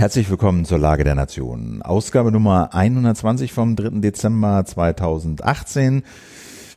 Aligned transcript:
Herzlich 0.00 0.30
willkommen 0.30 0.64
zur 0.64 0.78
Lage 0.78 1.04
der 1.04 1.14
Nation. 1.14 1.82
Ausgabe 1.82 2.32
Nummer 2.32 2.72
120 2.72 3.52
vom 3.52 3.76
3. 3.76 4.00
Dezember 4.00 4.64
2018. 4.64 6.04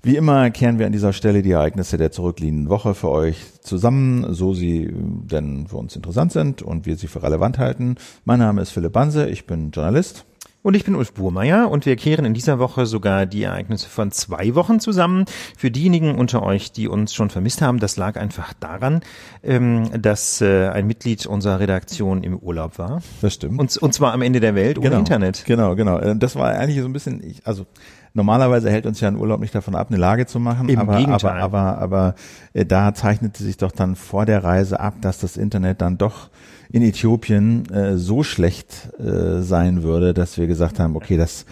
Wie 0.01 0.17
immer 0.17 0.51
kehren 0.51 0.77
wir 0.77 0.87
an 0.87 0.91
dieser 0.91 1.13
Stelle 1.13 1.41
die 1.41 1.51
Ereignisse 1.51 1.95
der 1.95 2.11
zurückliegenden 2.11 2.67
Woche 2.67 2.93
für 2.93 3.09
euch 3.09 3.37
zusammen, 3.61 4.33
so 4.33 4.53
sie 4.53 4.93
denn 4.93 5.67
für 5.67 5.77
uns 5.77 5.95
interessant 5.95 6.33
sind 6.33 6.61
und 6.63 6.85
wir 6.85 6.97
sie 6.97 7.07
für 7.07 7.23
relevant 7.23 7.59
halten. 7.59 7.95
Mein 8.25 8.39
Name 8.39 8.61
ist 8.61 8.71
Philipp 8.71 8.91
Banse, 8.91 9.29
ich 9.29 9.47
bin 9.47 9.71
Journalist. 9.71 10.25
Und 10.63 10.75
ich 10.75 10.85
bin 10.85 10.95
Ulf 10.95 11.11
Burmeier 11.11 11.69
und 11.69 11.85
wir 11.85 11.97
kehren 11.97 12.23
in 12.23 12.33
dieser 12.33 12.57
Woche 12.57 12.85
sogar 12.85 13.25
die 13.25 13.43
Ereignisse 13.43 13.89
von 13.89 14.11
zwei 14.13 14.55
Wochen 14.55 14.79
zusammen. 14.79 15.25
Für 15.57 15.69
diejenigen 15.69 16.15
unter 16.15 16.41
euch, 16.41 16.71
die 16.71 16.87
uns 16.87 17.13
schon 17.13 17.29
vermisst 17.29 17.61
haben, 17.61 17.79
das 17.79 17.97
lag 17.97 18.15
einfach 18.15 18.53
daran, 18.53 19.01
ähm, 19.43 19.89
dass 20.01 20.39
äh, 20.39 20.69
ein 20.69 20.87
Mitglied 20.87 21.25
unserer 21.25 21.59
Redaktion 21.59 22.23
im 22.23 22.37
Urlaub 22.37 22.77
war. 22.77 23.01
Das 23.21 23.33
stimmt. 23.33 23.59
Und, 23.59 23.75
und 23.75 23.93
zwar 23.93 24.13
am 24.13 24.21
Ende 24.21 24.39
der 24.39 24.55
Welt 24.55 24.77
ohne 24.77 24.87
genau, 24.87 24.99
Internet. 24.99 25.43
Genau, 25.45 25.75
genau. 25.75 25.99
Äh, 25.99 26.15
das 26.15 26.37
war 26.37 26.51
eigentlich 26.53 26.79
so 26.79 26.85
ein 26.85 26.93
bisschen, 26.93 27.21
ich, 27.21 27.45
also 27.45 27.65
normalerweise 28.13 28.69
hält 28.69 28.85
uns 28.85 28.99
ja 28.99 29.07
ein 29.07 29.17
Urlaub 29.17 29.39
nicht 29.39 29.53
davon 29.53 29.75
ab, 29.75 29.87
eine 29.89 29.97
Lage 29.97 30.25
zu 30.25 30.39
machen. 30.39 30.69
Im 30.69 30.79
aber, 30.79 30.97
Gegenteil. 30.97 31.41
aber, 31.41 31.61
aber, 31.73 31.77
aber 31.79 32.15
äh, 32.53 32.65
da 32.65 32.93
zeichnete 32.93 33.43
sich 33.43 33.57
doch 33.57 33.71
dann 33.71 33.95
vor 33.95 34.25
der 34.25 34.43
Reise 34.43 34.79
ab, 34.79 34.95
dass 35.01 35.19
das 35.19 35.37
Internet 35.37 35.81
dann 35.81 35.97
doch 35.97 36.29
in 36.71 36.81
Äthiopien 36.81 37.69
äh, 37.71 37.97
so 37.97 38.23
schlecht 38.23 38.89
äh, 38.99 39.41
sein 39.41 39.83
würde, 39.83 40.13
dass 40.13 40.37
wir 40.37 40.47
gesagt 40.47 40.79
haben, 40.79 40.95
okay, 40.95 41.17
das 41.17 41.45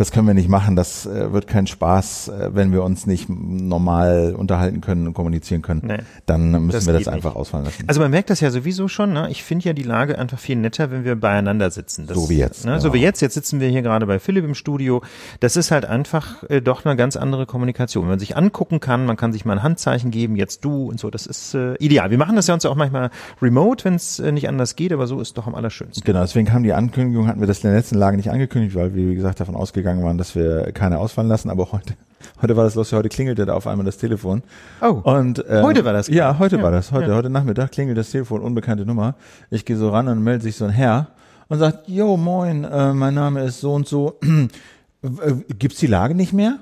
das 0.00 0.12
können 0.12 0.26
wir 0.26 0.32
nicht 0.32 0.48
machen, 0.48 0.76
das 0.76 1.04
äh, 1.04 1.30
wird 1.30 1.46
kein 1.46 1.66
Spaß, 1.66 2.28
äh, 2.28 2.50
wenn 2.54 2.72
wir 2.72 2.82
uns 2.82 3.06
nicht 3.06 3.28
normal 3.28 4.34
unterhalten 4.34 4.80
können 4.80 5.06
und 5.06 5.12
kommunizieren 5.12 5.60
können. 5.60 5.82
Nee, 5.84 5.98
dann 6.24 6.52
müssen 6.52 6.70
das 6.70 6.86
wir 6.86 6.94
das 6.94 7.06
einfach 7.06 7.32
nicht. 7.32 7.36
ausfallen 7.36 7.66
lassen. 7.66 7.84
Also 7.86 8.00
man 8.00 8.10
merkt 8.10 8.30
das 8.30 8.40
ja 8.40 8.50
sowieso 8.50 8.88
schon. 8.88 9.12
Ne? 9.12 9.28
Ich 9.30 9.44
finde 9.44 9.66
ja 9.66 9.74
die 9.74 9.82
Lage 9.82 10.18
einfach 10.18 10.38
viel 10.38 10.56
netter, 10.56 10.90
wenn 10.90 11.04
wir 11.04 11.16
beieinander 11.16 11.70
sitzen. 11.70 12.06
Das, 12.06 12.16
So 12.16 12.30
wie 12.30 12.38
jetzt, 12.38 12.64
Ne? 12.64 12.80
So 12.80 12.84
genau. 12.84 12.94
wie 12.94 13.04
jetzt. 13.04 13.20
Jetzt 13.20 13.34
sitzen 13.34 13.60
wir 13.60 13.68
hier 13.68 13.82
gerade 13.82 14.06
bei 14.06 14.18
Philipp 14.18 14.42
im 14.46 14.54
Studio. 14.54 15.02
Das 15.40 15.58
ist 15.58 15.70
halt 15.70 15.84
einfach 15.84 16.44
äh, 16.48 16.62
doch 16.62 16.86
eine 16.86 16.96
ganz 16.96 17.16
andere 17.18 17.44
Kommunikation. 17.44 18.04
Wenn 18.04 18.12
man 18.12 18.18
sich 18.20 18.38
angucken 18.38 18.80
kann, 18.80 19.04
man 19.04 19.18
kann 19.18 19.34
sich 19.34 19.44
mal 19.44 19.58
ein 19.58 19.62
Handzeichen 19.62 20.10
geben, 20.10 20.34
jetzt 20.34 20.64
du 20.64 20.88
und 20.88 20.98
so. 20.98 21.10
Das 21.10 21.26
ist 21.26 21.52
äh, 21.52 21.74
ideal. 21.74 22.10
Wir 22.10 22.16
machen 22.16 22.36
das 22.36 22.46
ja 22.46 22.54
uns 22.54 22.64
auch 22.64 22.74
manchmal 22.74 23.10
remote, 23.42 23.84
wenn 23.84 23.96
es 23.96 24.18
äh, 24.18 24.32
nicht 24.32 24.48
anders 24.48 24.76
geht, 24.76 24.94
aber 24.94 25.06
so 25.06 25.20
ist 25.20 25.36
doch 25.36 25.46
am 25.46 25.54
allerschönsten. 25.54 26.02
Genau, 26.06 26.22
deswegen 26.22 26.46
kam 26.46 26.62
die 26.62 26.72
Ankündigung, 26.72 27.26
hatten 27.26 27.40
wir 27.40 27.46
das 27.46 27.58
in 27.58 27.68
der 27.68 27.76
letzten 27.76 27.96
Lage 27.96 28.16
nicht 28.16 28.30
angekündigt, 28.30 28.74
weil 28.74 28.94
wir, 28.94 29.10
wie 29.10 29.14
gesagt, 29.14 29.40
davon 29.40 29.56
ausgegangen 29.56 29.89
waren, 30.02 30.16
dass 30.18 30.34
wir 30.34 30.72
keine 30.72 30.98
ausfallen 30.98 31.28
lassen. 31.28 31.50
Aber 31.50 31.72
heute, 31.72 31.94
heute 32.42 32.56
war 32.56 32.64
das 32.64 32.74
lustig, 32.74 32.96
heute 32.96 33.08
klingelte 33.08 33.46
da 33.46 33.54
auf 33.54 33.66
einmal 33.66 33.84
das 33.84 33.98
Telefon. 33.98 34.42
Oh, 34.80 35.00
Und, 35.04 35.44
äh, 35.46 35.62
Heute 35.62 35.84
war 35.84 35.92
das? 35.92 36.08
Ja, 36.08 36.38
heute 36.38 36.56
Ja, 36.56 36.62
war 36.62 36.70
das. 36.70 36.92
Heute, 36.92 37.10
ja. 37.10 37.16
heute 37.16 37.30
Nachmittag 37.30 37.72
klingelt 37.72 37.98
das 37.98 38.10
Telefon, 38.10 38.40
unbekannte 38.40 38.86
Nummer. 38.86 39.14
Ich 39.50 39.64
gehe 39.64 39.76
so 39.76 39.90
ran 39.90 40.08
und 40.08 40.22
meldet 40.22 40.42
sich 40.42 40.56
so 40.56 40.64
ein 40.64 40.70
Herr 40.70 41.08
und 41.48 41.58
sagt, 41.58 41.88
Jo, 41.88 42.16
moin, 42.16 42.64
äh, 42.64 42.92
mein 42.94 43.14
Name 43.14 43.42
ist 43.42 43.60
so 43.60 43.74
und 43.74 43.86
so. 43.88 44.18
Äh, 45.02 45.32
Gibt's 45.58 45.78
die 45.78 45.86
Lage 45.86 46.14
nicht 46.14 46.34
mehr? 46.34 46.58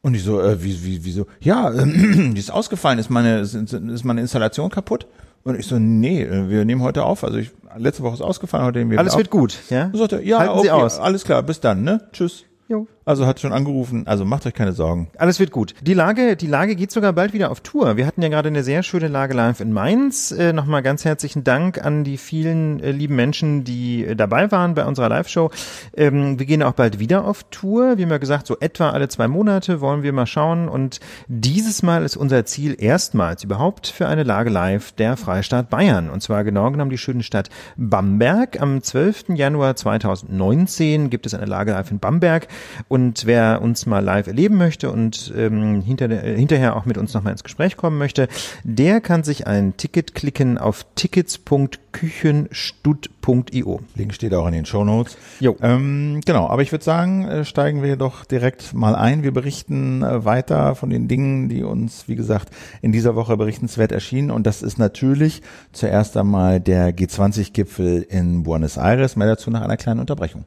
Und 0.00 0.14
ich 0.14 0.22
so, 0.22 0.40
äh, 0.40 0.62
wie, 0.62 0.84
wie, 0.84 1.04
wieso? 1.04 1.26
Ja, 1.40 1.70
äh, 1.72 1.84
die 2.32 2.38
ist 2.38 2.52
ausgefallen, 2.52 3.00
ist 3.00 3.10
meine, 3.10 3.40
ist, 3.40 3.54
ist 3.54 4.04
meine 4.04 4.20
Installation 4.20 4.70
kaputt? 4.70 5.06
Und 5.48 5.58
ich 5.58 5.66
so, 5.66 5.78
nee, 5.78 6.22
äh, 6.22 6.50
wir 6.50 6.64
nehmen 6.64 6.82
heute 6.82 7.04
auf. 7.04 7.24
Also 7.24 7.38
ich, 7.38 7.50
letzte 7.76 8.02
Woche 8.02 8.14
ist 8.14 8.20
ausgefallen, 8.20 8.66
heute 8.66 8.80
nehmen 8.80 8.90
wir 8.90 8.98
alles 8.98 9.16
wird 9.16 9.30
gut, 9.30 9.58
ja? 9.70 9.86
Und 9.86 9.96
sagte, 9.96 10.22
ja, 10.22 10.40
Halten 10.40 10.52
okay, 10.52 10.62
Sie 10.64 10.70
aus. 10.70 10.98
alles 10.98 11.24
klar, 11.24 11.42
bis 11.42 11.60
dann, 11.60 11.82
ne? 11.82 12.02
Tschüss. 12.12 12.44
Jo. 12.68 12.86
Also 13.08 13.24
hat 13.24 13.40
schon 13.40 13.54
angerufen, 13.54 14.06
also 14.06 14.26
macht 14.26 14.44
euch 14.44 14.52
keine 14.52 14.74
Sorgen. 14.74 15.08
Alles 15.16 15.40
wird 15.40 15.50
gut. 15.50 15.72
Die 15.80 15.94
Lage, 15.94 16.36
die 16.36 16.46
Lage 16.46 16.76
geht 16.76 16.90
sogar 16.90 17.14
bald 17.14 17.32
wieder 17.32 17.50
auf 17.50 17.62
Tour. 17.62 17.96
Wir 17.96 18.04
hatten 18.04 18.20
ja 18.20 18.28
gerade 18.28 18.48
eine 18.48 18.62
sehr 18.62 18.82
schöne 18.82 19.08
Lage 19.08 19.32
live 19.32 19.60
in 19.60 19.72
Mainz. 19.72 20.30
Äh, 20.30 20.52
Nochmal 20.52 20.82
ganz 20.82 21.06
herzlichen 21.06 21.42
Dank 21.42 21.82
an 21.82 22.04
die 22.04 22.18
vielen 22.18 22.80
äh, 22.80 22.90
lieben 22.90 23.16
Menschen, 23.16 23.64
die 23.64 24.04
äh, 24.04 24.14
dabei 24.14 24.52
waren 24.52 24.74
bei 24.74 24.84
unserer 24.84 25.08
Live-Show. 25.08 25.50
Ähm, 25.96 26.38
wir 26.38 26.44
gehen 26.44 26.62
auch 26.62 26.74
bald 26.74 26.98
wieder 26.98 27.24
auf 27.24 27.44
Tour. 27.44 27.96
Wir 27.96 28.04
haben 28.04 28.10
ja 28.10 28.18
gesagt, 28.18 28.46
so 28.46 28.58
etwa 28.60 28.90
alle 28.90 29.08
zwei 29.08 29.26
Monate 29.26 29.80
wollen 29.80 30.02
wir 30.02 30.12
mal 30.12 30.26
schauen. 30.26 30.68
Und 30.68 31.00
dieses 31.28 31.82
Mal 31.82 32.04
ist 32.04 32.18
unser 32.18 32.44
Ziel 32.44 32.76
erstmals 32.78 33.42
überhaupt 33.42 33.86
für 33.86 34.06
eine 34.06 34.22
Lage 34.22 34.50
live 34.50 34.92
der 34.92 35.16
Freistaat 35.16 35.70
Bayern. 35.70 36.10
Und 36.10 36.22
zwar 36.22 36.44
genau 36.44 36.70
genommen 36.70 36.90
die 36.90 36.98
schöne 36.98 37.22
Stadt 37.22 37.48
Bamberg. 37.78 38.60
Am 38.60 38.82
12. 38.82 39.30
Januar 39.30 39.76
2019 39.76 41.08
gibt 41.08 41.24
es 41.24 41.32
eine 41.32 41.46
Lage 41.46 41.72
live 41.72 41.90
in 41.90 42.00
Bamberg. 42.00 42.48
Und 42.88 42.97
wer 43.24 43.62
uns 43.62 43.86
mal 43.86 44.04
live 44.04 44.26
erleben 44.26 44.56
möchte 44.56 44.90
und 44.90 45.32
ähm, 45.36 45.82
hinter, 45.82 46.10
äh, 46.10 46.36
hinterher 46.36 46.74
auch 46.76 46.84
mit 46.84 46.98
uns 46.98 47.14
nochmal 47.14 47.32
ins 47.32 47.44
Gespräch 47.44 47.76
kommen 47.76 47.98
möchte, 47.98 48.28
der 48.64 49.00
kann 49.00 49.22
sich 49.24 49.46
ein 49.46 49.76
Ticket 49.76 50.14
klicken 50.14 50.58
auf 50.58 50.84
tickets.küchenstut.io. 50.94 53.80
Link 53.94 54.14
steht 54.14 54.34
auch 54.34 54.46
in 54.46 54.52
den 54.52 54.66
Shownotes. 54.66 55.16
Jo. 55.40 55.56
Ähm, 55.60 56.20
genau, 56.24 56.48
aber 56.48 56.62
ich 56.62 56.72
würde 56.72 56.84
sagen, 56.84 57.26
äh, 57.26 57.44
steigen 57.44 57.82
wir 57.82 57.96
doch 57.96 58.24
direkt 58.24 58.74
mal 58.74 58.94
ein. 58.94 59.22
Wir 59.22 59.32
berichten 59.32 60.02
äh, 60.02 60.24
weiter 60.24 60.74
von 60.74 60.90
den 60.90 61.08
Dingen, 61.08 61.48
die 61.48 61.62
uns, 61.62 62.08
wie 62.08 62.16
gesagt, 62.16 62.50
in 62.82 62.92
dieser 62.92 63.14
Woche 63.14 63.36
berichtenswert 63.36 63.92
erschienen. 63.92 64.30
Und 64.30 64.46
das 64.46 64.62
ist 64.62 64.78
natürlich 64.78 65.42
zuerst 65.72 66.16
einmal 66.16 66.60
der 66.60 66.94
G20-Gipfel 66.94 68.02
in 68.02 68.42
Buenos 68.42 68.76
Aires. 68.76 69.16
Mehr 69.16 69.28
dazu 69.28 69.50
nach 69.50 69.62
einer 69.62 69.76
kleinen 69.76 70.00
Unterbrechung. 70.00 70.44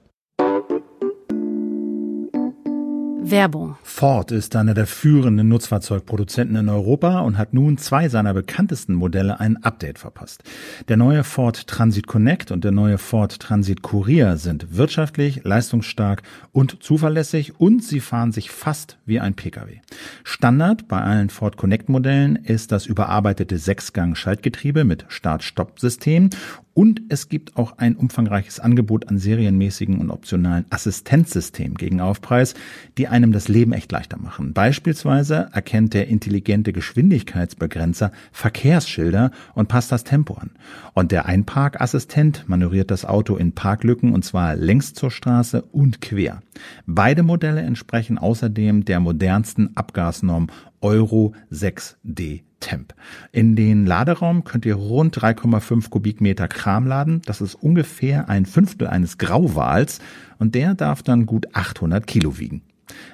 Werbung. 3.24 3.76
Ford 3.84 4.32
ist 4.32 4.56
einer 4.56 4.74
der 4.74 4.88
führenden 4.88 5.48
Nutzfahrzeugproduzenten 5.48 6.56
in 6.56 6.70
Europa 6.70 7.20
und 7.20 7.38
hat 7.38 7.54
nun 7.54 7.78
zwei 7.78 8.10
seiner 8.10 8.34
bekanntesten 8.34 8.96
Modelle 8.96 9.40
ein 9.40 9.64
Update 9.64 10.00
verpasst. 10.00 10.44
Der 10.88 10.98
neue 10.98 11.24
Ford 11.24 11.68
Transit 11.68 12.08
Connect 12.08 12.50
und 12.50 12.64
der 12.64 12.72
neue 12.72 12.98
Ford 12.98 13.40
Transit 13.40 13.84
Courier 13.84 14.38
sind 14.38 14.76
wirtschaftlich, 14.76 15.44
leistungsstark 15.44 16.24
und 16.52 16.82
zuverlässig 16.82 17.60
und 17.60 17.84
sie 17.84 18.00
fahren 18.00 18.32
sich 18.32 18.50
fast 18.50 18.98
wie 19.06 19.20
ein 19.20 19.36
Pkw. 19.36 19.82
Standard 20.24 20.88
bei 20.88 21.00
allen 21.00 21.30
Ford 21.30 21.58
Connect 21.58 21.90
Modellen 21.90 22.38
ist 22.38 22.72
das 22.72 22.88
überarbeitete 22.88 23.60
Sechsgang-Schaltgetriebe 23.60 24.84
mit 24.84 25.06
Start-Stopp-System 25.10 26.32
und 26.74 27.02
es 27.10 27.28
gibt 27.28 27.58
auch 27.58 27.78
ein 27.78 27.96
umfangreiches 27.96 28.60
Angebot 28.60 29.10
an 29.10 29.18
serienmäßigen 29.18 29.98
und 29.98 30.10
optionalen 30.10 30.66
Assistenzsystemen 30.70 31.76
gegen 31.76 32.00
Aufpreis, 32.00 32.54
die 32.98 33.08
einem 33.08 33.34
das 33.34 33.50
Leben 33.50 33.74
echt 33.74 33.92
leichter 33.92 34.18
machen. 34.18 34.54
Beispielsweise 34.54 35.50
erkennt 35.52 35.94
der 35.94 36.08
intelligente 36.08 36.72
Geschwindigkeitsbegrenzer 36.72 38.12
Verkehrsschilder 38.32 39.32
und 39.54 39.68
passt 39.68 39.92
das 39.92 40.06
Tempo 40.06 40.36
an. 40.36 40.52
Und 40.94 41.12
der 41.12 41.26
Einparkassistent 41.26 42.46
manövriert 42.48 42.90
das 42.90 43.06
Auto 43.06 43.36
in 43.36 43.54
Parklücken 43.54 44.14
und 44.14 44.24
zwar 44.24 44.56
längs 44.56 44.94
zur 44.94 45.12
Straße 45.12 45.64
und 45.64 46.00
quer. 46.02 46.42
Beide 46.86 47.24
Modelle 47.24 47.62
entsprechen 47.62 48.18
außerdem 48.18 48.86
der 48.86 49.00
modernsten 49.00 49.76
Abgasnorm 49.76 50.48
Euro 50.82 51.34
6D 51.52 52.42
Temp. 52.60 52.94
In 53.32 53.56
den 53.56 53.86
Laderaum 53.86 54.44
könnt 54.44 54.66
ihr 54.66 54.76
rund 54.76 55.18
3,5 55.18 55.90
Kubikmeter 55.90 56.48
Kram 56.48 56.88
laden. 56.88 57.22
Das 57.26 57.42
ist 57.42 57.56
ungefähr 57.56 58.30
ein 58.30 58.46
Fünftel 58.46 58.88
eines 58.88 59.18
Grauwals 59.18 60.00
und 60.40 60.56
der 60.56 60.76
darf 60.76 61.04
dann 61.04 61.26
gut 61.26 61.56
800 61.56 62.08
Kilo 62.08 62.38
wiegen. 62.38 62.62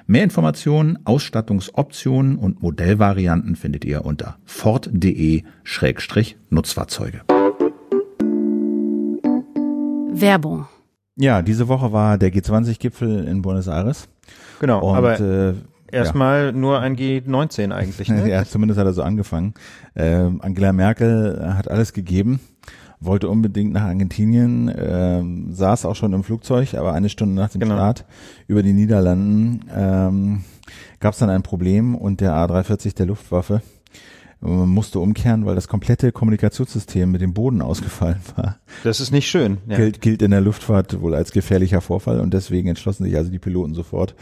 Mehr 0.06 0.24
Informationen, 0.24 0.98
Ausstattungsoptionen 1.04 2.36
und 2.36 2.62
Modellvarianten 2.62 3.56
findet 3.56 3.84
ihr 3.84 4.04
unter 4.04 4.38
ford.de-nutzfahrzeuge. 4.44 7.22
Werbung. 10.20 10.66
Ja, 11.16 11.42
diese 11.42 11.68
Woche 11.68 11.92
war 11.92 12.18
der 12.18 12.32
G20-Gipfel 12.32 13.24
in 13.24 13.42
Buenos 13.42 13.68
Aires. 13.68 14.08
Genau, 14.60 14.88
Und, 14.88 14.96
aber 14.96 15.20
äh, 15.20 15.54
erstmal 15.92 16.52
nur 16.52 16.80
ein 16.80 16.96
G19 16.96 17.72
eigentlich. 17.72 18.08
Ne? 18.08 18.28
Ja, 18.28 18.44
zumindest 18.44 18.78
hat 18.78 18.86
er 18.86 18.92
so 18.92 19.02
angefangen. 19.02 19.54
Ähm, 19.96 20.40
Angela 20.42 20.72
Merkel 20.72 21.54
hat 21.56 21.70
alles 21.70 21.92
gegeben, 21.92 22.40
wollte 23.00 23.28
unbedingt 23.28 23.72
nach 23.72 23.82
Argentinien, 23.82 24.72
ähm, 24.76 25.52
saß 25.52 25.84
auch 25.84 25.96
schon 25.96 26.12
im 26.12 26.24
Flugzeug, 26.24 26.74
aber 26.74 26.92
eine 26.92 27.08
Stunde 27.08 27.34
nach 27.34 27.50
dem 27.50 27.60
Genau. 27.60 27.74
Start 27.76 28.04
über 28.46 28.62
die 28.62 28.72
Niederlanden 28.72 29.60
ähm, 29.74 30.44
gab 31.00 31.12
es 31.14 31.20
dann 31.20 31.30
ein 31.30 31.42
Problem 31.42 31.94
und 31.94 32.20
der 32.20 32.32
A340 32.32 32.94
der 32.96 33.06
Luftwaffe 33.06 33.62
äh, 34.42 34.46
musste 34.46 35.00
umkehren, 35.00 35.46
weil 35.46 35.54
das 35.54 35.68
komplette 35.68 36.12
Kommunikationssystem 36.12 37.10
mit 37.10 37.20
dem 37.20 37.34
Boden 37.34 37.60
ausgefallen 37.60 38.20
war. 38.36 38.58
Das 38.84 39.00
ist 39.00 39.10
nicht 39.10 39.28
schön. 39.28 39.58
Ja. 39.66 39.76
Gilt, 39.76 40.00
gilt 40.00 40.22
in 40.22 40.30
der 40.30 40.40
Luftfahrt 40.40 41.00
wohl 41.00 41.14
als 41.14 41.32
gefährlicher 41.32 41.80
Vorfall 41.80 42.20
und 42.20 42.32
deswegen 42.32 42.68
entschlossen 42.68 43.04
sich 43.04 43.16
also 43.16 43.30
die 43.30 43.38
Piloten 43.38 43.74
sofort, 43.74 44.14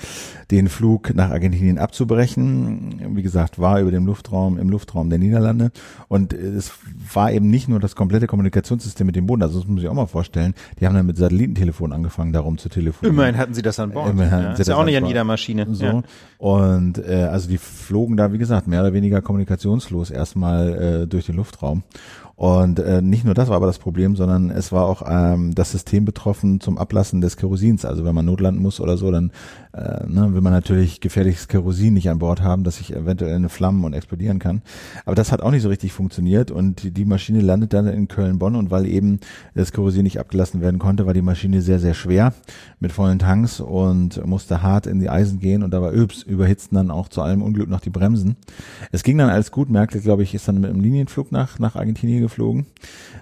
den 0.50 0.68
Flug 0.68 1.14
nach 1.14 1.30
Argentinien 1.30 1.78
abzubrechen. 1.78 3.14
Wie 3.14 3.22
gesagt, 3.22 3.58
war 3.58 3.80
über 3.80 3.90
dem 3.90 4.06
Luftraum, 4.06 4.58
im 4.58 4.70
Luftraum 4.70 5.10
der 5.10 5.18
Niederlande 5.18 5.70
und 6.08 6.32
es 6.32 6.72
war 7.12 7.32
eben 7.32 7.50
nicht 7.50 7.69
nur 7.69 7.80
das 7.80 7.94
komplette 7.94 8.26
Kommunikationssystem 8.26 9.06
mit 9.06 9.16
dem 9.16 9.26
Boden, 9.26 9.42
also 9.42 9.58
das 9.58 9.66
muss 9.66 9.74
man 9.74 9.80
sich 9.80 9.88
auch 9.88 9.94
mal 9.94 10.06
vorstellen, 10.06 10.54
die 10.80 10.86
haben 10.86 10.94
dann 10.94 11.06
mit 11.06 11.16
Satellitentelefon 11.16 11.92
angefangen, 11.92 12.32
darum 12.32 12.58
zu 12.58 12.69
telefonieren. 12.69 13.14
Immerhin 13.14 13.36
hatten 13.36 13.54
sie 13.54 13.62
das 13.62 13.78
an 13.78 13.90
Bord. 13.90 14.10
Immerhin 14.10 14.32
ja. 14.32 14.56
sie 14.56 14.62
Ist 14.62 14.69
ja 14.69 14.74
das 14.74 14.80
auch 14.80 14.84
nicht 14.84 14.96
an 14.96 15.06
jeder 15.06 15.24
Maschine. 15.24 15.66
So. 15.70 15.84
Ja. 15.84 16.02
Und 16.38 16.98
äh, 16.98 17.28
also 17.30 17.48
die 17.48 17.58
flogen 17.58 18.16
da, 18.16 18.32
wie 18.32 18.38
gesagt, 18.38 18.66
mehr 18.66 18.80
oder 18.80 18.92
weniger 18.92 19.20
kommunikationslos 19.22 20.06
erstmal 20.11 21.03
äh, 21.03 21.06
durch 21.06 21.26
den 21.26 21.37
Luftraum. 21.37 21.82
Und 22.37 22.79
äh, 22.79 23.00
nicht 23.00 23.25
nur 23.25 23.32
das 23.32 23.49
war 23.49 23.56
aber 23.56 23.67
das 23.67 23.79
Problem, 23.79 24.14
sondern 24.14 24.50
es 24.50 24.70
war 24.70 24.85
auch 24.85 25.03
ähm, 25.08 25.55
das 25.55 25.73
System 25.73 26.05
betroffen 26.05 26.61
zum 26.61 26.76
Ablassen 26.76 27.23
des 27.23 27.38
Kerosins. 27.38 27.87
Also 27.87 28.05
wenn 28.05 28.14
man 28.14 28.26
notlanden 28.26 28.62
muss 28.62 28.79
oder 28.79 28.99
so, 28.99 29.11
dann 29.11 29.32
äh, 29.76 30.06
ne, 30.08 30.32
will 30.32 30.40
man 30.40 30.52
natürlich 30.52 31.00
gefährliches 31.00 31.49
Kerosin 31.49 31.94
nicht 31.94 32.08
an 32.08 32.19
Bord 32.19 32.40
haben, 32.40 32.64
dass 32.64 32.76
sich 32.76 32.94
eventuell 32.94 33.34
eine 33.34 33.50
Flammen 33.50 33.84
und 33.84 33.93
explodieren 33.93 34.38
kann. 34.38 34.62
Aber 35.05 35.14
das 35.14 35.32
hat 35.32 35.43
auch 35.43 35.50
nicht 35.50 35.62
so 35.62 35.69
richtig 35.69 35.93
funktioniert 35.93 36.50
und 36.50 36.96
die, 36.96 37.05
Maschine 37.05 37.40
landet 37.40 37.73
dann 37.73 37.87
in 37.87 38.08
Köln-Bonn 38.08 38.56
und 38.56 38.70
weil 38.70 38.87
eben 38.87 39.20
das 39.55 39.73
Kerosin 39.73 40.02
nicht 40.02 40.19
abgelassen 40.19 40.61
werden 40.61 40.78
konnte, 40.78 41.06
war 41.06 41.14
die 41.14 41.23
Maschine 41.23 41.61
sehr, 41.61 41.78
sehr 41.78 41.94
schwer 41.94 42.32
mit 42.81 42.90
vollen 42.90 43.19
Tanks 43.19 43.61
und 43.61 44.25
musste 44.26 44.62
hart 44.62 44.87
in 44.87 44.99
die 44.99 45.11
Eisen 45.11 45.38
gehen 45.38 45.62
und 45.62 45.73
dabei 45.73 45.93
übs, 45.93 46.22
überhitzten 46.22 46.76
dann 46.76 46.90
auch 46.90 47.08
zu 47.08 47.22
allem 47.22 47.43
Unglück 47.43 47.69
noch 47.69 47.81
die 47.81 47.90
Bremsen. 47.90 48.37
Es 48.93 49.02
ging 49.02 49.19
dann 49.19 49.31
alles 49.31 49.50
gut, 49.50 49.70
Merkel, 49.70 50.00
glaube 50.00 50.22
ich, 50.22 50.34
ist 50.34 50.49
dann 50.49 50.61
mit 50.61 50.70
einem 50.70 50.81
Linienflug 50.81 51.31
nach, 51.31 51.58
nach 51.58 51.76
Argentinien 51.76 52.22
geflogen. 52.22 52.67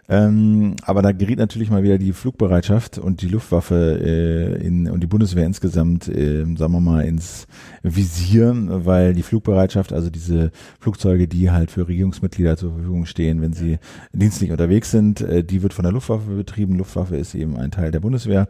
Ähm, 0.06 0.76
aber 0.84 1.00
da 1.00 1.12
geriet 1.12 1.38
natürlich 1.38 1.70
mal 1.70 1.82
wieder 1.82 1.96
die 1.96 2.12
Flugbereitschaft 2.12 2.98
und 2.98 3.22
die 3.22 3.28
Luftwaffe 3.28 4.00
äh, 4.02 4.66
in, 4.66 4.90
und 4.90 5.00
die 5.00 5.06
Bundeswehr 5.06 5.46
insgesamt, 5.46 6.08
äh, 6.08 6.44
sagen 6.56 6.72
wir 6.72 6.80
mal, 6.80 7.04
ins 7.06 7.46
Visier, 7.82 8.54
weil 8.84 9.14
die 9.14 9.22
Flugbereitschaft, 9.22 9.94
also 9.94 10.10
diese 10.10 10.50
Flugzeuge, 10.78 11.26
die 11.26 11.50
halt 11.50 11.70
für 11.70 11.88
Regierungsmitglieder 11.88 12.56
zur 12.58 12.72
Verfügung 12.72 13.06
stehen, 13.06 13.40
wenn 13.40 13.54
sie 13.54 13.78
dienstlich 14.12 14.50
unterwegs 14.50 14.90
sind, 14.90 15.22
äh, 15.22 15.42
die 15.42 15.62
wird 15.62 15.72
von 15.72 15.84
der 15.84 15.92
Luftwaffe 15.92 16.30
betrieben. 16.32 16.76
Luftwaffe 16.76 17.16
ist 17.16 17.34
eben 17.34 17.56
ein 17.56 17.70
Teil 17.70 17.90
der 17.90 18.00
Bundeswehr. 18.00 18.48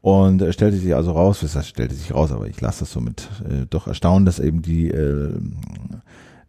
Und 0.00 0.42
äh, 0.42 0.52
stellte 0.52 0.76
sich 0.76 0.94
also 0.94 1.12
raus, 1.12 1.42
heißt, 1.42 1.66
stellte 1.68 1.94
sich 1.94 2.14
raus, 2.14 2.30
aber 2.32 2.46
ich 2.46 2.60
lasse 2.60 2.80
das 2.80 2.92
so 2.92 3.00
mit 3.00 3.28
äh, 3.48 3.66
doch 3.68 3.86
erstaunen, 3.86 4.24
dass 4.24 4.38
eben 4.38 4.62
die 4.62 4.88
äh, 4.88 5.32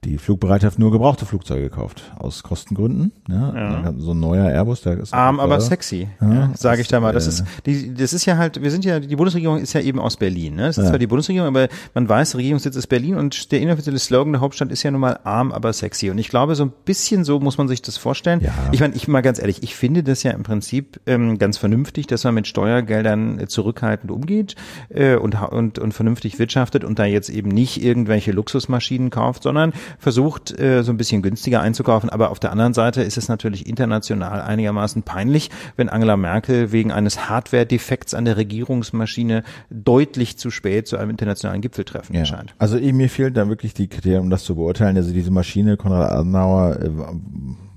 die 0.03 0.17
Flugbereitschaft 0.19 0.77
nur 0.77 0.91
gebrauchte 0.91 1.25
Flugzeuge 1.25 1.63
gekauft, 1.63 2.03
aus 2.17 2.43
Kostengründen. 2.43 3.11
Ja, 3.27 3.53
Ja. 3.53 3.93
So 3.97 4.11
ein 4.11 4.19
neuer 4.19 4.45
Airbus, 4.47 4.81
der 4.81 4.99
ist 4.99 5.13
Arm, 5.13 5.39
aber 5.39 5.57
teuer. 5.57 5.61
sexy, 5.67 6.07
Ja, 6.21 6.33
ja, 6.33 6.51
sage 6.55 6.81
ich 6.81 6.87
da 6.87 6.99
mal. 6.99 7.13
Das 7.13 7.25
äh, 7.25 7.29
ist, 7.29 7.43
die, 7.65 7.93
das 7.95 8.13
ist 8.13 8.25
ja 8.25 8.37
halt, 8.37 8.61
wir 8.61 8.69
sind 8.69 8.85
ja, 8.85 8.99
die 8.99 9.15
Bundesregierung 9.15 9.57
ist 9.57 9.73
ja 9.73 9.81
eben 9.81 9.99
aus 9.99 10.15
Berlin. 10.17 10.55
Ne? 10.55 10.67
Das 10.67 10.77
ist 10.77 10.83
Ja. 10.85 10.89
zwar 10.91 10.99
die 10.99 11.07
Bundesregierung, 11.07 11.47
aber 11.47 11.67
man 11.95 12.07
weiß, 12.07 12.35
Regierungssitz 12.35 12.75
ist 12.75 12.87
Berlin 12.87 13.15
und 13.15 13.51
der 13.51 13.59
inoffizielle 13.59 13.97
Slogan 13.99 14.33
der 14.33 14.41
Hauptstadt 14.41 14.71
ist 14.71 14.83
ja 14.83 14.91
nun 14.91 15.01
mal 15.01 15.19
arm, 15.23 15.51
aber 15.51 15.73
sexy. 15.73 16.11
Und 16.11 16.19
ich 16.19 16.29
glaube, 16.29 16.53
so 16.55 16.63
ein 16.65 16.73
bisschen 16.85 17.23
so 17.23 17.39
muss 17.39 17.57
man 17.57 17.67
sich 17.67 17.81
das 17.81 17.97
vorstellen. 17.97 18.41
Ja. 18.41 18.53
Ich 18.71 18.79
meine, 18.79 18.95
ich 18.95 19.07
mal 19.07 19.21
ganz 19.21 19.39
ehrlich, 19.39 19.63
ich 19.63 19.75
finde 19.75 20.03
das 20.03 20.21
ja 20.23 20.31
im 20.31 20.43
Prinzip 20.43 20.99
ähm, 21.07 21.39
ganz 21.39 21.57
vernünftig, 21.57 22.05
dass 22.07 22.23
man 22.23 22.35
mit 22.35 22.45
Steuergeldern 22.47 23.39
äh, 23.39 23.47
zurückhaltend 23.47 24.11
umgeht 24.11 24.55
äh, 24.89 25.15
und, 25.15 25.33
und, 25.41 25.79
und 25.79 25.93
vernünftig 25.93 26.37
wirtschaftet 26.39 26.83
und 26.83 26.99
da 26.99 27.05
jetzt 27.05 27.29
eben 27.29 27.49
nicht 27.49 27.81
irgendwelche 27.83 28.31
Luxusmaschinen 28.31 29.09
kauft, 29.09 29.43
sondern 29.43 29.73
versucht, 29.99 30.57
äh, 30.59 30.83
so 30.83 30.91
ein 30.91 30.97
bisschen 30.97 31.21
günstiger 31.21 31.61
einzukaufen. 31.61 32.09
Aber 32.09 32.31
auf 32.31 32.39
der 32.39 32.51
anderen 32.51 32.73
Seite 32.73 33.01
ist 33.03 33.17
es 33.17 33.27
natürlich 33.27 33.67
international 33.67 34.41
einigermaßen 34.41 35.03
peinlich, 35.03 35.49
wenn 35.75 35.89
Angela 35.89 36.17
Merkel 36.17 36.71
wegen 36.71 36.91
eines 36.91 37.29
Hardware-Defekts 37.29 38.13
an 38.13 38.25
der 38.25 38.37
Regierungsmaschine 38.37 39.43
deutlich 39.69 40.37
zu 40.37 40.49
spät 40.51 40.87
zu 40.87 40.97
einem 40.97 41.11
internationalen 41.11 41.61
Gipfeltreffen 41.61 42.13
Ja. 42.15 42.21
erscheint. 42.21 42.53
Also 42.57 42.77
eh, 42.77 42.91
mir 42.93 43.09
fehlt 43.09 43.37
da 43.37 43.47
wirklich 43.49 43.73
die 43.73 43.87
Kriterien, 43.87 44.21
um 44.21 44.29
das 44.29 44.43
zu 44.43 44.55
beurteilen. 44.55 44.97
Also 44.97 45.11
diese 45.13 45.31
Maschine, 45.31 45.77
Konrad 45.77 46.11
Adenauer, 46.11 46.79
äh, 46.81 46.89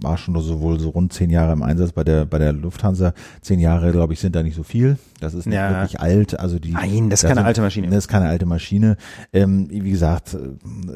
war 0.03 0.17
schon 0.19 0.39
so 0.41 0.61
wohl 0.61 0.79
so 0.81 0.91
rund 0.91 1.13
zehn 1.13 1.31
Jahre 1.31 1.53
im 1.53 1.63
Einsatz 1.63 1.93
bei 1.93 2.05
der 2.05 2.25
bei 2.25 2.39
der 2.39 2.53
Lufthansa. 2.53 3.13
Zehn 3.43 3.61
Jahre, 3.61 3.93
glaube 3.93 4.13
ich, 4.13 4.21
sind 4.21 4.35
da 4.35 4.43
nicht 4.43 4.57
so 4.57 4.63
viel. 4.63 4.97
Das 5.21 5.35
ist 5.35 5.47
nicht 5.47 5.55
Ja. 5.57 5.71
wirklich 5.71 6.01
alt. 6.01 6.39
Also 6.41 6.59
die 6.59 6.73
Nein, 6.73 7.11
das 7.11 7.23
ist 7.23 7.29
keine 7.29 7.41
sind- 7.41 7.47
alte 7.47 7.61
Maschine. 7.61 7.87
Das 7.89 7.97
ist 7.99 8.09
keine 8.09 8.27
alte 8.29 8.47
Maschine. 8.47 8.97
Ähm, 9.33 9.69
wie 9.71 9.91
gesagt, 9.91 10.37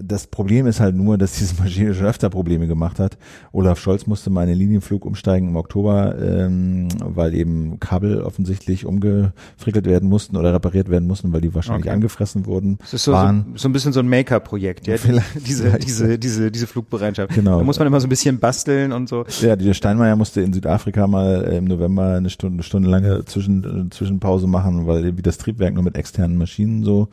das 0.02 0.26
Problem 0.26 0.66
ist 0.66 0.80
halt 0.80 0.94
nur, 0.94 1.18
dass 1.18 1.32
diese 1.38 1.54
Maschine 1.62 1.94
schon 1.94 2.06
öfter 2.06 2.30
Probleme 2.30 2.66
gemacht 2.66 2.98
hat. 2.98 3.18
Olaf 3.52 3.78
Scholz 3.78 4.06
musste 4.06 4.30
mal 4.30 4.42
in 4.44 4.48
den 4.50 4.58
Linienflug 4.58 5.04
umsteigen 5.04 5.48
im 5.48 5.56
Oktober, 5.56 6.14
ähm, 6.20 6.88
weil 7.00 7.34
eben 7.34 7.78
Kabel 7.80 8.22
offensichtlich 8.22 8.86
umgefrickelt 8.86 9.86
werden 9.86 10.08
mussten 10.08 10.36
oder 10.36 10.54
repariert 10.54 10.88
werden 10.88 11.06
mussten, 11.06 11.32
weil 11.32 11.40
die 11.42 11.54
wahrscheinlich 11.54 11.84
Okay. 11.86 11.94
angefressen 11.94 12.46
wurden. 12.46 12.78
Das 12.78 12.94
ist 12.94 13.04
so, 13.04 13.12
so, 13.12 13.16
waren. 13.16 13.52
so 13.56 13.68
ein 13.68 13.72
bisschen 13.72 13.92
so 13.92 14.00
ein 14.00 14.08
Maker-Projekt, 14.08 14.86
ja. 14.86 14.96
Vielleicht- 15.04 15.46
diese, 15.46 15.64
vielleicht. 15.64 15.86
diese, 15.86 16.18
diese, 16.18 16.50
diese 16.50 16.66
Flugbereitschaft. 16.66 17.34
Genau. 17.34 17.58
Da 17.58 17.64
muss 17.64 17.78
man 17.78 17.86
immer 17.86 18.00
so 18.00 18.06
ein 18.06 18.10
bisschen 18.10 18.38
basteln 18.38 18.92
und 18.94 19.08
so. 19.08 19.24
Ja, 19.40 19.56
der 19.56 19.74
Steinmeier 19.74 20.16
musste 20.16 20.40
in 20.40 20.52
Südafrika 20.52 21.06
mal 21.06 21.42
im 21.42 21.64
November 21.64 22.14
eine 22.14 22.30
Stunde, 22.30 22.62
Stunde 22.62 22.88
lange 22.88 23.24
Zwischen, 23.24 23.90
Zwischenpause 23.90 24.46
machen, 24.46 24.86
weil 24.86 25.04
irgendwie 25.04 25.22
das 25.22 25.38
Triebwerk 25.38 25.74
nur 25.74 25.82
mit 25.82 25.96
externen 25.96 26.38
Maschinen 26.38 26.84
so 26.84 27.08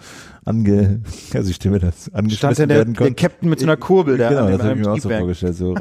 ange, 0.46 1.02
also 1.34 1.50
ich 1.50 1.58
stelle 1.58 1.74
mir 1.74 1.80
das 1.80 2.12
angeschmissen 2.14 2.56
Stand 2.56 2.70
werden 2.70 2.94
der, 2.94 3.06
der 3.08 3.16
Captain 3.16 3.50
mit 3.50 3.60
so 3.60 3.66
einer 3.66 3.78
Kurbel 3.78 4.18
da 4.18 4.30
genau, 4.30 4.50
das 4.50 4.62
habe 4.64 4.74
ich 4.74 4.86
mir 4.86 4.92
auch 4.92 4.98
so 4.98 5.10
vorgestellt, 5.10 5.56
so 5.56 5.76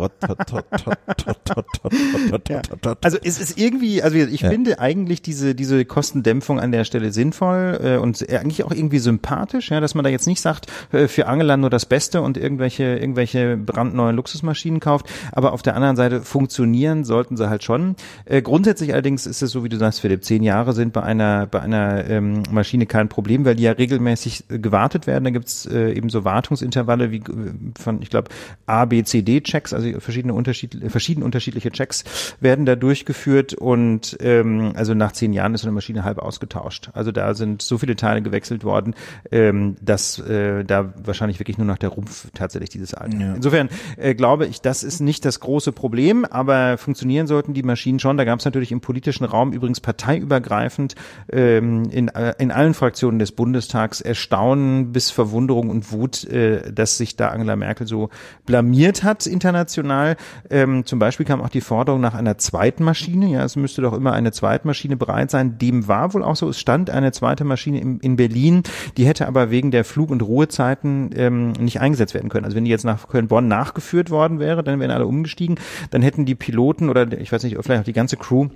Also 3.01 3.19
es 3.23 3.41
ist 3.41 3.59
irgendwie, 3.59 4.03
also 4.03 4.17
ich 4.17 4.43
finde 4.43 4.79
eigentlich 4.79 5.23
diese, 5.23 5.55
diese 5.55 5.85
Kostendämpfung 5.85 6.61
an 6.61 6.73
der 6.73 6.85
Stelle 6.85 7.13
sinnvoll 7.13 7.99
und 8.03 8.29
eigentlich 8.31 8.65
auch 8.65 8.73
irgendwie 8.73 8.99
sympathisch, 8.99 9.71
ja, 9.71 9.81
dass 9.81 9.95
man 9.95 10.05
da 10.05 10.11
jetzt 10.11 10.27
nicht 10.27 10.41
sagt, 10.41 10.67
für 10.91 11.27
Angela 11.27 11.57
nur 11.57 11.71
das 11.71 11.87
Beste 11.87 12.21
und 12.21 12.37
irgendwelche, 12.37 12.85
irgendwelche 12.85 13.57
brandneuen 13.57 14.17
Luxusmaschinen 14.17 14.81
kauft, 14.81 15.07
aber 15.33 15.53
auf 15.53 15.63
der 15.63 15.75
anderen 15.75 15.90
Seite 15.97 16.23
funktionieren 16.23 17.05
sollten 17.05 17.37
sie 17.37 17.49
halt 17.49 17.65
schon. 17.65 17.97
Äh, 18.25 18.43
grundsätzlich 18.43 18.93
allerdings 18.93 19.27
ist 19.27 19.43
es 19.43 19.51
so, 19.51 19.65
wie 19.65 19.69
du 19.69 19.77
sagst, 19.77 20.01
Philipp, 20.01 20.25
zehn 20.25 20.43
Jahre 20.43 20.73
sind 20.73 20.93
bei 20.93 21.03
einer 21.03 21.47
bei 21.47 21.61
einer 21.61 22.09
ähm, 22.09 22.43
Maschine 22.51 22.87
kein 22.87 23.09
Problem, 23.09 23.45
weil 23.45 23.57
die 23.57 23.65
ja 23.65 23.73
regelmäßig 23.73 24.45
äh, 24.51 24.59
gewartet 24.59 25.07
werden. 25.07 25.25
Da 25.25 25.31
gibt's 25.31 25.67
äh, 25.67 25.93
eben 25.93 26.09
so 26.09 26.25
Wartungsintervalle 26.25 27.11
wie 27.11 27.19
äh, 27.19 27.23
von, 27.79 28.03
ich 28.03 28.11
glaube, 28.11 28.31
A, 28.67 28.85
B, 28.85 29.03
C, 29.03 29.23
D-Checks, 29.23 29.73
also 29.73 30.01
verschiedene 30.01 30.35
unterschied, 30.35 30.79
verschieden 30.89 31.23
unterschiedliche 31.23 31.71
Checks 31.71 32.05
werden 32.41 32.67
da 32.67 32.77
durchgeführt 32.77 33.55
und 33.55 34.17
ähm, 34.21 34.73
also 34.75 34.95
nach 34.95 35.13
zehn 35.13 35.33
Jahren 35.33 35.55
ist 35.55 35.63
so 35.63 35.69
eine 35.69 35.75
Maschine 35.75 36.05
halb 36.05 36.19
ausgetauscht. 36.19 36.91
Also 36.93 37.13
da 37.13 37.35
sind 37.35 37.63
so 37.63 37.79
viele 37.79 37.97
Teile 37.97 38.23
gewechselt 38.23 38.65
worden, 38.65 38.95
ähm, 39.31 39.77
dass 39.81 40.19
äh, 40.19 40.65
da 40.65 40.93
wahrscheinlich 41.03 41.39
wirklich 41.39 41.59
nur 41.59 41.67
noch 41.67 41.79
der 41.79 41.91
Rumpf 41.91 42.29
tatsächlich 42.35 42.71
dieses 42.71 42.95
Alter. 42.95 43.19
Ja. 43.19 43.35
Insofern 43.35 43.69
äh, 43.97 44.15
glaube 44.15 44.47
ich, 44.47 44.61
das 44.61 44.83
ist 44.83 45.01
nicht 45.01 45.25
das 45.25 45.41
große 45.41 45.73
Problem, 45.73 45.80
aber 46.25 46.79
funktionieren 46.79 47.27
sollten 47.27 47.55
die 47.55 47.63
Maschinen 47.63 47.99
schon. 47.99 48.17
Da 48.17 48.25
gab 48.25 48.39
es 48.39 48.45
natürlich 48.45 48.73
im 48.73 48.81
politischen 48.81 49.25
Raum 49.25 49.53
übrigens 49.53 49.81
parteiübergreifend 49.81 50.95
ähm, 51.33 51.85
in, 51.91 52.09
äh, 52.09 52.35
in 52.39 52.51
allen 52.51 52.75
Fraktionen 52.75 53.19
des 53.19 53.33
Bundestags 53.33 54.01
Erstaunen 54.01 54.93
bis 54.93 55.11
Verwunderung 55.11 55.71
und 55.71 55.93
Wut, 55.93 56.25
äh, 56.25 56.73
dass 56.73 56.99
sich 56.99 57.17
da 57.17 57.29
Angela 57.29 57.57
Merkel 57.57 57.87
so 57.87 58.11
blamiert 58.47 59.03
hat 59.03 59.27
international. 59.27 60.17
Ähm, 60.51 60.85
zum 60.85 60.99
Beispiel 60.99 61.27
kam 61.27 61.41
auch 61.41 61.49
die 61.49 61.61
Forderung 61.61 62.01
nach 62.01 62.15
einer 62.15 62.39
zweiten 62.39 62.85
Maschine. 62.85 63.29
Ja, 63.29 63.45
es 63.45 63.57
müsste 63.57 63.83
doch 63.83 63.93
immer 63.93 64.13
eine 64.13 64.33
Zweitmaschine 64.33 64.97
bereit 64.97 65.31
sein. 65.31 65.59
Dem 65.59 65.89
war 65.89 66.15
wohl 66.15 66.23
auch 66.23 66.37
so. 66.37 66.49
Es 66.49 66.61
stand 66.61 66.91
eine 66.91 67.13
zweite 67.13 67.45
Maschine 67.45 67.81
in, 67.81 68.01
in 68.01 68.17
Berlin. 68.17 68.63
Die 68.97 69.07
hätte 69.07 69.27
aber 69.27 69.51
wegen 69.51 69.71
der 69.71 69.85
Flug- 69.85 70.11
und 70.11 70.23
Ruhezeiten 70.23 71.11
ähm, 71.15 71.53
nicht 71.53 71.81
eingesetzt 71.81 72.15
werden 72.15 72.29
können. 72.29 72.45
Also 72.45 72.57
wenn 72.57 72.65
die 72.65 72.71
jetzt 72.71 72.85
nach 72.85 73.09
Köln-Bonn 73.09 73.49
nachgeführt 73.49 74.11
worden 74.11 74.39
wäre, 74.39 74.63
dann 74.63 74.81
wären 74.81 74.91
alle 74.91 75.07
umgestiegen. 75.07 75.57
Dann 75.91 76.03
hätten 76.03 76.25
die 76.25 76.35
Piloten 76.35 76.89
oder 76.89 77.11
ich 77.19 77.33
weiß 77.33 77.45
nicht, 77.45 77.57
vielleicht 77.61 77.81
auch 77.81 77.85
die 77.85 77.93
ganze 77.93 78.17
Crew 78.17 78.49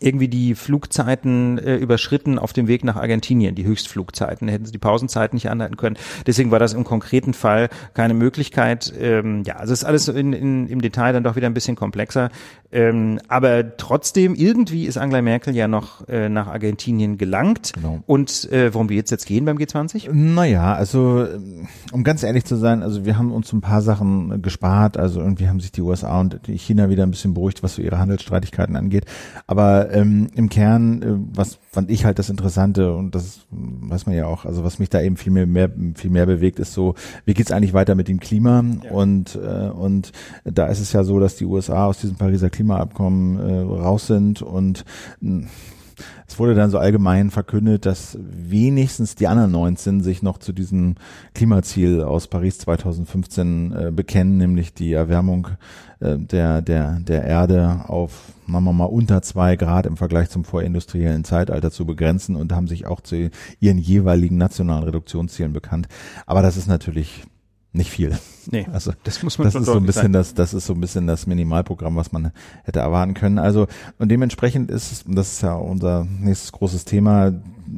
irgendwie 0.00 0.28
die 0.28 0.54
Flugzeiten 0.54 1.58
äh, 1.58 1.76
überschritten 1.76 2.38
auf 2.38 2.52
dem 2.52 2.68
Weg 2.68 2.84
nach 2.84 2.96
Argentinien, 2.96 3.54
die 3.54 3.64
Höchstflugzeiten, 3.64 4.48
hätten 4.48 4.64
sie 4.64 4.72
die 4.72 4.78
Pausenzeiten 4.78 5.36
nicht 5.36 5.50
anhalten 5.50 5.76
können. 5.76 5.96
Deswegen 6.26 6.50
war 6.50 6.58
das 6.58 6.72
im 6.72 6.84
konkreten 6.84 7.34
Fall 7.34 7.68
keine 7.92 8.14
Möglichkeit. 8.14 8.92
Ähm, 8.98 9.42
ja, 9.44 9.56
also 9.56 9.72
es 9.72 9.80
ist 9.80 9.84
alles 9.84 10.08
in, 10.08 10.32
in, 10.32 10.68
im 10.68 10.80
Detail 10.80 11.12
dann 11.12 11.24
doch 11.24 11.36
wieder 11.36 11.46
ein 11.46 11.54
bisschen 11.54 11.76
komplexer. 11.76 12.30
Ähm, 12.72 13.20
aber 13.28 13.76
trotzdem, 13.76 14.34
irgendwie 14.34 14.86
ist 14.86 14.96
Angela 14.96 15.22
Merkel 15.22 15.54
ja 15.54 15.68
noch 15.68 16.08
äh, 16.08 16.28
nach 16.28 16.48
Argentinien 16.48 17.18
gelangt. 17.18 17.72
Genau. 17.74 18.00
Und 18.06 18.50
äh, 18.50 18.74
worum 18.74 18.88
wir 18.88 18.96
jetzt 18.96 19.10
jetzt 19.10 19.26
gehen 19.26 19.44
beim 19.44 19.58
G20? 19.58 20.12
Naja, 20.12 20.74
also 20.74 21.24
ähm, 21.24 21.68
um 21.92 22.02
ganz 22.02 22.22
ehrlich 22.22 22.44
zu 22.44 22.56
sein, 22.56 22.82
also 22.82 23.04
wir 23.04 23.16
haben 23.16 23.32
uns 23.32 23.52
ein 23.52 23.60
paar 23.60 23.82
Sachen 23.82 24.42
gespart, 24.42 24.96
also 24.96 25.20
irgendwie 25.20 25.48
haben 25.48 25.60
sich 25.60 25.72
die 25.72 25.82
USA 25.82 26.20
und 26.20 26.40
die 26.46 26.58
China 26.58 26.88
wieder 26.88 27.04
ein 27.04 27.10
bisschen 27.10 27.34
beruhigt, 27.34 27.62
was 27.62 27.76
so 27.76 27.82
ihre 27.82 27.98
Handelsstreitigkeiten 27.98 28.76
angeht. 28.76 29.04
Aber 29.46 29.73
ähm, 29.82 30.28
im 30.34 30.48
Kern, 30.48 31.02
äh, 31.02 31.36
was 31.36 31.58
fand 31.70 31.90
ich 31.90 32.04
halt 32.04 32.18
das 32.18 32.30
Interessante 32.30 32.94
und 32.94 33.14
das 33.14 33.40
weiß 33.50 34.06
man 34.06 34.14
ja 34.14 34.26
auch, 34.26 34.44
also 34.44 34.64
was 34.64 34.78
mich 34.78 34.90
da 34.90 35.00
eben 35.00 35.16
viel 35.16 35.32
mehr, 35.32 35.46
mehr 35.46 35.70
viel 35.94 36.10
mehr 36.10 36.26
bewegt, 36.26 36.58
ist 36.58 36.72
so, 36.72 36.94
wie 37.24 37.34
geht's 37.34 37.52
eigentlich 37.52 37.74
weiter 37.74 37.94
mit 37.94 38.08
dem 38.08 38.20
Klima? 38.20 38.64
Und 38.90 39.36
äh, 39.36 39.68
und 39.68 40.12
da 40.44 40.66
ist 40.66 40.80
es 40.80 40.92
ja 40.92 41.04
so, 41.04 41.18
dass 41.18 41.36
die 41.36 41.46
USA 41.46 41.86
aus 41.86 41.98
diesem 41.98 42.16
Pariser 42.16 42.50
Klimaabkommen 42.50 43.38
äh, 43.38 43.60
raus 43.60 44.06
sind 44.06 44.42
und 44.42 44.84
mh, 45.20 45.46
es 46.26 46.38
wurde 46.38 46.54
dann 46.54 46.70
so 46.70 46.78
allgemein 46.78 47.30
verkündet, 47.30 47.86
dass 47.86 48.18
wenigstens 48.20 49.14
die 49.14 49.26
anderen 49.26 49.52
19 49.52 50.02
sich 50.02 50.22
noch 50.22 50.38
zu 50.38 50.52
diesem 50.52 50.94
Klimaziel 51.34 52.02
aus 52.02 52.28
Paris 52.28 52.58
2015 52.58 53.72
äh, 53.72 53.90
bekennen, 53.90 54.38
nämlich 54.38 54.72
die 54.72 54.92
Erwärmung 54.92 55.48
äh, 56.00 56.16
der, 56.18 56.62
der, 56.62 57.00
der 57.00 57.24
Erde 57.24 57.84
auf, 57.88 58.32
sagen 58.46 58.64
wir 58.64 58.72
mal, 58.72 58.84
unter 58.84 59.22
zwei 59.22 59.56
Grad 59.56 59.86
im 59.86 59.96
Vergleich 59.96 60.30
zum 60.30 60.44
vorindustriellen 60.44 61.24
Zeitalter 61.24 61.70
zu 61.70 61.84
begrenzen 61.84 62.36
und 62.36 62.52
haben 62.52 62.68
sich 62.68 62.86
auch 62.86 63.00
zu 63.00 63.30
ihren 63.60 63.78
jeweiligen 63.78 64.38
nationalen 64.38 64.84
Reduktionszielen 64.84 65.52
bekannt. 65.52 65.88
Aber 66.26 66.42
das 66.42 66.56
ist 66.56 66.68
natürlich 66.68 67.24
nicht 67.74 67.90
viel. 67.90 68.16
Nee, 68.50 68.66
Also 68.72 68.92
das 69.02 69.22
muss 69.22 69.36
man 69.36 69.44
das 69.46 69.52
schon 69.52 69.62
ist 69.62 69.66
so 69.66 69.74
ein 69.76 69.84
bisschen 69.84 70.12
das, 70.12 70.32
das 70.32 70.54
ist 70.54 70.64
so 70.66 70.72
ein 70.74 70.80
bisschen 70.80 71.06
das 71.06 71.26
Minimalprogramm, 71.26 71.96
was 71.96 72.12
man 72.12 72.30
hätte 72.62 72.80
erwarten 72.80 73.12
können. 73.14 73.38
Also 73.38 73.66
und 73.98 74.10
dementsprechend 74.10 74.70
ist, 74.70 74.92
es- 74.92 75.02
und 75.02 75.14
das 75.16 75.32
ist 75.32 75.42
ja 75.42 75.54
unser 75.54 76.04
nächstes 76.04 76.52
großes 76.52 76.84
Thema, 76.86 77.32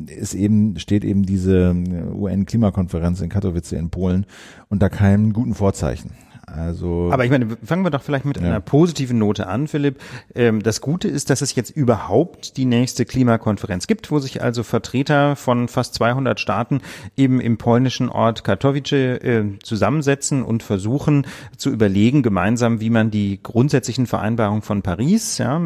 ist 0.06 0.34
eben 0.34 0.78
steht 0.78 1.04
eben 1.04 1.24
diese 1.24 1.74
UN-Klimakonferenz 2.14 3.20
in 3.20 3.28
Katowice 3.28 3.72
in 3.72 3.90
Polen 3.90 4.26
unter 4.68 4.90
keinem 4.90 5.32
guten 5.32 5.54
Vorzeichen. 5.54 6.10
Also 6.46 7.10
Aber 7.12 7.24
ich 7.24 7.30
meine, 7.30 7.56
fangen 7.64 7.84
wir 7.84 7.90
doch 7.90 8.02
vielleicht 8.02 8.24
mit 8.24 8.36
Ja. 8.40 8.44
einer 8.46 8.60
positiven 8.60 9.18
Note 9.18 9.48
an, 9.48 9.66
Philipp. 9.66 9.98
Ähm, 10.34 10.62
das 10.62 10.80
Gute 10.80 11.08
ist, 11.08 11.28
dass 11.28 11.40
es 11.42 11.54
jetzt 11.56 11.70
überhaupt 11.70 12.56
die 12.56 12.64
nächste 12.66 13.04
Klimakonferenz 13.04 13.88
gibt, 13.88 14.12
wo 14.12 14.20
sich 14.20 14.42
also 14.42 14.62
Vertreter 14.62 15.34
von 15.34 15.66
fast 15.66 15.94
200 15.94 16.38
Staaten 16.38 16.82
eben 17.16 17.40
im 17.40 17.58
polnischen 17.58 18.08
Ort 18.08 18.44
Katowice 18.44 18.92
äh, 18.92 19.44
zusammensetzen 19.62 20.44
und 20.44 20.62
versuchen 20.62 21.26
zu 21.56 21.70
überlegen 21.70 22.22
gemeinsam, 22.22 22.80
wie 22.80 22.90
man 22.90 23.10
die 23.10 23.40
grundsätzlichen 23.42 24.06
Vereinbarungen 24.06 24.62
von 24.62 24.82
Paris 24.82 25.38
ja, 25.38 25.60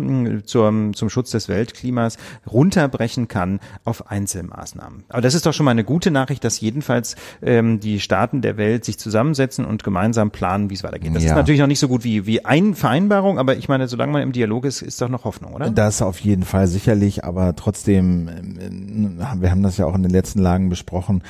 zum, 0.45 0.95
zum 0.95 1.11
Schutz 1.11 1.31
des 1.31 1.49
Weltklimas 1.51 2.17
runterbrechen 2.51 3.29
kann 3.29 3.61
auf 3.85 4.11
Einzelmaßnahmen. 4.11 5.05
Aber 5.11 5.21
das 5.21 5.35
ist 5.35 5.45
doch 5.45 5.53
schon 5.53 5.65
mal 5.65 5.73
eine 5.73 5.85
gute 5.85 6.11
Nachricht, 6.11 6.43
dass 6.43 6.59
jedenfalls 6.61 7.17
ähm, 7.43 7.81
die 7.81 8.01
Staaten 8.01 8.41
der 8.41 8.57
Welt 8.57 8.87
sich 8.87 8.99
zusammensetzen 8.99 9.67
und 9.67 9.85
gemeinsam 9.85 10.31
planen, 10.31 10.70
wie 10.71 10.75
es 10.75 10.83
weitergeht. 10.85 11.15
Das 11.15 11.23
ist 11.23 11.29
Ja. 11.31 11.35
natürlich 11.35 11.61
noch 11.61 11.67
nicht 11.67 11.81
so 11.81 11.89
gut 11.89 12.05
wie, 12.05 12.25
wie 12.27 12.45
ein 12.45 12.75
Vereinbarung, 12.75 13.39
aber 13.39 13.57
ich 13.57 13.69
meine, 13.69 13.89
solange 13.89 14.13
man 14.13 14.23
im 14.23 14.33
Dialog 14.33 14.65
ist, 14.65 14.81
ist 14.83 15.01
doch 15.03 15.09
noch 15.09 15.25
Hoffnung, 15.25 15.53
oder? 15.55 15.71
Das 15.71 16.01
auf 16.01 16.19
jeden 16.21 16.45
Fall 16.45 16.67
sicherlich, 16.67 17.25
aber 17.25 17.55
trotzdem, 17.57 18.29
ähm, 18.29 19.19
wir 19.41 19.51
haben 19.51 19.63
das 19.63 19.77
ja 19.77 19.87
auch 19.87 19.95
in 19.95 20.03
den 20.03 20.13
letzten 20.13 20.41
Lagen 20.41 20.69
besprochen, 20.71 21.23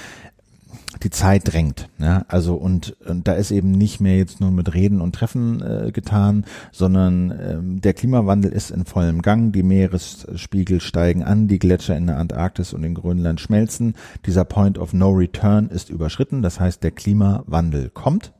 die 1.05 1.11
Zeit 1.11 1.53
drängt. 1.53 1.89
Ja? 1.99 2.25
Also 2.29 2.55
und, 2.55 2.97
und 3.07 3.29
da 3.29 3.35
ist 3.35 3.53
eben 3.53 3.71
nicht 3.71 4.01
mehr 4.01 4.17
jetzt 4.17 4.41
nur 4.41 4.51
mit 4.51 4.75
Reden 4.75 5.01
und 5.01 5.15
Treffen 5.15 5.63
äh, 5.63 5.93
getan, 5.93 6.45
sondern 6.73 7.31
ähm, 7.41 7.81
der 7.81 7.95
Klimawandel 7.95 8.51
ist 8.53 8.71
in 8.73 8.85
vollem 8.85 9.23
Gang. 9.23 9.53
Die 9.53 9.63
Meeresspiegel 9.63 10.81
steigen 10.81 11.23
an, 11.23 11.47
die 11.47 11.61
Gletscher 11.61 11.97
in 11.97 12.07
der 12.09 12.19
Antarktis 12.19 12.73
und 12.73 12.83
in 12.83 12.95
Grönland 12.95 13.41
schmelzen. 13.41 13.95
Dieser 14.27 14.45
Point 14.45 14.79
of 14.79 14.93
No 14.93 15.11
Return 15.11 15.69
ist 15.69 15.91
überschritten. 15.91 16.43
Das 16.43 16.59
heißt, 16.59 16.83
der 16.83 16.91
Klimawandel 16.91 17.91
kommt. 17.91 18.33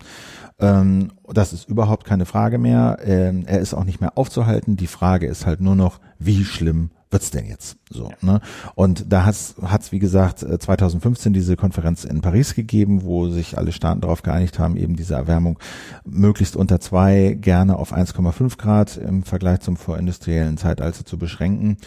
Ähm, 0.61 1.13
das 1.33 1.53
ist 1.53 1.69
überhaupt 1.69 2.05
keine 2.05 2.27
Frage 2.27 2.59
mehr. 2.59 2.99
Ähm, 3.05 3.45
er 3.47 3.61
ist 3.61 3.75
auch 3.75 3.85
nicht 3.85 4.01
mehr 4.01 4.17
aufzuhalten. 4.17 4.77
Die 4.77 4.87
Frage 4.87 5.27
ist 5.27 5.47
halt 5.47 5.61
nur 5.61 5.75
noch, 5.75 6.01
wie 6.19 6.45
schlimm 6.45 6.91
wird's 7.11 7.31
denn 7.31 7.47
jetzt? 7.47 7.77
So, 7.91 8.13
ne? 8.21 8.41
Und 8.75 9.13
da 9.13 9.25
hat's, 9.25 9.57
hat's 9.63 9.93
wie 9.93 9.99
gesagt, 9.99 10.43
äh, 10.43 10.59
2015 10.59 11.33
diese 11.33 11.57
Konferenz 11.57 12.05
in 12.05 12.21
Paris 12.21 12.55
gegeben, 12.55 13.03
wo 13.03 13.29
sich 13.29 13.59
alle 13.59 13.73
Staaten 13.73 14.01
darauf 14.01 14.23
geeinigt 14.23 14.59
haben, 14.59 14.77
eben 14.77 14.97
diese 14.97 15.15
Erwärmung 15.15 15.59
möglichst 16.05 16.57
unter 16.57 16.81
zwei, 16.81 17.37
gerne 17.41 17.77
auf 17.77 17.93
1,5 17.93 18.57
Grad 18.59 18.97
im 18.97 19.25
Vergleich 19.25 19.61
zum 19.61 19.77
vorindustriellen 19.77 20.57
Zeitalter 20.57 21.05
zu 21.05 21.19
beschränken. 21.19 21.79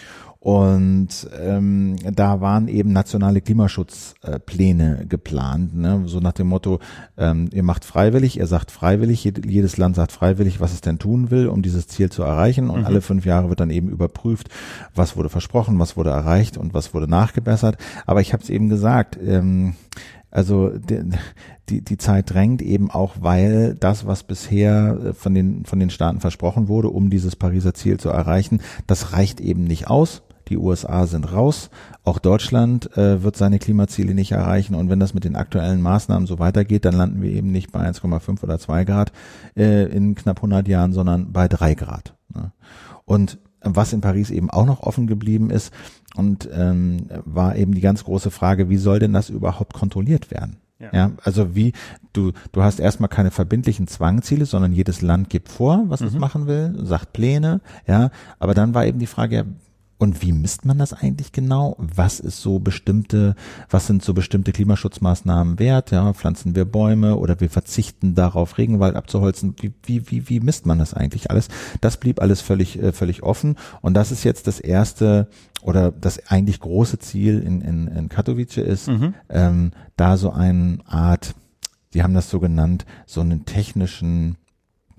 Und 0.44 1.08
ähm, 1.42 1.96
da 2.14 2.42
waren 2.42 2.68
eben 2.68 2.92
nationale 2.92 3.40
Klimaschutzpläne 3.40 5.06
geplant, 5.08 5.74
ne? 5.74 6.02
so 6.06 6.20
nach 6.20 6.34
dem 6.34 6.48
Motto, 6.48 6.80
ähm, 7.18 7.48
ihr 7.54 7.64
macht 7.64 7.86
freiwillig, 7.86 8.38
ihr 8.38 8.48
sagt 8.48 8.70
freiwillig, 8.70 9.24
jed- 9.24 9.50
jedes 9.50 9.78
Land 9.78 9.96
sagt 9.96 10.12
freiwillig, 10.12 10.60
was 10.60 10.74
es 10.74 10.82
denn 10.82 11.00
tun 11.00 11.32
will, 11.32 11.48
um 11.48 11.62
dieses 11.62 11.88
Ziel 11.88 12.10
zu 12.10 12.24
erreichen. 12.24 12.70
Und 12.70 12.84
alle 12.84 13.00
fünf 13.00 13.26
Jahre 13.26 13.48
wird 13.48 13.62
dann 13.62 13.70
eben 13.70 13.88
überprüft, 13.88 14.50
was 14.94 15.16
wurde 15.16 15.30
versprochen, 15.30 15.80
was 15.80 15.96
wurde 15.96 16.10
erreicht 16.10 16.58
und 16.58 16.74
was 16.74 16.94
wurde 16.94 17.08
nachgebessert. 17.08 17.78
Aber 18.06 18.20
ich 18.20 18.34
habe 18.34 18.44
es 18.44 18.50
eben 18.50 18.68
gesagt, 18.68 19.18
ähm, 19.26 19.76
also 20.30 20.72
die, 20.78 21.04
die, 21.70 21.82
die 21.86 21.98
Zeit 21.98 22.34
drängt 22.34 22.62
eben 22.62 22.92
auch, 22.92 23.16
weil 23.22 23.76
das, 23.80 24.06
was 24.08 24.24
bisher 24.24 24.98
äh, 25.06 25.14
von 25.14 25.34
den, 25.34 25.64
von 25.64 25.80
den 25.80 25.90
Staaten 25.90 26.20
versprochen 26.20 26.68
wurde, 26.68 26.90
um 26.90 27.10
dieses 27.10 27.38
Pariser 27.38 27.74
Ziel 27.74 27.98
zu 27.98 28.10
erreichen, 28.10 28.60
das 28.88 29.14
reicht 29.14 29.40
eben 29.40 29.64
nicht 29.64 29.88
aus. 29.88 30.22
Die 30.50 30.58
USA 30.58 31.08
sind 31.08 31.32
raus. 31.32 31.70
Auch 32.04 32.20
Deutschland 32.20 32.96
äh, 32.98 33.24
wird 33.24 33.38
seine 33.38 33.60
Klimaziele 33.60 34.14
nicht 34.14 34.32
erreichen. 34.32 34.76
Und 34.76 34.90
wenn 34.90 35.00
das 35.00 35.14
mit 35.14 35.24
den 35.24 35.36
aktuellen 35.36 35.82
Maßnahmen 35.82 36.28
so 36.28 36.40
weitergeht, 36.40 36.86
dann 36.86 36.96
landen 36.96 37.22
wir 37.22 37.32
eben 37.32 37.52
nicht 37.52 37.72
bei 37.72 37.88
1,5 37.88 38.44
oder 38.44 38.60
2 38.60 38.84
Grad 38.86 39.12
äh, 39.56 39.86
in 39.86 40.16
knapp 40.16 40.38
100 40.38 40.68
Jahren, 40.68 40.94
sondern 40.94 41.32
bei 41.32 41.48
3 41.48 41.76
Grad. 41.76 42.16
Ne? 42.34 42.52
Und 43.06 43.38
was 43.64 43.94
in 43.94 44.02
Paris 44.02 44.30
eben 44.30 44.50
auch 44.50 44.66
noch 44.66 44.82
offen 44.82 45.08
geblieben 45.08 45.50
ist 45.50 45.74
und 46.16 46.50
ähm, 46.54 47.08
war 47.26 47.56
eben 47.56 47.74
die 47.74 47.82
ganz 47.82 48.04
große 48.04 48.30
Frage, 48.30 48.70
wie 48.70 48.78
soll 48.78 49.00
denn 49.00 49.14
das 49.14 49.30
überhaupt 49.30 49.74
kontrolliert 49.74 50.32
werden? 50.32 50.58
Ja. 50.80 50.90
Ja. 50.92 51.12
also 51.24 51.56
wie 51.56 51.72
du 52.12 52.34
du 52.52 52.62
hast 52.62 52.80
erstmal 52.80 53.08
keine 53.08 53.32
verbindlichen 53.32 53.88
Zwangziele, 53.88 54.46
sondern 54.46 54.74
jedes 54.74 55.02
Land 55.02 55.30
gibt 55.30 55.48
vor, 55.48 55.84
was 55.88 56.02
es 56.02 56.14
machen 56.14 56.46
will, 56.48 56.76
sagt 56.84 57.14
Pläne, 57.14 57.62
ja, 57.88 58.10
aber 58.38 58.54
dann 58.54 58.74
war 58.74 58.86
eben 58.86 59.00
die 59.00 59.08
Frage, 59.08 59.36
ja, 59.36 59.46
und 60.04 60.22
wie 60.22 60.34
misst 60.34 60.66
man 60.66 60.78
das 60.78 60.94
eigentlich 60.94 61.32
genau? 61.32 61.76
Was 61.80 62.20
ist 62.20 62.42
so 62.42 62.60
bestimmte, 62.60 63.36
was 63.70 63.88
sind 63.88 64.04
so 64.04 64.14
bestimmte 64.14 64.52
Klimaschutzmaßnahmen 64.52 65.60
wert? 65.60 65.92
Ja, 65.92 66.14
pflanzen 66.14 66.56
wir 66.56 66.66
Bäume 66.66 67.16
oder 67.18 67.40
wir 67.40 67.50
verzichten 67.50 68.14
darauf, 68.14 68.58
Regenwald 68.58 68.96
abzuholzen? 68.96 69.56
Wie, 69.62 69.74
wie, 69.84 70.12
wie, 70.12 70.30
wie 70.30 70.40
misst 70.42 70.66
man 70.66 70.78
das 70.78 70.94
eigentlich 70.94 71.32
alles? 71.32 71.48
Das 71.82 71.98
blieb 71.98 72.22
alles 72.22 72.42
völlig, 72.42 72.82
äh, 72.82 72.92
völlig 72.92 73.24
offen. 73.24 73.56
Und 73.82 73.96
das 73.96 74.12
ist 74.12 74.24
jetzt 74.24 74.46
das 74.48 74.60
erste 74.60 75.28
oder 75.62 75.92
das 75.92 76.28
eigentlich 76.28 76.60
große 76.60 77.00
Ziel 77.00 77.40
in, 77.40 77.62
in, 77.62 77.88
in 77.88 78.10
Katowice 78.10 78.58
ist, 78.58 78.90
ähm, 79.30 79.72
da 79.96 80.18
so 80.18 80.32
eine 80.32 80.80
Art, 80.86 81.34
die 81.94 82.04
haben 82.04 82.14
das 82.14 82.30
so 82.30 82.40
genannt, 82.40 82.86
so 83.06 83.22
einen 83.22 83.46
technischen 83.46 84.36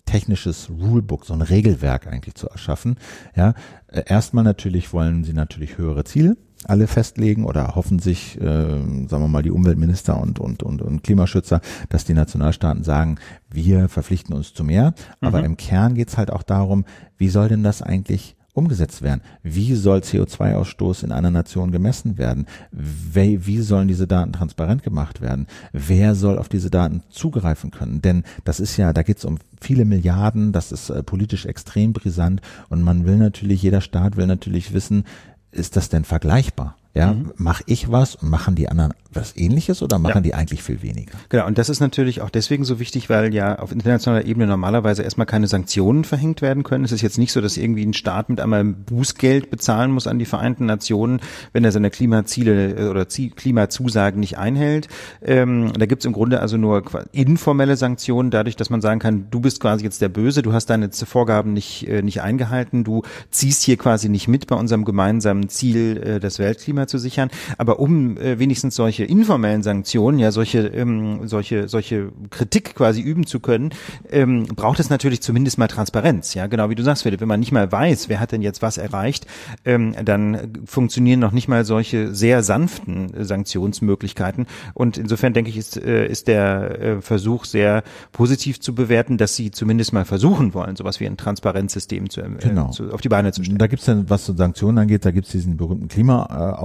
technisches 0.05 0.71
Rulebook, 0.71 1.25
so 1.25 1.35
ein 1.35 1.43
Regelwerk 1.43 2.07
eigentlich 2.07 2.35
zu 2.35 2.49
erschaffen. 2.49 2.97
Ja, 3.37 3.55
Äh, 3.89 4.03
erstmal 4.07 4.45
natürlich 4.45 4.93
wollen 4.93 5.25
sie 5.25 5.33
natürlich 5.33 5.79
höhere 5.79 6.05
Ziele 6.05 6.37
alle 6.67 6.87
festlegen 6.87 7.45
oder 7.45 7.75
hoffen 7.75 7.99
sich, 7.99 8.41
äh, 8.41 8.45
sagen 8.45 9.09
wir 9.09 9.29
mal, 9.29 9.43
die 9.43 9.51
Umweltminister 9.51 10.19
und, 10.21 10.39
und, 10.39 10.63
und, 10.63 10.83
und 10.83 11.03
Klimaschützer, 11.03 11.61
dass 11.89 12.05
die 12.05 12.15
Nationalstaaten 12.15 12.85
sagen, 12.85 13.17
wir 13.51 13.89
verpflichten 13.89 14.35
uns 14.35 14.55
zu 14.55 14.65
mehr. 14.65 14.95
Aber 15.21 15.45
im 15.45 15.57
Kern 15.57 15.95
geht's 15.95 16.17
halt 16.17 16.33
auch 16.33 16.43
darum, 16.43 16.85
wie 17.19 17.29
soll 17.29 17.49
denn 17.49 17.63
das 17.63 17.83
eigentlich 17.83 18.37
umgesetzt 18.55 19.03
werden? 19.03 19.21
Wie 19.43 19.75
soll 19.75 19.99
CO2-Ausstoß 19.99 21.05
in 21.05 21.13
einer 21.13 21.31
Nation 21.31 21.73
gemessen 21.73 22.17
werden? 22.17 22.47
Wie, 22.71 23.61
sollen 23.61 23.89
diese 23.89 24.07
Daten 24.07 24.33
transparent 24.33 24.83
gemacht 24.83 25.21
werden? 25.21 25.47
Wer 25.73 26.15
soll 26.15 26.39
auf 26.39 26.49
diese 26.49 26.71
Daten 26.71 27.03
zugreifen 27.11 27.71
können? 27.71 28.01
Denn 28.01 28.25
das 28.45 28.61
ist 28.61 28.77
ja, 28.77 28.93
da 28.93 29.03
geht 29.03 29.19
es 29.19 29.25
um 29.25 29.39
viele 29.61 29.85
Milliarden, 29.85 30.53
das 30.53 30.73
ist 30.73 30.91
äh, 30.91 31.03
politisch 31.03 31.47
extrem 31.47 31.93
brisant 31.93 32.41
und 32.69 32.83
man 32.83 33.05
will 33.05 33.17
natürlich, 33.17 33.63
jeder 33.63 33.81
Staat 33.81 34.17
will 34.17 34.27
natürlich 34.27 34.73
wissen, 34.73 35.05
ist 35.51 35.77
das 35.77 35.89
denn 35.89 36.05
vergleichbar? 36.05 36.77
Ja, 36.97 37.13
Mhm. 37.13 37.33
mache 37.37 37.65
ich 37.67 37.91
was 37.91 38.15
und 38.15 38.31
machen 38.31 38.55
die 38.55 38.69
anderen 38.69 38.95
was 39.13 39.37
ähnliches 39.37 39.83
oder 39.83 39.99
machen 39.99 40.17
Ja. 40.17 40.21
die 40.23 40.35
eigentlich 40.35 40.63
viel 40.63 40.83
weniger? 40.83 41.13
Genau, 41.29 41.47
und 41.47 41.57
das 41.59 41.69
ist 41.69 41.79
natürlich 41.81 42.21
auch 42.21 42.31
deswegen 42.31 42.65
so 42.65 42.79
wichtig, 42.81 43.09
weil 43.11 43.33
ja 43.35 43.59
auf 43.59 43.71
internationaler 43.73 44.25
Ebene 44.25 44.47
normalerweise 44.47 45.03
erstmal 45.03 45.27
keine 45.27 45.47
Sanktionen 45.47 46.05
verhängt 46.05 46.43
werden 46.43 46.63
können. 46.65 46.85
Es 46.85 46.91
ist 46.93 47.01
jetzt 47.03 47.19
nicht 47.19 47.33
so, 47.33 47.41
dass 47.41 47.57
irgendwie 47.57 47.85
ein 47.85 47.95
Staat 47.95 48.29
mit 48.29 48.41
einmal 48.41 48.65
Bußgeld 48.65 49.51
bezahlen 49.51 49.91
muss 49.93 50.07
an 50.09 50.19
die 50.19 50.25
Vereinten 50.25 50.67
Nationen, 50.67 51.21
wenn 51.53 51.65
er 51.65 51.71
seine 51.73 51.91
Klimaziele 51.91 52.75
äh, 52.77 52.89
oder 52.89 53.07
Klimazusagen 53.07 54.21
nicht 54.21 54.39
einhält. 54.39 54.89
Ähm, 55.23 55.73
da 55.79 55.87
gibt's 55.87 56.05
im 56.05 56.13
Grunde 56.13 56.41
also 56.41 56.57
nur 56.57 56.83
informelle 57.13 57.77
Sanktionen, 57.77 58.31
dadurch, 58.31 58.57
dass 58.57 58.71
man 58.71 58.81
sagen 58.81 59.01
kann, 59.01 59.27
du 59.31 59.41
bist 59.41 59.61
quasi 59.61 59.85
jetzt 59.85 60.01
der 60.01 60.09
Böse, 60.09 60.43
du 60.43 60.53
hast 60.53 60.67
deine 60.67 60.91
Vorgaben 60.93 61.53
nicht, 61.53 61.87
äh, 61.89 62.03
nicht 62.03 62.23
eingehalten, 62.23 62.85
du 62.85 63.03
ziehst 63.31 63.63
hier 63.63 63.77
quasi 63.77 64.09
nicht 64.09 64.29
mit 64.29 64.47
bei 64.47 64.57
unserem 64.57 64.85
gemeinsamen 64.85 65.49
Ziel, 65.49 65.97
äh, 65.99 66.21
das 66.21 66.39
Weltklima 66.39 66.84
zu 66.87 66.99
sichern. 66.99 67.31
Aber 67.59 67.79
um 67.81 68.17
äh, 68.19 68.39
wenigstens 68.39 68.75
solche 68.75 69.05
informellen 69.05 69.63
Sanktionen, 69.63 70.19
ja 70.19 70.31
solche 70.33 70.61
ähm, 70.69 71.27
solche 71.29 71.69
solche 71.69 72.11
Kritik 72.31 72.75
quasi 72.75 73.01
üben 73.01 73.27
zu 73.27 73.41
können, 73.41 73.71
ähm, 74.11 74.45
braucht 74.47 74.81
es 74.81 74.91
natürlich 74.91 75.21
zumindest 75.23 75.59
mal 75.59 75.69
Transparenz. 75.69 76.35
Ja, 76.35 76.47
genau 76.47 76.71
wie 76.71 76.75
du 76.75 76.83
sagst, 76.83 77.03
Philipp, 77.05 77.21
wenn 77.21 77.29
man 77.29 77.41
nicht 77.41 77.53
mal 77.53 77.71
weiß, 77.71 78.09
wer 78.09 78.21
hat 78.21 78.33
denn 78.33 78.43
jetzt 78.43 78.63
was 78.63 78.79
erreicht, 78.79 79.27
ähm, 79.65 79.95
dann 80.05 80.53
funktionieren 80.65 81.21
noch 81.21 81.33
nicht 81.33 81.49
mal 81.49 81.65
solche 81.65 82.15
sehr 82.15 82.43
sanften 82.43 83.13
Sanktionsmöglichkeiten. 83.25 84.47
Und 84.75 84.99
insofern 84.99 85.33
denke 85.33 85.51
ich, 85.51 85.57
ist 85.57 85.77
äh, 85.77 86.07
ist 86.07 86.29
der 86.29 86.81
äh, 86.81 87.01
Versuch 87.01 87.45
sehr 87.45 87.83
positiv 88.13 88.61
zu 88.61 88.75
bewerten, 88.75 89.17
dass 89.19 89.37
sie 89.37 89.51
zumindest 89.51 89.93
mal 89.93 90.05
versuchen 90.05 90.55
wollen, 90.55 90.77
sowas 90.77 91.01
wie 91.01 91.07
ein 91.07 91.17
Transparenzsystem 91.17 92.11
zu, 92.11 92.21
äh, 92.21 92.29
Genau. 92.41 92.71
zu 92.71 92.93
auf 92.93 93.01
die 93.01 93.09
Beine 93.09 93.33
zu 93.33 93.43
stellen. 93.43 93.59
Da 93.59 93.67
gibt's 93.67 93.85
dann, 93.87 94.09
was 94.11 94.27
so 94.27 94.35
Sanktionen 94.35 94.79
angeht, 94.79 95.05
da 95.05 95.11
gibt's 95.11 95.31
diesen 95.31 95.57
berühmten 95.57 95.89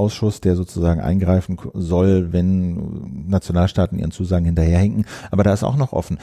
Klimaausschuss, 0.10 0.42
der 0.42 0.56
sozusagen 0.56 1.00
eingreifen 1.00 1.58
soll, 1.74 2.34
wenn 2.34 3.28
Nationalstaaten 3.30 4.00
ihren 4.00 4.12
Zusagen 4.12 4.46
hinterherhinken. 4.46 5.06
Aber 5.32 5.44
da 5.44 5.54
ist 5.54 5.64
auch 5.64 5.78
noch 5.78 5.94
offen, 5.94 6.18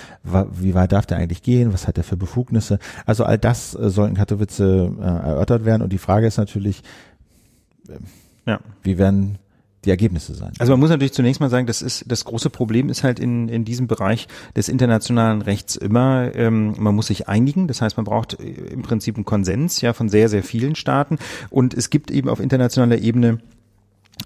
wie 0.53 0.75
weit 0.75 0.93
darf 0.93 1.07
der 1.07 1.19
eigentlich 1.19 1.43
gehen, 1.43 1.73
was 1.73 1.87
hat 1.87 1.97
er 1.99 2.05
für 2.05 2.17
Befugnisse. 2.17 2.79
Also 3.07 3.25
all 3.25 3.39
das 3.39 3.75
äh, 3.75 3.89
soll 3.91 4.09
in 4.09 4.15
Katowice 4.15 4.61
äh, 4.61 4.65
erörtert 4.65 5.65
werden. 5.65 5.83
Und 5.83 5.93
die 5.93 5.99
Frage 5.99 6.27
ist 6.27 6.37
natürlich, 6.37 6.83
Ja. 8.47 8.61
wie 8.83 8.99
werden 8.99 9.39
die 9.85 9.91
Ergebnisse 9.91 10.35
sein. 10.35 10.53
Also 10.59 10.73
man 10.73 10.81
muss 10.81 10.91
natürlich 10.91 11.13
zunächst 11.13 11.41
mal 11.41 11.49
sagen, 11.49 11.69
das 11.69 11.81
ist 11.81 12.05
das 12.09 12.25
große 12.25 12.51
Problem 12.51 12.89
ist 12.89 13.05
halt 13.05 13.21
in, 13.21 13.49
in 13.49 13.65
diesem 13.65 13.87
Bereich 13.87 14.27
des 14.57 14.69
internationalen 14.69 15.43
Rechts 15.43 15.77
immer, 15.77 16.35
ähm, 16.35 16.75
man 16.77 16.95
muss 16.95 17.07
sich 17.07 17.29
einigen. 17.29 17.69
Das 17.69 17.83
heißt, 17.83 17.97
man 17.97 18.05
braucht 18.05 18.41
äh, 18.41 18.45
im 18.47 18.83
Prinzip 18.83 19.15
einen 19.15 19.25
Konsens 19.25 19.81
ja 19.81 19.93
von 19.93 20.09
sehr, 20.09 20.29
sehr 20.29 20.43
vielen 20.43 20.75
Staaten. 20.75 21.19
Und 21.51 21.73
es 21.73 21.89
gibt 21.89 22.11
eben 22.11 22.29
auf 22.29 22.41
internationaler 22.41 22.99
Ebene 22.99 23.39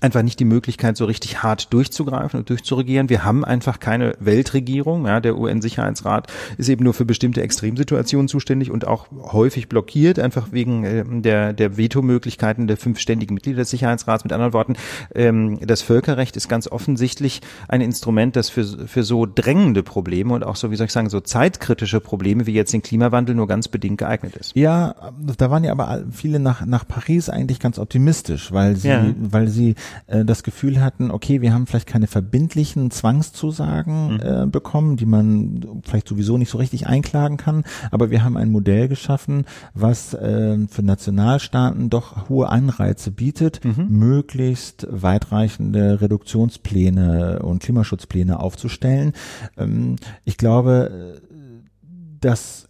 einfach 0.00 0.22
nicht 0.22 0.38
die 0.38 0.44
Möglichkeit, 0.44 0.96
so 0.96 1.04
richtig 1.04 1.42
hart 1.42 1.72
durchzugreifen 1.74 2.38
und 2.40 2.48
durchzuregieren. 2.48 3.08
Wir 3.10 3.24
haben 3.24 3.44
einfach 3.44 3.80
keine 3.80 4.14
Weltregierung. 4.20 5.04
Ja, 5.06 5.20
der 5.20 5.36
UN-Sicherheitsrat 5.36 6.28
ist 6.58 6.68
eben 6.68 6.84
nur 6.84 6.94
für 6.94 7.04
bestimmte 7.04 7.42
Extremsituationen 7.42 8.28
zuständig 8.28 8.70
und 8.70 8.86
auch 8.86 9.08
häufig 9.10 9.68
blockiert, 9.68 10.18
einfach 10.18 10.52
wegen 10.52 10.84
äh, 10.84 11.04
der, 11.06 11.52
der 11.52 11.76
Vetomöglichkeiten 11.76 12.66
der 12.68 12.76
fünf 12.76 12.98
ständigen 13.00 13.34
Mitglieder 13.34 13.58
des 13.58 13.70
Sicherheitsrats. 13.70 14.24
Mit 14.24 14.32
anderen 14.32 14.52
Worten, 14.52 14.74
ähm, 15.14 15.58
das 15.60 15.82
Völkerrecht 15.82 16.36
ist 16.36 16.48
ganz 16.48 16.68
offensichtlich 16.68 17.40
ein 17.68 17.80
Instrument, 17.80 18.36
das 18.36 18.48
für, 18.48 18.64
für 18.86 19.02
so 19.02 19.26
drängende 19.26 19.82
Probleme 19.82 20.32
und 20.32 20.44
auch 20.44 20.56
so, 20.56 20.70
wie 20.70 20.76
soll 20.76 20.86
ich 20.86 20.92
sagen, 20.92 21.10
so 21.10 21.20
zeitkritische 21.20 22.00
Probleme 22.00 22.46
wie 22.46 22.52
jetzt 22.52 22.72
den 22.72 22.82
Klimawandel 22.82 23.34
nur 23.34 23.48
ganz 23.48 23.68
bedingt 23.68 23.98
geeignet 23.98 24.36
ist. 24.36 24.54
Ja, 24.54 24.94
da 25.36 25.50
waren 25.50 25.64
ja 25.64 25.72
aber 25.72 26.04
viele 26.12 26.38
nach, 26.38 26.64
nach 26.64 26.86
Paris 26.86 27.28
eigentlich 27.28 27.58
ganz 27.58 27.78
optimistisch, 27.78 28.52
weil 28.52 28.76
sie, 28.76 28.88
Ja. 28.88 29.04
weil 29.18 29.48
sie 29.48 29.74
äh, 30.06 30.24
das 30.24 30.42
Gefühl 30.42 30.80
hatten, 30.80 31.10
okay, 31.10 31.40
wir 31.40 31.52
haben 31.52 31.66
vielleicht 31.66 31.86
keine 31.88 32.06
verbindlichen 32.06 32.90
Zwangszusagen 32.90 34.14
Mhm. 34.14 34.20
äh, 34.20 34.46
bekommen, 34.46 34.96
die 34.96 35.06
man 35.06 35.80
vielleicht 35.84 36.08
sowieso 36.08 36.38
nicht 36.38 36.50
so 36.50 36.58
richtig 36.58 36.86
einklagen 36.86 37.36
kann, 37.36 37.64
aber 37.90 38.10
wir 38.10 38.24
haben 38.24 38.36
ein 38.36 38.50
Modell 38.50 38.88
geschaffen, 38.88 39.44
was 39.74 40.14
äh, 40.14 40.58
für 40.68 40.82
Nationalstaaten 40.82 41.90
doch 41.90 42.28
hohe 42.28 42.48
Anreize 42.48 43.10
bietet, 43.10 43.60
Mhm. 43.64 43.86
möglichst 43.90 44.86
weitreichende 44.90 46.00
Reduktionspläne 46.00 47.40
und 47.42 47.62
Klimaschutzpläne 47.62 48.40
aufzustellen. 48.40 49.12
Ähm, 49.56 49.96
ich 50.24 50.36
glaube, 50.36 51.20
äh, 51.26 51.30
das 52.20 52.68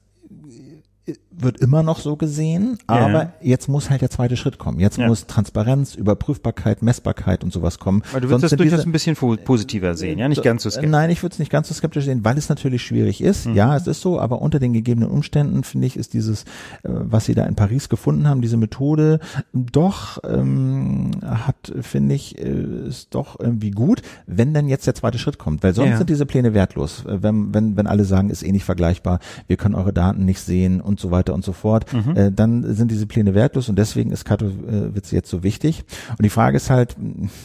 wird 1.33 1.59
immer 1.61 1.83
noch 1.83 2.01
so 2.01 2.17
gesehen, 2.17 2.77
Ja. 2.89 2.97
aber 3.07 3.33
jetzt 3.41 3.69
muss 3.69 3.89
halt 3.89 4.03
der 4.03 4.11
zweite 4.11 4.37
Schritt 4.37 4.59
kommen. 4.59 4.81
Jetzt 4.81 4.99
Ja. 4.99 5.07
muss 5.07 5.27
Transparenz, 5.27 5.95
Überprüfbarkeit, 5.95 6.83
Messbarkeit 6.83 7.45
und 7.45 7.53
sowas 7.53 7.79
kommen. 7.79 8.03
Weil 8.13 8.21
du 8.21 8.29
Sonst 8.29 8.43
würdest 8.43 8.43
das 8.45 8.51
sind 8.51 8.61
durchaus 8.61 8.79
diese- 8.81 8.89
ein 8.89 8.93
bisschen 8.93 9.17
po- 9.17 9.37
positiver 9.37 9.95
sehen, 9.95 10.19
ja, 10.19 10.29
nicht 10.29 10.43
ganz 10.43 10.65
so 10.65 10.71
skeptisch. 10.71 10.91
Nein, 10.91 11.09
ich 11.11 11.23
würde 11.23 11.33
es 11.35 11.39
nicht 11.39 11.51
ganz 11.53 11.69
so 11.69 11.75
skeptisch 11.75 12.05
sehen, 12.05 12.25
weil 12.25 12.37
es 12.37 12.49
natürlich 12.49 12.83
schwierig 12.83 13.23
ist. 13.23 13.47
Mhm. 13.47 13.55
Ja, 13.55 13.77
es 13.77 13.87
ist 13.87 14.01
so, 14.01 14.19
aber 14.21 14.43
unter 14.43 14.59
den 14.59 14.73
gegebenen 14.73 15.09
Umständen 15.09 15.63
finde 15.63 15.87
ich, 15.87 15.97
ist 15.97 16.15
dieses, 16.15 16.43
äh, 16.83 16.89
was 16.91 17.27
sie 17.27 17.35
da 17.35 17.45
in 17.47 17.55
Paris 17.55 17.89
gefunden 17.89 18.27
haben, 18.29 18.43
diese 18.43 18.57
Methode 18.57 19.21
doch 19.53 20.19
ähm, 20.29 21.13
hat, 21.25 21.73
finde 21.81 22.15
ich, 22.17 22.39
äh, 22.39 22.89
ist 22.89 23.15
doch 23.15 23.39
irgendwie 23.39 23.71
gut, 23.71 24.03
wenn 24.27 24.53
dann 24.53 24.69
jetzt 24.69 24.87
der 24.87 24.95
zweite 24.95 25.19
Schritt 25.19 25.39
kommt, 25.39 25.63
weil 25.63 25.75
sonst 25.75 25.91
Ja. 25.91 25.97
sind 25.99 26.11
diese 26.11 26.27
Pläne 26.27 26.55
wertlos. 26.55 27.05
Äh, 27.07 27.23
Wenn, 27.23 27.55
wenn, 27.55 27.77
wenn 27.77 27.87
alle 27.87 28.05
sagen, 28.05 28.31
ist 28.31 28.43
eh 28.43 28.51
nicht 28.53 28.65
vergleichbar, 28.65 29.21
wir 29.47 29.57
können 29.57 29.75
eure 29.75 29.93
Daten 29.93 30.25
nicht 30.25 30.41
sehen 30.41 30.81
und 30.81 30.99
so 30.99 31.11
weiter 31.11 31.20
und 31.29 31.45
so 31.45 31.53
fort, 31.53 31.93
Mhm. 31.93 32.17
äh, 32.17 32.33
dann 32.33 32.75
sind 32.75 32.91
diese 32.91 33.07
Pläne 33.07 33.35
wertlos 33.35 33.69
und 33.69 33.77
deswegen 33.79 34.11
ist 34.13 34.25
Katowice 34.25 35.11
jetzt 35.11 35.29
so 35.29 35.43
wichtig. 35.43 35.85
Und 36.17 36.25
die 36.25 36.31
Frage 36.31 36.57
ist 36.57 36.71
halt, 36.71 36.97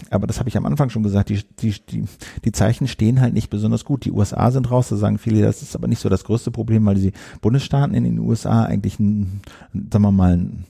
aber 0.10 0.27
das 0.27 0.39
habe 0.39 0.48
ich 0.50 0.55
am 0.58 0.65
Anfang 0.65 0.89
schon 0.89 1.03
gesagt, 1.03 1.29
die, 1.29 1.41
die, 1.60 1.75
die, 1.89 2.05
die 2.46 2.51
Zeichen 2.51 2.88
stehen 2.88 3.20
halt 3.22 3.34
nicht 3.34 3.50
besonders 3.50 3.84
gut. 3.86 4.05
Die 4.05 4.12
USA 4.12 4.51
sind 4.51 4.72
raus, 4.72 4.89
da 4.89 4.96
sagen 4.96 5.17
viele, 5.17 5.41
das 5.41 5.62
ist 5.62 5.75
aber 5.75 5.88
nicht 5.88 6.00
so 6.00 6.10
das 6.10 6.24
größte 6.24 6.51
Problem, 6.51 6.86
weil 6.86 6.96
die 6.96 7.12
Bundesstaaten 7.41 7.94
in 7.96 8.03
den 8.05 8.20
USA 8.20 8.63
eigentlich, 8.63 9.00
ein, 9.00 9.41
sagen 9.74 10.03
wir 10.03 10.12
mal, 10.12 10.34
ein, 10.38 10.65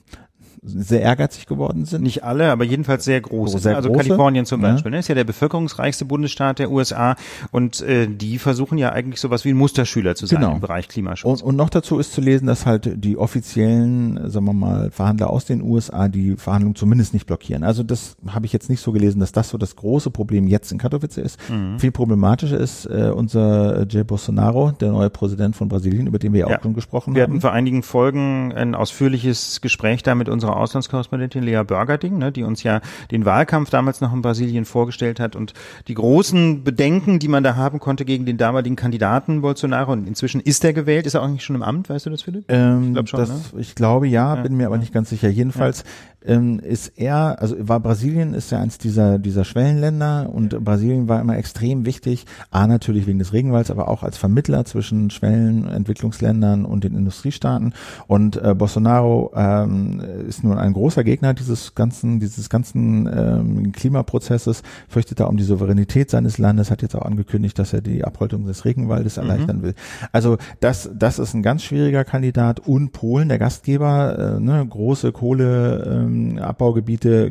sehr 0.66 1.00
ehrgeizig 1.02 1.46
geworden 1.46 1.84
sind. 1.84 2.02
Nicht 2.02 2.24
alle, 2.24 2.50
aber 2.50 2.64
jedenfalls 2.64 3.04
sehr 3.04 3.20
große. 3.20 3.58
Sehr 3.58 3.76
also 3.76 3.88
große, 3.88 4.08
Kalifornien 4.08 4.44
zum. 4.46 4.60
Beispiel, 4.60 4.90
ne, 4.90 4.98
ist 4.98 5.08
ja 5.08 5.14
der 5.14 5.24
bevölkerungsreichste 5.24 6.04
Bundesstaat 6.04 6.58
der 6.58 6.70
USA 6.70 7.16
und 7.52 7.80
äh, 7.82 8.08
die 8.08 8.38
versuchen 8.38 8.78
ja 8.78 8.90
eigentlich 8.92 9.20
sowas 9.20 9.44
wie 9.44 9.50
ein 9.50 9.56
Musterschüler 9.56 10.14
zu 10.14 10.26
sein 10.26 10.40
Genau. 10.40 10.54
im 10.54 10.60
Bereich 10.60 10.88
Klimaschutz. 10.88 11.42
Und, 11.42 11.46
und 11.46 11.56
noch 11.56 11.70
dazu 11.70 11.98
ist 11.98 12.12
zu 12.12 12.20
lesen, 12.20 12.46
dass 12.46 12.66
halt 12.66 12.90
die 13.04 13.16
offiziellen, 13.16 14.30
sagen 14.30 14.46
wir 14.46 14.52
mal, 14.52 14.90
Verhandler 14.90 15.30
aus 15.30 15.44
den 15.44 15.62
USA 15.62 16.08
die 16.08 16.36
Verhandlungen 16.36 16.74
zumindest 16.74 17.14
nicht 17.14 17.26
blockieren. 17.26 17.62
Also 17.64 17.82
das 17.82 18.16
habe 18.28 18.46
ich 18.46 18.52
jetzt 18.52 18.68
nicht 18.68 18.80
so 18.80 18.92
gelesen, 18.92 19.20
dass 19.20 19.32
das 19.32 19.48
so 19.50 19.58
das 19.58 19.76
große 19.76 20.10
Problem 20.10 20.46
jetzt 20.46 20.72
in 20.72 20.78
Katowice 20.78 21.18
ist. 21.18 21.38
Mhm. 21.50 21.78
Viel 21.78 21.92
problematischer 21.92 22.58
ist 22.58 22.86
äh, 22.86 23.10
unser 23.14 23.86
Jair 23.88 24.04
Bolsonaro, 24.04 24.72
der 24.72 24.92
neue 24.92 25.10
Präsident 25.10 25.56
von 25.56 25.68
Brasilien, 25.68 26.06
über 26.06 26.18
den 26.18 26.32
wir 26.32 26.40
ja 26.48 26.58
auch 26.58 26.62
schon 26.62 26.74
gesprochen 26.74 27.14
Wir 27.14 27.22
haben. 27.22 27.32
hatten 27.32 27.40
vor 27.40 27.52
einigen 27.52 27.82
Folgen 27.82 28.52
ein 28.52 28.74
ausführliches 28.74 29.60
Gespräch 29.60 30.02
da 30.02 30.14
mit 30.14 30.28
unserer 30.28 30.55
Auslandskorrespondentin 30.56 31.42
Lea 31.42 31.62
Börgerding, 31.66 32.18
ne, 32.18 32.32
die 32.32 32.42
uns 32.42 32.62
ja 32.62 32.80
den 33.10 33.24
Wahlkampf 33.24 33.70
damals 33.70 34.00
noch 34.00 34.12
in 34.12 34.22
Brasilien 34.22 34.64
vorgestellt 34.64 35.20
hat 35.20 35.36
und 35.36 35.52
die 35.88 35.94
großen 35.94 36.64
Bedenken, 36.64 37.18
die 37.18 37.28
man 37.28 37.42
da 37.42 37.56
haben 37.56 37.78
konnte 37.80 38.04
gegen 38.04 38.26
den 38.26 38.36
damaligen 38.36 38.76
Kandidaten 38.76 39.40
Bolsonaro. 39.40 39.92
Und 39.92 40.06
inzwischen 40.06 40.40
ist 40.40 40.64
er 40.64 40.72
gewählt, 40.72 41.06
ist 41.06 41.14
er 41.14 41.22
auch 41.22 41.28
nicht 41.28 41.44
schon 41.44 41.56
im 41.56 41.62
Amt, 41.62 41.88
weißt 41.88 42.06
du 42.06 42.10
das, 42.10 42.22
Philipp? 42.22 42.44
Ähm, 42.48 42.88
Ich 42.88 42.92
glaub 42.94 43.08
schon, 43.08 43.20
das, 43.20 43.52
ne? 43.52 43.60
ich 43.60 43.74
glaube 43.74 44.06
ja, 44.08 44.34
Ja, 44.34 44.42
bin 44.42 44.56
mir 44.56 44.66
aber 44.66 44.78
nicht 44.78 44.92
ganz 44.92 45.10
sicher. 45.10 45.28
Jedenfalls 45.28 45.84
ähm, 46.24 46.58
ist 46.58 46.88
er, 46.96 47.40
also 47.40 47.56
war 47.58 47.80
Brasilien 47.80 48.34
ist 48.34 48.50
ja 48.50 48.58
eins 48.58 48.78
dieser 48.78 49.18
dieser 49.18 49.44
Schwellenländer 49.44 50.28
und 50.32 50.64
Brasilien 50.64 51.08
war 51.08 51.20
immer 51.20 51.36
extrem 51.36 51.86
wichtig. 51.86 52.26
A 52.50 52.66
natürlich 52.66 53.06
wegen 53.06 53.18
des 53.18 53.32
Regenwalds, 53.32 53.70
aber 53.70 53.88
auch 53.88 54.02
als 54.02 54.16
Vermittler 54.16 54.64
zwischen 54.64 55.10
Schwellen, 55.10 55.66
Entwicklungsländern 55.68 56.64
und 56.64 56.84
den 56.84 56.94
Industriestaaten. 56.96 57.74
Und 58.06 58.36
äh, 58.36 58.54
Bolsonaro 58.54 59.32
ähm, 59.36 60.00
ist 60.26 60.42
nun 60.46 60.58
ein 60.58 60.72
großer 60.72 61.04
Gegner 61.04 61.34
dieses 61.34 61.74
ganzen 61.74 62.20
dieses 62.20 62.48
ganzen 62.48 63.06
ähm, 63.06 63.72
Klimaprozesses, 63.72 64.62
fürchtet 64.88 65.20
da 65.20 65.26
um 65.26 65.36
die 65.36 65.44
Souveränität 65.44 66.10
seines 66.10 66.38
Landes, 66.38 66.70
hat 66.70 66.82
jetzt 66.82 66.94
auch 66.94 67.02
angekündigt, 67.02 67.58
dass 67.58 67.72
er 67.72 67.80
die 67.80 68.04
Abholzung 68.04 68.46
des 68.46 68.64
Regenwaldes 68.64 69.16
erleichtern 69.16 69.62
will. 69.62 69.74
Also 70.12 70.38
das 70.60 70.90
das 70.94 71.18
ist 71.18 71.34
ein 71.34 71.42
ganz 71.42 71.62
schwieriger 71.62 72.04
Kandidat 72.04 72.60
und 72.60 72.92
Polen, 72.92 73.28
der 73.28 73.38
Gastgeber, 73.38 74.36
äh, 74.36 74.40
ne, 74.40 74.66
große 74.66 75.12
Kohle 75.12 75.84
ähm, 75.86 76.38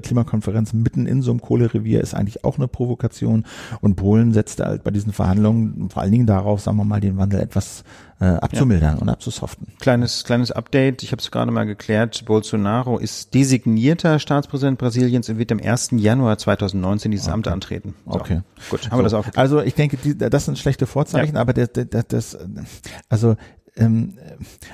Klimakonferenz 0.02 0.74
mitten 0.74 1.06
in 1.06 1.22
so 1.22 1.32
einem 1.32 1.42
Kohlerevier 1.42 2.02
ist 2.02 2.14
eigentlich 2.14 2.44
auch 2.44 2.58
eine 2.58 2.68
Provokation 2.68 3.46
und 3.82 3.96
Polen 3.96 4.34
setzte 4.34 4.66
halt 4.66 4.84
bei 4.84 4.92
diesen 4.92 5.14
Verhandlungen 5.14 5.90
vor 5.90 6.02
allen 6.02 6.12
Dingen 6.12 6.26
darauf, 6.26 6.62
sagen 6.62 6.78
wir 6.78 6.86
mal, 6.86 7.02
den 7.02 7.18
Wandel 7.18 7.40
etwas 7.40 7.84
äh, 8.20 8.26
abzumildern 8.26 8.98
und 9.00 9.10
abzusoften. 9.10 9.68
Kleines, 9.80 10.24
kleines 10.24 10.52
Update. 10.52 11.04
Ich 11.04 11.12
habe 11.12 11.22
es 11.22 11.32
gerade 11.32 11.52
mal 11.52 11.66
geklärt. 11.66 12.24
Bolsonaro 12.26 12.98
ist 12.98 13.34
designierter 13.34 14.20
Staatspräsident 14.20 14.78
Brasiliens 14.78 15.28
und 15.30 15.38
wird 15.38 15.52
am 15.52 15.60
1. 15.60 15.90
Januar 15.98 16.38
2019 16.38 17.12
dieses 17.12 17.28
Amt 17.28 17.48
antreten. 17.48 17.94
So, 18.06 18.14
Okay. 18.20 18.42
Gut, 18.70 18.90
haben 18.90 19.00
wir 19.00 19.04
das 19.04 19.12
So. 19.12 19.18
auch 19.18 19.26
geklärt. 19.26 19.38
Also 19.38 19.62
ich 19.62 19.74
denke, 19.76 19.98
die, 19.98 20.18
das 20.18 20.46
sind 20.46 20.58
schlechte 20.58 20.88
Vorzeichen, 20.88 21.36
aber 21.38 21.54
das, 21.54 21.70
das, 21.74 22.08
das 22.08 22.38
also 23.10 23.36
ähm, 23.78 24.14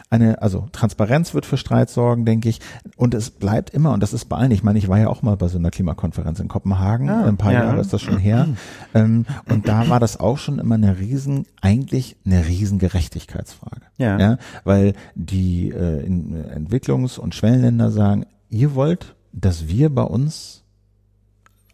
eine, 0.10 0.42
also 0.42 0.68
Transparenz 0.72 1.34
wird 1.34 1.46
für 1.46 1.58
Streit 1.58 1.90
sorgen, 1.90 2.26
denke 2.26 2.50
ich. 2.50 2.60
Und 2.96 3.14
es 3.14 3.32
bleibt 3.32 3.72
immer, 3.72 3.94
und 3.94 4.02
das 4.02 4.14
ist 4.14 4.26
bei 4.26 4.38
allen, 4.38 4.52
ich 4.52 4.64
meine, 4.64 4.80
ich 4.80 4.88
war 4.88 5.00
ja 5.00 5.08
auch 5.08 5.22
mal 5.22 5.38
bei 5.38 5.48
so 5.48 5.58
einer 5.58 5.72
Klimakonferenz 5.72 6.40
in 6.40 6.48
Kopenhagen, 6.48 7.10
Ah, 7.10 7.26
ein 7.26 7.38
paar 7.38 7.54
ja. 7.54 7.64
Jahre 7.64 7.82
ist 7.82 7.94
das 7.94 8.02
schon 8.02 8.18
her. 8.18 8.48
ähm, 8.94 9.26
und 9.50 9.68
da 9.68 9.90
war 9.90 10.00
das 10.00 10.20
auch 10.20 10.38
schon 10.38 10.60
immer 10.60 10.76
eine 10.76 11.00
riesen, 11.00 11.46
eigentlich 11.62 12.16
eine 12.26 12.48
riesen 12.48 12.80
Gerechtigkeitsfrage. 12.80 13.82
Ja. 13.98 14.18
ja 14.20 14.38
weil 14.64 14.94
die 15.16 15.70
äh, 15.70 16.06
Entwicklungs- 16.06 17.20
und 17.20 17.36
Schwellenländer 17.36 17.92
sagen, 17.92 18.26
ihr 18.50 18.76
wollt, 18.76 19.16
dass 19.34 19.68
wir 19.68 19.90
bei 19.90 20.04
uns 20.04 20.61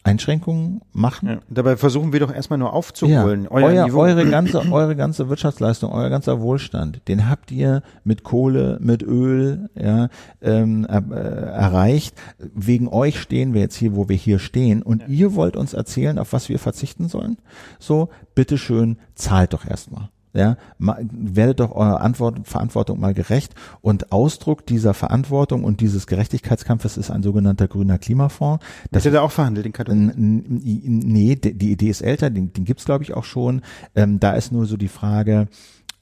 Einschränkungen 0.08 0.82
machen? 0.94 1.28
Ja. 1.28 1.38
Dabei 1.50 1.78
versuchen 1.78 2.14
wir 2.14 2.20
doch 2.20 2.34
erstmal 2.34 2.58
nur 2.58 2.74
aufzuholen. 2.74 3.48
Euer 3.48 3.68
Euer, 3.68 3.86
Niveau. 3.86 4.00
eure 4.00 4.30
ganze, 4.30 4.60
eure 4.72 4.96
ganze 4.96 5.30
Wirtschaftsleistung, 5.30 5.92
euer 5.92 6.10
ganzer 6.10 6.42
Wohlstand, 6.42 7.02
den 7.08 7.30
habt 7.30 7.52
ihr 7.52 7.84
mit 8.04 8.24
Kohle, 8.24 8.78
mit 8.82 9.04
Öl, 9.04 9.70
ja, 9.76 10.08
ähm, 10.42 10.86
äh, 10.90 10.98
erreicht. 11.12 12.16
Wegen 12.40 12.88
euch 12.88 13.20
stehen 13.20 13.54
wir 13.54 13.62
jetzt 13.62 13.76
hier, 13.76 13.96
wo 13.96 14.08
wir 14.10 14.16
hier 14.16 14.40
stehen. 14.40 14.82
Und 14.82 15.08
ihr 15.08 15.36
wollt 15.36 15.58
uns 15.58 15.74
erzählen, 15.74 16.20
auf 16.20 16.34
was 16.34 16.50
wir 16.50 16.60
verzichten 16.60 17.10
sollen? 17.10 17.38
So, 17.80 18.10
bitteschön, 18.34 18.98
zahlt 19.16 19.54
doch 19.54 19.66
erstmal. 19.66 20.10
Ja, 20.38 20.56
werdet 20.78 21.60
doch 21.60 21.72
eurer 21.72 22.00
Antwort, 22.02 22.48
Verantwortung 22.48 23.00
mal 23.00 23.16
gerecht. 23.16 23.56
Und 23.82 24.12
Ausdruck 24.12 24.68
dieser 24.68 24.94
Verantwortung 24.94 25.64
und 25.64 25.82
dieses 25.82 26.06
Gerechtigkeitskampfes 26.06 26.96
ist 26.96 27.10
ein 27.10 27.24
sogenannter 27.24 27.68
grüner 27.68 27.98
Klimafonds. 27.98 28.64
Das 28.92 29.04
hat 29.04 29.14
er 29.14 29.24
auch 29.24 29.32
verhandelt, 29.32 29.66
den 29.66 29.74
Katalog. 29.74 30.14
Nee, 30.16 31.36
die 31.38 31.56
die 31.56 31.72
Idee 31.72 31.90
ist 31.90 32.02
älter, 32.02 32.30
den, 32.30 32.54
den 32.54 32.66
gibt's 32.66 32.86
glaube 32.86 33.04
ich 33.04 33.16
auch 33.16 33.24
schon. 33.24 33.62
Ähm, 33.96 34.20
da 34.20 34.34
ist 34.34 34.52
nur 34.52 34.68
so 34.68 34.78
die 34.78 34.90
Frage, 34.90 35.48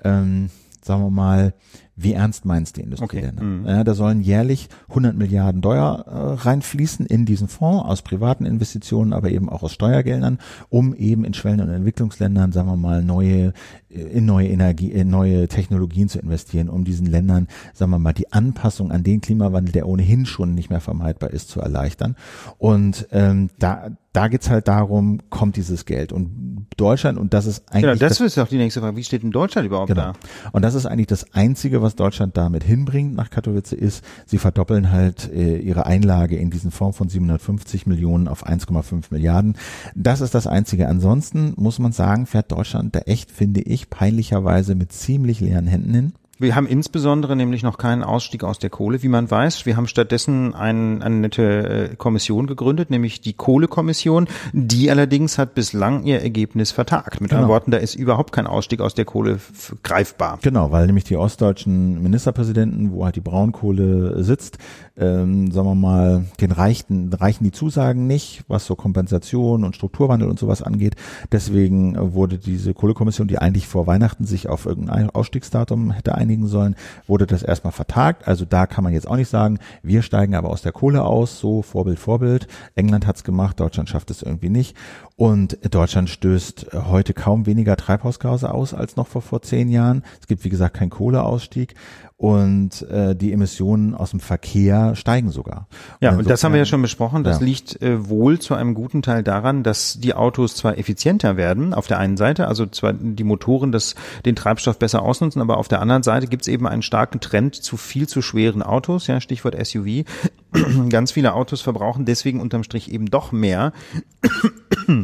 ähm, 0.04 0.50
sagen 0.82 1.02
wir 1.02 1.12
mal, 1.12 1.54
wie 1.96 2.14
ernst 2.14 2.46
meinst 2.46 2.76
die 2.78 2.82
Industrieländer? 2.82 3.42
Okay, 3.42 3.46
mhm. 3.46 3.66
Ja, 3.66 3.84
da 3.84 3.94
sollen 3.94 4.22
jährlich 4.22 4.68
100 4.90 5.16
Milliarden 5.16 5.62
Dollar 5.62 6.06
äh, 6.08 6.34
reinfließen 6.42 7.06
in 7.06 7.26
diesen 7.26 7.48
Fonds 7.48 7.86
aus 7.86 8.02
privaten 8.02 8.46
Investitionen, 8.46 9.14
aber 9.14 9.30
eben 9.30 9.50
auch 9.50 9.64
aus 9.64 9.72
Steuergeldern, 9.72 10.40
um 10.70 10.94
eben 10.94 11.24
in 11.24 11.34
Schwellen- 11.34 11.62
und 11.62 11.70
Entwicklungsländern, 11.70 12.52
sagen 12.52 12.68
wir 12.68 12.76
mal, 12.76 13.02
neue 13.02 13.54
äh, 13.90 14.02
in 14.02 14.26
neue 14.26 14.50
Energie, 14.50 14.92
in 14.92 15.10
neue 15.10 15.48
Technologien 15.48 16.10
zu 16.10 16.20
investieren, 16.20 16.70
um 16.70 16.84
diesen 16.84 17.08
Ländern, 17.08 17.48
sagen 17.74 17.92
wir 17.92 18.00
mal, 18.00 18.14
die 18.14 18.32
Anpassung 18.34 18.92
an 18.92 19.04
den 19.04 19.22
Klimawandel, 19.22 19.72
der 19.72 19.88
ohnehin 19.88 20.26
schon 20.26 20.54
nicht 20.54 20.70
mehr 20.70 20.82
vermeidbar 20.82 21.30
ist, 21.32 21.50
zu 21.50 21.62
erleichtern. 21.62 22.16
Und 22.58 23.08
ähm, 23.12 23.50
da 23.58 23.92
da 24.16 24.30
geht's 24.30 24.50
halt 24.50 24.68
darum, 24.68 25.20
kommt 25.30 25.58
dieses 25.58 25.86
Geld. 25.86 26.14
Und 26.14 26.68
Deutschland, 26.78 27.18
und 27.18 27.34
das 27.34 27.46
ist 27.46 27.70
eigentlich. 27.70 27.82
Genau, 27.82 27.96
das, 27.96 28.18
das 28.18 28.22
ist 28.22 28.38
auch 28.38 28.48
die 28.48 28.58
nächste 28.58 28.80
Frage. 28.80 28.96
Wie 28.96 29.04
steht 29.04 29.24
denn 29.24 29.32
Deutschland 29.32 29.66
überhaupt 29.66 29.90
genau. 29.90 30.14
da? 30.14 30.14
Und 30.54 30.62
das 30.62 30.74
ist 30.74 30.86
eigentlich 30.86 31.08
das 31.08 31.34
Einzige, 31.34 31.82
was 31.82 31.96
Deutschland 31.96 32.38
damit 32.38 32.64
hinbringt 32.64 33.14
nach 33.16 33.30
Katowice, 33.30 33.74
ist, 33.74 34.04
sie 34.26 34.38
verdoppeln 34.38 34.92
halt 34.92 35.32
äh, 35.32 35.58
ihre 35.58 35.86
Einlage 35.86 36.38
in 36.38 36.50
diesen 36.50 36.72
Fonds 36.72 36.98
von 36.98 37.10
750 37.10 37.88
Millionen 37.88 38.28
auf 38.28 38.48
1,5 38.48 39.06
Milliarden. 39.10 39.58
Das 39.96 40.22
ist 40.22 40.34
das 40.34 40.48
Einzige. 40.48 40.88
Ansonsten 40.88 41.54
muss 41.58 41.80
man 41.80 41.92
sagen, 41.92 42.26
fährt 42.26 42.52
Deutschland 42.52 42.96
da 42.96 43.00
echt, 43.00 43.32
finde 43.32 43.62
ich, 43.62 43.90
peinlicherweise 43.90 44.76
mit 44.76 44.94
ziemlich 44.94 45.42
leeren 45.42 45.68
Händen 45.68 45.94
hin. 45.94 46.14
Wir 46.38 46.56
haben 46.56 46.68
insbesondere 46.68 47.36
nämlich 47.38 47.64
noch 47.64 47.78
keinen 47.78 48.04
Ausstieg 48.04 48.44
aus 48.44 48.60
der 48.60 48.70
Kohle, 48.70 49.02
wie 49.02 49.08
man 49.08 49.32
weiß. 49.32 49.66
Wir 49.66 49.78
haben 49.78 49.88
stattdessen 49.88 50.54
ein, 50.54 51.02
eine 51.02 51.16
nette 51.16 51.92
äh, 51.92 51.96
Kommission 51.96 52.46
gegründet, 52.46 52.90
nämlich 52.90 53.22
die 53.22 53.32
Kohlekommission. 53.32 54.28
Die 54.52 54.92
allerdings 54.92 55.38
hat 55.38 55.56
bislang 55.56 56.04
ihr 56.04 56.22
Ergebnis 56.22 56.72
vertagt. 56.72 57.22
Mit 57.22 57.30
Genau. 57.30 57.44
anderen 57.44 57.54
Worten, 57.54 57.72
da 57.72 57.78
ist 57.78 57.96
überhaupt 57.96 58.34
kein 58.34 58.48
Ausstieg 58.48 58.82
aus 58.82 58.94
der 58.94 59.06
Kohle 59.06 59.40
greifbar. 59.84 60.40
Genau, 60.42 60.72
weil 60.72 60.88
nämlich 60.88 61.06
die 61.06 61.16
ostdeutschen 61.16 62.04
Ministerpräsidenten, 62.04 62.92
wo 62.92 63.06
halt 63.06 63.16
die 63.16 63.22
Braunkohle 63.22 64.22
sitzt, 64.24 64.58
ähm, 64.98 65.52
sagen 65.52 65.68
wir 65.68 65.76
mal, 65.76 66.26
den 66.42 66.52
reichten, 66.52 67.14
reichen 67.14 67.46
die 67.46 67.52
Zusagen 67.52 68.08
nicht, 68.08 68.44
was 68.48 68.66
so 68.66 68.76
Kompensation 68.76 69.64
und 69.64 69.76
Strukturwandel 69.76 70.28
und 70.30 70.40
sowas 70.40 70.62
angeht. 70.62 70.96
Deswegen 71.32 71.96
äh, 71.96 72.14
wurde 72.14 72.38
diese 72.38 72.74
Kohlekommission, 72.74 73.28
die 73.28 73.38
eigentlich 73.38 73.68
vor 73.68 73.88
Weihnachten 73.88 74.26
sich 74.26 74.50
auf 74.50 74.66
irgendein 74.66 75.10
Ausstiegsdatum 75.10 75.92
hätte 75.92 76.16
einigen 76.26 76.48
sollen, 76.48 76.76
wurde 77.08 77.28
das 77.28 77.44
erstmal 77.44 77.72
vertagt. 77.72 78.28
Also 78.28 78.46
da 78.46 78.66
kann 78.66 78.84
man 78.84 78.94
jetzt 78.94 79.08
auch 79.08 79.16
nicht 79.16 79.30
sagen, 79.30 79.60
wir 79.84 80.02
steigen 80.02 80.36
aber 80.36 80.50
aus 80.50 80.62
der 80.62 80.72
Kohle 80.72 81.04
aus, 81.04 81.40
so 81.40 81.62
Vorbild, 81.62 82.00
Vorbild. 82.00 82.48
England 82.76 83.08
hat's 83.08 83.24
gemacht, 83.24 83.60
Deutschland 83.60 83.90
schafft 83.90 84.12
es 84.12 84.22
irgendwie 84.22 84.50
nicht. 84.50 84.76
Und 85.18 85.58
Deutschland 85.74 86.10
stößt 86.10 86.68
heute 86.74 87.14
kaum 87.14 87.46
weniger 87.46 87.78
Treibhausgase 87.78 88.54
aus 88.54 88.74
als 88.74 88.98
noch 88.98 89.08
vor, 89.08 89.22
vor 89.22 89.42
zehn 89.42 89.70
Jahren. 89.70 90.04
Es 90.20 90.28
gibt, 90.28 90.44
wie 90.44 90.50
gesagt, 90.50 90.76
keinen 90.76 90.90
Kohleausstieg 90.90 91.76
und 92.18 92.82
äh, 92.90 93.16
die 93.16 93.32
Emissionen 93.34 93.94
aus 93.94 94.12
dem 94.12 94.20
Verkehr 94.22 94.96
steigen 94.96 95.32
sogar. 95.32 95.68
Ja, 96.00 96.16
und 96.16 96.30
das 96.30 96.44
haben 96.44 96.54
wir 96.54 96.60
ja 96.60 96.66
schon 96.66 96.82
besprochen. 96.82 97.24
Das 97.24 97.40
Ja. 97.40 97.46
liegt 97.46 97.82
äh, 97.82 98.10
wohl 98.10 98.40
zu 98.40 98.56
einem 98.56 98.74
guten 98.74 99.02
Teil 99.02 99.22
daran, 99.24 99.64
dass 99.64 100.00
die 100.00 100.14
Autos 100.14 100.56
zwar 100.56 100.78
effizienter 100.78 101.36
werden, 101.38 101.74
auf 101.74 101.88
der 101.88 102.00
einen 102.00 102.16
Seite, 102.18 102.48
also 102.48 102.66
zwar 102.66 102.94
die 102.94 103.24
Motoren 103.26 103.72
das, 103.74 103.96
den 104.26 104.36
Treibstoff 104.36 104.80
besser 104.80 105.02
ausnutzen, 105.02 105.42
aber 105.42 105.58
auf 105.58 105.68
der 105.68 105.82
anderen 105.82 106.04
Seite 106.04 106.28
gibt 106.28 106.44
es 106.44 106.48
eben 106.48 106.68
einen 106.68 106.82
starken 106.82 107.20
Trend 107.20 107.56
zu 107.56 107.76
viel 107.78 108.08
zu 108.08 108.22
schweren 108.22 108.64
Autos, 108.64 109.08
ja, 109.08 109.20
Stichwort 109.20 109.56
SUV. 109.66 110.06
Ganz 110.90 111.12
viele 111.12 111.34
Autos 111.34 111.62
verbrauchen 111.62 112.06
deswegen 112.06 112.40
unterm 112.40 112.64
Strich 112.64 112.92
eben 112.92 113.08
doch 113.08 113.34
mehr. 113.34 113.74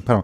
perdão, 0.02 0.24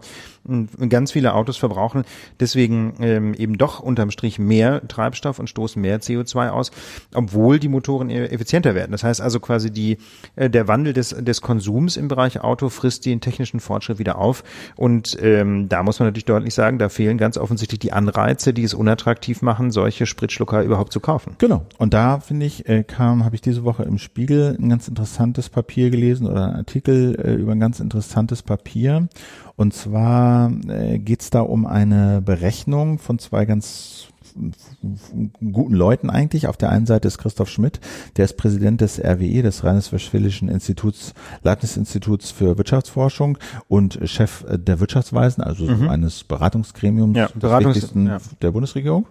Ganz 0.88 1.12
viele 1.12 1.34
Autos 1.34 1.56
verbrauchen 1.56 2.04
deswegen 2.40 2.94
ähm, 3.00 3.34
eben 3.34 3.58
doch 3.58 3.80
unterm 3.80 4.10
Strich 4.10 4.38
mehr 4.38 4.86
Treibstoff 4.86 5.38
und 5.38 5.48
stoßen 5.48 5.80
mehr 5.80 6.00
CO2 6.00 6.50
aus, 6.50 6.70
obwohl 7.14 7.58
die 7.58 7.68
Motoren 7.68 8.10
e- 8.10 8.26
effizienter 8.26 8.74
werden. 8.74 8.92
Das 8.92 9.04
heißt 9.04 9.20
also 9.20 9.40
quasi 9.40 9.70
die, 9.70 9.98
äh, 10.36 10.50
der 10.50 10.68
Wandel 10.68 10.92
des, 10.92 11.10
des 11.10 11.40
Konsums 11.40 11.96
im 11.96 12.08
Bereich 12.08 12.40
Auto 12.40 12.68
frisst 12.68 13.06
den 13.06 13.20
technischen 13.20 13.60
Fortschritt 13.60 13.98
wieder 13.98 14.18
auf. 14.18 14.44
Und 14.76 15.16
ähm, 15.20 15.68
da 15.68 15.82
muss 15.82 15.98
man 15.98 16.08
natürlich 16.08 16.24
deutlich 16.24 16.54
sagen, 16.54 16.78
da 16.78 16.88
fehlen 16.88 17.18
ganz 17.18 17.36
offensichtlich 17.38 17.80
die 17.80 17.92
Anreize, 17.92 18.52
die 18.52 18.64
es 18.64 18.74
unattraktiv 18.74 19.42
machen, 19.42 19.70
solche 19.70 20.06
Spritschlucker 20.06 20.62
überhaupt 20.62 20.92
zu 20.92 21.00
kaufen. 21.00 21.34
Genau. 21.38 21.66
Und 21.78 21.94
da 21.94 22.20
finde 22.20 22.46
ich, 22.46 22.68
äh, 22.68 22.84
kam, 22.84 23.24
habe 23.24 23.34
ich 23.34 23.40
diese 23.40 23.64
Woche 23.64 23.82
im 23.84 23.98
Spiegel 23.98 24.56
ein 24.58 24.68
ganz 24.68 24.88
interessantes 24.88 25.48
Papier 25.48 25.90
gelesen 25.90 26.26
oder 26.26 26.46
einen 26.46 26.56
Artikel 26.56 27.18
äh, 27.22 27.34
über 27.34 27.52
ein 27.52 27.60
ganz 27.60 27.80
interessantes 27.80 28.42
Papier. 28.42 29.08
Und 29.56 29.74
zwar 29.74 30.37
äh, 30.46 30.98
geht 30.98 31.22
es 31.22 31.30
da 31.30 31.40
um 31.40 31.66
eine 31.66 32.22
Berechnung 32.22 32.98
von 32.98 33.18
zwei 33.18 33.44
ganz 33.44 34.08
guten 35.52 35.74
Leuten 35.74 36.10
eigentlich. 36.10 36.46
Auf 36.46 36.56
der 36.56 36.70
einen 36.70 36.86
Seite 36.86 37.08
ist 37.08 37.18
Christoph 37.18 37.48
Schmidt, 37.48 37.80
der 38.16 38.24
ist 38.24 38.36
Präsident 38.36 38.80
des 38.80 38.98
RWE, 38.98 39.42
des 39.42 39.64
Rheinisch-Westfälischen 39.64 40.48
Instituts, 40.48 41.14
Leibniz-Instituts 41.42 42.30
für 42.30 42.56
Wirtschaftsforschung 42.58 43.38
und 43.68 43.98
Chef 44.04 44.44
der 44.48 44.80
Wirtschaftsweisen, 44.80 45.42
also 45.42 45.66
so 45.66 45.88
eines 45.88 46.24
Beratungsgremiums 46.24 47.16
Ja, 47.16 47.28
Beratungs- 47.38 48.06
ja. 48.06 48.18
der 48.40 48.50
Bundesregierung. 48.52 49.06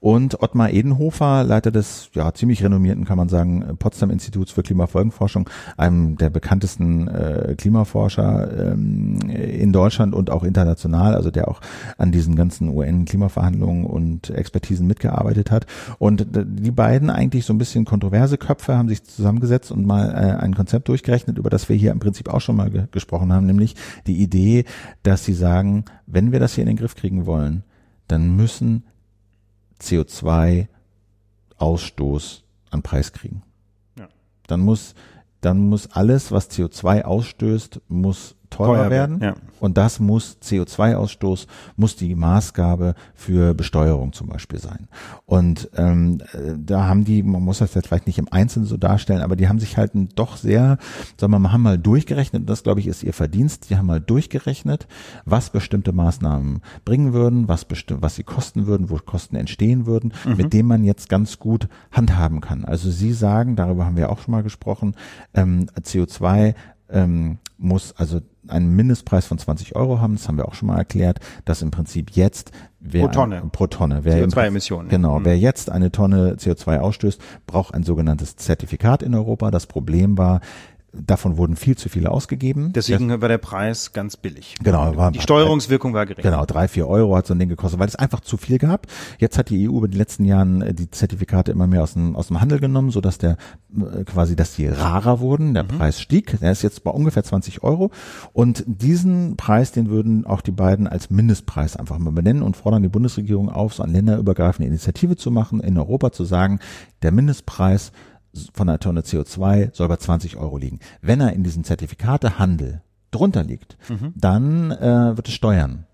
Und 0.00 0.42
Ottmar 0.42 0.70
Edenhofer, 0.70 1.42
Leiter 1.44 1.70
des 1.70 2.10
ja 2.14 2.32
ziemlich 2.32 2.62
renommierten, 2.62 3.04
kann 3.04 3.16
man 3.16 3.28
sagen, 3.28 3.76
Potsdam 3.78 4.10
Instituts 4.10 4.52
für 4.52 4.62
Klimafolgenforschung, 4.62 5.48
einem 5.76 6.16
der 6.16 6.30
bekanntesten 6.30 7.08
äh, 7.08 7.54
Klimaforscher 7.56 8.72
ähm, 8.72 9.07
in 9.38 9.72
Deutschland 9.72 10.14
und 10.14 10.30
auch 10.30 10.44
international, 10.44 11.14
also 11.14 11.30
der 11.30 11.48
auch 11.48 11.60
an 11.96 12.12
diesen 12.12 12.36
ganzen 12.36 12.68
UN-Klimaverhandlungen 12.68 13.84
und 13.84 14.30
Expertisen 14.30 14.86
mitgearbeitet 14.86 15.50
hat. 15.50 15.66
Und 15.98 16.26
die 16.32 16.70
beiden 16.70 17.10
eigentlich 17.10 17.44
so 17.44 17.52
ein 17.52 17.58
bisschen 17.58 17.84
kontroverse 17.84 18.38
Köpfe 18.38 18.76
haben 18.76 18.88
sich 18.88 19.04
zusammengesetzt 19.04 19.70
und 19.70 19.86
mal 19.86 20.10
äh, 20.10 20.42
ein 20.42 20.54
Konzept 20.54 20.88
durchgerechnet, 20.88 21.38
über 21.38 21.50
das 21.50 21.68
wir 21.68 21.76
hier 21.76 21.92
im 21.92 22.00
Prinzip 22.00 22.28
auch 22.28 22.40
schon 22.40 22.56
mal 22.56 22.70
ge 22.70 22.86
gesprochen 22.90 23.32
haben, 23.32 23.46
nämlich 23.46 23.74
die 24.06 24.22
Idee, 24.22 24.64
dass 25.02 25.24
sie 25.24 25.34
sagen, 25.34 25.84
wenn 26.06 26.32
wir 26.32 26.40
das 26.40 26.54
hier 26.54 26.62
in 26.62 26.68
den 26.68 26.76
Griff 26.76 26.94
kriegen 26.94 27.26
wollen, 27.26 27.64
dann 28.08 28.36
müssen 28.36 28.84
CO2-Ausstoß 29.80 32.42
an 32.70 32.82
Preis 32.82 33.12
kriegen. 33.12 33.42
Ja. 33.98 34.08
Dann 34.46 34.60
muss, 34.60 34.94
dann 35.40 35.68
muss 35.68 35.90
alles, 35.92 36.32
was 36.32 36.50
CO2 36.50 37.02
ausstößt, 37.02 37.82
muss 37.88 38.34
teurer, 38.50 38.76
Teuer 38.78 38.90
werden. 38.90 39.20
ja. 39.22 39.34
Und 39.60 39.76
das 39.76 39.98
muss 39.98 40.38
CO2-Ausstoß, 40.42 41.46
muss 41.76 41.96
die 41.96 42.14
Maßgabe 42.14 42.94
für 43.14 43.54
Besteuerung 43.54 44.12
zum 44.12 44.28
Beispiel 44.28 44.60
sein. 44.60 44.88
Und 45.26 45.68
ähm, 45.76 46.18
äh, 46.32 46.54
da 46.56 46.86
haben 46.86 47.04
die, 47.04 47.22
man 47.22 47.42
muss 47.42 47.58
das 47.58 47.74
jetzt 47.74 47.88
vielleicht 47.88 48.06
nicht 48.06 48.18
im 48.18 48.28
Einzelnen 48.30 48.66
so 48.66 48.76
darstellen, 48.76 49.20
aber 49.20 49.36
die 49.36 49.48
haben 49.48 49.58
sich 49.58 49.76
halt 49.76 49.92
doch 50.14 50.36
sehr, 50.36 50.78
sagen 51.16 51.32
wir 51.32 51.38
mal, 51.38 51.52
haben 51.52 51.62
mal 51.62 51.78
durchgerechnet, 51.78 52.42
und 52.42 52.50
das 52.50 52.62
glaube 52.62 52.80
ich 52.80 52.86
ist 52.86 53.02
ihr 53.02 53.12
Verdienst, 53.12 53.70
die 53.70 53.76
haben 53.76 53.86
mal 53.86 54.00
durchgerechnet, 54.00 54.86
was 55.24 55.50
bestimmte 55.50 55.92
Maßnahmen 55.92 56.60
bringen 56.84 57.12
würden, 57.12 57.48
was 57.48 57.66
was 57.90 58.14
sie 58.14 58.22
kosten 58.22 58.66
würden, 58.66 58.90
wo 58.90 58.98
Kosten 58.98 59.36
entstehen 59.36 59.86
würden, 59.86 60.12
mit 60.36 60.52
dem 60.52 60.66
man 60.66 60.84
jetzt 60.84 61.08
ganz 61.08 61.38
gut 61.38 61.68
handhaben 61.92 62.40
kann. 62.40 62.64
Also 62.64 62.90
sie 62.90 63.12
sagen, 63.12 63.56
darüber 63.56 63.86
haben 63.86 63.96
wir 63.96 64.10
auch 64.10 64.20
schon 64.20 64.32
mal 64.32 64.42
gesprochen, 64.42 64.94
ähm, 65.34 65.66
CO2 65.80 66.54
ähm, 66.90 67.38
muss 67.58 67.92
also 67.96 68.20
einen 68.46 68.74
Mindestpreis 68.76 69.26
von 69.26 69.36
20 69.38 69.76
Euro 69.76 70.00
haben, 70.00 70.14
das 70.14 70.26
haben 70.28 70.36
wir 70.38 70.46
auch 70.48 70.54
schon 70.54 70.68
mal 70.68 70.78
erklärt, 70.78 71.18
dass 71.44 71.60
im 71.60 71.70
Prinzip 71.70 72.12
jetzt 72.12 72.50
wer 72.80 73.06
Pro 73.06 73.12
Tonne. 73.12 73.42
Ein, 73.42 73.50
pro 73.50 73.66
Tonne. 73.66 74.00
Wer 74.04 74.22
im- 74.22 74.30
CO2-Emissionen. 74.30 74.88
Genau, 74.88 75.18
Mhm. 75.18 75.24
wer 75.24 75.38
jetzt 75.38 75.70
eine 75.70 75.90
Tonne 75.92 76.36
CO2 76.38 76.78
ausstößt, 76.78 77.20
braucht 77.46 77.74
ein 77.74 77.82
sogenanntes 77.82 78.36
Zertifikat 78.36 79.02
in 79.02 79.14
Europa. 79.14 79.50
Das 79.50 79.66
Problem 79.66 80.16
war, 80.16 80.40
davon 81.06 81.36
wurden 81.36 81.56
viel 81.56 81.76
zu 81.76 81.88
viele 81.88 82.10
ausgegeben. 82.10 82.72
Deswegen 82.74 83.20
war 83.20 83.28
der 83.28 83.38
Preis 83.38 83.92
ganz 83.92 84.16
billig. 84.16 84.54
Genau, 84.62 84.96
war- 84.96 85.12
die 85.12 85.20
Steuerungswirkung 85.20 85.94
war 85.94 86.06
gering. 86.06 86.22
Genau, 86.22 86.44
drei, 86.44 86.68
vier 86.68 86.88
Euro 86.88 87.16
hat 87.16 87.26
so 87.26 87.34
ein 87.34 87.38
Ding 87.38 87.48
gekostet, 87.48 87.78
weil 87.80 87.88
es 87.88 87.96
einfach 87.96 88.20
zu 88.20 88.36
viel 88.36 88.58
gab. 88.58 88.86
Jetzt 89.18 89.38
hat 89.38 89.50
die 89.50 89.68
EU 89.68 89.78
über 89.78 89.88
die 89.88 89.98
letzten 89.98 90.24
Jahren 90.24 90.62
äh, 90.62 90.74
die 90.74 90.90
Zertifikate 90.90 91.52
immer 91.52 91.66
mehr 91.66 91.82
aus 91.82 91.94
dem, 91.94 92.16
aus 92.16 92.28
dem 92.28 92.40
Handel 92.40 92.60
genommen, 92.60 92.90
so 92.90 93.00
dass 93.00 93.18
der 93.18 93.36
äh, 93.76 94.04
quasi, 94.04 94.36
dass 94.36 94.54
die 94.56 94.66
rarer 94.68 95.20
wurden. 95.20 95.54
Der 95.54 95.64
Preis 95.64 96.00
stieg. 96.00 96.38
Der 96.40 96.52
ist 96.52 96.62
jetzt 96.62 96.84
bei 96.84 96.90
ungefähr 96.90 97.22
20 97.24 97.62
Euro. 97.62 97.90
Und 98.32 98.64
diesen 98.66 99.36
Preis, 99.36 99.72
den 99.72 99.88
würden 99.90 100.26
auch 100.26 100.40
die 100.40 100.50
beiden 100.52 100.86
als 100.86 101.10
Mindestpreis 101.10 101.76
einfach 101.76 101.98
mal 101.98 102.12
benennen 102.12 102.42
und 102.42 102.56
fordern 102.56 102.82
die 102.82 102.88
Bundesregierung 102.88 103.48
auf, 103.48 103.74
so 103.74 103.82
eine 103.82 103.92
länderübergreifende 103.92 104.68
Initiative 104.68 105.16
zu 105.16 105.30
machen, 105.30 105.60
in 105.60 105.76
Europa 105.78 106.12
zu 106.12 106.24
sagen, 106.24 106.60
der 107.02 107.12
Mindestpreis 107.12 107.92
von 108.52 108.68
einer 108.68 108.78
Tonne 108.78 109.00
CO2 109.00 109.74
soll 109.74 109.88
bei 109.88 109.96
20 109.96 110.36
Euro 110.36 110.58
liegen. 110.58 110.80
Wenn 111.00 111.20
er 111.20 111.32
in 111.32 111.42
diesem 111.44 111.64
Zertifikatehandel 111.64 112.82
drunter 113.10 113.42
liegt, 113.42 113.78
dann 114.14 114.70
äh, 114.70 115.16
wird 115.16 115.28
es 115.28 115.34
Steuern 115.34 115.84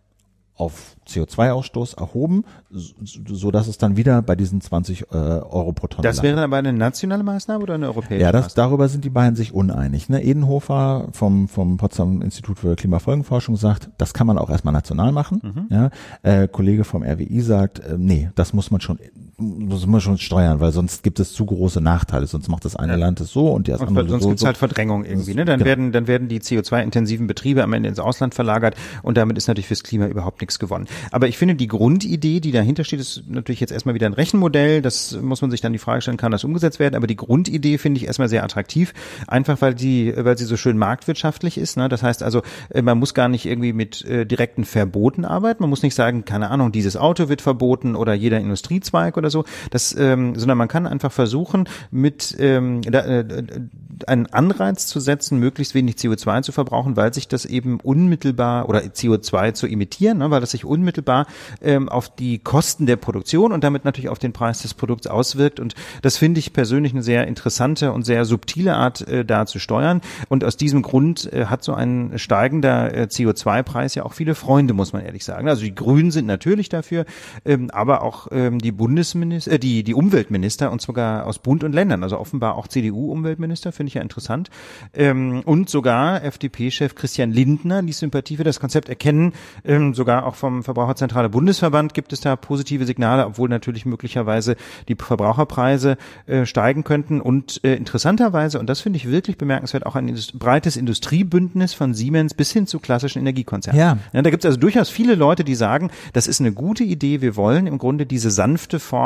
auf 0.57 0.97
CO2-Ausstoß 1.09 1.99
erhoben, 1.99 2.45
so, 2.71 3.51
dass 3.51 3.67
es 3.67 3.77
dann 3.77 3.97
wieder 3.97 4.23
bei 4.23 4.37
diesen 4.37 4.61
20 4.61 5.03
äh, 5.03 5.07
Euro 5.17 5.73
pro 5.73 5.89
Tonne 5.89 6.07
Das 6.07 6.23
wäre 6.23 6.37
dann 6.37 6.45
aber 6.45 6.59
eine 6.59 6.73
nationale 6.73 7.25
Maßnahme 7.25 7.61
oder 7.63 7.75
eine 7.75 7.87
europäische 7.87 8.23
Ja, 8.23 8.31
das, 8.31 8.45
Maßnahme? 8.47 8.69
darüber 8.69 8.89
sind 8.89 9.05
die 9.05 9.11
beiden 9.11 9.35
sich 9.35 9.53
uneinig. 9.53 10.09
Ne? 10.09 10.23
Edenhofer 10.23 11.09
vom, 11.11 11.49
vom 11.49 11.77
Potsdam 11.77 12.23
Institut 12.23 12.61
für 12.61 12.77
Klimafolgenforschung 12.77 13.57
sagt, 13.57 13.91
das 13.99 14.15
kann 14.15 14.29
man 14.29 14.39
auch 14.39 14.49
erstmal 14.49 14.73
national 14.73 15.11
machen. 15.11 15.41
Mhm. 15.43 15.67
Ja? 15.71 15.91
Äh, 16.23 16.47
Kollege 16.47 16.85
vom 16.85 17.03
RWI 17.03 17.41
sagt, 17.41 17.81
äh, 17.81 17.97
nee, 17.99 18.31
das 18.37 18.53
muss 18.53 18.71
man 18.71 18.81
schon 18.81 19.01
muss 19.37 19.87
man 19.87 20.01
schon 20.01 20.19
steuern, 20.19 20.61
weil 20.61 20.73
sonst 20.73 21.03
gibt 21.03 21.19
es 21.21 21.33
zu 21.33 21.45
große 21.45 21.81
Nachteile. 21.81 22.27
Sonst 22.27 22.49
macht 22.49 22.65
das 22.65 22.77
eine 22.77 22.93
Ja. 22.93 22.99
Land 22.99 23.21
es 23.21 23.31
so 23.33 23.49
und 23.51 23.69
das 23.69 23.81
andere 23.81 24.09
sonst 24.09 24.23
so. 24.23 24.29
gibt's 24.29 24.43
so. 24.43 24.47
halt 24.47 24.57
Verdrängung 24.57 25.05
irgendwie. 25.05 25.35
Ne? 25.35 25.45
Dann 25.45 25.59
Genau. 25.59 25.69
werden 25.69 25.93
dann 25.93 26.07
werden 26.07 26.29
die 26.29 26.41
CO2-intensiven 26.41 27.27
Betriebe 27.27 27.63
am 27.63 27.73
Ende 27.73 27.89
ins 27.89 27.99
Ausland 27.99 28.35
verlagert 28.35 28.77
und 29.03 29.17
damit 29.17 29.37
ist 29.37 29.49
natürlich 29.49 29.67
fürs 29.67 29.83
Klima 29.83 30.07
überhaupt 30.07 30.41
nichts 30.41 30.59
gewonnen. 30.59 30.87
Aber 31.11 31.27
ich 31.29 31.37
finde 31.39 31.55
die 31.57 31.67
Grundidee, 31.67 32.41
die 32.41 32.53
dahinter 32.53 32.85
steht, 32.85 33.01
ist 33.01 33.25
natürlich 33.29 33.61
jetzt 33.61 33.73
erstmal 33.73 33.95
wieder 33.95 34.07
ein 34.07 34.13
Rechenmodell. 34.15 34.83
Das 34.83 35.19
muss 35.21 35.43
man 35.43 35.51
sich 35.51 35.61
dann 35.61 35.73
die 35.73 35.79
Frage 35.79 36.03
stellen, 36.03 36.17
kann 36.17 36.31
das 36.33 36.45
umgesetzt 36.45 36.79
werden? 36.79 36.95
Aber 36.95 37.07
die 37.07 37.17
Grundidee 37.17 37.79
finde 37.79 37.99
ich 37.99 38.07
erstmal 38.07 38.29
sehr 38.29 38.45
attraktiv, 38.45 38.93
einfach 39.27 39.61
weil 39.61 39.75
die 39.75 40.13
weil 40.17 40.39
sie 40.39 40.45
so 40.45 40.57
schön 40.57 40.79
marktwirtschaftlich 40.79 41.59
ist. 41.59 41.77
Ne? 41.77 41.89
Das 41.89 42.03
heißt 42.03 42.23
also, 42.23 42.43
äh, 42.71 42.83
man 42.83 42.99
muss 42.99 43.15
gar 43.15 43.29
nicht 43.29 43.47
irgendwie 43.47 43.73
mit 43.73 44.05
äh, 44.05 44.25
direkten 44.25 44.65
Verboten 44.65 45.25
arbeiten. 45.25 45.63
Man 45.63 45.71
muss 45.71 45.83
nicht 45.83 45.95
sagen, 45.95 46.25
keine 46.25 46.51
Ahnung, 46.51 46.71
dieses 46.71 46.97
Auto 46.97 47.29
wird 47.29 47.43
verboten 47.43 47.97
oder 47.97 48.15
jeder 48.15 48.39
Industriezweig 48.39 49.17
oder 49.17 49.31
so. 49.31 49.34
Das, 49.71 49.95
ähm, 49.99 50.37
sondern 50.37 50.59
man 50.59 50.69
kann 50.69 50.87
einfach 50.87 51.13
versuchen, 51.13 51.69
mit 51.91 52.37
ähm, 52.39 52.83
da, 52.83 53.01
äh, 53.01 53.25
einen 54.07 54.27
Anreiz 54.27 54.87
zu 54.87 55.01
setzen, 55.01 55.39
möglichst 55.39 55.75
wenig 55.75 55.97
CO2 55.97 56.43
zu 56.43 56.53
verbrauchen, 56.53 56.97
weil 56.97 57.13
sich 57.15 57.29
das 57.29 57.45
eben 57.45 57.81
unmittelbar 57.81 58.69
oder 58.69 58.81
CO2 58.81 59.55
zu 59.55 59.67
emittieren, 59.67 60.19
ne, 60.19 60.31
weil 60.31 60.41
das 60.41 60.53
sich 60.53 60.65
unmittelbar 60.65 61.27
ähm, 61.63 61.89
auf 61.89 62.15
die 62.15 62.39
Kosten 62.39 62.87
der 62.87 62.97
Produktion 62.97 63.53
und 63.53 63.65
damit 63.65 63.85
natürlich 63.85 64.09
auf 64.09 64.19
den 64.19 64.33
Preis 64.33 64.63
des 64.63 64.75
Produkts 64.75 65.07
auswirkt. 65.07 65.61
Und 65.61 65.75
das 66.03 66.17
finde 66.17 66.41
ich 66.41 66.53
persönlich 66.53 66.93
eine 66.93 67.03
sehr 67.03 67.27
interessante 67.27 67.93
und 67.93 68.05
sehr 68.05 68.25
subtile 68.25 68.75
Art, 68.75 69.07
äh, 69.07 69.25
da 69.25 69.47
zu 69.47 69.59
steuern. 69.59 70.01
Und 70.29 70.45
aus 70.45 70.57
diesem 70.57 70.83
Grund 70.83 71.33
äh, 71.33 71.47
hat 71.47 71.65
so 71.65 71.75
ein 71.75 72.13
steigender 72.17 72.95
äh, 72.95 73.03
CO2-Preis 73.03 73.95
ja 73.95 74.05
auch 74.05 74.13
viele 74.13 74.35
Freunde, 74.35 74.75
muss 74.75 74.93
man 74.93 75.05
ehrlich 75.05 75.25
sagen. 75.25 75.49
Also 75.49 75.63
die 75.63 75.75
Grünen 75.75 76.11
sind 76.11 76.27
natürlich 76.27 76.69
dafür, 76.69 77.05
ähm, 77.45 77.71
aber 77.71 78.03
auch 78.03 78.29
ähm, 78.33 78.59
die 78.59 78.73
Bundesminister, 79.15 79.53
äh, 79.53 79.59
die, 79.59 79.83
die 79.85 79.95
Umweltminister 79.95 80.71
und 80.71 80.83
sogar 80.83 81.27
aus 81.27 81.39
Bund 81.39 81.65
und 81.65 81.73
Ländern, 81.73 82.03
also 82.03 82.19
offenbar 82.19 82.57
auch 82.57 82.69
CDU-Umweltminister, 82.69 83.73
finde 83.73 83.89
ich 83.89 83.95
ja 83.95 84.03
interessant. 84.03 84.51
Ähm, 84.93 85.43
und 85.45 85.71
sogar 85.71 86.23
FDP-Chef 86.25 86.95
Christian 86.95 87.31
Lindner 87.31 87.83
ließ 87.83 87.99
Sympathie 87.99 88.37
für 88.37 88.45
das 88.45 88.61
Konzept 88.61 88.89
erkennen. 88.89 89.33
Ähm, 89.65 89.95
sogar 89.95 90.27
auch 90.27 90.35
vom 90.35 90.63
Verbraucherzentrale 90.63 91.29
Bundesverband 91.29 91.95
gibt 91.95 92.13
es 92.13 92.21
da 92.21 92.37
positive 92.37 92.87
Signale, 92.87 93.27
obwohl 93.27 93.49
natürlich 93.49 93.87
möglicherweise 93.87 94.57
die 94.89 94.97
Verbraucherpreise 94.97 95.97
äh, 96.27 96.47
steigen 96.47 96.85
könnten. 96.85 97.21
Und 97.21 97.61
äh, 97.65 97.75
interessanterweise, 97.77 98.59
und 98.59 98.69
das 98.69 98.81
finde 98.81 98.97
ich 98.97 99.09
wirklich 99.09 99.39
bemerkenswert, 99.39 99.87
auch 99.87 99.95
ein 99.97 100.09
indust 100.09 100.39
breites 100.39 100.77
Industriebündnis 100.77 101.75
von 101.75 101.95
Siemens 101.95 102.35
bis 102.35 102.51
hin 102.53 102.67
zu 102.67 102.81
klassischen 102.81 103.21
Energiekonzernen. 103.21 103.79
Ja. 103.79 103.99
Ja, 104.13 104.23
da 104.23 104.31
gibt 104.31 104.45
es 104.45 104.47
also 104.47 104.59
durchaus 104.59 104.89
viele 104.89 105.15
Leute, 105.15 105.45
die 105.45 105.55
sagen, 105.55 105.91
das 106.13 106.27
ist 106.27 106.41
eine 106.41 106.53
gute 106.53 106.85
Idee, 106.85 107.21
wir 107.21 107.37
wollen 107.37 107.67
im 107.67 107.79
Grunde 107.79 108.07
diese 108.07 108.31
sanfte 108.31 108.81
Form 108.81 109.04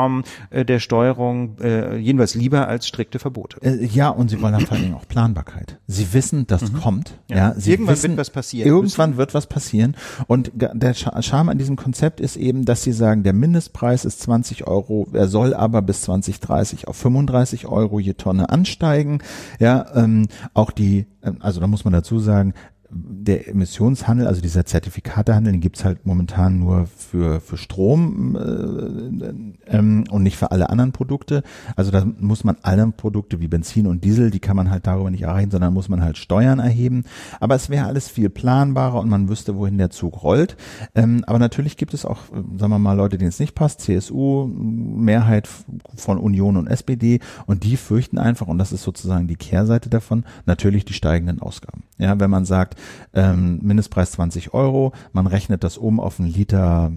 äh, 0.49 0.65
der 0.65 0.79
Steuerung 0.79 1.57
äh, 1.59 1.97
jedenfalls 1.97 2.35
lieber 2.35 2.67
als 2.67 2.87
strikte 2.87 3.19
Verbote. 3.19 3.57
Äh, 3.61 3.85
Ja, 3.85 4.09
und 4.09 4.29
sie 4.29 4.41
wollen 4.41 4.53
dann 4.53 4.65
vor 4.65 4.73
allen 4.73 4.83
Dingen 4.83 4.95
auch 4.95 5.07
Planbarkeit. 5.07 5.79
Sie 5.87 6.13
wissen, 6.13 6.47
das 6.47 6.73
kommt. 6.73 7.17
Ja, 7.29 7.53
sie 7.55 7.69
Mhm. 7.69 7.73
Irgendwann 7.73 7.93
wissen, 7.95 8.09
wird 8.11 8.19
was 8.19 8.29
passieren 8.29 8.67
Irgendwann 8.67 9.17
wird 9.17 9.33
was 9.33 9.47
passieren. 9.47 9.95
Und 10.27 10.51
der 10.53 10.93
Charme 10.93 11.49
an 11.49 11.57
diesem 11.57 11.75
Konzept 11.75 12.19
ist 12.19 12.35
eben, 12.37 12.65
dass 12.65 12.83
sie 12.83 12.91
sagen, 12.93 13.23
der 13.23 13.33
Mindestpreis 13.33 14.05
ist 14.05 14.21
20 14.21 14.67
Euro, 14.67 15.07
er 15.13 15.27
soll 15.27 15.53
aber 15.53 15.81
bis 15.81 16.01
2030 16.01 16.87
auf 16.87 16.95
35 16.97 17.67
Euro 17.67 17.99
je 17.99 18.13
Tonne 18.13 18.49
ansteigen. 18.49 19.19
Ja, 19.59 19.85
ähm, 19.95 20.27
auch 20.53 20.71
die, 20.71 21.07
ähm, 21.23 21.37
also 21.39 21.59
da 21.59 21.67
muss 21.67 21.83
man 21.83 21.93
dazu 21.93 22.19
sagen, 22.19 22.53
der 22.91 23.47
Emissionshandel, 23.47 24.27
also 24.27 24.41
dieser 24.41 24.65
Zertifikatehandel, 24.65 25.53
den 25.53 25.61
gibt's 25.61 25.85
halt 25.85 26.05
momentan 26.05 26.59
nur 26.59 26.87
für, 26.87 27.39
für 27.39 27.57
Strom 27.57 28.35
äh, 28.35 29.77
ähm, 29.77 30.05
und 30.09 30.23
nicht 30.23 30.37
für 30.37 30.51
alle 30.51 30.69
anderen 30.69 30.91
Produkte. 30.91 31.43
Also 31.75 31.91
da 31.91 32.05
muss 32.19 32.43
man 32.43 32.57
alle 32.63 32.87
Produkte 32.91 33.39
wie 33.39 33.47
Benzin 33.47 33.85
und 33.85 34.03
Diesel, 34.03 34.31
die 34.31 34.39
kann 34.39 34.55
man 34.55 34.71
halt 34.71 34.87
darüber 34.87 35.11
nicht 35.11 35.21
erreichen, 35.21 35.51
sondern 35.51 35.73
muss 35.73 35.89
man 35.89 36.01
halt 36.01 36.17
Steuern 36.17 36.59
erheben. 36.59 37.03
Aber 37.39 37.55
es 37.55 37.69
wäre 37.69 37.85
alles 37.85 38.07
viel 38.07 38.29
planbarer 38.29 38.99
und 38.99 39.09
man 39.09 39.29
wüsste, 39.29 39.55
wohin 39.55 39.77
der 39.77 39.91
Zug 39.91 40.23
rollt. 40.23 40.57
Ähm, 40.95 41.23
aber 41.27 41.37
natürlich 41.37 41.77
gibt 41.77 41.93
es 41.93 42.05
auch, 42.05 42.23
äh, 42.31 42.57
sagen 42.57 42.71
wir 42.71 42.79
mal, 42.79 42.93
Leute, 42.93 43.17
denen 43.17 43.29
es 43.29 43.39
nicht 43.39 43.53
passt, 43.53 43.81
CSU, 43.81 44.47
Mehrheit 44.47 45.47
von 45.95 46.17
Union 46.17 46.57
und 46.57 46.67
SPD 46.67 47.19
und 47.45 47.63
die 47.63 47.77
fürchten 47.77 48.17
einfach, 48.17 48.47
und 48.47 48.57
das 48.57 48.71
ist 48.71 48.83
sozusagen 48.83 49.27
die 49.27 49.35
Kehrseite 49.35 49.89
davon, 49.89 50.23
natürlich 50.45 50.85
die 50.85 50.93
steigenden 50.93 51.39
Ausgaben. 51.39 51.83
Ja, 51.99 52.19
wenn 52.19 52.31
man 52.31 52.45
sagt, 52.45 52.78
ähm, 53.13 53.59
Mindestpreis 53.61 54.11
20 54.11 54.53
Euro, 54.53 54.93
man 55.13 55.27
rechnet 55.27 55.63
das 55.63 55.77
um 55.77 55.99
auf 55.99 56.19
einen 56.19 56.29
Liter 56.31 56.91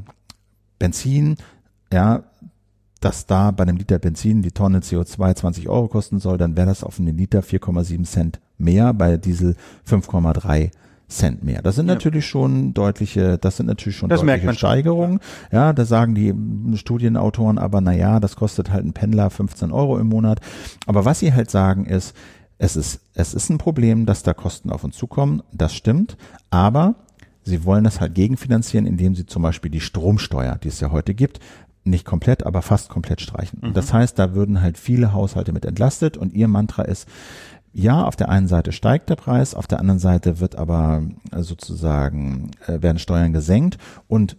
Benzin, 0.78 1.36
ja, 1.92 2.24
dass 3.00 3.26
da 3.26 3.50
bei 3.50 3.62
einem 3.64 3.76
Liter 3.76 3.98
Benzin 3.98 4.42
die 4.42 4.52
Tonne 4.52 4.78
CO2 4.80 5.34
20 5.34 5.68
Euro 5.68 5.88
kosten 5.88 6.20
soll, 6.20 6.38
dann 6.38 6.56
wäre 6.56 6.66
das 6.68 6.84
auf 6.84 6.98
einen 7.00 7.16
Liter 7.16 7.40
4,7 7.40 8.04
Cent 8.04 8.40
mehr, 8.58 8.94
bei 8.94 9.16
Diesel 9.16 9.56
5,3 9.88 10.70
Cent 11.08 11.42
mehr. 11.44 11.62
Das 11.62 11.74
sind 11.74 11.88
Ja. 11.88 11.94
natürlich 11.94 12.26
schon 12.26 12.72
deutliche, 12.74 13.36
das 13.38 13.56
sind 13.58 13.66
natürlich 13.66 13.96
schon 13.96 14.08
Das 14.08 14.20
deutliche 14.20 14.46
man 14.46 14.54
schon, 14.54 14.58
Steigerungen. 14.68 15.20
Ja, 15.50 15.72
da 15.72 15.84
sagen 15.84 16.14
die 16.14 16.32
Studienautoren 16.78 17.58
aber, 17.58 17.80
na 17.80 17.92
ja, 17.92 18.18
das 18.20 18.36
kostet 18.36 18.70
halt 18.70 18.84
ein 18.86 18.92
Pendler 18.92 19.30
15 19.30 19.72
Euro 19.72 19.98
im 19.98 20.08
Monat. 20.08 20.40
Aber 20.86 21.04
was 21.04 21.18
sie 21.18 21.34
halt 21.34 21.50
sagen 21.50 21.84
ist, 21.84 22.16
es 22.64 22.76
ist, 22.76 23.00
es 23.14 23.34
ist 23.34 23.50
ein 23.50 23.58
Problem, 23.58 24.06
dass 24.06 24.22
da 24.22 24.34
Kosten 24.34 24.70
auf 24.70 24.84
uns 24.84 24.96
zukommen. 24.96 25.42
Das 25.52 25.74
stimmt. 25.74 26.16
Aber 26.50 26.94
sie 27.42 27.64
wollen 27.64 27.82
das 27.82 28.00
halt 28.00 28.14
gegenfinanzieren, 28.14 28.86
indem 28.86 29.16
sie 29.16 29.26
zum 29.26 29.42
Beispiel 29.42 29.70
die 29.70 29.80
Stromsteuer, 29.80 30.58
die 30.62 30.68
es 30.68 30.78
ja 30.78 30.92
heute 30.92 31.12
gibt, 31.12 31.40
nicht 31.82 32.04
komplett, 32.04 32.46
aber 32.46 32.62
fast 32.62 32.88
komplett 32.88 33.20
streichen. 33.20 33.58
Und 33.58 33.76
Das 33.76 33.92
heißt, 33.92 34.16
da 34.16 34.34
würden 34.34 34.62
halt 34.62 34.78
viele 34.78 35.12
Haushalte 35.12 35.52
mit 35.52 35.64
entlastet 35.64 36.16
und 36.16 36.34
ihr 36.34 36.46
Mantra 36.46 36.82
ist, 36.82 37.08
ja, 37.72 38.04
auf 38.04 38.14
der 38.14 38.28
einen 38.28 38.46
Seite 38.46 38.70
steigt 38.70 39.10
der 39.10 39.16
Preis, 39.16 39.54
auf 39.56 39.66
der 39.66 39.80
anderen 39.80 39.98
Seite 39.98 40.38
wird 40.38 40.54
aber 40.54 41.02
sozusagen, 41.36 42.50
äh, 42.66 42.80
werden 42.82 42.98
Steuern 42.98 43.32
gesenkt 43.32 43.78
und 44.08 44.36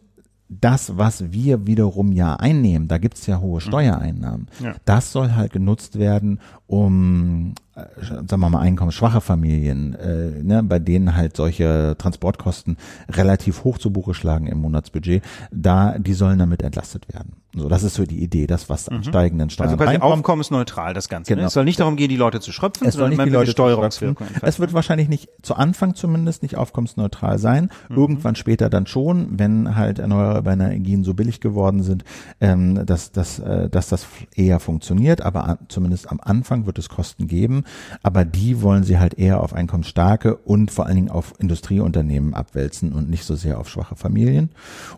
das, 0.50 0.98
was 0.98 1.32
wir 1.32 1.66
wiederum 1.66 2.12
ja 2.12 2.36
einnehmen, 2.36 2.88
da 2.88 3.00
gibt's 3.00 3.26
ja 3.26 3.40
hohe 3.40 3.60
Steuereinnahmen, 3.60 4.48
Ja. 4.62 4.76
das 4.86 5.12
soll 5.12 5.32
halt 5.34 5.52
genutzt 5.52 5.98
werden, 5.98 6.40
um, 6.68 7.56
sagen 7.76 8.40
wir 8.40 8.50
mal, 8.50 8.62
einkommensschwache 8.62 9.22
Familien, 9.22 9.96
äh, 9.96 10.44
ne, 10.44 10.64
bei 10.64 10.80
denen 10.80 11.16
halt 11.16 11.36
solche 11.36 11.96
Transportkosten 11.98 12.78
relativ 13.10 13.64
hoch 13.64 13.78
zu 13.78 13.92
Buche 13.92 14.14
schlagen 14.14 14.48
im 14.48 14.60
Monatsbudget, 14.60 15.24
da, 15.52 15.98
die 15.98 16.14
sollen 16.14 16.40
damit 16.40 16.62
entlastet 16.62 17.12
werden. 17.14 17.43
So, 17.56 17.70
das 17.70 17.84
ist 17.84 17.94
so 17.94 18.06
die 18.06 18.24
Idee, 18.24 18.48
das, 18.48 18.68
was 18.68 18.90
an 18.90 19.04
steigenden 19.04 19.52
Steuern 19.52 19.70
Also 19.70 19.78
quasi 19.78 19.92
reinkommt. 19.92 20.14
aufkommensneutral 20.14 20.96
das 20.96 21.08
Ganze. 21.08 21.32
Ne? 21.32 21.36
Genau. 21.36 21.48
Es 21.48 21.54
soll 21.54 21.66
nicht 21.66 21.80
darum 21.80 21.96
gehen, 21.98 22.10
die 22.10 22.18
Leute 22.18 22.40
zu 22.40 22.52
schröpfen, 22.52 22.88
Es 22.88 22.96
soll 22.96 23.04
sondern 23.04 23.18
nicht 23.20 23.28
die 23.28 23.34
Leute 23.34 23.52
Steuerungswirkung. 23.52 24.16
Steuerungswirkung. 24.26 24.50
Es 24.50 24.60
wird 24.60 24.74
wahrscheinlich 24.74 25.08
nicht, 25.08 25.30
zu 25.44 25.56
Anfang 25.56 25.94
zumindest 25.94 26.42
nicht 26.42 26.58
aufkommensneutral 26.58 27.38
sein. 27.38 27.70
Irgendwann 27.90 28.36
später 28.36 28.72
dann 28.72 28.88
schon, 28.88 29.38
wenn 29.38 29.76
halt 29.76 30.00
erneuerbare 30.00 30.54
Energien 30.54 31.04
so 31.04 31.14
billig 31.14 31.42
geworden 31.42 31.84
sind, 31.84 32.04
ähm, 32.42 32.88
dass, 32.88 33.12
dass, 33.12 33.38
äh, 33.38 33.70
dass 33.70 33.88
das 33.88 34.08
eher 34.36 34.60
funktioniert. 34.60 35.22
Aber 35.22 35.44
an, 35.44 35.58
zumindest 35.68 36.12
am 36.12 36.20
Anfang 36.24 36.66
wird 36.66 36.80
es 36.80 36.90
Kosten 36.90 37.28
geben. 37.28 37.66
Aber 38.02 38.26
die 38.26 38.64
wollen 38.64 38.84
sie 38.84 38.98
halt 38.98 39.14
eher 39.20 39.42
auf 39.42 39.54
einkommensstarke 39.54 40.38
und 40.38 40.72
vor 40.72 40.88
allen 40.88 40.96
Dingen 40.96 41.12
auf 41.12 41.34
Industrieunternehmen 41.38 42.34
abwälzen 42.34 42.94
und 42.94 43.12
nicht 43.12 43.26
so 43.26 43.36
sehr 43.36 43.60
auf 43.60 43.70
schwache 43.70 43.96
Familien. 43.96 44.50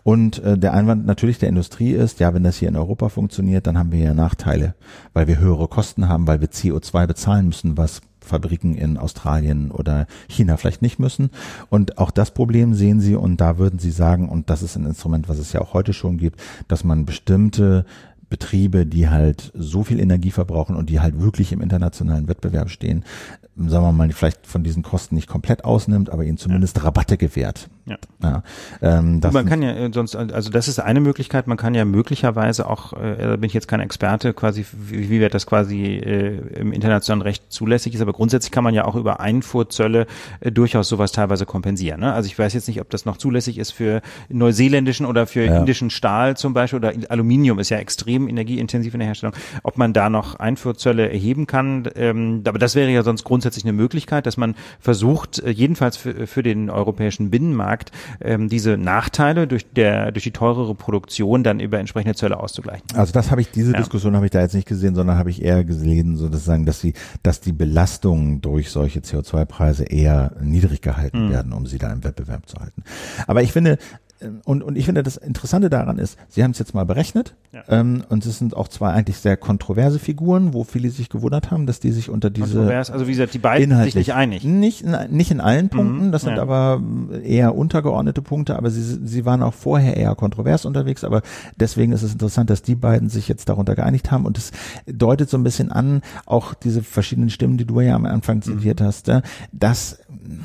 Und 0.04 0.38
äh, 0.38 0.56
der 0.56 0.72
Einwand 0.72 1.04
natürlich 1.04 1.38
der 1.38 1.50
Industrie 1.50 1.90
ist, 1.92 2.18
ja, 2.18 2.32
wenn 2.32 2.45
das 2.46 2.56
hier 2.56 2.68
in 2.68 2.76
Europa 2.76 3.08
funktioniert, 3.08 3.66
dann 3.66 3.78
haben 3.78 3.92
wir 3.92 4.00
ja 4.00 4.14
Nachteile, 4.14 4.74
weil 5.12 5.26
wir 5.26 5.38
höhere 5.38 5.68
Kosten 5.68 6.08
haben, 6.08 6.26
weil 6.26 6.40
wir 6.40 6.48
CO2 6.48 7.06
bezahlen 7.06 7.46
müssen, 7.46 7.76
was 7.76 8.00
Fabriken 8.20 8.74
in 8.74 8.98
Australien 8.98 9.70
oder 9.70 10.06
China 10.28 10.56
vielleicht 10.56 10.82
nicht 10.82 10.98
müssen. 10.98 11.30
Und 11.70 11.98
auch 11.98 12.10
das 12.10 12.32
Problem 12.32 12.74
sehen 12.74 13.00
Sie 13.00 13.14
und 13.14 13.40
da 13.40 13.58
würden 13.58 13.78
Sie 13.78 13.90
sagen, 13.90 14.28
und 14.28 14.50
das 14.50 14.62
ist 14.62 14.76
ein 14.76 14.86
Instrument, 14.86 15.28
was 15.28 15.38
es 15.38 15.52
ja 15.52 15.60
auch 15.60 15.74
heute 15.74 15.92
schon 15.92 16.18
gibt, 16.18 16.40
dass 16.68 16.84
man 16.84 17.06
bestimmte 17.06 17.86
Betriebe, 18.28 18.86
die 18.86 19.08
halt 19.08 19.52
so 19.54 19.84
viel 19.84 20.00
Energie 20.00 20.32
verbrauchen 20.32 20.74
und 20.74 20.90
die 20.90 21.00
halt 21.00 21.20
wirklich 21.20 21.52
im 21.52 21.60
internationalen 21.60 22.26
Wettbewerb 22.28 22.70
stehen, 22.70 23.04
sagen 23.56 23.84
wir 23.84 23.92
mal, 23.92 24.10
vielleicht 24.10 24.46
von 24.46 24.64
diesen 24.64 24.82
Kosten 24.82 25.14
nicht 25.14 25.28
komplett 25.28 25.64
ausnimmt, 25.64 26.10
aber 26.10 26.24
ihnen 26.24 26.36
zumindest 26.36 26.82
Rabatte 26.82 27.16
gewährt. 27.16 27.68
Ja. 27.88 27.96
Ja, 28.20 28.42
ähm, 28.82 29.20
das 29.20 29.32
man 29.32 29.46
kann 29.46 29.62
ja 29.62 29.70
äh, 29.70 29.90
sonst, 29.92 30.16
also 30.16 30.50
das 30.50 30.66
ist 30.66 30.80
eine 30.80 30.98
Möglichkeit, 31.00 31.46
man 31.46 31.56
kann 31.56 31.74
ja 31.74 31.84
möglicherweise 31.84 32.68
auch, 32.68 32.92
äh, 32.94 33.16
da 33.16 33.36
bin 33.36 33.44
ich 33.44 33.54
jetzt 33.54 33.68
kein 33.68 33.78
Experte, 33.78 34.32
quasi, 34.34 34.66
wie, 34.72 35.08
wie 35.08 35.20
wird 35.20 35.34
das 35.34 35.46
quasi 35.46 35.84
äh, 35.84 36.38
im 36.58 36.72
internationalen 36.72 37.22
Recht 37.22 37.44
zulässig 37.52 37.94
ist, 37.94 38.00
aber 38.00 38.12
grundsätzlich 38.12 38.50
kann 38.50 38.64
man 38.64 38.74
ja 38.74 38.86
auch 38.86 38.96
über 38.96 39.20
Einfuhrzölle 39.20 40.06
äh, 40.40 40.50
durchaus 40.50 40.88
sowas 40.88 41.12
teilweise 41.12 41.46
kompensieren. 41.46 42.00
Ne? 42.00 42.12
Also 42.12 42.26
ich 42.26 42.36
weiß 42.36 42.54
jetzt 42.54 42.66
nicht, 42.66 42.80
ob 42.80 42.90
das 42.90 43.04
noch 43.04 43.18
zulässig 43.18 43.56
ist 43.56 43.70
für 43.70 44.02
neuseeländischen 44.28 45.06
oder 45.06 45.26
für 45.28 45.44
Ja. 45.44 45.58
indischen 45.58 45.90
Stahl 45.90 46.36
zum 46.36 46.54
Beispiel 46.54 46.78
oder 46.78 46.92
Aluminium 47.08 47.60
ist 47.60 47.68
ja 47.70 47.76
extrem 47.78 48.28
energieintensiv 48.28 48.94
in 48.94 48.98
der 49.00 49.06
Herstellung, 49.06 49.34
ob 49.62 49.78
man 49.78 49.92
da 49.92 50.10
noch 50.10 50.34
Einfuhrzölle 50.40 51.08
erheben 51.08 51.46
kann. 51.46 51.88
Ähm, 51.94 52.42
aber 52.48 52.58
das 52.58 52.74
wäre 52.74 52.90
ja 52.90 53.04
sonst 53.04 53.22
grundsätzlich 53.22 53.64
eine 53.64 53.74
Möglichkeit, 53.74 54.26
dass 54.26 54.36
man 54.36 54.56
versucht, 54.80 55.38
äh, 55.38 55.50
jedenfalls 55.50 55.96
für, 55.96 56.26
für 56.26 56.42
den 56.42 56.68
europäischen 56.68 57.30
Binnenmarkt 57.30 57.75
gesagt, 57.76 57.92
ähm, 58.20 58.48
diese 58.48 58.76
Nachteile 58.76 59.46
durch 59.46 59.66
der 59.72 60.12
durch 60.12 60.24
die 60.24 60.30
teurere 60.30 60.74
Produktion 60.74 61.42
dann 61.42 61.60
über 61.60 61.78
entsprechende 61.78 62.14
Zölle 62.14 62.38
auszugleichen. 62.38 62.86
Also 62.94 63.12
das 63.12 63.30
habe 63.30 63.40
ich, 63.40 63.50
diese 63.50 63.72
Ja. 63.72 63.78
Diskussion 63.78 64.14
habe 64.16 64.26
ich 64.26 64.30
da 64.30 64.40
jetzt 64.40 64.54
nicht 64.54 64.68
gesehen, 64.68 64.94
sondern 64.94 65.18
habe 65.18 65.30
ich 65.30 65.42
eher 65.42 65.64
gesehen, 65.64 66.16
sozusagen, 66.16 66.66
dass 66.66 66.80
sie, 66.80 66.94
dass 67.22 67.40
die 67.40 67.52
Belastungen 67.52 68.40
durch 68.40 68.70
solche 68.70 69.00
CO2-Preise 69.00 69.84
eher 69.84 70.32
niedrig 70.40 70.80
gehalten 70.80 71.30
werden, 71.30 71.52
um 71.52 71.66
sie 71.66 71.78
da 71.78 71.92
im 71.92 72.04
Wettbewerb 72.04 72.48
zu 72.48 72.56
halten. 72.58 72.82
Aber 73.26 73.42
ich 73.42 73.52
finde, 73.52 73.78
und, 74.44 74.62
und 74.62 74.76
ich 74.76 74.86
finde, 74.86 75.02
das 75.02 75.16
Interessante 75.16 75.68
daran 75.70 75.98
ist, 75.98 76.18
Sie 76.28 76.42
haben 76.42 76.52
es 76.52 76.58
jetzt 76.58 76.74
mal 76.74 76.84
berechnet 76.84 77.34
Ja. 77.52 77.62
ähm, 77.68 78.02
und 78.08 78.24
es 78.24 78.38
sind 78.38 78.56
auch 78.56 78.68
zwei 78.68 78.90
eigentlich 78.90 79.18
sehr 79.18 79.36
kontroverse 79.36 79.98
Figuren, 79.98 80.54
wo 80.54 80.64
viele 80.64 80.88
sich 80.90 81.08
gewundert 81.10 81.50
haben, 81.50 81.66
dass 81.66 81.80
die 81.80 81.90
sich 81.92 82.08
unter 82.08 82.30
diese 82.30 82.54
Kontrovers, 82.56 82.90
also 82.90 83.06
wie 83.06 83.10
gesagt, 83.12 83.34
die 83.34 83.38
beiden 83.38 83.68
sind 83.70 83.82
sich 83.92 84.08
inhaltlich 84.08 84.08
nicht 84.08 84.14
einig. 84.14 84.44
Nicht, 84.44 84.82
in- 84.82 85.16
nicht 85.16 85.30
in 85.30 85.40
allen 85.40 85.68
Punkten, 85.68 86.12
das 86.12 86.22
sind 86.22 86.36
ja. 86.36 86.42
aber 86.42 86.82
eher 87.24 87.54
untergeordnete 87.54 88.22
Punkte, 88.22 88.56
aber 88.56 88.70
sie, 88.70 88.82
sie 88.82 89.24
waren 89.24 89.42
auch 89.42 89.54
vorher 89.54 89.96
eher 89.96 90.14
kontrovers 90.14 90.64
unterwegs, 90.64 91.04
aber 91.04 91.22
deswegen 91.56 91.92
ist 91.92 92.02
es 92.02 92.12
interessant, 92.12 92.48
dass 92.50 92.62
die 92.62 92.74
beiden 92.74 93.08
sich 93.10 93.28
jetzt 93.28 93.48
darunter 93.48 93.74
geeinigt 93.74 94.10
haben 94.10 94.24
und 94.24 94.38
es 94.38 94.50
deutet 94.86 95.28
so 95.28 95.36
ein 95.36 95.42
bisschen 95.44 95.70
an, 95.70 96.00
auch 96.24 96.54
diese 96.54 96.82
verschiedenen 96.82 97.30
Stimmen, 97.30 97.58
die 97.58 97.66
du 97.66 97.80
ja 97.80 97.94
am 97.94 98.06
Anfang 98.06 98.40
zitiert 98.42 98.80
hast, 98.80 99.08
äh, 99.08 99.20
dass 99.52 99.98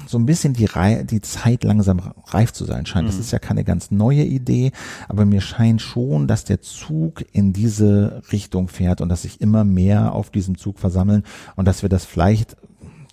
so 0.07 0.17
ein 0.17 0.25
bisschen 0.25 0.53
die, 0.53 0.65
Rei 0.65 1.03
die 1.03 1.21
Zeit 1.21 1.63
langsam 1.63 1.99
reif 2.27 2.53
zu 2.53 2.65
sein 2.65 2.86
scheint. 2.86 3.07
Das 3.07 3.17
ist 3.17 3.31
ja 3.31 3.39
keine 3.39 3.63
ganz 3.63 3.91
neue 3.91 4.23
Idee, 4.23 4.71
aber 5.07 5.25
mir 5.25 5.41
scheint 5.41 5.81
schon, 5.81 6.27
dass 6.27 6.43
der 6.43 6.62
Zug 6.62 7.23
in 7.31 7.53
diese 7.53 8.21
Richtung 8.31 8.67
fährt 8.67 9.01
und 9.01 9.10
dass 9.10 9.23
sich 9.23 9.41
immer 9.41 9.63
mehr 9.63 10.13
auf 10.13 10.29
diesem 10.29 10.57
Zug 10.57 10.79
versammeln 10.79 11.23
und 11.55 11.67
dass 11.67 11.81
wir 11.81 11.89
das 11.89 12.05
vielleicht 12.05 12.57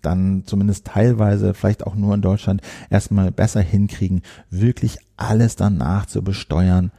dann 0.02 0.44
zumindest 0.46 0.86
teilweise, 0.86 1.54
vielleicht 1.54 1.86
auch 1.86 1.94
nur 1.94 2.14
in 2.14 2.22
Deutschland, 2.22 2.62
erstmal 2.90 3.32
besser 3.32 3.60
hinkriegen, 3.60 4.22
wirklich 4.50 4.98
alles 5.16 5.56
danach 5.56 6.06
zu 6.06 6.22
besteuern, 6.22 6.92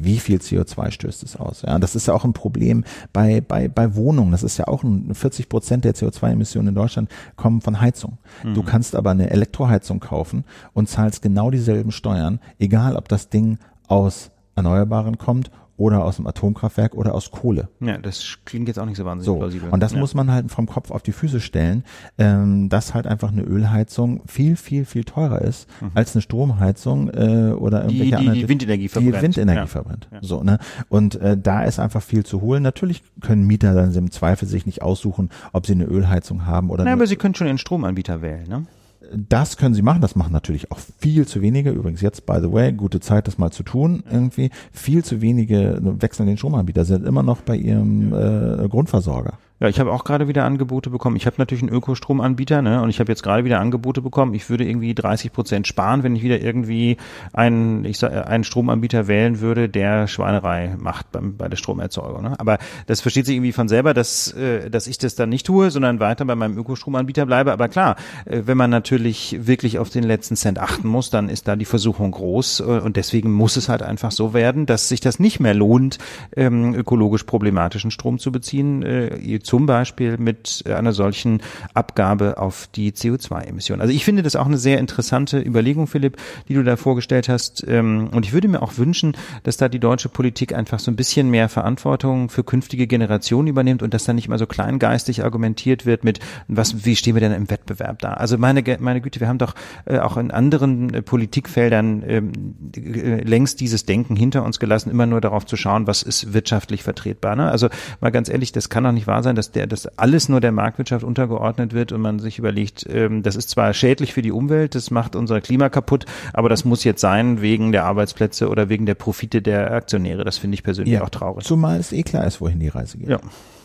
wie 0.00 0.18
viel 0.18 0.38
CO2 0.38 0.90
stößt 0.90 1.22
es 1.22 1.36
aus? 1.36 1.62
Ja, 1.62 1.78
das 1.78 1.96
ist 1.96 2.06
ja 2.06 2.14
auch 2.14 2.24
ein 2.24 2.32
Problem 2.32 2.84
bei, 3.12 3.40
bei, 3.40 3.68
bei 3.68 3.94
Wohnungen. 3.94 4.32
Das 4.32 4.42
ist 4.42 4.58
ja 4.58 4.68
auch 4.68 4.82
ein 4.82 5.14
40 5.14 5.48
Prozent 5.48 5.84
der 5.84 5.94
CO2-Emissionen 5.94 6.68
in 6.68 6.74
Deutschland 6.74 7.10
kommen 7.36 7.60
von 7.60 7.80
Heizung. 7.80 8.18
Du 8.54 8.62
kannst 8.62 8.94
aber 8.94 9.10
eine 9.10 9.30
Elektroheizung 9.30 10.00
kaufen 10.00 10.44
und 10.72 10.88
zahlst 10.88 11.22
genau 11.22 11.50
dieselben 11.50 11.92
Steuern, 11.92 12.40
egal 12.58 12.96
ob 12.96 13.08
das 13.08 13.28
Ding 13.28 13.58
aus 13.88 14.30
Erneuerbaren 14.54 15.18
kommt 15.18 15.50
oder 15.76 16.04
aus 16.04 16.16
dem 16.16 16.26
Atomkraftwerk 16.26 16.94
oder 16.94 17.14
aus 17.14 17.30
Kohle. 17.30 17.68
Ja, 17.80 17.98
das 17.98 18.38
klingt 18.44 18.68
jetzt 18.68 18.78
auch 18.78 18.86
nicht 18.86 18.96
so 18.96 19.04
wahnsinnig 19.04 19.26
So, 19.26 19.36
plausibel. 19.36 19.68
und 19.70 19.80
das 19.80 19.92
ja. 19.92 19.98
muss 19.98 20.14
man 20.14 20.30
halt 20.30 20.50
vom 20.50 20.66
Kopf 20.66 20.90
auf 20.90 21.02
die 21.02 21.12
Füße 21.12 21.40
stellen, 21.40 21.84
ähm, 22.18 22.68
dass 22.68 22.94
halt 22.94 23.06
einfach 23.06 23.30
eine 23.30 23.42
Ölheizung 23.42 24.22
viel, 24.26 24.56
viel, 24.56 24.84
viel 24.84 25.04
teurer 25.04 25.42
ist 25.42 25.68
als 25.94 26.14
eine 26.14 26.22
Stromheizung 26.22 27.08
äh, 27.10 27.52
oder 27.52 27.84
Mhm. 27.84 27.88
die, 27.88 27.94
irgendwelche 27.98 28.04
die, 28.04 28.14
anderen 28.16 28.34
die 28.40 28.48
Windenergie 28.48 28.82
die 28.84 28.88
verbrennt. 28.88 29.22
Windenergie 29.22 29.60
ja. 29.60 29.66
verbrennt. 29.66 30.08
So, 30.22 30.42
ne? 30.42 30.58
Und 30.88 31.16
äh, 31.16 31.36
da 31.36 31.64
ist 31.64 31.78
einfach 31.78 32.02
viel 32.02 32.24
zu 32.24 32.40
holen. 32.40 32.62
Natürlich 32.62 33.02
können 33.20 33.46
Mieter 33.46 33.74
dann 33.74 33.92
im 33.94 34.10
Zweifel 34.10 34.48
sich 34.48 34.66
nicht 34.66 34.82
aussuchen, 34.82 35.30
ob 35.52 35.66
sie 35.66 35.72
eine 35.72 35.84
Ölheizung 35.84 36.46
haben 36.46 36.70
oder 36.70 36.84
Na, 36.84 36.90
eine 36.92 36.98
aber 37.00 37.06
Sie 37.06 37.16
können 37.16 37.34
schon 37.34 37.46
den 37.46 37.58
Stromanbieter 37.58 38.22
wählen, 38.22 38.48
ne? 38.48 38.66
Das 39.12 39.56
können 39.56 39.74
sie 39.74 39.82
machen, 39.82 40.00
das 40.00 40.16
machen 40.16 40.32
natürlich 40.32 40.70
auch 40.70 40.78
viel 40.98 41.26
zu 41.26 41.42
wenige. 41.42 41.70
Übrigens 41.70 42.00
jetzt, 42.00 42.26
by 42.26 42.38
the 42.40 42.52
way, 42.52 42.72
gute 42.72 43.00
Zeit, 43.00 43.26
das 43.26 43.38
mal 43.38 43.50
zu 43.50 43.62
tun 43.62 44.02
irgendwie. 44.10 44.50
Viel 44.72 45.04
zu 45.04 45.20
wenige 45.20 45.78
wechseln 45.82 46.26
den 46.26 46.36
Stromanbieter, 46.36 46.84
sind 46.84 47.06
immer 47.06 47.22
noch 47.22 47.42
bei 47.42 47.56
ihrem 47.56 48.12
äh, 48.12 48.68
Grundversorger. 48.68 49.38
Ja, 49.58 49.68
ich 49.68 49.80
habe 49.80 49.90
auch 49.90 50.04
gerade 50.04 50.28
wieder 50.28 50.44
Angebote 50.44 50.90
bekommen. 50.90 51.16
Ich 51.16 51.24
habe 51.24 51.36
natürlich 51.38 51.62
einen 51.62 51.72
Ökostromanbieter, 51.72 52.60
ne? 52.60 52.82
Und 52.82 52.90
ich 52.90 53.00
habe 53.00 53.10
jetzt 53.10 53.22
gerade 53.22 53.44
wieder 53.44 53.58
Angebote 53.58 54.02
bekommen. 54.02 54.34
Ich 54.34 54.50
würde 54.50 54.68
irgendwie 54.68 54.94
30 54.94 55.32
Prozent 55.32 55.66
sparen, 55.66 56.02
wenn 56.02 56.14
ich 56.14 56.22
wieder 56.22 56.42
irgendwie 56.42 56.98
einen, 57.32 57.86
ich 57.86 57.96
sag, 57.96 58.28
einen 58.28 58.44
Stromanbieter 58.44 59.08
wählen 59.08 59.40
würde, 59.40 59.70
der 59.70 60.08
Schweinerei 60.08 60.74
macht 60.76 61.10
beim, 61.10 61.38
bei 61.38 61.48
der 61.48 61.56
Stromerzeugung. 61.56 62.22
Ne? 62.22 62.38
Aber 62.38 62.58
das 62.86 63.00
versteht 63.00 63.24
sich 63.24 63.36
irgendwie 63.36 63.52
von 63.52 63.66
selber, 63.66 63.94
dass, 63.94 64.30
äh, 64.32 64.68
dass 64.68 64.86
ich 64.88 64.98
das 64.98 65.14
dann 65.14 65.30
nicht 65.30 65.46
tue, 65.46 65.70
sondern 65.70 66.00
weiter 66.00 66.26
bei 66.26 66.34
meinem 66.34 66.58
Ökostromanbieter 66.58 67.24
bleibe. 67.24 67.50
Aber 67.50 67.68
klar, 67.68 67.96
äh, 68.26 68.42
wenn 68.44 68.58
man 68.58 68.68
natürlich 68.68 69.38
wirklich 69.40 69.78
auf 69.78 69.88
den 69.88 70.04
letzten 70.04 70.36
Cent 70.36 70.58
achten 70.58 70.86
muss, 70.86 71.08
dann 71.08 71.30
ist 71.30 71.48
da 71.48 71.56
die 71.56 71.64
Versuchung 71.64 72.10
groß. 72.10 72.60
Äh, 72.60 72.64
und 72.64 72.96
deswegen 72.96 73.32
muss 73.32 73.56
es 73.56 73.70
halt 73.70 73.82
einfach 73.82 74.10
so 74.10 74.34
werden, 74.34 74.66
dass 74.66 74.90
sich 74.90 75.00
das 75.00 75.18
nicht 75.18 75.40
mehr 75.40 75.54
lohnt, 75.54 75.96
ähm, 76.36 76.74
ökologisch 76.74 77.24
problematischen 77.24 77.90
Strom 77.90 78.18
zu 78.18 78.30
beziehen. 78.30 78.82
Äh, 78.82 79.16
zum 79.46 79.66
Beispiel 79.66 80.18
mit 80.18 80.64
einer 80.68 80.92
solchen 80.92 81.40
Abgabe 81.74 82.38
auf 82.38 82.68
die 82.74 82.92
CO2-Emissionen. 82.92 83.80
Also 83.80 83.94
ich 83.94 84.04
finde 84.04 84.22
das 84.22 84.36
auch 84.36 84.46
eine 84.46 84.58
sehr 84.58 84.78
interessante 84.78 85.40
Überlegung, 85.40 85.86
Philipp, 85.86 86.16
die 86.48 86.54
du 86.54 86.62
da 86.62 86.76
vorgestellt 86.76 87.28
hast. 87.28 87.64
Ähm, 87.66 88.08
Und 88.12 88.26
ich 88.26 88.32
würde 88.32 88.48
mir 88.48 88.62
auch 88.62 88.76
wünschen, 88.76 89.16
dass 89.44 89.56
da 89.56 89.68
die 89.68 89.78
deutsche 89.78 90.08
Politik 90.08 90.54
einfach 90.54 90.78
so 90.80 90.90
ein 90.90 90.96
bisschen 90.96 91.30
mehr 91.30 91.48
Verantwortung 91.48 92.28
für 92.28 92.44
künftige 92.44 92.86
Generationen 92.86 93.48
übernimmt 93.48 93.82
und 93.82 93.94
dass 93.94 94.04
da 94.04 94.12
nicht 94.12 94.26
immer 94.26 94.38
so 94.38 94.46
kleingeistig 94.46 95.22
argumentiert 95.22 95.86
wird 95.86 96.02
mit, 96.04 96.18
was, 96.48 96.84
wie 96.84 96.96
stehen 96.96 97.14
wir 97.14 97.20
denn 97.20 97.32
im 97.32 97.48
Wettbewerb 97.48 98.00
da? 98.00 98.14
Also 98.14 98.38
meine, 98.38 98.62
meine 98.80 99.00
Güte, 99.00 99.20
wir 99.20 99.28
haben 99.28 99.38
doch 99.38 99.54
äh, 99.84 99.98
auch 99.98 100.16
in 100.16 100.30
anderen 100.30 100.92
äh, 100.92 101.02
Politikfeldern 101.02 102.02
ähm, 102.06 102.32
äh, 102.76 103.22
längst 103.22 103.60
dieses 103.60 103.86
Denken 103.86 104.16
hinter 104.16 104.44
uns 104.44 104.58
gelassen, 104.58 104.90
immer 104.90 105.06
nur 105.06 105.20
darauf 105.20 105.46
zu 105.46 105.56
schauen, 105.56 105.86
was 105.86 106.02
ist 106.02 106.32
wirtschaftlich 106.32 106.82
vertretbar. 106.82 107.36
Ne? 107.36 107.50
Also 107.50 107.68
mal 108.00 108.10
ganz 108.10 108.28
ehrlich, 108.28 108.52
das 108.52 108.68
kann 108.68 108.84
doch 108.84 108.92
nicht 108.92 109.06
wahr 109.06 109.22
sein, 109.22 109.35
dass 109.36 109.52
der, 109.52 109.66
dass 109.66 109.86
alles 109.98 110.28
nur 110.28 110.40
der 110.40 110.52
Marktwirtschaft 110.52 111.04
untergeordnet 111.04 111.72
wird 111.72 111.92
und 111.92 112.00
man 112.00 112.18
sich 112.18 112.38
überlegt, 112.38 112.86
ähm, 112.88 113.22
das 113.22 113.36
ist 113.36 113.50
zwar 113.50 113.72
schädlich 113.74 114.12
für 114.12 114.22
die 114.22 114.32
Umwelt, 114.32 114.74
das 114.74 114.90
macht 114.90 115.14
unser 115.14 115.40
Klima 115.40 115.68
kaputt, 115.68 116.06
aber 116.32 116.48
das 116.48 116.64
muss 116.64 116.82
jetzt 116.84 117.00
sein 117.00 117.40
wegen 117.40 117.72
der 117.72 117.84
Arbeitsplätze 117.84 118.48
oder 118.48 118.68
wegen 118.68 118.86
der 118.86 118.94
Profite 118.94 119.42
der 119.42 119.70
Aktionäre. 119.72 120.24
Das 120.24 120.38
finde 120.38 120.54
ich 120.54 120.62
persönlich 120.62 121.00
auch 121.00 121.10
traurig. 121.10 121.44
Zumal 121.44 121.78
es 121.78 121.92
eh 121.92 122.02
klar 122.02 122.26
ist, 122.26 122.40
wohin 122.40 122.58
die 122.58 122.68
Reise 122.68 122.98
geht. 122.98 123.08
Ja. 123.08 123.20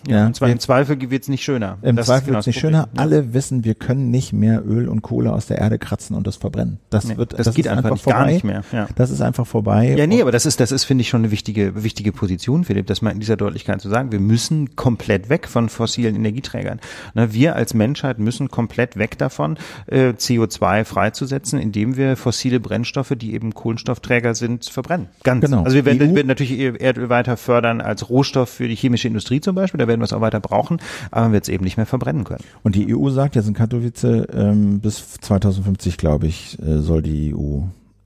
Ja, 0.08 0.26
und 0.26 0.36
zwar 0.36 0.50
im 0.50 0.60
Zweifel 0.60 1.10
wird's 1.12 1.28
nicht 1.28 1.44
schöner. 1.44 1.78
Im 1.82 1.96
Das 1.96 2.08
Zweifel 2.08 2.28
genau 2.28 2.38
wird 2.38 2.40
es 2.42 2.46
das 2.46 2.48
nicht 2.56 2.60
schöner. 2.60 2.90
Ja. 2.96 3.02
Alle 3.02 3.34
wissen, 3.34 3.64
wir 3.64 3.76
können 3.76 4.10
nicht 4.10 4.34
mehr 4.34 4.64
Öl 4.66 4.88
und 4.90 5.02
Kohle 5.02 5.32
aus 5.34 5.46
der 5.46 5.60
Erde 5.60 5.78
kratzen 5.78 6.16
und 6.16 6.26
das 6.28 6.38
verbrennen. 6.38 6.80
Das 6.90 7.06
Nee, 7.06 7.18
wird, 7.18 7.38
das 7.38 7.54
geht 7.54 7.66
ist 7.66 7.72
einfach 7.72 7.92
nicht, 7.92 8.04
vorbei. 8.04 8.20
gar 8.20 8.26
nicht 8.28 8.44
mehr, 8.44 8.64
ja. 8.72 8.88
Das 8.96 9.10
ist 9.12 9.22
einfach 9.22 9.46
vorbei. 9.46 9.96
Ja, 9.98 10.08
nee, 10.08 10.22
aber 10.22 10.32
das 10.32 10.46
ist, 10.46 10.60
das 10.60 10.72
ist, 10.72 10.84
finde 10.86 11.02
ich, 11.04 11.10
schon 11.10 11.22
eine 11.22 11.32
wichtige, 11.32 11.84
wichtige 11.84 12.12
Position, 12.12 12.64
Philipp, 12.64 12.88
das 12.88 13.02
mal 13.02 13.12
in 13.12 13.20
dieser 13.20 13.38
Deutlichkeit 13.38 13.82
zu 13.82 13.90
sagen. 13.90 14.12
Wir 14.12 14.20
müssen 14.20 14.76
komplett 14.76 15.30
weg 15.30 15.48
von 15.48 15.70
fossilen 15.70 16.16
Energieträgern. 16.16 16.80
Ne, 17.14 17.34
wir 17.34 17.56
als 17.56 17.74
Menschheit 17.74 18.20
müssen 18.20 18.50
komplett 18.50 18.98
weg 18.98 19.18
davon, 19.18 19.58
äh, 19.88 20.10
CO2 20.14 20.84
freizusetzen, 20.84 21.60
indem 21.60 21.98
wir 21.98 22.16
fossile 22.18 22.60
Brennstoffe, 22.60 23.14
die 23.16 23.34
eben 23.34 23.54
Kohlenstoffträger 23.54 24.34
sind, 24.36 24.66
verbrennen. 24.66 25.08
Ganz. 25.24 25.46
Genau. 25.46 25.64
Also 25.64 25.76
wir 25.76 25.86
werden, 25.86 26.16
werden 26.16 26.28
natürlich 26.28 26.60
Erdöl 26.82 27.10
weiter 27.10 27.38
fördern 27.38 27.82
als 27.82 28.10
Rohstoff 28.10 28.50
für 28.50 28.68
die 28.68 28.76
chemische 28.76 29.08
Industrie 29.08 29.42
zum 29.42 29.56
Beispiel, 29.56 29.78
da 29.80 29.88
werden 29.92 30.02
wir 30.02 30.06
es 30.06 30.14
auch 30.14 30.22
weiter 30.22 30.40
brauchen, 30.40 30.80
aber 31.12 31.26
man 31.26 31.34
wird 31.34 31.44
es 31.44 31.50
eben 31.50 31.64
nicht 31.64 31.78
mehr 31.78 31.86
verbrennen 31.86 32.24
können. 32.24 32.44
Und 32.64 32.76
die 32.76 32.96
EU 32.96 33.10
sagt 33.10 33.36
jetzt 33.36 33.48
in 33.48 33.54
Katowice, 33.54 34.26
ähm, 34.34 34.80
bis 34.80 35.14
2050, 35.22 35.98
glaube 35.98 36.28
ich, 36.28 36.58
äh, 36.62 36.80
soll 36.80 37.02
die 37.02 37.36
EU 37.36 37.62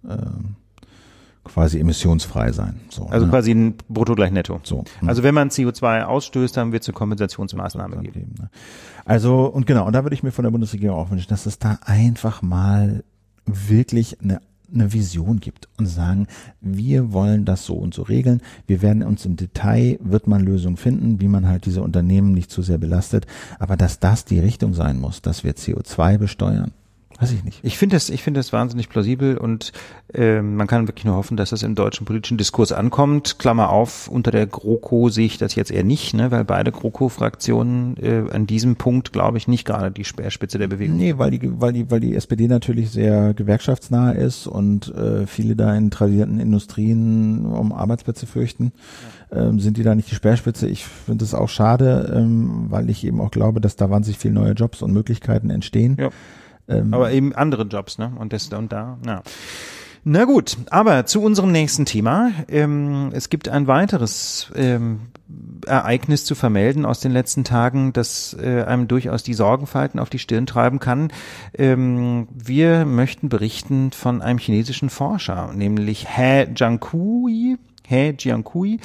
ähm, 0.10 0.56
quasi 1.44 1.80
emissionsfrei 1.80 2.52
sein. 2.52 2.82
So, 2.90 3.06
Also 3.06 3.26
ne? 3.28 3.32
quasi 3.32 3.52
ein 3.52 3.76
Brutto 3.88 4.16
gleich 4.16 4.32
Netto. 4.32 4.60
So, 4.64 4.84
hm. 5.00 5.08
Also 5.08 5.24
wenn 5.24 5.36
man 5.36 5.50
CO2 5.50 6.04
ausstößt, 6.04 6.58
dann 6.58 6.72
wird 6.72 6.84
es 6.84 6.90
eine 6.90 6.96
Kompensationsmaßnahme 6.96 7.98
geben. 7.98 8.14
Leben, 8.20 8.36
ne? 8.40 8.50
Also, 9.06 9.46
und 9.46 9.68
genau, 9.68 9.86
und 9.86 9.94
da 9.94 10.04
würde 10.04 10.16
ich 10.16 10.24
mir 10.24 10.32
von 10.32 10.44
der 10.44 10.52
Bundesregierung 10.52 10.98
auch 10.98 11.12
wünschen, 11.12 11.30
dass 11.30 11.46
es 11.46 11.60
da 11.60 11.78
einfach 11.86 12.42
mal 12.42 13.04
wirklich 13.46 14.20
eine 14.22 14.42
eine 14.76 14.94
Vision 14.94 15.40
gibt 15.40 15.68
und 15.78 15.88
sagen, 15.88 16.28
wir 16.62 17.14
wollen 17.14 17.46
das 17.46 17.66
so 17.66 17.76
und 17.76 17.94
so 17.94 18.04
regeln. 18.04 18.42
Wir 18.68 18.82
werden 18.82 19.04
uns 19.04 19.26
im 19.26 19.36
Detail, 19.36 19.98
wird 20.02 20.28
man 20.28 20.42
Lösungen 20.42 20.78
finden, 20.78 21.20
wie 21.20 21.28
man 21.28 21.48
halt 21.48 21.66
diese 21.66 21.82
Unternehmen 21.82 22.34
nicht 22.34 22.52
zu 22.52 22.62
sehr 22.62 22.78
belastet. 22.78 23.26
Aber 23.60 23.78
dass 23.78 24.00
das 24.00 24.26
die 24.26 24.40
Richtung 24.40 24.74
sein 24.74 25.00
muss, 25.00 25.22
dass 25.22 25.44
wir 25.44 25.56
CO2 25.56 26.18
besteuern, 26.18 26.72
weiß 27.20 27.32
ich 27.32 27.44
nicht. 27.44 27.60
Ich 27.64 27.78
finde 27.78 27.96
das, 27.96 28.10
ich 28.10 28.24
finde 28.24 28.40
das 28.40 28.52
wahnsinnig 28.52 28.90
plausibel 28.90 29.38
und 29.38 29.72
äh, 30.14 30.42
man 30.42 30.68
kann 30.68 30.88
wirklich 30.88 31.06
nur 31.06 31.16
hoffen, 31.16 31.38
dass 31.38 31.52
das 31.52 31.64
im 31.64 31.76
deutschen 31.76 32.06
politischen 32.06 32.38
Diskurs 32.38 32.72
ankommt. 32.72 33.40
Klammer 33.40 33.70
auf, 33.70 34.08
unter 34.08 34.32
der 34.32 34.48
GroKo 34.48 35.10
sehe 35.10 35.26
ich 35.26 35.38
das 35.38 35.56
jetzt 35.56 35.72
eher 35.72 35.84
nicht, 35.84 36.14
ne, 36.14 36.32
weil 36.32 36.44
beide 36.44 36.72
GroKo-Fraktionen 36.72 37.98
äh, 37.98 38.24
an 38.32 38.48
diesem 38.48 38.76
Punkt, 38.76 39.14
glaube 39.14 39.38
ich, 39.38 39.48
nicht 39.48 39.66
gerade 39.66 39.92
die 39.92 40.04
Speerspitze 40.04 40.58
der 40.58 40.68
Bewegung 40.68 40.98
Nee, 40.98 41.18
weil 41.18 41.32
die, 41.32 41.62
weil 41.62 41.74
die, 41.74 41.90
weil 41.90 42.00
die 42.00 42.16
SPD 42.16 42.48
natürlich 42.48 42.92
sehr 42.92 43.34
gewerkschaftsnah 43.34 44.12
ist 44.12 44.48
und 44.48 44.94
äh, 44.94 45.26
viele 45.26 45.56
da 45.56 45.74
in 45.76 45.92
tradierten 45.92 46.40
Industrien 46.40 47.46
um 47.46 47.72
Arbeitsplätze 47.72 48.26
fürchten, 48.28 48.74
ähm, 49.32 49.60
sind 49.60 49.78
die 49.78 49.84
da 49.84 49.96
nicht 49.96 50.12
die 50.12 50.16
Speerspitze. 50.16 50.68
Ich 50.68 50.86
finde 50.86 51.24
es 51.24 51.34
auch 51.34 51.50
schade, 51.50 52.14
ähm, 52.16 52.66
weil 52.70 52.90
ich 52.90 53.06
eben 53.06 53.22
auch 53.22 53.32
glaube, 53.32 53.62
dass 53.62 53.76
da 53.76 53.90
wahnsinnig 53.90 54.20
viele 54.20 54.34
neue 54.34 54.54
Jobs 54.54 54.82
und 54.82 54.92
Möglichkeiten 54.92 55.50
entstehen. 55.50 55.98
Ja. 56.00 56.10
Ähm, 56.68 56.94
Aber 56.94 57.12
eben 57.12 57.34
andere 57.34 57.64
Jobs, 57.64 57.98
ne? 57.98 58.12
Und 58.18 58.34
das 58.34 58.48
und 58.48 58.72
da, 58.72 58.98
ja. 59.06 59.22
Na 60.08 60.26
gut, 60.26 60.58
aber 60.70 61.08
zu 61.08 61.20
unserem 61.20 61.52
nächsten 61.52 61.86
Thema. 61.86 62.32
Ähm, 62.48 63.10
es 63.14 63.30
gibt 63.30 63.50
ein 63.50 63.66
weiteres 63.66 64.52
ähm, 64.56 65.08
Ereignis 65.66 66.26
zu 66.26 66.36
vermelden 66.36 66.86
aus 66.86 67.00
den 67.00 67.12
letzten 67.12 67.44
Tagen, 67.44 67.92
das 67.92 68.38
äh, 68.40 68.64
einem 68.64 68.88
durchaus 68.88 69.24
die 69.24 69.34
Sorgenfalten 69.34 70.00
auf 70.00 70.12
die 70.12 70.20
Stirn 70.20 70.46
treiben 70.46 70.80
kann. 70.80 71.12
Ähm, 71.56 72.28
wir 72.32 72.86
möchten 72.86 73.30
berichten 73.30 73.92
von 73.92 74.22
einem 74.22 74.38
chinesischen 74.38 74.92
Forscher, 74.92 75.52
nämlich 75.56 76.08
He 76.16 76.46
Jiankui. 76.56 77.58
He 77.88 78.14
Jiankui. 78.18 78.80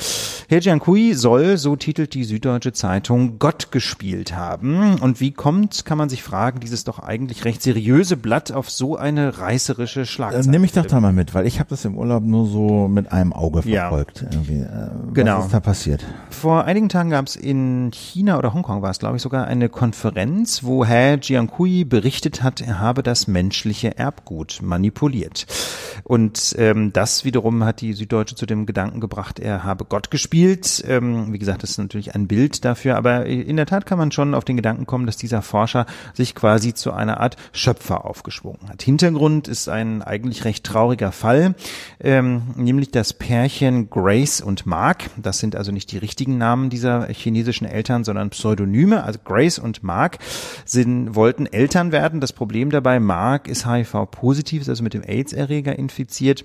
He 0.48 0.57
Jiankui 0.57 1.14
soll, 1.14 1.57
so 1.57 1.76
titelt 1.76 2.14
die 2.14 2.24
Süddeutsche 2.24 2.72
Zeitung, 2.72 3.38
Gott 3.38 3.70
gespielt 3.72 4.34
haben. 4.36 4.98
Und 5.01 5.20
wie 5.20 5.30
kommt, 5.30 5.84
kann 5.84 5.98
man 5.98 6.09
sich 6.09 6.22
fragen, 6.22 6.61
dieses 6.61 6.84
doch 6.84 6.98
eigentlich 6.98 7.44
recht 7.44 7.62
seriöse 7.62 8.16
Blatt 8.16 8.51
auf 8.53 8.70
so 8.70 8.96
eine 8.96 9.38
reißerische 9.38 10.07
Schlagzeile? 10.07 10.44
Äh, 10.44 10.48
nimm 10.51 10.62
mich 10.62 10.72
doch 10.72 10.86
da 10.86 10.98
mal 11.01 11.12
mit, 11.12 11.34
weil 11.34 11.46
ich 11.46 11.59
habe 11.61 11.70
das 11.70 11.84
im 11.84 11.96
Urlaub 11.96 12.22
nur 12.24 12.46
so 12.46 12.88
mit 12.88 13.12
einem 13.12 13.32
Auge 13.32 13.62
Ja. 13.68 13.88
verfolgt. 13.88 14.26
Irgendwie. 14.30 14.61
Äh, 14.61 14.90
Genau. 15.12 15.38
Was 15.38 15.46
ist 15.46 15.55
da 15.55 15.61
passiert? 15.61 16.05
Vor 16.30 16.64
einigen 16.64 16.88
Tagen 16.88 17.11
gab 17.11 17.26
es 17.26 17.36
in 17.36 17.90
China 17.92 18.38
oder 18.38 18.53
Hongkong 18.55 18.82
war 18.82 18.90
es, 18.90 18.98
glaube 18.98 19.16
ich, 19.16 19.22
sogar 19.22 19.46
eine 19.46 19.68
Konferenz, 19.68 20.64
wo 20.64 20.84
He 20.84 21.16
Jiankui 21.20 21.84
berichtet 21.84 22.42
hat, 22.42 22.61
er 22.61 22.78
habe 22.80 23.03
das 23.03 23.26
menschliche 23.28 23.96
Erbgut 23.98 24.61
manipuliert. 24.62 25.46
Und 26.05 26.55
ähm, 26.59 26.92
das 26.92 27.24
wiederum 27.24 27.64
hat 27.64 27.80
die 27.80 27.92
Süddeutsche 27.92 28.34
zu 28.34 28.46
dem 28.46 28.66
Gedanken 28.66 28.89
gebracht, 28.99 29.38
er 29.38 29.62
habe 29.62 29.84
Gott 29.84 30.11
gespielt. 30.11 30.82
Ähm, 30.88 31.32
wie 31.32 31.38
gesagt, 31.38 31.62
das 31.62 31.70
ist 31.70 31.78
natürlich 31.78 32.14
ein 32.14 32.26
Bild 32.26 32.64
dafür, 32.64 32.97
aber 32.97 33.26
in 33.26 33.57
der 33.57 33.66
Tat 33.66 33.86
kann 33.86 33.99
man 33.99 34.11
schon 34.11 34.34
auf 34.34 34.45
den 34.45 34.57
Gedanken 34.57 34.86
kommen, 34.86 35.07
dass 35.07 35.16
dieser 35.16 35.43
Forscher 35.43 35.86
sich 36.14 36.34
quasi 36.34 36.74
zu 36.74 36.93
einer 36.93 37.20
Art 37.20 37.36
Schöpfer 37.53 38.05
aufgeschwungen 38.05 38.68
hat. 38.68 38.82
Hintergrund 38.82 39.47
ist 39.47 39.68
ein 39.68 40.03
eigentlich 40.03 40.45
recht 40.45 40.64
trauriger 40.64 41.12
Fall, 41.12 41.55
ähm, 42.01 42.43
nämlich 42.57 42.91
das 42.91 43.12
Pärchen 43.12 43.91
Grace 43.91 44.41
und 44.41 44.66
Mark. 44.66 45.11
Das 45.16 45.38
sind 45.38 45.55
also 45.55 45.70
nicht 45.70 45.93
die 45.93 45.99
richtigen 45.99 46.38
Namen 46.38 46.70
dieser 46.70 47.07
chinesischen 47.09 47.66
Eltern, 47.66 48.05
sondern 48.05 48.30
Pseudonyme. 48.30 49.05
Also 49.05 49.18
Grace 49.22 49.59
und 49.59 49.82
Mark 49.82 50.18
sind, 50.64 51.14
wollten 51.14 51.47
Eltern 51.47 51.93
werden. 51.93 52.20
Das 52.20 52.32
Problem 52.32 52.70
dabei, 52.70 53.01
Mark 53.01 53.49
ist 53.49 53.66
HIV-positiv, 53.66 54.62
ist 54.62 54.68
also 54.68 54.82
mit 54.82 54.95
dem 54.95 55.03
AIDS-Erreger 55.03 55.78
infiziert. 55.78 56.45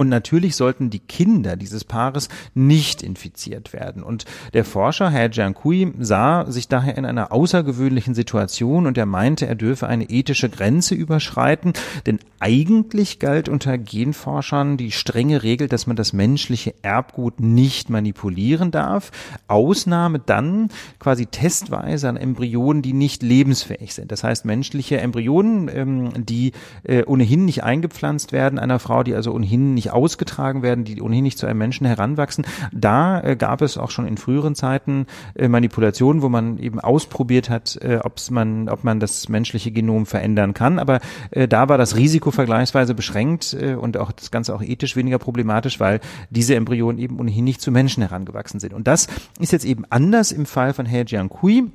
Und 0.00 0.08
natürlich 0.08 0.56
sollten 0.56 0.88
die 0.88 0.98
Kinder 0.98 1.56
dieses 1.56 1.84
Paares 1.84 2.30
nicht 2.54 3.02
infiziert 3.02 3.74
werden. 3.74 4.02
Und 4.02 4.24
der 4.54 4.64
Forscher, 4.64 5.10
Herr 5.10 5.28
Jiankui, 5.28 5.92
sah 5.98 6.50
sich 6.50 6.68
daher 6.68 6.96
in 6.96 7.04
einer 7.04 7.32
außergewöhnlichen 7.32 8.14
Situation 8.14 8.86
und 8.86 8.96
er 8.96 9.04
meinte, 9.04 9.46
er 9.46 9.56
dürfe 9.56 9.88
eine 9.88 10.08
ethische 10.08 10.48
Grenze 10.48 10.94
überschreiten, 10.94 11.74
denn 12.06 12.18
eigentlich 12.38 13.18
galt 13.18 13.50
unter 13.50 13.76
Genforschern 13.76 14.78
die 14.78 14.90
strenge 14.90 15.42
Regel, 15.42 15.68
dass 15.68 15.86
man 15.86 15.96
das 15.96 16.14
menschliche 16.14 16.74
Erbgut 16.80 17.38
nicht 17.38 17.90
manipulieren 17.90 18.70
darf. 18.70 19.10
Ausnahme 19.48 20.18
dann 20.18 20.70
quasi 20.98 21.26
testweise 21.26 22.08
an 22.08 22.16
Embryonen, 22.16 22.80
die 22.80 22.94
nicht 22.94 23.22
lebensfähig 23.22 23.92
sind. 23.92 24.10
Das 24.12 24.24
heißt, 24.24 24.46
menschliche 24.46 24.98
Embryonen, 24.98 25.68
ähm, 25.68 26.24
die 26.24 26.52
äh, 26.84 27.04
ohnehin 27.04 27.44
nicht 27.44 27.64
eingepflanzt 27.64 28.32
werden 28.32 28.58
einer 28.58 28.78
Frau, 28.78 29.02
die 29.02 29.14
also 29.14 29.32
ohnehin 29.34 29.74
nicht 29.74 29.89
ausgetragen 29.90 30.62
werden, 30.62 30.84
die 30.84 31.00
ohnehin 31.00 31.24
nicht 31.24 31.38
zu 31.38 31.46
einem 31.46 31.58
Menschen 31.58 31.86
heranwachsen. 31.86 32.46
Da 32.72 33.20
äh, 33.20 33.36
gab 33.36 33.62
es 33.62 33.76
auch 33.76 33.90
schon 33.90 34.06
in 34.06 34.16
früheren 34.16 34.54
Zeiten 34.54 35.06
äh, 35.34 35.48
Manipulationen, 35.48 36.22
wo 36.22 36.28
man 36.28 36.58
eben 36.58 36.80
ausprobiert 36.80 37.50
hat, 37.50 37.78
äh, 37.82 38.00
ob's 38.02 38.30
man, 38.30 38.68
ob 38.68 38.84
man 38.84 39.00
das 39.00 39.28
menschliche 39.28 39.70
Genom 39.70 40.06
verändern 40.06 40.54
kann. 40.54 40.78
Aber 40.78 41.00
äh, 41.30 41.48
da 41.48 41.68
war 41.68 41.78
das 41.78 41.96
Risiko 41.96 42.30
vergleichsweise 42.30 42.94
beschränkt 42.94 43.56
äh, 43.58 43.74
und 43.74 43.96
auch 43.96 44.12
das 44.12 44.30
Ganze 44.30 44.54
auch 44.54 44.62
ethisch 44.62 44.96
weniger 44.96 45.18
problematisch, 45.18 45.80
weil 45.80 46.00
diese 46.30 46.54
Embryonen 46.54 46.98
eben 46.98 47.18
ohnehin 47.18 47.44
nicht 47.44 47.60
zu 47.60 47.70
Menschen 47.70 48.02
herangewachsen 48.02 48.60
sind. 48.60 48.74
Und 48.74 48.86
das 48.86 49.08
ist 49.38 49.52
jetzt 49.52 49.64
eben 49.64 49.84
anders 49.90 50.32
im 50.32 50.46
Fall 50.46 50.72
von 50.72 50.86
He 50.86 51.04
Jiankui. 51.06 51.70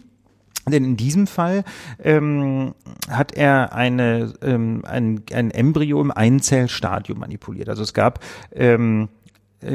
Denn 0.68 0.84
in 0.84 0.98
diesem 0.98 1.28
Fall 1.28 1.64
ähm, 2.04 2.74
hat 3.10 3.34
er 3.34 3.74
eine, 3.74 4.34
ähm, 4.42 4.82
ein, 4.86 5.22
ein 5.34 5.52
Embryo 5.52 6.02
im 6.02 6.12
Einzellstadium 6.12 7.20
manipuliert. 7.20 7.70
Also 7.70 7.84
es 7.84 7.94
gab 7.94 8.20
ähm, 8.52 9.04
äh, 9.04 9.15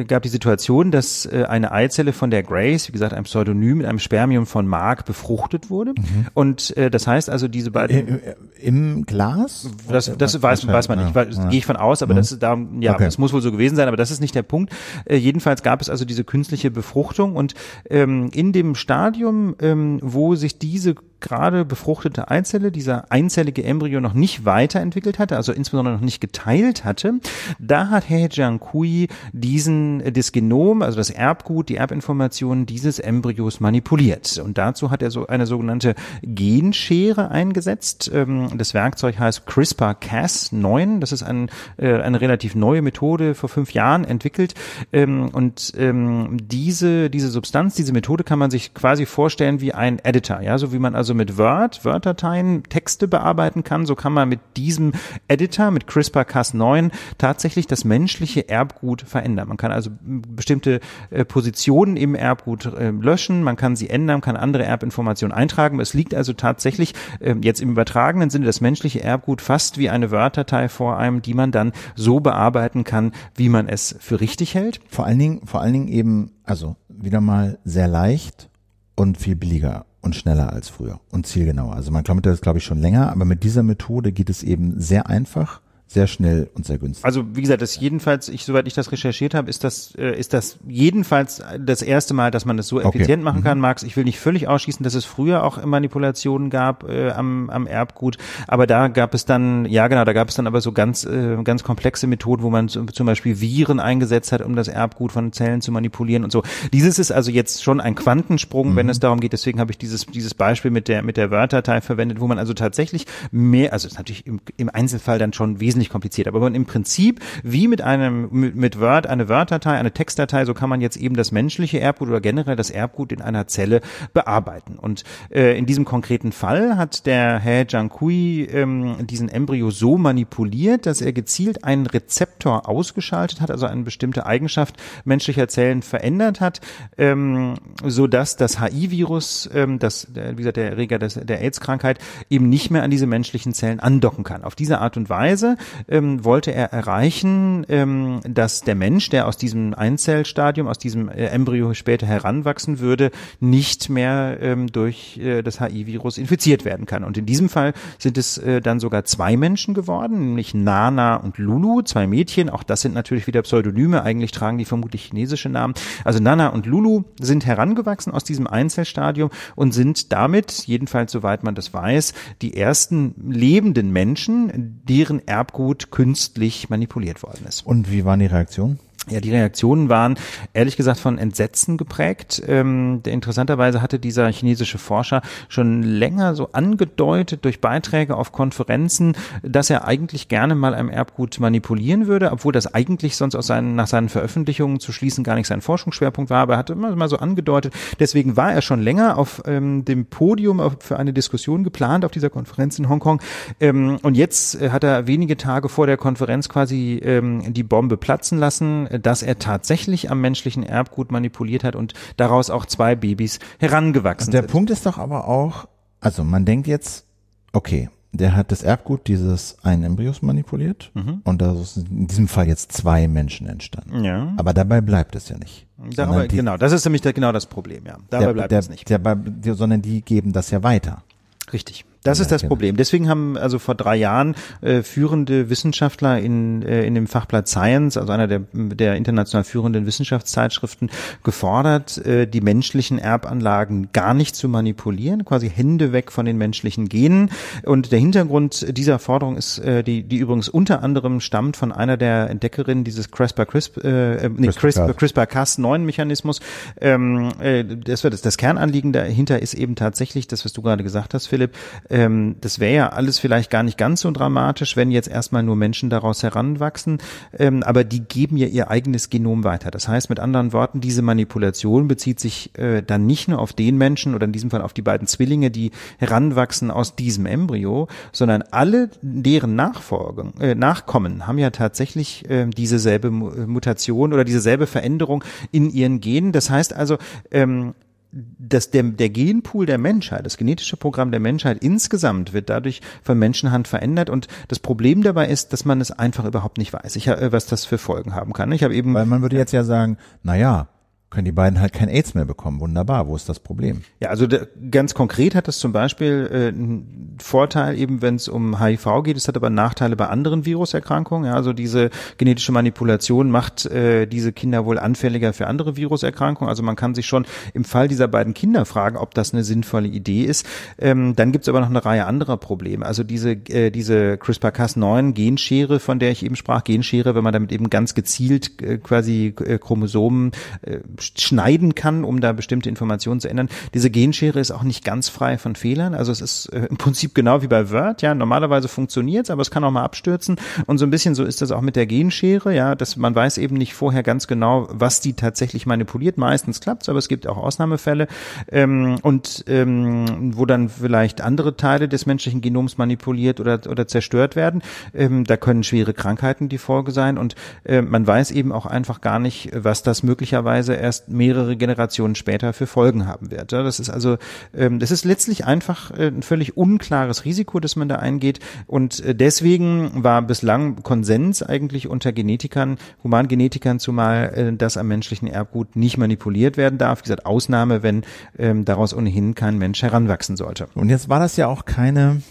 gab 0.06 0.22
die 0.22 0.28
Situation, 0.28 0.90
dass 0.90 1.26
äh, 1.26 1.44
eine 1.48 1.72
Eizelle 1.72 2.12
von 2.12 2.30
der 2.30 2.42
Grace, 2.42 2.88
wie 2.88 2.92
gesagt, 2.92 3.12
ein 3.14 3.24
Pseudonym 3.24 3.78
mit 3.78 3.86
einem 3.86 3.98
Spermium 3.98 4.46
von 4.46 4.66
Mark 4.66 5.04
befruchtet 5.04 5.70
wurde. 5.70 5.94
Und 6.34 6.76
äh, 6.76 6.90
das 6.90 7.06
heißt 7.06 7.30
also, 7.30 7.48
diese 7.48 7.70
beiden 7.70 8.08
Im, 8.08 8.20
im 8.60 9.06
Glas? 9.06 9.68
das, 9.88 10.12
das 10.16 10.42
weiß, 10.42 10.66
weiß 10.66 10.88
man 10.88 11.04
nicht, 11.04 11.14
Ja, 11.14 11.22
ja. 11.24 11.48
gehe 11.48 11.58
ich 11.58 11.66
von 11.66 11.76
aus, 11.76 12.02
aber 12.02 12.14
das 12.14 12.32
ist 12.32 12.42
da, 12.42 12.56
ja, 12.80 12.94
Okay. 12.94 13.04
es 13.06 13.18
muss 13.18 13.32
wohl 13.32 13.42
so 13.42 13.52
gewesen 13.52 13.76
sein, 13.76 13.88
aber 13.88 13.96
das 13.96 14.10
ist 14.10 14.20
nicht 14.20 14.34
der 14.34 14.42
Punkt. 14.42 14.72
Äh, 15.04 15.16
jedenfalls 15.16 15.62
gab 15.62 15.80
es 15.80 15.88
also 15.88 16.04
diese 16.04 16.24
künstliche 16.24 16.70
Befruchtung 16.70 17.36
und 17.36 17.54
ähm, 17.88 18.30
in 18.32 18.52
dem 18.52 18.74
Stadium, 18.74 19.54
ähm, 19.60 19.98
wo 20.02 20.34
sich 20.34 20.58
diese 20.58 20.94
gerade 21.20 21.64
befruchtete 21.64 22.30
Eizelle, 22.30 22.72
dieser 22.72 23.10
einzellige 23.10 23.64
Embryo 23.64 24.00
noch 24.00 24.14
nicht 24.14 24.44
weiterentwickelt 24.44 25.18
hatte, 25.18 25.36
also 25.36 25.52
insbesondere 25.52 25.94
noch 25.94 26.00
nicht 26.02 26.20
geteilt 26.20 26.84
hatte, 26.84 27.14
da 27.58 27.88
hat 27.88 28.04
He 28.04 28.28
Jiankui 28.30 29.08
diesen, 29.32 30.00
äh, 30.00 30.12
das 30.12 30.32
Genom, 30.32 30.82
also 30.82 30.96
das 30.96 31.10
Erbgut, 31.10 31.68
die 31.68 31.76
Erbinformationen 31.76 32.66
dieses 32.66 32.98
Embryos 32.98 33.60
manipuliert. 33.60 34.38
Und 34.38 34.58
dazu 34.58 34.90
hat 34.90 35.02
er 35.02 35.10
so 35.10 35.26
eine 35.26 35.46
sogenannte 35.46 35.94
Genschere 36.22 37.30
eingesetzt. 37.30 38.10
Ähm, 38.12 38.48
das 38.56 38.74
Werkzeug 38.74 39.18
heißt 39.18 39.46
CRISPR-Cas9. 39.46 41.00
Das 41.00 41.12
ist 41.12 41.22
ein, 41.22 41.50
äh, 41.76 41.94
eine 41.94 42.20
relativ 42.20 42.54
neue 42.54 42.82
Methode, 42.82 43.34
vor 43.34 43.48
fünf 43.48 43.72
Jahren 43.72 44.04
entwickelt. 44.04 44.54
Ähm, 44.92 45.28
und 45.32 45.72
ähm, 45.76 46.36
diese, 46.40 47.10
diese 47.10 47.28
Substanz, 47.28 47.74
diese 47.74 47.92
Methode 47.92 48.24
kann 48.24 48.38
man 48.38 48.50
sich 48.50 48.74
quasi 48.74 49.06
vorstellen 49.06 49.60
wie 49.60 49.72
ein 49.72 49.98
Editor. 49.98 50.40
Ja, 50.40 50.58
so 50.58 50.72
wie 50.72 50.78
man 50.78 50.94
also 50.94 51.09
mit 51.14 51.38
Word, 51.38 51.84
Word-Dateien 51.84 52.62
Texte 52.64 53.08
bearbeiten 53.08 53.64
kann, 53.64 53.86
so 53.86 53.94
kann 53.94 54.12
man 54.12 54.28
mit 54.28 54.40
diesem 54.56 54.92
Editor, 55.28 55.70
mit 55.70 55.86
CRISPR-Cas9 55.86 56.90
tatsächlich 57.18 57.66
das 57.66 57.84
menschliche 57.84 58.48
Erbgut 58.48 59.02
verändern. 59.02 59.48
Man 59.48 59.56
kann 59.56 59.72
also 59.72 59.90
bestimmte 60.00 60.80
äh, 61.10 61.24
Positionen 61.24 61.96
im 61.96 62.14
Erbgut 62.14 62.66
äh, 62.66 62.90
löschen, 62.90 63.42
man 63.42 63.56
kann 63.56 63.76
sie 63.76 63.90
ändern, 63.90 64.20
kann 64.20 64.36
andere 64.36 64.64
Erbinformationen 64.64 65.36
eintragen. 65.36 65.80
Es 65.80 65.94
liegt 65.94 66.14
also 66.14 66.32
tatsächlich 66.32 66.94
äh, 67.20 67.34
jetzt 67.42 67.60
im 67.60 67.70
übertragenen 67.70 68.30
Sinne 68.30 68.46
das 68.46 68.60
menschliche 68.60 69.02
Erbgut 69.02 69.40
fast 69.40 69.78
wie 69.78 69.90
eine 69.90 70.10
Word-Datei 70.10 70.68
vor 70.68 70.98
einem, 70.98 71.22
die 71.22 71.34
man 71.34 71.52
dann 71.52 71.72
so 71.94 72.20
bearbeiten 72.20 72.84
kann, 72.84 73.12
wie 73.34 73.48
man 73.48 73.68
es 73.68 73.96
für 74.00 74.20
richtig 74.20 74.54
hält. 74.54 74.80
Vor 74.88 75.06
allen 75.06 75.18
Dingen, 75.18 75.46
vor 75.46 75.60
allen 75.60 75.72
Dingen 75.72 75.88
eben, 75.88 76.32
also 76.44 76.76
wieder 76.88 77.20
mal 77.20 77.58
sehr 77.64 77.88
leicht 77.88 78.48
und 78.96 79.16
viel 79.18 79.36
billiger 79.36 79.86
und 80.00 80.16
schneller 80.16 80.52
als 80.52 80.68
früher 80.68 81.00
und 81.10 81.26
zielgenauer. 81.26 81.74
Also 81.74 81.90
man 81.90 82.04
glaubt 82.04 82.24
das, 82.26 82.40
glaube 82.40 82.58
ich, 82.58 82.64
schon 82.64 82.80
länger, 82.80 83.10
aber 83.10 83.24
mit 83.24 83.44
dieser 83.44 83.62
Methode 83.62 84.12
geht 84.12 84.30
es 84.30 84.42
eben 84.42 84.80
sehr 84.80 85.08
einfach, 85.08 85.60
sehr 85.92 86.06
schnell 86.06 86.48
und 86.54 86.64
sehr 86.64 86.78
günstig. 86.78 87.04
Also 87.04 87.24
wie 87.34 87.40
gesagt, 87.40 87.62
das 87.62 87.80
jedenfalls, 87.80 88.28
ich, 88.28 88.44
soweit 88.44 88.68
ich 88.68 88.74
das 88.74 88.92
recherchiert 88.92 89.34
habe, 89.34 89.50
ist 89.50 89.64
das, 89.64 89.92
äh, 89.98 90.16
ist 90.16 90.32
das 90.32 90.60
jedenfalls 90.68 91.42
das 91.58 91.82
erste 91.82 92.14
Mal, 92.14 92.30
dass 92.30 92.44
man 92.44 92.56
das 92.56 92.68
so 92.68 92.78
Okay. 92.78 92.98
effizient 92.98 93.24
machen 93.24 93.42
kann, 93.42 93.58
Max. 93.58 93.82
Ich 93.82 93.96
will 93.96 94.04
nicht 94.04 94.20
völlig 94.20 94.46
ausschließen, 94.46 94.84
dass 94.84 94.94
es 94.94 95.04
früher 95.04 95.42
auch 95.42 95.64
Manipulationen 95.64 96.48
gab 96.48 96.88
äh, 96.88 97.10
am, 97.10 97.50
am 97.50 97.66
Erbgut, 97.66 98.18
aber 98.46 98.68
da 98.68 98.86
gab 98.86 99.14
es 99.14 99.24
dann, 99.24 99.64
ja 99.64 99.88
genau, 99.88 100.04
da 100.04 100.12
gab 100.12 100.28
es 100.28 100.36
dann 100.36 100.46
aber 100.46 100.60
so 100.60 100.70
ganz, 100.70 101.04
äh, 101.04 101.36
ganz 101.42 101.64
komplexe 101.64 102.06
Methoden, 102.06 102.44
wo 102.44 102.50
man 102.50 102.68
zum, 102.68 102.86
Beispiel 102.86 103.40
Viren 103.40 103.80
eingesetzt 103.80 104.30
hat, 104.30 104.42
um 104.42 104.54
das 104.54 104.68
Erbgut 104.68 105.10
von 105.10 105.32
Zellen 105.32 105.60
zu 105.60 105.72
manipulieren 105.72 106.22
und 106.22 106.30
so. 106.30 106.44
Dieses 106.72 107.00
ist 107.00 107.10
also 107.10 107.32
jetzt 107.32 107.64
schon 107.64 107.80
ein 107.80 107.96
Quantensprung, 107.96 108.76
wenn 108.76 108.88
es 108.88 109.00
darum 109.00 109.18
geht. 109.18 109.32
Deswegen 109.32 109.58
habe 109.58 109.72
ich 109.72 109.78
dieses, 109.78 110.06
dieses 110.06 110.34
Beispiel 110.34 110.70
mit 110.70 110.86
der, 110.86 111.02
mit 111.02 111.16
der 111.16 111.32
Word-Datei 111.32 111.80
verwendet, 111.80 112.20
wo 112.20 112.28
man 112.28 112.38
also 112.38 112.54
tatsächlich 112.54 113.06
mehr, 113.32 113.72
also 113.72 113.88
ist 113.88 113.98
natürlich 113.98 114.24
im, 114.24 114.40
im 114.56 114.70
Einzelfall 114.72 115.18
dann 115.18 115.32
schon 115.32 115.58
wesentlich 115.58 115.79
kompliziert, 115.88 116.28
aber 116.28 116.46
im 116.46 116.66
Prinzip 116.66 117.20
wie 117.42 117.68
mit 117.68 117.80
einem, 117.80 118.28
mit, 118.30 118.80
Word 118.80 119.06
eine 119.06 119.28
Word-Datei, 119.28 119.78
eine 119.78 119.92
Textdatei, 119.92 120.44
so 120.44 120.54
kann 120.54 120.68
man 120.68 120.80
jetzt 120.80 120.96
eben 120.96 121.16
das 121.16 121.32
menschliche 121.32 121.80
Erbgut 121.80 122.08
oder 122.08 122.20
generell 122.20 122.56
das 122.56 122.70
Erbgut 122.70 123.12
in 123.12 123.22
einer 123.22 123.46
Zelle 123.46 123.80
bearbeiten. 124.12 124.76
Und 124.78 125.04
äh, 125.30 125.56
in 125.56 125.66
diesem 125.66 125.84
konkreten 125.84 126.32
Fall 126.32 126.76
hat 126.76 127.06
der 127.06 127.38
Herr 127.38 127.66
Jiankui 127.66 128.44
ähm, 128.44 129.06
diesen 129.06 129.28
Embryo 129.28 129.70
so 129.70 129.96
manipuliert, 129.96 130.86
dass 130.86 131.00
er 131.00 131.12
gezielt 131.12 131.64
einen 131.64 131.86
Rezeptor 131.86 132.68
ausgeschaltet 132.68 133.40
hat, 133.40 133.50
also 133.50 133.66
eine 133.66 133.82
bestimmte 133.82 134.26
Eigenschaft 134.26 134.76
menschlicher 135.04 135.48
Zellen 135.48 135.82
verändert 135.82 136.40
hat, 136.40 136.60
ähm, 136.98 137.54
so 137.84 138.06
das 138.06 138.36
HIV-Virus, 138.60 139.50
ähm, 139.54 139.78
das, 139.78 140.08
wie 140.14 140.36
gesagt, 140.36 140.56
der 140.56 140.70
Erreger 140.70 140.98
des, 140.98 141.14
der 141.14 141.40
AIDS-Krankheit, 141.40 141.98
eben 142.28 142.48
nicht 142.48 142.70
mehr 142.70 142.82
an 142.82 142.90
diese 142.90 143.06
menschlichen 143.06 143.54
Zellen 143.54 143.80
andocken 143.80 144.24
kann. 144.24 144.44
Auf 144.44 144.54
diese 144.54 144.80
Art 144.80 144.96
und 144.96 145.08
Weise 145.08 145.56
ähm, 145.88 146.24
wollte 146.24 146.52
er 146.52 146.72
erreichen, 146.72 147.64
ähm, 147.68 148.20
dass 148.28 148.62
der 148.62 148.74
Mensch, 148.74 149.10
der 149.10 149.26
aus 149.26 149.36
diesem 149.36 149.74
Einzellstadium, 149.74 150.66
aus 150.66 150.78
diesem 150.78 151.08
äh, 151.08 151.26
Embryo 151.26 151.74
später 151.74 152.06
heranwachsen 152.06 152.80
würde, 152.80 153.10
nicht 153.40 153.88
mehr 153.88 154.38
ähm, 154.40 154.66
durch 154.72 155.18
äh, 155.18 155.42
das 155.42 155.60
HIV-Virus 155.60 156.18
infiziert 156.18 156.64
werden 156.64 156.86
kann. 156.86 157.04
Und 157.04 157.16
in 157.18 157.26
diesem 157.26 157.48
Fall 157.48 157.72
sind 157.98 158.18
es 158.18 158.38
äh, 158.38 158.60
dann 158.60 158.80
sogar 158.80 159.04
zwei 159.04 159.36
Menschen 159.36 159.74
geworden, 159.74 160.20
nämlich 160.20 160.54
Nana 160.54 161.16
und 161.16 161.38
Lulu, 161.38 161.82
zwei 161.82 162.06
Mädchen. 162.06 162.50
Auch 162.50 162.62
das 162.62 162.80
sind 162.80 162.94
natürlich 162.94 163.26
wieder 163.26 163.42
Pseudonyme. 163.42 164.02
Eigentlich 164.02 164.32
tragen 164.32 164.58
die 164.58 164.64
vermutlich 164.64 165.04
chinesische 165.04 165.48
Namen. 165.48 165.74
Also 166.04 166.20
Nana 166.20 166.48
und 166.48 166.66
Lulu 166.66 167.04
sind 167.20 167.46
herangewachsen 167.46 168.12
aus 168.12 168.24
diesem 168.24 168.46
Einzellstadium 168.46 169.30
und 169.54 169.72
sind 169.72 170.12
damit, 170.12 170.66
jedenfalls 170.66 171.12
soweit 171.12 171.44
man 171.44 171.54
das 171.54 171.72
weiß, 171.72 172.14
die 172.42 172.56
ersten 172.56 173.14
lebenden 173.30 173.92
Menschen, 173.92 174.80
deren 174.88 175.26
Erbgut 175.26 175.59
künstlich 175.90 176.70
manipuliert 176.70 177.22
worden 177.22 177.46
ist. 177.46 177.66
Und 177.66 177.90
wie 177.90 178.04
waren 178.04 178.20
die 178.20 178.26
Reaktionen? 178.26 178.78
Ja, 179.08 179.20
die 179.20 179.30
Reaktionen 179.30 179.88
waren 179.88 180.18
ehrlich 180.52 180.76
gesagt 180.76 181.00
von 181.00 181.16
Entsetzen 181.16 181.78
geprägt. 181.78 182.42
Ähm, 182.46 183.00
interessanterweise 183.06 183.80
hatte 183.80 183.98
dieser 183.98 184.30
chinesische 184.30 184.76
Forscher 184.76 185.22
schon 185.48 185.82
länger 185.82 186.34
so 186.34 186.52
angedeutet 186.52 187.44
durch 187.46 187.62
Beiträge 187.62 188.14
auf 188.14 188.30
Konferenzen, 188.30 189.16
dass 189.42 189.70
er 189.70 189.86
eigentlich 189.88 190.28
gerne 190.28 190.54
mal 190.54 190.74
einem 190.74 190.90
Erbgut 190.90 191.40
manipulieren 191.40 192.08
würde, 192.08 192.30
obwohl 192.30 192.52
das 192.52 192.72
eigentlich 192.72 193.16
sonst 193.16 193.34
aus 193.34 193.46
seinen, 193.46 193.74
nach 193.74 193.86
seinen 193.86 194.10
Veröffentlichungen 194.10 194.80
zu 194.80 194.92
schließen 194.92 195.24
gar 195.24 195.34
nicht 195.34 195.46
sein 195.46 195.62
Forschungsschwerpunkt 195.62 196.28
war, 196.28 196.42
aber 196.42 196.54
er 196.54 196.58
hatte 196.58 196.74
immer 196.74 196.94
mal 196.94 197.08
so 197.08 197.16
angedeutet. 197.16 197.72
Deswegen 197.98 198.36
war 198.36 198.52
er 198.52 198.60
schon 198.60 198.82
länger 198.82 199.16
auf 199.16 199.42
ähm, 199.46 199.82
dem 199.86 200.06
Podium 200.06 200.60
für 200.78 200.98
eine 200.98 201.14
Diskussion 201.14 201.64
geplant 201.64 202.04
auf 202.04 202.10
dieser 202.10 202.28
Konferenz 202.28 202.78
in 202.78 202.90
Hongkong. 202.90 203.22
Ähm, 203.60 203.98
und 204.02 204.14
jetzt 204.14 204.60
äh, 204.60 204.70
hat 204.70 204.84
er 204.84 205.06
wenige 205.06 205.38
Tage 205.38 205.70
vor 205.70 205.86
der 205.86 205.96
Konferenz 205.96 206.50
quasi 206.50 207.00
ähm, 207.02 207.54
die 207.54 207.62
Bombe 207.62 207.96
platzen 207.96 208.38
lassen 208.38 208.89
dass 208.98 209.22
er 209.22 209.38
tatsächlich 209.38 210.10
am 210.10 210.20
menschlichen 210.20 210.62
Erbgut 210.62 211.12
manipuliert 211.12 211.62
hat 211.64 211.76
und 211.76 211.94
daraus 212.16 212.50
auch 212.50 212.66
zwei 212.66 212.96
Babys 212.96 213.38
herangewachsen 213.58 214.32
Der 214.32 214.42
sind. 214.42 214.50
Punkt 214.50 214.70
ist 214.70 214.86
doch 214.86 214.98
aber 214.98 215.28
auch, 215.28 215.68
also 216.00 216.24
man 216.24 216.44
denkt 216.44 216.66
jetzt, 216.66 217.04
okay, 217.52 217.88
der 218.12 218.34
hat 218.34 218.50
das 218.50 218.62
Erbgut 218.64 219.06
dieses 219.06 219.56
einen 219.62 219.84
Embryos 219.84 220.20
manipuliert 220.20 220.90
Mhm. 220.94 221.20
und 221.22 221.40
da 221.40 221.54
sind 221.54 221.88
in 221.90 222.06
diesem 222.08 222.26
Fall 222.26 222.48
jetzt 222.48 222.72
zwei 222.72 223.06
Menschen 223.06 223.46
entstanden. 223.46 224.02
Ja. 224.02 224.32
Aber 224.36 224.52
dabei 224.52 224.80
bleibt 224.80 225.14
es 225.14 225.28
ja 225.28 225.38
nicht. 225.38 225.66
Sondern 225.94 226.26
die- 226.28 226.36
genau, 226.36 226.56
das 226.56 226.72
ist 226.72 226.84
nämlich 226.84 227.02
der, 227.02 227.12
genau 227.12 227.30
das 227.30 227.46
Problem, 227.46 227.86
ja. 227.86 227.98
Dabei 228.10 228.24
der, 228.26 228.32
bleibt 228.34 228.50
der, 228.52 228.58
es 228.58 228.68
nicht. 228.68 228.88
Der, 228.90 228.98
die, 228.98 229.52
sondern 229.52 229.80
die 229.80 230.02
geben 230.02 230.32
das 230.32 230.50
ja 230.50 230.62
weiter. 230.64 231.04
Richtig. 231.52 231.84
Das 232.02 232.18
Ja, 232.18 232.22
ist 232.22 232.32
das 232.32 232.42
genau. 232.42 232.50
Problem. 232.50 232.76
Deswegen 232.76 233.08
haben 233.08 233.36
also 233.36 233.58
vor 233.58 233.74
drei 233.74 233.96
Jahren 233.96 234.34
äh, 234.62 234.82
führende 234.82 235.50
Wissenschaftler 235.50 236.18
in, 236.18 236.62
äh, 236.62 236.84
in 236.84 236.94
dem 236.94 237.06
Fachblatt 237.06 237.46
Science, 237.46 237.98
also 237.98 238.10
einer 238.12 238.26
der, 238.26 238.40
der 238.52 238.96
international 238.96 239.44
führenden 239.44 239.84
Wissenschaftszeitschriften, 239.84 240.90
gefordert, 241.24 241.98
äh, 242.06 242.26
die 242.26 242.40
menschlichen 242.40 242.98
Erbanlagen 242.98 243.90
gar 243.92 244.14
nicht 244.14 244.34
zu 244.34 244.48
manipulieren, 244.48 245.26
quasi 245.26 245.50
Hände 245.50 245.92
weg 245.92 246.10
von 246.10 246.24
den 246.24 246.38
menschlichen 246.38 246.88
Genen. 246.88 247.30
Und 247.64 247.92
der 247.92 247.98
Hintergrund 247.98 248.78
dieser 248.78 248.98
Forderung 248.98 249.36
ist, 249.36 249.58
äh, 249.58 249.82
die, 249.82 250.02
die 250.02 250.18
übrigens 250.18 250.48
unter 250.48 250.82
anderem 250.82 251.20
stammt 251.20 251.58
von 251.58 251.70
einer 251.70 251.98
der 251.98 252.30
Entdeckerinnen 252.30 252.82
dieses 252.82 253.10
CRISPR-CRISPR, 253.10 253.84
äh, 253.84 254.26
äh, 254.26 254.30
nee, 254.34 254.48
CRISPR-Cas. 254.48 254.96
CRISPR, 254.96 255.26
CRISPR-Cas9-Mechanismus. 255.26 256.40
Ähm, 256.80 257.28
äh, 257.40 257.62
das, 257.62 258.04
wird 258.04 258.14
das, 258.14 258.22
das 258.22 258.38
Kernanliegen 258.38 258.94
dahinter 258.94 259.42
ist 259.42 259.52
eben 259.52 259.74
tatsächlich 259.74 260.28
das, 260.28 260.46
was 260.46 260.54
du 260.54 260.62
gerade 260.62 260.82
gesagt 260.82 261.12
hast, 261.12 261.26
Philipp. 261.26 261.52
Ähm, 261.90 262.36
das 262.40 262.60
wäre 262.60 262.74
ja 262.74 262.88
alles 262.90 263.18
vielleicht 263.18 263.50
gar 263.50 263.62
nicht 263.62 263.76
ganz 263.76 264.00
so 264.00 264.10
dramatisch, 264.10 264.76
wenn 264.76 264.90
jetzt 264.90 265.08
erstmal 265.08 265.42
nur 265.42 265.56
Menschen 265.56 265.90
daraus 265.90 266.22
heranwachsen. 266.22 266.98
Ähm, 267.38 267.62
aber 267.62 267.84
die 267.84 268.00
geben 268.00 268.36
ja 268.36 268.46
ihr 268.46 268.70
eigenes 268.70 269.10
Genom 269.10 269.44
weiter. 269.44 269.70
Das 269.70 269.88
heißt 269.88 270.08
mit 270.08 270.20
anderen 270.20 270.52
Worten, 270.52 270.80
diese 270.80 271.02
Manipulation 271.02 271.88
bezieht 271.88 272.20
sich 272.20 272.56
äh, 272.58 272.82
dann 272.82 273.06
nicht 273.06 273.28
nur 273.28 273.38
auf 273.38 273.52
den 273.52 273.76
Menschen 273.76 274.14
oder 274.14 274.26
in 274.26 274.32
diesem 274.32 274.50
Fall 274.50 274.62
auf 274.62 274.72
die 274.72 274.82
beiden 274.82 275.06
Zwillinge, 275.06 275.50
die 275.50 275.72
heranwachsen 275.98 276.70
aus 276.70 276.96
diesem 276.96 277.26
Embryo, 277.26 277.88
sondern 278.12 278.42
alle 278.50 278.90
deren 279.02 279.56
Nachfolgen, 279.56 280.32
äh, 280.40 280.54
Nachkommen 280.54 281.26
haben 281.26 281.38
ja 281.38 281.50
tatsächlich 281.50 282.28
äh, 282.30 282.46
dieselbe 282.46 283.10
Mu- 283.10 283.46
Mutation 283.46 284.12
oder 284.12 284.24
dieselbe 284.24 284.66
Veränderung 284.66 285.24
in 285.50 285.70
ihren 285.70 286.00
Genen. 286.00 286.32
Das 286.32 286.50
heißt 286.50 286.72
also, 286.72 286.98
ähm, 287.30 287.74
dass 288.12 288.70
der, 288.70 288.82
der 288.82 289.08
Genpool 289.08 289.66
der 289.66 289.78
Menschheit, 289.78 290.26
das 290.26 290.36
genetische 290.36 290.76
Programm 290.76 291.10
der 291.10 291.20
Menschheit 291.20 291.62
insgesamt 291.62 292.32
wird 292.32 292.50
dadurch 292.50 292.80
von 293.02 293.18
Menschenhand 293.18 293.68
verändert. 293.68 294.10
Und 294.10 294.26
das 294.48 294.58
Problem 294.58 295.02
dabei 295.02 295.28
ist, 295.28 295.52
dass 295.52 295.64
man 295.64 295.80
es 295.80 295.90
einfach 295.92 296.24
überhaupt 296.24 296.58
nicht 296.58 296.72
weiß, 296.72 296.96
ich, 296.96 297.06
äh, 297.06 297.32
was 297.32 297.46
das 297.46 297.64
für 297.64 297.78
Folgen 297.78 298.14
haben 298.14 298.32
kann. 298.32 298.50
Ich 298.52 298.64
habe 298.64 298.74
eben 298.74 298.94
Weil 298.94 299.06
man 299.06 299.22
würde 299.22 299.36
jetzt 299.36 299.52
ja 299.52 299.64
sagen, 299.64 299.96
na 300.22 300.36
ja, 300.36 300.68
können 301.10 301.24
die 301.24 301.32
beiden 301.32 301.60
halt 301.60 301.72
kein 301.72 301.88
AIDS 301.88 302.14
mehr 302.14 302.24
bekommen. 302.24 302.60
Wunderbar, 302.60 303.08
wo 303.08 303.16
ist 303.16 303.28
das 303.28 303.40
Problem? 303.40 303.82
Ja, 303.98 304.10
also 304.10 304.28
der, 304.28 304.46
ganz 304.70 304.94
konkret 304.94 305.34
hat 305.34 305.48
es 305.48 305.58
zum 305.58 305.72
Beispiel 305.72 306.30
äh, 306.32 306.48
einen 306.48 307.16
Vorteil 307.20 307.76
eben, 307.76 308.00
wenn 308.00 308.14
es 308.14 308.28
um 308.28 308.60
HIV 308.60 309.02
geht. 309.02 309.16
Es 309.16 309.26
hat 309.26 309.36
aber 309.36 309.50
Nachteile 309.50 309.96
bei 309.96 310.06
anderen 310.06 310.46
Viruserkrankungen. 310.46 311.28
Ja, 311.28 311.34
also 311.34 311.52
diese 311.52 311.90
genetische 312.16 312.52
Manipulation 312.52 313.28
macht 313.30 313.66
äh, 313.66 314.06
diese 314.06 314.32
Kinder 314.32 314.64
wohl 314.64 314.78
anfälliger 314.78 315.32
für 315.32 315.48
andere 315.48 315.76
Viruserkrankungen. 315.76 316.48
Also 316.48 316.62
man 316.62 316.76
kann 316.76 316.94
sich 316.94 317.06
schon 317.06 317.26
im 317.54 317.64
Fall 317.64 317.88
dieser 317.88 318.06
beiden 318.06 318.32
Kinder 318.32 318.64
fragen, 318.64 318.96
ob 318.96 319.12
das 319.14 319.32
eine 319.32 319.42
sinnvolle 319.42 319.88
Idee 319.88 320.22
ist. 320.22 320.46
Ähm, 320.78 321.16
dann 321.16 321.32
gibt 321.32 321.44
es 321.44 321.48
aber 321.48 321.60
noch 321.60 321.70
eine 321.70 321.84
Reihe 321.84 322.06
anderer 322.06 322.36
Probleme. 322.36 322.86
Also 322.86 323.02
diese 323.02 323.32
äh, 323.32 323.70
diese 323.70 324.14
CRISPR-Cas9 324.14 325.12
Genschere, 325.12 325.80
von 325.80 325.98
der 325.98 326.12
ich 326.12 326.24
eben 326.24 326.36
sprach, 326.36 326.62
Genschere, 326.62 327.16
wenn 327.16 327.24
man 327.24 327.32
damit 327.32 327.50
eben 327.50 327.68
ganz 327.68 327.94
gezielt 327.94 328.62
äh, 328.62 328.78
quasi 328.78 329.34
äh, 329.44 329.58
Chromosomen 329.58 330.30
äh, 330.62 330.78
schneiden 331.02 331.74
kann, 331.74 332.04
um 332.04 332.20
da 332.20 332.32
bestimmte 332.32 332.68
Informationen 332.68 333.20
zu 333.20 333.28
ändern. 333.28 333.48
Diese 333.74 333.90
Genschere 333.90 334.40
ist 334.40 334.50
auch 334.50 334.62
nicht 334.62 334.84
ganz 334.84 335.08
frei 335.08 335.38
von 335.38 335.54
Fehlern. 335.54 335.94
Also 335.94 336.12
es 336.12 336.20
ist 336.20 336.46
äh, 336.46 336.66
im 336.66 336.76
Prinzip 336.76 337.14
genau 337.14 337.42
wie 337.42 337.48
bei 337.48 337.70
Word. 337.70 338.02
Ja, 338.02 338.14
normalerweise 338.14 338.68
funktioniert 338.68 339.26
es, 339.26 339.30
aber 339.30 339.42
es 339.42 339.50
kann 339.50 339.64
auch 339.64 339.70
mal 339.70 339.84
abstürzen. 339.84 340.36
Und 340.66 340.78
so 340.78 340.86
ein 340.86 340.90
bisschen 340.90 341.14
so 341.14 341.24
ist 341.24 341.42
das 341.42 341.50
auch 341.50 341.60
mit 341.60 341.76
der 341.76 341.86
Genschere. 341.86 342.54
Ja, 342.54 342.74
dass 342.74 342.96
man 342.96 343.14
weiß 343.14 343.38
eben 343.38 343.56
nicht 343.56 343.74
vorher 343.74 344.02
ganz 344.02 344.26
genau, 344.26 344.68
was 344.70 345.00
die 345.00 345.14
tatsächlich 345.14 345.66
manipuliert. 345.66 346.18
Meistens 346.18 346.60
klappt 346.60 346.82
es, 346.82 346.88
aber 346.88 346.98
es 346.98 347.08
gibt 347.08 347.26
auch 347.26 347.36
Ausnahmefälle. 347.36 348.06
Ähm, 348.50 348.96
und 349.02 349.44
ähm, 349.46 350.36
wo 350.36 350.46
dann 350.46 350.68
vielleicht 350.68 351.20
andere 351.20 351.56
Teile 351.56 351.88
des 351.88 352.06
menschlichen 352.06 352.40
Genoms 352.40 352.78
manipuliert 352.78 353.40
oder, 353.40 353.60
oder 353.68 353.86
zerstört 353.86 354.36
werden. 354.36 354.62
Ähm, 354.94 355.24
da 355.24 355.36
können 355.36 355.62
schwere 355.64 355.94
Krankheiten 355.94 356.48
die 356.48 356.58
Folge 356.58 356.92
sein. 356.92 357.18
Und 357.18 357.34
äh, 357.64 357.82
man 357.82 358.06
weiß 358.06 358.30
eben 358.30 358.52
auch 358.52 358.66
einfach 358.66 359.00
gar 359.00 359.18
nicht, 359.18 359.50
was 359.54 359.82
das 359.82 360.02
möglicherweise 360.02 360.74
erst 360.74 360.89
mehrere 361.08 361.56
Generationen 361.56 362.14
später 362.14 362.52
für 362.52 362.66
Folgen 362.66 363.06
haben 363.06 363.30
wird. 363.30 363.52
Das 363.52 363.80
ist 363.80 363.90
also, 363.90 364.18
ähm, 364.54 364.78
das 364.78 364.90
ist 364.90 365.04
letztlich 365.04 365.44
einfach 365.44 365.90
äh, 365.90 366.08
ein 366.08 366.22
völlig 366.22 366.56
unklares 366.56 367.24
Risiko, 367.24 367.60
das 367.60 367.76
man 367.76 367.88
da 367.88 367.96
eingeht. 367.96 368.40
Und 368.66 369.04
äh, 369.04 369.14
deswegen 369.14 370.04
war 370.04 370.22
bislang 370.22 370.82
Konsens 370.82 371.42
eigentlich 371.42 371.88
unter 371.88 372.12
Genetikern, 372.12 372.78
Humangenetikern 373.02 373.78
zumal, 373.78 374.32
äh, 374.34 374.52
dass 374.56 374.76
am 374.76 374.88
menschlichen 374.88 375.28
Erbgut 375.28 375.76
nicht 375.76 375.96
manipuliert 375.98 376.56
werden 376.56 376.78
darf. 376.78 377.00
Wie 377.00 377.02
gesagt, 377.04 377.26
Ausnahme, 377.26 377.82
wenn 377.82 378.02
ähm, 378.38 378.64
daraus 378.64 378.94
ohnehin 378.94 379.34
kein 379.34 379.58
Mensch 379.58 379.82
heranwachsen 379.82 380.36
sollte. 380.36 380.68
Und 380.74 380.88
jetzt 380.88 381.08
war 381.08 381.20
das 381.20 381.36
ja 381.36 381.46
auch 381.46 381.64
keine, 381.64 382.22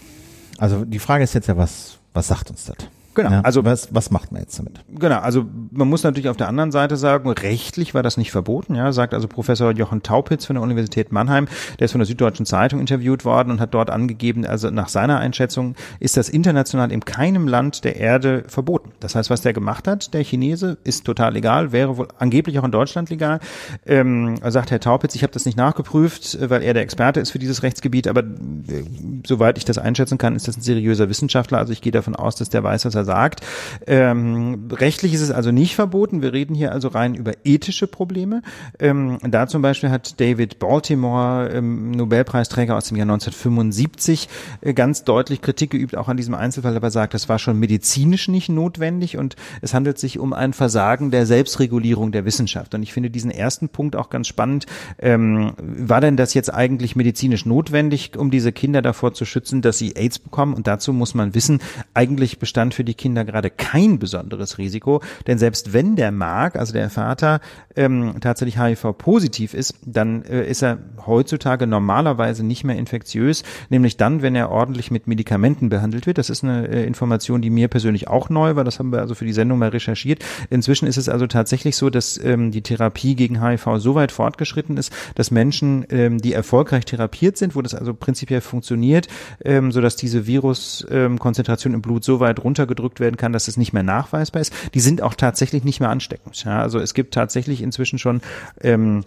also 0.58 0.84
die 0.84 0.98
Frage 0.98 1.24
ist 1.24 1.34
jetzt 1.34 1.48
ja, 1.48 1.56
was, 1.56 1.98
was 2.12 2.28
sagt 2.28 2.50
uns 2.50 2.64
das? 2.64 2.76
Genau, 3.14 3.30
Ja, 3.30 3.40
also- 3.40 3.64
was, 3.64 3.94
was 3.94 4.10
macht 4.10 4.32
man 4.32 4.40
jetzt 4.42 4.58
damit? 4.58 4.80
Genau, 4.88 5.18
also 5.18 5.44
man 5.72 5.88
muss 5.88 6.02
natürlich 6.04 6.28
auf 6.28 6.36
der 6.36 6.48
anderen 6.48 6.70
Seite 6.70 6.96
sagen, 6.96 7.28
rechtlich 7.30 7.92
war 7.94 8.02
das 8.02 8.16
nicht 8.16 8.30
verboten, 8.30 8.74
ja, 8.74 8.92
sagt 8.92 9.14
also 9.14 9.26
Professor 9.26 9.72
Jochen 9.72 10.02
Taupitz 10.02 10.46
von 10.46 10.54
der 10.54 10.62
Universität 10.62 11.10
Mannheim, 11.12 11.48
der 11.78 11.86
ist 11.86 11.92
von 11.92 11.98
der 11.98 12.06
Süddeutschen 12.06 12.46
Zeitung 12.46 12.78
interviewt 12.80 13.24
worden 13.24 13.50
und 13.50 13.60
hat 13.60 13.74
dort 13.74 13.90
angegeben, 13.90 14.46
also 14.46 14.70
nach 14.70 14.88
seiner 14.88 15.18
Einschätzung 15.18 15.74
ist 15.98 16.16
das 16.16 16.28
international 16.28 16.92
in 16.92 17.04
keinem 17.04 17.48
Land 17.48 17.84
der 17.84 17.96
Erde 17.96 18.44
verboten. 18.46 18.92
Das 19.00 19.14
heißt, 19.14 19.28
was 19.30 19.40
der 19.42 19.52
gemacht 19.52 19.88
hat, 19.88 20.14
der 20.14 20.22
Chinese, 20.24 20.78
ist 20.84 21.04
total 21.04 21.32
legal, 21.32 21.72
wäre 21.72 21.96
wohl 21.96 22.08
angeblich 22.18 22.58
auch 22.58 22.64
in 22.64 22.70
Deutschland 22.72 23.10
legal. 23.10 23.40
Ähm, 23.86 24.36
sagt 24.48 24.70
Herr 24.70 24.80
Taupitz, 24.80 25.14
ich 25.14 25.22
habe 25.22 25.32
das 25.32 25.46
nicht 25.46 25.56
nachgeprüft, 25.58 26.34
äh, 26.36 26.48
weil 26.50 26.62
er 26.62 26.74
der 26.74 26.82
Experte 26.82 27.20
ist 27.20 27.30
für 27.30 27.38
dieses 27.38 27.62
Rechtsgebiet, 27.62 28.06
aber 28.06 28.20
äh, 28.20 28.84
soweit 29.26 29.58
ich 29.58 29.64
das 29.64 29.78
einschätzen 29.78 30.18
kann, 30.18 30.36
ist 30.36 30.46
das 30.48 30.56
ein 30.56 30.62
seriöser 30.62 31.08
Wissenschaftler, 31.08 31.58
also 31.58 31.72
ich 31.72 31.80
gehe 31.82 31.92
davon 31.92 32.14
aus, 32.14 32.36
dass 32.36 32.50
der 32.50 32.62
weiß, 32.62 32.84
was 32.84 32.94
er 32.94 32.99
sagt. 33.04 33.40
Ähm, 33.86 34.68
rechtlich 34.72 35.14
ist 35.14 35.20
es 35.20 35.30
also 35.30 35.50
nicht 35.50 35.74
verboten. 35.74 36.22
Wir 36.22 36.32
reden 36.32 36.54
hier 36.54 36.72
also 36.72 36.88
rein 36.88 37.14
über 37.14 37.32
ethische 37.44 37.86
Probleme. 37.86 38.42
Ähm, 38.78 39.18
da 39.22 39.46
zum 39.46 39.62
Beispiel 39.62 39.90
hat 39.90 40.20
David 40.20 40.58
Baltimore, 40.58 41.48
ähm, 41.48 41.90
Nobelpreisträger 41.92 42.76
aus 42.76 42.88
dem 42.88 42.96
Jahr 42.96 43.06
1975, 43.06 44.28
äh, 44.60 44.74
ganz 44.74 45.04
deutlich 45.04 45.42
Kritik 45.42 45.70
geübt, 45.70 45.96
auch 45.96 46.08
an 46.08 46.16
diesem 46.16 46.34
Einzelfall, 46.34 46.76
aber 46.76 46.90
sagt, 46.90 47.14
das 47.14 47.28
war 47.28 47.38
schon 47.38 47.58
medizinisch 47.58 48.28
nicht 48.28 48.48
notwendig 48.48 49.16
und 49.16 49.36
es 49.62 49.74
handelt 49.74 49.98
sich 49.98 50.18
um 50.18 50.32
ein 50.32 50.52
Versagen 50.52 51.10
der 51.10 51.26
Selbstregulierung 51.26 52.12
der 52.12 52.24
Wissenschaft. 52.24 52.74
Und 52.74 52.82
ich 52.82 52.92
finde 52.92 53.10
diesen 53.10 53.30
ersten 53.30 53.68
Punkt 53.68 53.96
auch 53.96 54.10
ganz 54.10 54.28
spannend. 54.28 54.66
Ähm, 54.98 55.52
war 55.58 56.00
denn 56.00 56.16
das 56.16 56.34
jetzt 56.34 56.52
eigentlich 56.52 56.96
medizinisch 56.96 57.46
notwendig, 57.46 58.16
um 58.16 58.30
diese 58.30 58.52
Kinder 58.52 58.82
davor 58.82 59.14
zu 59.14 59.24
schützen, 59.24 59.62
dass 59.62 59.78
sie 59.78 59.96
AIDS 59.96 60.18
bekommen? 60.18 60.54
Und 60.54 60.66
dazu 60.66 60.92
muss 60.92 61.14
man 61.14 61.34
wissen, 61.34 61.60
eigentlich 61.94 62.38
bestand 62.38 62.74
für 62.74 62.84
die 62.84 62.89
die 62.90 62.94
Kinder 62.94 63.24
gerade 63.24 63.50
kein 63.50 63.98
besonderes 63.98 64.58
Risiko, 64.58 65.00
denn 65.26 65.38
selbst 65.38 65.72
wenn 65.72 65.96
der 65.96 66.10
Mark, 66.10 66.56
also 66.56 66.72
der 66.72 66.90
Vater, 66.90 67.40
ähm, 67.76 68.14
tatsächlich 68.20 68.58
HIV-positiv 68.58 69.54
ist, 69.54 69.74
dann 69.86 70.22
äh, 70.24 70.44
ist 70.48 70.62
er 70.62 70.78
heutzutage 71.06 71.66
normalerweise 71.66 72.44
nicht 72.44 72.64
mehr 72.64 72.76
infektiös, 72.76 73.44
nämlich 73.68 73.96
dann, 73.96 74.22
wenn 74.22 74.34
er 74.34 74.50
ordentlich 74.50 74.90
mit 74.90 75.06
Medikamenten 75.06 75.68
behandelt 75.68 76.06
wird. 76.06 76.18
Das 76.18 76.30
ist 76.30 76.42
eine 76.42 76.68
äh, 76.68 76.84
Information, 76.84 77.40
die 77.40 77.50
mir 77.50 77.68
persönlich 77.68 78.08
auch 78.08 78.28
neu 78.28 78.56
war. 78.56 78.64
Das 78.64 78.78
haben 78.78 78.92
wir 78.92 79.00
also 79.00 79.14
für 79.14 79.24
die 79.24 79.32
Sendung 79.32 79.58
mal 79.58 79.68
recherchiert. 79.68 80.24
Inzwischen 80.50 80.86
ist 80.86 80.96
es 80.96 81.08
also 81.08 81.26
tatsächlich 81.26 81.76
so, 81.76 81.90
dass 81.90 82.22
ähm, 82.22 82.50
die 82.50 82.62
Therapie 82.62 83.14
gegen 83.14 83.42
HIV 83.42 83.66
so 83.76 83.94
weit 83.94 84.12
fortgeschritten 84.12 84.76
ist, 84.76 84.92
dass 85.14 85.30
Menschen, 85.30 85.86
ähm, 85.90 86.18
die 86.18 86.32
erfolgreich 86.32 86.84
therapiert 86.84 87.36
sind, 87.36 87.54
wo 87.54 87.62
das 87.62 87.74
also 87.74 87.94
prinzipiell 87.94 88.40
funktioniert, 88.40 89.06
ähm, 89.44 89.70
sodass 89.70 89.96
diese 89.96 90.26
Viruskonzentration 90.26 91.72
ähm, 91.72 91.76
im 91.76 91.82
Blut 91.82 92.04
so 92.04 92.18
weit 92.18 92.42
runtergedrückt 92.42 92.79
werden 93.00 93.16
kann, 93.16 93.32
dass 93.32 93.48
es 93.48 93.56
nicht 93.56 93.72
mehr 93.72 93.82
nachweisbar 93.82 94.40
ist, 94.40 94.52
die 94.74 94.80
sind 94.80 95.02
auch 95.02 95.14
tatsächlich 95.14 95.64
nicht 95.64 95.80
mehr 95.80 95.90
ansteckend. 95.90 96.44
Ja, 96.44 96.60
also 96.60 96.78
es 96.78 96.94
gibt 96.94 97.14
tatsächlich 97.14 97.62
inzwischen 97.62 97.98
schon 97.98 98.20
ähm, 98.62 99.04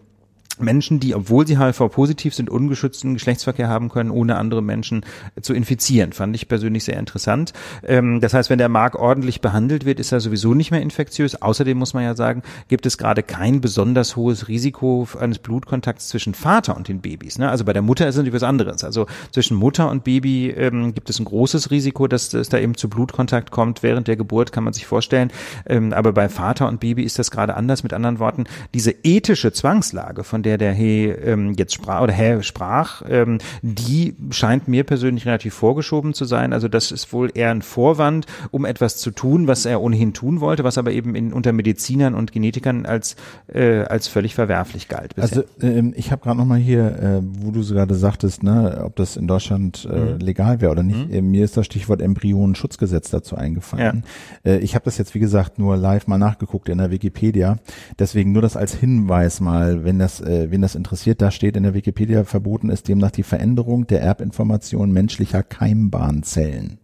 Menschen, 0.60 1.00
die, 1.00 1.16
obwohl 1.16 1.48
sie 1.48 1.58
HIV-positiv 1.58 2.34
sind, 2.34 2.50
ungeschützten 2.50 3.14
Geschlechtsverkehr 3.14 3.68
haben 3.68 3.90
können, 3.90 4.12
ohne 4.12 4.38
andere 4.38 4.62
Menschen 4.62 5.06
zu 5.42 5.54
infizieren. 5.54 6.14
Fand 6.14 6.36
ich 6.36 6.48
persönlich 6.48 6.84
sehr 6.84 6.98
interessant. 6.98 7.54
Ähm, 7.84 8.22
das 8.22 8.34
heißt, 8.34 8.50
wenn 8.50 8.60
der 8.60 8.70
Mark 8.70 8.96
ordentlich 8.96 9.42
behandelt 9.42 9.86
wird, 9.86 10.00
ist 10.00 10.12
er 10.12 10.20
sowieso 10.20 10.54
nicht 10.54 10.72
mehr 10.72 10.82
infektiös. 10.82 11.42
Außerdem 11.42 11.78
muss 11.78 11.94
man 11.94 12.04
ja 12.04 12.16
sagen, 12.16 12.44
gibt 12.68 12.86
es 12.86 12.98
gerade 12.98 13.24
kein 13.24 13.62
besonders 13.62 14.16
hohes 14.16 14.48
Risiko 14.48 15.08
eines 15.20 15.40
Blutkontakts 15.40 16.10
zwischen 16.10 16.34
Vater 16.34 16.76
und 16.78 16.88
den 16.88 17.02
Babys. 17.02 17.40
Ne? 17.40 17.50
Also 17.50 17.66
bei 17.66 17.74
der 17.74 17.82
Mutter 17.82 18.08
ist 18.08 18.16
es 18.16 18.18
natürlich 18.18 18.36
was 18.36 18.44
anderes. 18.44 18.84
Also 18.84 19.08
zwischen 19.32 19.58
Mutter 19.58 19.90
und 19.90 20.04
Baby 20.04 20.50
ähm, 20.52 20.94
gibt 20.94 21.10
es 21.10 21.20
ein 21.20 21.26
großes 21.26 21.72
Risiko, 21.72 22.08
dass 22.08 22.34
es 22.34 22.50
da 22.50 22.60
eben 22.60 22.76
zu 22.76 22.90
Blutkontakt 22.90 23.52
kommt 23.52 23.82
während 23.82 24.08
der 24.08 24.16
Geburt, 24.16 24.52
kann 24.52 24.64
man 24.64 24.74
sich 24.74 24.86
vorstellen. 24.86 25.32
Ähm, 25.66 25.94
aber 25.94 26.14
bei 26.14 26.30
Vater 26.30 26.68
und 26.68 26.80
Baby 26.80 27.04
ist 27.04 27.18
das 27.18 27.32
gerade 27.32 27.56
anders. 27.56 27.84
Mit 27.84 27.94
anderen 27.94 28.20
Worten, 28.20 28.46
diese 28.74 28.92
ethische 29.04 29.52
Zwangslage, 29.52 30.24
von 30.24 30.43
der 30.44 30.58
der 30.58 30.74
He 30.74 31.06
ähm, 31.08 31.54
jetzt 31.58 31.74
sprach 31.74 32.02
oder 32.02 32.14
He 32.14 32.44
sprach, 32.44 33.02
ähm, 33.10 33.40
die 33.62 34.16
scheint 34.30 34.68
mir 34.68 34.84
persönlich 34.84 35.26
relativ 35.26 35.54
vorgeschoben 35.54 36.14
zu 36.14 36.26
sein. 36.26 36.54
Also 36.54 36.68
das 36.68 36.92
ist 36.92 37.12
wohl 37.14 37.32
eher 37.34 37.52
ein 37.52 37.62
Vorwand, 37.62 38.26
um 38.52 38.66
etwas 38.66 38.98
zu 38.98 39.12
tun, 39.12 39.48
was 39.48 39.66
er 39.66 39.82
ohnehin 39.82 40.14
tun 40.14 40.42
wollte, 40.42 40.64
was 40.64 40.78
aber 40.78 40.92
eben 40.92 41.16
in, 41.16 41.34
unter 41.34 41.52
Medizinern 41.52 42.14
und 42.14 42.32
Genetikern 42.32 42.86
als 42.86 43.16
äh, 43.48 43.84
als 43.84 44.08
völlig 44.08 44.36
verwerflich 44.36 44.88
galt. 44.88 45.16
Bisher. 45.16 45.38
Also 45.38 45.44
ähm, 45.62 45.94
ich 45.96 46.12
habe 46.12 46.22
gerade 46.22 46.38
noch 46.38 46.46
mal 46.46 46.60
hier, 46.60 46.86
äh, 47.00 47.22
wo 47.22 47.52
du 47.52 47.64
gerade 47.66 47.96
sagtest, 47.96 48.44
ne, 48.44 48.82
ob 48.86 48.96
das 48.96 49.18
in 49.18 49.28
Deutschland 49.28 49.88
äh, 49.92 50.14
mhm. 50.14 50.20
legal 50.20 50.62
wäre 50.62 50.72
oder 50.72 50.84
nicht. 50.84 51.10
Mhm. 51.10 51.14
Äh, 51.14 51.22
mir 51.22 51.46
ist 51.46 51.58
das 51.58 51.66
Stichwort 51.66 52.02
Embryonenschutzgesetz 52.02 53.10
dazu 53.10 53.36
eingefallen. 53.36 54.04
Ja. 54.44 54.52
Äh, 54.52 54.58
ich 54.60 54.76
habe 54.76 54.86
das 54.86 54.98
jetzt 54.98 55.16
wie 55.16 55.20
gesagt 55.20 55.60
nur 55.60 55.78
live 55.78 56.08
mal 56.08 56.18
nachgeguckt 56.18 56.70
in 56.70 56.78
der 56.78 56.92
Wikipedia. 56.92 57.58
Deswegen 58.00 58.32
nur 58.32 58.42
das 58.42 58.58
als 58.58 58.74
Hinweis 58.74 59.40
mal, 59.40 59.86
wenn 59.86 60.00
das 60.00 60.22
äh, 60.22 60.33
wen 60.52 60.62
das 60.62 60.76
interessiert, 60.76 61.22
da 61.22 61.32
steht 61.32 61.58
in 61.58 61.64
der 61.64 61.74
Wikipedia, 61.74 62.24
verboten 62.24 62.70
ist 62.70 62.88
demnach 62.88 63.12
die 63.12 63.24
Veränderung 63.24 63.88
der 63.88 64.02
Erbinformation 64.02 64.92
menschlicher 64.92 65.44
Keimbahnzellen. 65.44 66.80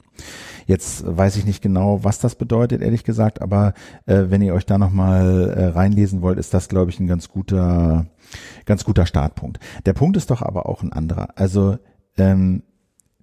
Jetzt 0.65 1.03
weiß 1.05 1.37
ich 1.37 1.45
nicht 1.45 1.61
genau, 1.61 2.03
was 2.03 2.19
das 2.19 2.35
bedeutet, 2.35 2.81
ehrlich 2.81 3.03
gesagt, 3.03 3.41
aber 3.41 3.73
äh, 4.05 4.25
wenn 4.27 4.41
ihr 4.41 4.53
euch 4.53 4.65
da 4.65 4.77
nochmal 4.77 5.49
äh, 5.49 5.65
reinlesen 5.65 6.21
wollt, 6.21 6.37
ist 6.37 6.53
das, 6.53 6.69
glaube 6.69 6.91
ich, 6.91 6.99
ein 6.99 7.07
ganz 7.07 7.29
guter, 7.29 8.05
ganz 8.65 8.83
guter 8.83 9.05
Startpunkt. 9.05 9.59
Der 9.85 9.93
Punkt 9.93 10.15
ist 10.17 10.29
doch 10.29 10.41
aber 10.41 10.67
auch 10.67 10.83
ein 10.83 10.93
anderer. 10.93 11.29
Also 11.35 11.77
ähm, 12.17 12.63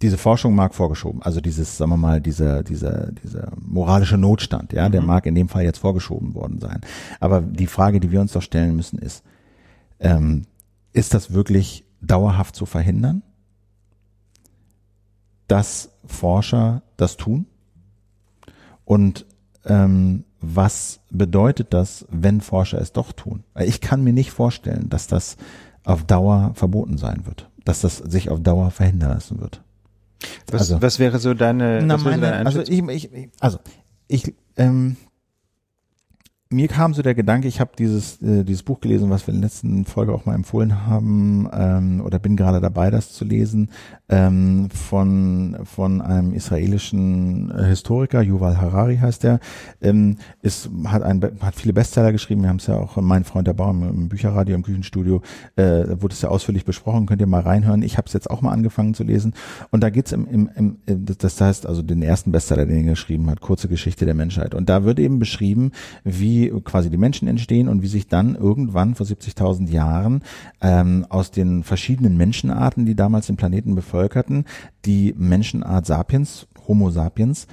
diese 0.02 0.18
Forschung 0.18 0.54
mag 0.54 0.74
vorgeschoben, 0.74 1.22
also 1.22 1.40
dieses, 1.40 1.78
sagen 1.78 1.90
wir 1.90 1.96
mal, 1.96 2.20
dieser, 2.20 2.62
dieser, 2.62 3.12
dieser 3.12 3.52
moralische 3.58 4.18
Notstand, 4.18 4.72
ja, 4.72 4.88
mhm. 4.88 4.92
der 4.92 5.02
mag 5.02 5.24
in 5.26 5.34
dem 5.34 5.48
Fall 5.48 5.64
jetzt 5.64 5.78
vorgeschoben 5.78 6.34
worden 6.34 6.58
sein. 6.58 6.80
Aber 7.20 7.40
die 7.40 7.66
Frage, 7.66 8.00
die 8.00 8.10
wir 8.10 8.20
uns 8.20 8.32
doch 8.32 8.42
stellen 8.42 8.76
müssen, 8.76 8.98
ist, 8.98 9.24
ähm, 9.98 10.46
ist 10.92 11.14
das 11.14 11.32
wirklich 11.32 11.84
dauerhaft 12.00 12.56
zu 12.56 12.66
verhindern, 12.66 13.22
dass 15.48 15.90
Forscher 16.04 16.82
das 16.96 17.16
tun? 17.16 17.46
Und 18.84 19.26
ähm, 19.64 20.24
was 20.40 21.00
bedeutet 21.10 21.72
das, 21.74 22.06
wenn 22.10 22.40
Forscher 22.40 22.80
es 22.80 22.92
doch 22.92 23.12
tun? 23.12 23.44
Ich 23.58 23.80
kann 23.80 24.04
mir 24.04 24.12
nicht 24.12 24.30
vorstellen, 24.30 24.88
dass 24.88 25.06
das 25.06 25.36
auf 25.84 26.04
Dauer 26.04 26.52
verboten 26.54 26.98
sein 26.98 27.26
wird, 27.26 27.50
dass 27.64 27.80
das 27.80 27.98
sich 27.98 28.30
auf 28.30 28.40
Dauer 28.40 28.70
verhindern 28.70 29.10
lassen 29.10 29.40
wird. 29.40 29.62
Was, 30.50 30.62
also, 30.62 30.82
was 30.82 30.98
wäre 30.98 31.18
so 31.18 31.34
deine, 31.34 31.82
na, 31.82 31.96
meine, 31.96 32.22
deine 32.22 32.46
also 32.46 32.60
ich, 32.60 32.82
ich, 32.88 33.30
also 33.40 33.58
ich, 34.08 34.34
ähm, 34.56 34.96
mir 36.48 36.68
kam 36.68 36.94
so 36.94 37.02
der 37.02 37.14
Gedanke, 37.14 37.48
ich 37.48 37.60
habe 37.60 37.72
dieses, 37.76 38.22
äh, 38.22 38.44
dieses 38.44 38.62
Buch 38.62 38.80
gelesen, 38.80 39.10
was 39.10 39.26
wir 39.26 39.34
in 39.34 39.40
der 39.40 39.48
letzten 39.48 39.84
Folge 39.84 40.12
auch 40.12 40.26
mal 40.26 40.34
empfohlen 40.34 40.86
haben, 40.86 41.48
ähm, 41.52 42.00
oder 42.04 42.18
bin 42.18 42.36
gerade 42.36 42.60
dabei, 42.60 42.90
das 42.90 43.12
zu 43.12 43.24
lesen, 43.24 43.70
ähm, 44.08 44.68
von, 44.70 45.56
von 45.64 46.00
einem 46.00 46.32
israelischen 46.32 47.50
äh, 47.50 47.64
Historiker, 47.64 48.22
Yuval 48.22 48.60
Harari 48.60 48.98
heißt 48.98 49.24
der, 49.24 49.40
ähm, 49.82 50.16
ist, 50.42 50.70
hat, 50.84 51.02
ein, 51.02 51.20
hat 51.40 51.56
viele 51.56 51.72
Bestseller 51.72 52.12
geschrieben, 52.12 52.42
wir 52.42 52.48
haben 52.48 52.56
es 52.56 52.68
ja 52.68 52.76
auch, 52.76 52.96
mein 52.96 53.24
Freund 53.24 53.48
der 53.48 53.54
Baum 53.54 53.82
im 53.82 54.08
Bücherradio, 54.08 54.54
im 54.54 54.62
Küchenstudio, 54.62 55.22
äh, 55.56 55.84
wurde 56.00 56.14
es 56.14 56.22
ja 56.22 56.28
ausführlich 56.28 56.64
besprochen, 56.64 57.06
könnt 57.06 57.20
ihr 57.20 57.26
mal 57.26 57.40
reinhören. 57.40 57.82
Ich 57.82 57.98
habe 57.98 58.06
es 58.06 58.12
jetzt 58.12 58.30
auch 58.30 58.42
mal 58.42 58.52
angefangen 58.52 58.94
zu 58.94 59.02
lesen 59.02 59.34
und 59.70 59.82
da 59.82 59.90
geht's 59.90 60.12
im, 60.12 60.26
im, 60.28 60.50
im, 60.54 61.04
das 61.18 61.40
heißt 61.40 61.66
also 61.66 61.82
den 61.82 62.02
ersten 62.02 62.30
Bestseller, 62.30 62.66
den 62.66 62.84
er 62.84 62.90
geschrieben 62.90 63.28
hat, 63.28 63.40
Kurze 63.40 63.68
Geschichte 63.68 64.04
der 64.04 64.14
Menschheit. 64.14 64.54
Und 64.54 64.68
da 64.68 64.84
wird 64.84 64.98
eben 64.98 65.18
beschrieben, 65.18 65.72
wie 66.04 66.50
quasi 66.64 66.90
die 66.90 66.96
Menschen 66.96 67.28
entstehen 67.28 67.68
und 67.68 67.82
wie 67.82 67.88
sich 67.88 68.06
dann 68.06 68.36
irgendwann 68.36 68.94
vor 68.94 69.06
70.000 69.06 69.68
Jahren 69.68 70.22
ähm, 70.60 71.06
aus 71.08 71.30
den 71.30 71.64
verschiedenen 71.64 72.16
Menschenarten, 72.16 72.86
die 72.86 72.94
damals 72.94 73.26
den 73.26 73.36
Planeten 73.36 73.74
bevölkerten, 73.96 74.44
die 74.84 75.14
Menschenart 75.16 75.86
Sapiens, 75.86 76.46
Homo 76.68 76.90
sapiens, 76.90 77.46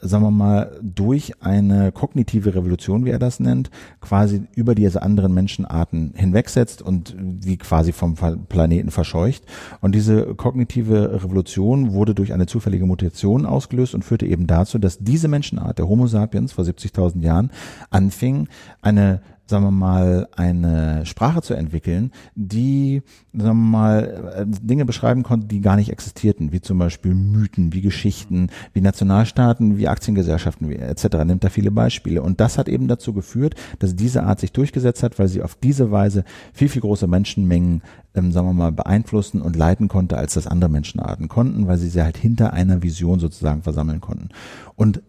sagen 0.00 0.22
wir 0.22 0.30
mal, 0.30 0.78
durch 0.80 1.42
eine 1.42 1.90
kognitive 1.90 2.54
Revolution, 2.54 3.04
wie 3.04 3.10
er 3.10 3.18
das 3.18 3.40
nennt, 3.40 3.70
quasi 4.00 4.42
über 4.54 4.76
diese 4.76 5.02
anderen 5.02 5.34
Menschenarten 5.34 6.12
hinwegsetzt 6.14 6.82
und 6.82 7.16
die 7.18 7.56
quasi 7.56 7.92
vom 7.92 8.14
Planeten 8.48 8.92
verscheucht. 8.92 9.42
Und 9.80 9.96
diese 9.96 10.34
kognitive 10.36 11.24
Revolution 11.24 11.92
wurde 11.92 12.14
durch 12.14 12.32
eine 12.32 12.46
zufällige 12.46 12.86
Mutation 12.86 13.44
ausgelöst 13.44 13.94
und 13.94 14.04
führte 14.04 14.26
eben 14.26 14.46
dazu, 14.46 14.78
dass 14.78 14.98
diese 14.98 15.26
Menschenart, 15.26 15.78
der 15.78 15.88
Homo 15.88 16.06
sapiens 16.06 16.52
vor 16.52 16.64
70.000 16.64 17.22
Jahren, 17.22 17.50
anfing, 17.90 18.46
eine 18.82 19.20
sagen 19.48 19.64
wir 19.64 19.70
mal, 19.70 20.28
eine 20.36 21.06
Sprache 21.06 21.42
zu 21.42 21.54
entwickeln, 21.54 22.12
die, 22.34 23.02
sagen 23.32 23.58
wir 23.58 23.70
mal, 23.70 24.34
äh, 24.36 24.46
Dinge 24.46 24.84
beschreiben 24.84 25.22
konnte, 25.22 25.46
die 25.46 25.60
gar 25.60 25.76
nicht 25.76 25.90
existierten, 25.90 26.52
wie 26.52 26.60
zum 26.60 26.78
Beispiel 26.78 27.14
Mythen, 27.14 27.72
wie 27.72 27.80
Geschichten, 27.80 28.50
wie 28.72 28.80
Nationalstaaten, 28.80 29.78
wie 29.78 29.88
Aktiengesellschaften, 29.88 30.68
wie 30.68 30.76
etc. 30.76 31.24
Nimmt 31.24 31.44
da 31.44 31.48
viele 31.48 31.70
Beispiele. 31.70 32.22
Und 32.22 32.40
das 32.40 32.58
hat 32.58 32.68
eben 32.68 32.88
dazu 32.88 33.12
geführt, 33.12 33.54
dass 33.78 33.96
diese 33.96 34.24
Art 34.24 34.40
sich 34.40 34.52
durchgesetzt 34.52 35.02
hat, 35.02 35.18
weil 35.18 35.28
sie 35.28 35.42
auf 35.42 35.54
diese 35.54 35.90
Weise 35.90 36.24
viel, 36.52 36.68
viel 36.68 36.82
große 36.82 37.06
Menschenmengen 37.06 37.82
ähm, 38.14 38.32
sagen 38.32 38.48
wir 38.48 38.52
mal, 38.52 38.72
beeinflussen 38.72 39.40
und 39.40 39.56
leiten 39.56 39.88
konnte, 39.88 40.18
als 40.18 40.34
das 40.34 40.46
andere 40.46 40.70
Menschenarten 40.70 41.28
konnten, 41.28 41.66
weil 41.66 41.78
sie 41.78 41.88
sie 41.88 42.02
halt 42.02 42.16
hinter 42.16 42.52
einer 42.52 42.82
Vision 42.82 43.18
sozusagen 43.20 43.62
versammeln 43.62 44.00
konnten. 44.00 44.28
Und 44.76 45.02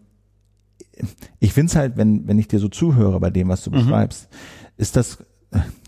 ich 1.38 1.52
finde 1.52 1.70
es 1.70 1.76
halt, 1.76 1.96
wenn, 1.96 2.26
wenn 2.26 2.38
ich 2.38 2.48
dir 2.48 2.58
so 2.58 2.68
zuhöre 2.68 3.20
bei 3.20 3.30
dem, 3.30 3.48
was 3.48 3.62
du 3.64 3.70
mhm. 3.70 3.74
beschreibst, 3.74 4.28
ist 4.76 4.96
das, 4.96 5.18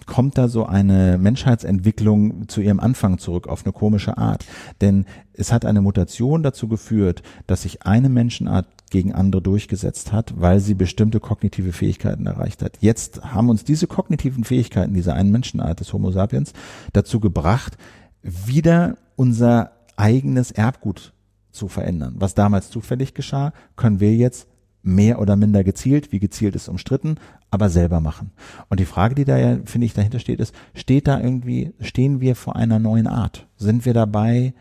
kommt 0.07 0.37
da 0.39 0.49
so 0.49 0.67
eine 0.67 1.19
Menschheitsentwicklung 1.19 2.49
zu 2.49 2.61
ihrem 2.61 2.81
Anfang 2.81 3.19
zurück 3.19 3.47
auf 3.47 3.65
eine 3.65 3.73
komische 3.73 4.19
Art. 4.19 4.45
Denn 4.81 5.07
es 5.33 5.53
hat 5.53 5.65
eine 5.65 5.81
Mutation 5.81 6.43
dazu 6.43 6.69
geführt, 6.69 7.23
dass 7.47 7.63
sich 7.63 7.83
eine 7.85 8.09
Menschenart 8.09 8.67
gegen 8.91 9.15
andere 9.15 9.41
durchgesetzt 9.41 10.13
hat, 10.13 10.35
weil 10.37 10.61
sie 10.61 10.75
bestimmte 10.75 11.21
kognitive 11.21 11.73
Fähigkeiten 11.73 12.27
erreicht 12.27 12.63
hat. 12.63 12.79
Jetzt 12.81 13.23
haben 13.25 13.49
uns 13.49 13.65
diese 13.65 13.87
kognitiven 13.87 14.45
Fähigkeiten 14.45 14.93
dieser 14.95 15.15
einen 15.15 15.31
Menschenart 15.31 15.81
des 15.81 15.93
Homo 15.93 16.11
sapiens 16.11 16.53
dazu 16.93 17.21
gebracht, 17.21 17.79
wieder 18.23 18.97
unser 19.17 19.73
eigenes 19.97 20.51
Erbgut 20.51 21.15
zu 21.51 21.69
verändern. 21.69 22.17
Was 22.19 22.35
damals 22.35 22.71
zufällig 22.71 23.15
geschah, 23.15 23.53
können 23.77 24.01
wir 24.01 24.15
jetzt 24.15 24.49
mehr 24.83 25.21
oder 25.21 25.37
minder 25.37 25.65
gezielt, 25.65 26.13
wie 26.13 26.19
gezielt 26.19 26.55
ist 26.57 26.69
umstritten, 26.69 27.17
aber 27.51 27.69
selber 27.69 28.01
machen. 28.01 28.33
Und 28.69 28.81
die 28.81 28.85
Frage, 28.85 29.15
die 29.15 29.25
da 29.25 29.37
ja, 29.39 29.59
finde 29.65 29.87
ich, 29.87 29.95
dahinter 29.95 30.19
steht, 30.19 30.41
ist, 30.41 30.55
steht 30.75 31.07
da 31.07 31.21
irgendwie, 31.21 31.73
stehen 31.81 32.21
wir 32.21 32.35
vor 32.35 32.57
einer 32.57 32.79
neuen 32.79 33.07
Art? 33.07 33.47
Sind 33.57 33.85
wir 33.85 33.95
dabei, 33.95 34.55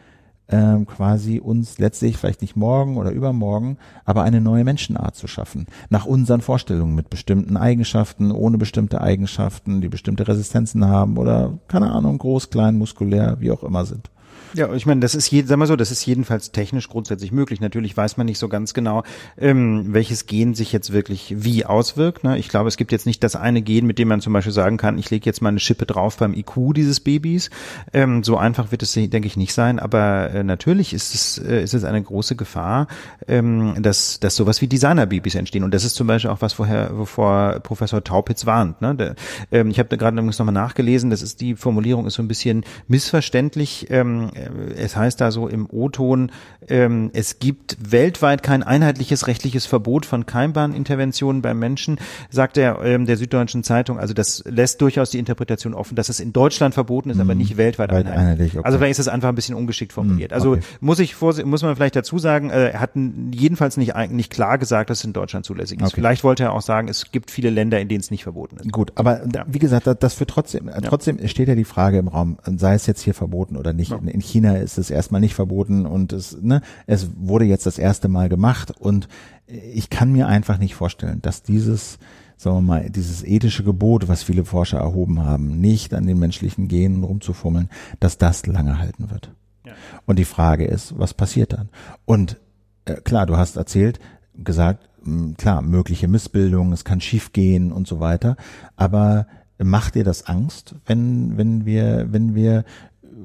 ähm, 0.51 0.85
quasi 0.85 1.39
uns 1.39 1.79
letztlich 1.79 2.17
vielleicht 2.17 2.41
nicht 2.41 2.55
morgen 2.55 2.97
oder 2.97 3.11
übermorgen, 3.11 3.77
aber 4.05 4.23
eine 4.23 4.41
neue 4.41 4.63
Menschenart 4.63 5.15
zu 5.15 5.27
schaffen, 5.27 5.65
nach 5.89 6.05
unseren 6.05 6.41
Vorstellungen 6.41 6.93
mit 6.93 7.09
bestimmten 7.09 7.55
Eigenschaften, 7.57 8.31
ohne 8.31 8.57
bestimmte 8.57 9.01
Eigenschaften, 9.01 9.81
die 9.81 9.89
bestimmte 9.89 10.27
Resistenzen 10.27 10.85
haben 10.85 11.17
oder 11.17 11.57
keine 11.67 11.91
Ahnung, 11.91 12.17
groß, 12.17 12.49
klein, 12.49 12.77
muskulär, 12.77 13.37
wie 13.39 13.51
auch 13.51 13.63
immer 13.63 13.85
sind. 13.85 14.11
Ja, 14.53 14.73
ich 14.73 14.85
meine, 14.85 14.99
das 14.99 15.15
ist 15.15 15.29
je, 15.31 15.43
sag 15.43 15.57
mal 15.57 15.65
so, 15.65 15.75
das 15.75 15.91
ist 15.91 16.05
jedenfalls 16.05 16.51
technisch 16.51 16.89
grundsätzlich 16.89 17.31
möglich. 17.31 17.61
Natürlich 17.61 17.95
weiß 17.95 18.17
man 18.17 18.25
nicht 18.25 18.37
so 18.37 18.49
ganz 18.49 18.73
genau, 18.73 19.03
ähm, 19.37 19.93
welches 19.93 20.25
Gen 20.25 20.53
sich 20.55 20.71
jetzt 20.71 20.91
wirklich 20.91 21.33
wie 21.37 21.65
auswirkt. 21.65 22.23
Ne? 22.23 22.37
Ich 22.37 22.49
glaube, 22.49 22.67
es 22.67 22.77
gibt 22.77 22.91
jetzt 22.91 23.05
nicht 23.05 23.23
das 23.23 23.35
eine 23.35 23.61
Gen, 23.61 23.85
mit 23.85 23.97
dem 23.97 24.09
man 24.09 24.21
zum 24.21 24.33
Beispiel 24.33 24.53
sagen 24.53 24.77
kann, 24.77 24.97
ich 24.97 25.09
lege 25.09 25.25
jetzt 25.25 25.41
mal 25.41 25.49
eine 25.49 25.59
Schippe 25.59 25.85
drauf 25.85 26.17
beim 26.17 26.33
IQ 26.33 26.73
dieses 26.75 26.99
Babys. 26.99 27.49
Ähm, 27.93 28.23
so 28.23 28.37
einfach 28.37 28.71
wird 28.71 28.83
es, 28.83 28.93
denke 28.93 29.25
ich, 29.25 29.37
nicht 29.37 29.53
sein. 29.53 29.79
Aber 29.79 30.31
äh, 30.31 30.43
natürlich 30.43 30.93
ist 30.93 31.15
es, 31.15 31.37
äh, 31.37 31.63
ist 31.63 31.73
es 31.73 31.83
eine 31.83 32.01
große 32.01 32.35
Gefahr, 32.35 32.87
ähm, 33.27 33.75
dass, 33.79 34.19
dass 34.19 34.35
sowas 34.35 34.61
wie 34.61 34.67
Designerbabys 34.67 35.35
entstehen. 35.35 35.63
Und 35.63 35.73
das 35.73 35.85
ist 35.85 35.95
zum 35.95 36.07
Beispiel 36.07 36.29
auch 36.29 36.41
was, 36.41 36.53
vorher, 36.53 36.97
wovor 36.97 37.59
Professor 37.61 38.03
Taupitz 38.03 38.45
warnt. 38.45 38.81
Ne? 38.81 38.95
Der, 38.95 39.15
ähm, 39.51 39.69
ich 39.69 39.79
habe 39.79 39.89
da 39.89 39.95
gerade 39.95 40.17
übrigens 40.17 40.39
nochmal 40.39 40.53
nachgelesen, 40.53 41.09
das 41.09 41.21
ist 41.21 41.39
die 41.41 41.55
Formulierung 41.55 42.05
ist 42.05 42.15
so 42.15 42.21
ein 42.21 42.27
bisschen 42.27 42.65
missverständlich. 42.87 43.87
Ähm, 43.89 44.29
es 44.75 44.95
heißt 44.95 45.19
da 45.21 45.31
so 45.31 45.47
im 45.47 45.67
O-Ton, 45.69 46.31
ähm, 46.67 47.11
es 47.13 47.39
gibt 47.39 47.77
weltweit 47.79 48.43
kein 48.43 48.63
einheitliches 48.63 49.27
rechtliches 49.27 49.65
Verbot 49.65 50.05
von 50.05 50.25
Keimbahninterventionen 50.25 51.41
beim 51.41 51.59
Menschen, 51.59 51.99
sagt 52.29 52.57
er 52.57 52.83
ähm, 52.83 53.05
der 53.05 53.17
Süddeutschen 53.17 53.63
Zeitung. 53.63 53.99
Also 53.99 54.13
das 54.13 54.43
lässt 54.45 54.81
durchaus 54.81 55.09
die 55.11 55.19
Interpretation 55.19 55.73
offen, 55.73 55.95
dass 55.95 56.09
es 56.09 56.19
in 56.19 56.33
Deutschland 56.33 56.73
verboten 56.73 57.09
ist, 57.09 57.15
mhm. 57.15 57.21
aber 57.21 57.35
nicht 57.35 57.57
weltweit 57.57 57.91
einheitlich. 57.91 58.17
einheitlich 58.17 58.57
okay. 58.57 58.65
Also 58.65 58.77
vielleicht 58.77 58.91
ist 58.91 58.99
es 58.99 59.07
einfach 59.07 59.29
ein 59.29 59.35
bisschen 59.35 59.55
ungeschickt 59.55 59.93
formuliert. 59.93 60.31
Mhm, 60.31 60.35
also 60.35 60.51
okay. 60.51 60.61
muss 60.79 60.99
ich 60.99 61.19
muss 61.19 61.63
man 61.63 61.75
vielleicht 61.75 61.95
dazu 61.95 62.19
sagen, 62.19 62.49
äh, 62.49 62.69
er 62.69 62.79
hat 62.79 62.91
jedenfalls 63.31 63.77
nicht 63.77 63.95
nicht 64.09 64.31
klar 64.31 64.57
gesagt, 64.57 64.89
dass 64.89 64.99
es 64.99 65.05
in 65.05 65.13
Deutschland 65.13 65.45
zulässig 65.45 65.79
ist. 65.79 65.87
Okay. 65.87 65.95
Vielleicht 65.95 66.23
wollte 66.23 66.43
er 66.43 66.53
auch 66.53 66.61
sagen, 66.61 66.87
es 66.87 67.11
gibt 67.11 67.31
viele 67.31 67.49
Länder, 67.49 67.79
in 67.79 67.87
denen 67.87 68.01
es 68.01 68.11
nicht 68.11 68.23
verboten 68.23 68.57
ist. 68.57 68.71
Gut, 68.71 68.91
aber 68.95 69.21
ja. 69.33 69.45
wie 69.47 69.59
gesagt, 69.59 69.87
das 69.99 70.13
für 70.13 70.25
trotzdem 70.25 70.67
ja. 70.67 70.81
trotzdem 70.81 71.25
steht 71.27 71.47
ja 71.47 71.55
die 71.55 71.63
Frage 71.63 71.97
im 71.97 72.07
Raum, 72.07 72.37
sei 72.57 72.73
es 72.73 72.85
jetzt 72.87 73.01
hier 73.01 73.13
verboten 73.13 73.57
oder 73.57 73.73
nicht. 73.73 73.91
Ja. 73.91 73.99
In 74.05 74.21
China 74.31 74.55
ist 74.55 74.77
es 74.77 74.89
erstmal 74.89 75.21
nicht 75.21 75.35
verboten 75.35 75.85
und 75.85 76.13
es, 76.13 76.37
ne, 76.41 76.61
es 76.87 77.09
wurde 77.17 77.45
jetzt 77.45 77.65
das 77.65 77.77
erste 77.77 78.07
Mal 78.07 78.29
gemacht 78.29 78.71
und 78.71 79.07
ich 79.47 79.89
kann 79.89 80.11
mir 80.11 80.27
einfach 80.27 80.57
nicht 80.57 80.75
vorstellen, 80.75 81.21
dass 81.21 81.43
dieses, 81.43 81.99
sagen 82.37 82.57
wir 82.57 82.61
mal, 82.61 82.89
dieses 82.89 83.23
ethische 83.23 83.63
Gebot, 83.63 84.07
was 84.07 84.23
viele 84.23 84.45
Forscher 84.45 84.79
erhoben 84.79 85.23
haben, 85.23 85.59
nicht 85.59 85.93
an 85.93 86.07
den 86.07 86.19
menschlichen 86.19 86.67
Genen 86.67 87.03
rumzufummeln, 87.03 87.69
dass 87.99 88.17
das 88.17 88.45
lange 88.47 88.79
halten 88.79 89.11
wird. 89.11 89.31
Ja. 89.65 89.73
Und 90.05 90.17
die 90.17 90.25
Frage 90.25 90.65
ist, 90.65 90.97
was 90.97 91.13
passiert 91.13 91.53
dann? 91.53 91.69
Und 92.05 92.37
äh, 92.85 92.95
klar, 92.95 93.25
du 93.25 93.37
hast 93.37 93.57
erzählt, 93.57 93.99
gesagt, 94.35 94.89
mh, 95.03 95.33
klar, 95.37 95.61
mögliche 95.61 96.07
Missbildungen, 96.07 96.73
es 96.73 96.85
kann 96.85 97.01
schiefgehen 97.01 97.71
und 97.71 97.87
so 97.87 97.99
weiter, 97.99 98.37
aber 98.75 99.27
macht 99.63 99.95
dir 99.95 100.03
das 100.03 100.25
Angst, 100.25 100.75
wenn, 100.85 101.37
wenn 101.37 101.65
wir, 101.65 102.07
wenn 102.11 102.35
wir 102.35 102.63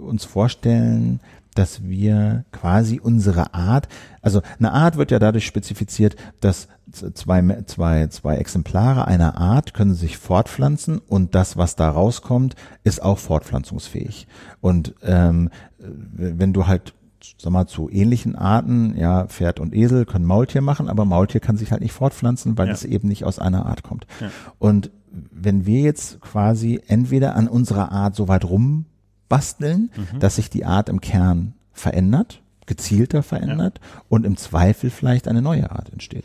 uns 0.01 0.25
vorstellen, 0.25 1.21
dass 1.55 1.85
wir 1.85 2.45
quasi 2.53 3.01
unsere 3.01 3.55
Art, 3.55 3.89
also 4.21 4.43
eine 4.59 4.73
Art 4.73 4.97
wird 4.97 5.11
ja 5.11 5.19
dadurch 5.19 5.47
spezifiziert, 5.47 6.17
dass 6.41 6.69
zwei, 6.91 7.63
zwei, 7.67 8.07
zwei 8.09 8.37
Exemplare 8.37 9.07
einer 9.07 9.39
Art 9.39 9.75
können 9.75 9.95
sich 9.95 10.19
fortpflanzen 10.19 10.99
und 10.99 11.35
das, 11.35 11.57
was 11.57 11.77
da 11.77 11.91
rauskommt, 11.91 12.55
ist 12.85 13.03
auch 13.03 13.19
fortpflanzungsfähig. 13.19 14.27
Und 14.61 14.95
ähm, 15.03 15.51
wenn 15.79 16.53
du 16.53 16.67
halt 16.67 16.95
sag 17.39 17.53
mal, 17.53 17.67
zu 17.67 17.91
ähnlichen 17.91 18.37
Arten, 18.37 18.97
ja, 18.97 19.27
Pferd 19.27 19.59
und 19.59 19.75
Esel 19.75 20.05
können 20.05 20.25
Maultier 20.25 20.61
machen, 20.61 20.89
aber 20.89 21.05
Maultier 21.05 21.41
kann 21.41 21.57
sich 21.57 21.73
halt 21.73 21.81
nicht 21.81 21.93
fortpflanzen, 21.93 22.57
weil 22.57 22.69
ja. 22.69 22.73
es 22.73 22.85
eben 22.85 23.09
nicht 23.09 23.25
aus 23.25 23.39
einer 23.39 23.67
Art 23.67 23.83
kommt. 23.83 24.07
Ja. 24.21 24.31
Und 24.59 24.91
wenn 25.11 25.67
wir 25.67 25.81
jetzt 25.81 26.21
quasi 26.21 26.81
entweder 26.87 27.35
an 27.35 27.49
unserer 27.49 27.91
Art 27.91 28.15
so 28.15 28.29
weit 28.29 28.45
rumbasteln, 29.27 29.91
mhm. 29.95 30.21
dass 30.21 30.37
sich 30.37 30.51
die 30.51 30.65
Art 30.65 30.89
im 30.89 31.01
Kern 31.01 31.55
verändert, 31.73 32.43
gezielter 32.67 33.23
verändert 33.23 33.81
ja. 33.83 34.03
und 34.09 34.27
im 34.27 34.37
Zweifel 34.37 34.91
vielleicht 34.91 35.29
eine 35.29 35.43
neue 35.43 35.71
Art 35.71 35.93
entsteht. 35.93 36.25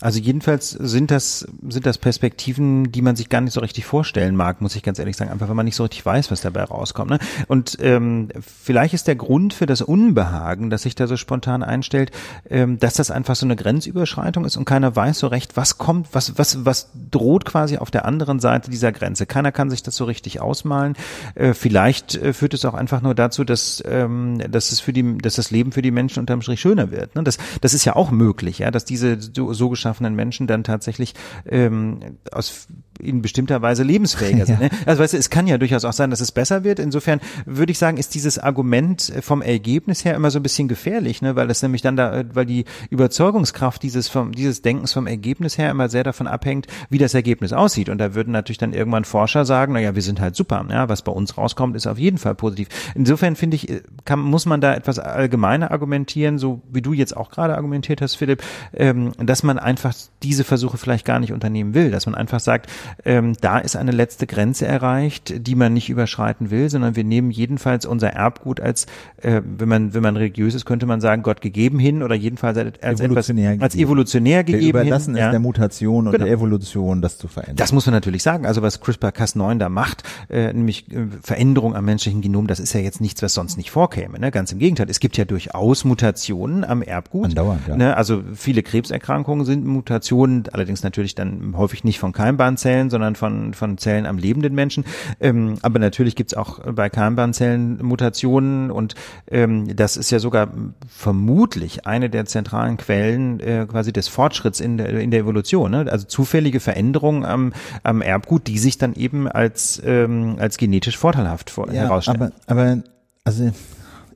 Also 0.00 0.20
jedenfalls 0.20 0.70
sind 0.70 1.10
das, 1.10 1.48
sind 1.68 1.86
das 1.86 1.98
Perspektiven, 1.98 2.92
die 2.92 3.02
man 3.02 3.16
sich 3.16 3.28
gar 3.28 3.40
nicht 3.40 3.52
so 3.52 3.60
richtig 3.60 3.84
vorstellen 3.86 4.36
mag, 4.36 4.60
muss 4.60 4.76
ich 4.76 4.82
ganz 4.82 4.98
ehrlich 4.98 5.16
sagen, 5.16 5.30
einfach 5.30 5.48
wenn 5.48 5.56
man 5.56 5.64
nicht 5.64 5.76
so 5.76 5.82
richtig 5.84 6.04
weiß, 6.04 6.30
was 6.30 6.40
dabei 6.40 6.64
rauskommt. 6.64 7.10
Ne? 7.10 7.18
Und 7.46 7.78
ähm, 7.80 8.28
vielleicht 8.40 8.94
ist 8.94 9.08
der 9.08 9.16
Grund 9.16 9.54
für 9.54 9.66
das 9.66 9.82
Unbehagen, 9.82 10.70
das 10.70 10.82
sich 10.82 10.94
da 10.94 11.06
so 11.06 11.16
spontan 11.16 11.62
einstellt, 11.62 12.10
ähm, 12.50 12.78
dass 12.78 12.94
das 12.94 13.10
einfach 13.10 13.36
so 13.36 13.46
eine 13.46 13.56
Grenzüberschreitung 13.56 14.44
ist 14.44 14.56
und 14.56 14.64
keiner 14.64 14.94
weiß 14.94 15.18
so 15.18 15.26
recht, 15.26 15.56
was 15.56 15.78
kommt, 15.78 16.08
was, 16.12 16.38
was, 16.38 16.64
was 16.64 16.90
droht 17.10 17.44
quasi 17.44 17.78
auf 17.78 17.90
der 17.90 18.04
anderen 18.04 18.40
Seite 18.40 18.70
dieser 18.70 18.92
Grenze. 18.92 19.26
Keiner 19.26 19.52
kann 19.52 19.70
sich 19.70 19.82
das 19.82 19.96
so 19.96 20.04
richtig 20.04 20.40
ausmalen. 20.40 20.94
Äh, 21.34 21.54
vielleicht 21.54 22.14
äh, 22.14 22.32
führt 22.32 22.54
es 22.54 22.64
auch 22.64 22.74
einfach 22.74 23.00
nur 23.00 23.14
dazu, 23.14 23.44
dass, 23.44 23.82
ähm, 23.86 24.42
dass 24.50 24.72
es 24.72 24.80
für 24.80 24.92
die, 24.92 25.18
dass 25.18 25.34
das 25.34 25.50
Leben 25.50 25.72
für 25.78 25.82
die 25.82 25.92
Menschen 25.92 26.18
unterm 26.18 26.42
Strich 26.42 26.60
schöner 26.60 26.90
wird. 26.90 27.14
Ne? 27.14 27.22
Das, 27.22 27.38
das 27.60 27.72
ist 27.72 27.84
ja 27.84 27.94
auch 27.94 28.10
möglich, 28.10 28.58
ja, 28.58 28.72
dass 28.72 28.84
diese 28.84 29.16
so, 29.20 29.52
so 29.52 29.68
geschaffenen 29.68 30.16
Menschen 30.16 30.48
dann 30.48 30.64
tatsächlich 30.64 31.14
ähm, 31.48 32.16
aus 32.32 32.66
in 33.00 33.22
bestimmter 33.22 33.62
Weise 33.62 33.84
lebensfähiger 33.84 34.44
sind. 34.46 34.58
Ne? 34.58 34.70
Also 34.86 35.00
weißt 35.00 35.14
du, 35.14 35.18
es 35.18 35.30
kann 35.30 35.46
ja 35.46 35.56
durchaus 35.56 35.84
auch 35.84 35.92
sein, 35.92 36.10
dass 36.10 36.20
es 36.20 36.32
besser 36.32 36.64
wird. 36.64 36.80
Insofern 36.80 37.20
würde 37.46 37.70
ich 37.70 37.78
sagen, 37.78 37.96
ist 37.96 38.16
dieses 38.16 38.40
Argument 38.40 39.12
vom 39.20 39.40
Ergebnis 39.40 40.04
her 40.04 40.16
immer 40.16 40.32
so 40.32 40.40
ein 40.40 40.42
bisschen 40.42 40.66
gefährlich, 40.66 41.22
ne? 41.22 41.36
weil 41.36 41.46
das 41.46 41.62
nämlich 41.62 41.82
dann 41.82 41.96
da, 41.96 42.24
weil 42.32 42.46
die 42.46 42.64
Überzeugungskraft 42.90 43.84
dieses 43.84 44.08
vom 44.08 44.32
dieses 44.32 44.62
Denkens 44.62 44.92
vom 44.92 45.06
Ergebnis 45.06 45.58
her 45.58 45.70
immer 45.70 45.88
sehr 45.88 46.02
davon 46.02 46.26
abhängt, 46.26 46.66
wie 46.90 46.98
das 46.98 47.14
Ergebnis 47.14 47.52
aussieht. 47.52 47.88
Und 47.88 47.98
da 47.98 48.16
würden 48.16 48.32
natürlich 48.32 48.58
dann 48.58 48.72
irgendwann 48.72 49.04
Forscher 49.04 49.44
sagen, 49.44 49.74
na 49.74 49.80
ja, 49.80 49.94
wir 49.94 50.02
sind 50.02 50.20
halt 50.20 50.34
super. 50.34 50.66
Ja, 50.68 50.88
was 50.88 51.02
bei 51.02 51.12
uns 51.12 51.38
rauskommt, 51.38 51.76
ist 51.76 51.86
auf 51.86 51.98
jeden 51.98 52.18
Fall 52.18 52.34
positiv. 52.34 52.68
Insofern 52.96 53.36
finde 53.36 53.56
ich, 53.56 53.82
kann, 54.04 54.18
muss 54.18 54.44
man 54.44 54.60
da 54.60 54.74
etwas 54.74 54.98
allgemeiner 54.98 55.67
argumentieren, 55.68 56.38
so 56.38 56.62
wie 56.70 56.82
du 56.82 56.92
jetzt 56.92 57.16
auch 57.16 57.30
gerade 57.30 57.54
argumentiert 57.54 58.00
hast, 58.00 58.14
Philipp, 58.14 58.42
ähm, 58.74 59.12
dass 59.18 59.42
man 59.42 59.58
einfach 59.58 59.94
diese 60.22 60.44
Versuche 60.44 60.78
vielleicht 60.78 61.04
gar 61.04 61.20
nicht 61.20 61.32
unternehmen 61.32 61.74
will, 61.74 61.90
dass 61.90 62.06
man 62.06 62.14
einfach 62.14 62.40
sagt, 62.40 62.70
ähm, 63.04 63.34
da 63.40 63.58
ist 63.58 63.76
eine 63.76 63.92
letzte 63.92 64.26
Grenze 64.26 64.66
erreicht, 64.66 65.46
die 65.46 65.54
man 65.54 65.72
nicht 65.72 65.90
überschreiten 65.90 66.50
will, 66.50 66.70
sondern 66.70 66.96
wir 66.96 67.04
nehmen 67.04 67.30
jedenfalls 67.30 67.86
unser 67.86 68.10
Erbgut 68.10 68.60
als, 68.60 68.86
äh, 69.18 69.42
wenn 69.44 69.68
man 69.68 69.94
wenn 69.94 70.02
man 70.02 70.16
religiös 70.16 70.54
ist, 70.54 70.64
könnte 70.64 70.86
man 70.86 71.00
sagen, 71.00 71.22
Gott 71.22 71.40
gegeben 71.40 71.78
hin 71.78 72.02
oder 72.02 72.14
jedenfalls 72.14 72.58
als 72.58 73.00
evolutionär 73.00 73.52
etwas, 73.52 73.62
als 73.62 73.74
evolutionär 73.76 74.44
gegeben 74.44 74.62
wir 74.62 74.70
überlassen 74.70 75.14
hin. 75.14 75.22
es 75.22 75.26
ja. 75.26 75.30
der 75.30 75.40
Mutation 75.40 76.06
und 76.06 76.12
genau. 76.12 76.24
der 76.24 76.32
Evolution, 76.32 77.02
das 77.02 77.18
zu 77.18 77.28
verändern. 77.28 77.56
Das 77.56 77.72
muss 77.72 77.86
man 77.86 77.94
natürlich 77.94 78.22
sagen. 78.22 78.46
Also 78.46 78.62
was 78.62 78.82
CRISPR-Cas9 78.82 79.58
da 79.58 79.68
macht, 79.68 80.02
äh, 80.30 80.52
nämlich 80.52 80.90
äh, 80.90 81.06
Veränderung 81.22 81.76
am 81.76 81.84
menschlichen 81.84 82.20
Genom, 82.20 82.46
das 82.46 82.60
ist 82.60 82.72
ja 82.72 82.80
jetzt 82.80 83.00
nichts, 83.00 83.22
was 83.22 83.34
sonst 83.34 83.56
nicht 83.56 83.70
vorkäme. 83.70 84.18
Ne? 84.18 84.30
Ganz 84.30 84.52
im 84.52 84.58
Gegenteil. 84.58 84.88
Es 84.88 85.00
gibt 85.00 85.16
ja 85.16 85.24
durchaus 85.24 85.57
Ausmutationen 85.58 86.64
am 86.64 86.82
Erbgut. 86.82 87.26
Andauernd, 87.26 87.66
ja. 87.68 87.76
Ne? 87.76 87.96
Also 87.96 88.22
viele 88.34 88.62
Krebserkrankungen 88.62 89.44
sind 89.44 89.66
Mutationen, 89.66 90.44
allerdings 90.52 90.82
natürlich 90.82 91.14
dann 91.14 91.54
häufig 91.56 91.84
nicht 91.84 91.98
von 91.98 92.12
Keimbahnzellen, 92.12 92.90
sondern 92.90 93.16
von, 93.16 93.54
von 93.54 93.78
Zellen 93.78 94.06
am 94.06 94.18
lebenden 94.18 94.54
Menschen. 94.54 94.84
Ähm, 95.20 95.56
aber 95.62 95.78
natürlich 95.78 96.16
gibt's 96.16 96.34
auch 96.34 96.60
bei 96.72 96.88
Keimbahnzellen 96.88 97.84
Mutationen 97.84 98.70
und 98.70 98.94
ähm, 99.30 99.76
das 99.76 99.96
ist 99.96 100.10
ja 100.10 100.18
sogar 100.18 100.48
vermutlich 100.88 101.86
eine 101.86 102.10
der 102.10 102.24
zentralen 102.26 102.76
Quellen 102.76 103.40
äh, 103.40 103.66
quasi 103.68 103.92
des 103.92 104.08
Fortschritts 104.08 104.60
in 104.60 104.78
der, 104.78 104.88
in 105.00 105.10
der 105.10 105.20
Evolution. 105.20 105.70
Ne? 105.70 105.86
Also 105.90 106.06
zufällige 106.06 106.60
Veränderungen 106.60 107.24
am, 107.24 107.52
am 107.82 108.00
Erbgut, 108.02 108.46
die 108.46 108.58
sich 108.58 108.78
dann 108.78 108.94
eben 108.94 109.28
als, 109.28 109.82
ähm, 109.84 110.36
als 110.38 110.56
genetisch 110.56 110.96
vorteilhaft 110.96 111.50
vor, 111.50 111.66
ja, 111.68 111.82
herausstellen. 111.82 112.32
Aber, 112.46 112.62
aber 112.62 112.82
also 113.24 113.50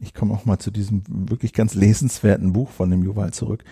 ich 0.02 0.14
komme 0.14 0.34
auch 0.34 0.44
mal 0.44 0.58
zu 0.58 0.70
diesem 0.70 1.02
wirklich 1.08 1.52
ganz 1.52 1.74
lesenswerten 1.74 2.52
Buch 2.52 2.70
von 2.70 2.90
dem 2.90 3.02
Yuval 3.02 3.32
zurück, 3.32 3.64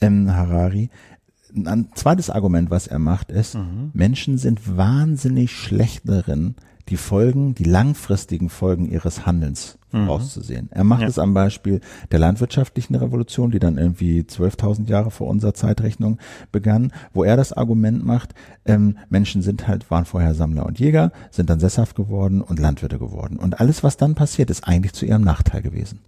ähm, 0.00 0.30
Harari. 0.30 0.90
Ein 1.54 1.88
zweites 1.94 2.30
Argument, 2.30 2.70
was 2.70 2.86
er 2.86 2.98
macht, 2.98 3.30
ist, 3.30 3.54
mhm. 3.54 3.90
Menschen 3.92 4.36
sind 4.36 4.76
wahnsinnig 4.76 5.52
schlecht 5.52 6.08
darin, 6.08 6.54
die 6.90 6.96
Folgen, 6.96 7.54
die 7.54 7.64
langfristigen 7.64 8.48
Folgen 8.48 8.90
ihres 8.90 9.24
Handelns 9.24 9.78
mhm. 9.92 10.06
vorauszusehen. 10.06 10.68
Er 10.72 10.84
macht 10.84 11.02
ja. 11.02 11.08
es 11.08 11.18
am 11.18 11.34
Beispiel 11.34 11.80
der 12.10 12.18
landwirtschaftlichen 12.18 12.96
Revolution, 12.96 13.50
die 13.50 13.58
dann 13.58 13.78
irgendwie 13.78 14.20
12.000 14.20 14.88
Jahre 14.88 15.10
vor 15.10 15.28
unserer 15.28 15.54
Zeitrechnung 15.54 16.18
begann, 16.52 16.92
wo 17.12 17.24
er 17.24 17.36
das 17.36 17.52
Argument 17.52 18.04
macht, 18.04 18.34
ähm, 18.66 18.98
Menschen 19.08 19.42
sind 19.42 19.68
halt, 19.68 19.90
waren 19.90 20.04
vorher 20.04 20.34
Sammler 20.34 20.66
und 20.66 20.78
Jäger, 20.78 21.12
sind 21.30 21.48
dann 21.48 21.60
sesshaft 21.60 21.96
geworden 21.96 22.42
und 22.42 22.58
Landwirte 22.58 22.98
geworden. 22.98 23.38
Und 23.38 23.60
alles, 23.60 23.82
was 23.82 23.96
dann 23.96 24.14
passiert, 24.14 24.50
ist 24.50 24.66
eigentlich 24.66 24.92
zu 24.92 25.06
ihrem 25.06 25.22
Nachteil 25.22 25.62
gewesen. 25.62 26.00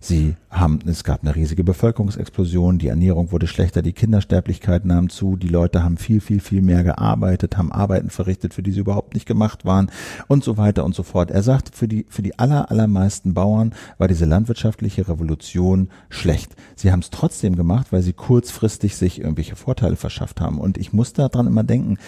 Sie 0.00 0.36
haben, 0.50 0.78
es 0.86 1.02
gab 1.02 1.22
eine 1.22 1.34
riesige 1.34 1.64
Bevölkerungsexplosion, 1.64 2.78
die 2.78 2.88
Ernährung 2.88 3.32
wurde 3.32 3.46
schlechter, 3.46 3.82
die 3.82 3.92
Kindersterblichkeit 3.92 4.84
nahm 4.84 5.10
zu, 5.10 5.36
die 5.36 5.48
Leute 5.48 5.82
haben 5.82 5.96
viel, 5.96 6.20
viel, 6.20 6.40
viel 6.40 6.62
mehr 6.62 6.84
gearbeitet, 6.84 7.56
haben 7.56 7.72
Arbeiten 7.72 8.10
verrichtet, 8.10 8.54
für 8.54 8.62
die 8.62 8.70
sie 8.70 8.80
überhaupt 8.80 9.14
nicht 9.14 9.26
gemacht 9.26 9.64
waren 9.64 9.90
und 10.28 10.44
so 10.44 10.56
weiter 10.56 10.84
und 10.84 10.94
so 10.94 11.02
fort. 11.02 11.30
Er 11.30 11.42
sagt, 11.42 11.74
für 11.74 11.88
die, 11.88 12.06
für 12.08 12.22
die 12.22 12.38
aller, 12.38 12.70
allermeisten 12.70 13.34
Bauern 13.34 13.74
war 13.98 14.08
diese 14.08 14.24
landwirtschaftliche 14.24 15.08
Revolution 15.08 15.88
schlecht. 16.08 16.54
Sie 16.76 16.92
haben 16.92 17.00
es 17.00 17.10
trotzdem 17.10 17.56
gemacht, 17.56 17.88
weil 17.90 18.02
sie 18.02 18.12
kurzfristig 18.12 18.96
sich 18.96 19.20
irgendwelche 19.20 19.56
Vorteile 19.56 19.96
verschafft 19.96 20.40
haben. 20.40 20.60
Und 20.60 20.78
ich 20.78 20.92
muss 20.92 21.12
daran 21.12 21.46
immer 21.46 21.64
denken, 21.64 21.98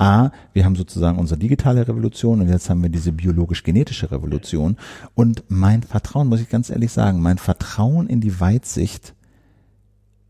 A, 0.00 0.30
wir 0.54 0.64
haben 0.64 0.76
sozusagen 0.76 1.18
unsere 1.18 1.38
digitale 1.38 1.86
Revolution 1.86 2.40
und 2.40 2.48
jetzt 2.48 2.70
haben 2.70 2.82
wir 2.82 2.88
diese 2.90 3.12
biologisch-genetische 3.12 4.10
Revolution. 4.10 4.76
Und 5.14 5.44
mein 5.48 5.82
Vertrauen, 5.82 6.28
muss 6.28 6.40
ich 6.40 6.48
ganz 6.48 6.70
ehrlich 6.70 6.90
sagen, 6.90 7.20
mein 7.20 7.38
Vertrauen 7.38 8.08
in 8.08 8.20
die 8.20 8.40
Weitsicht 8.40 9.14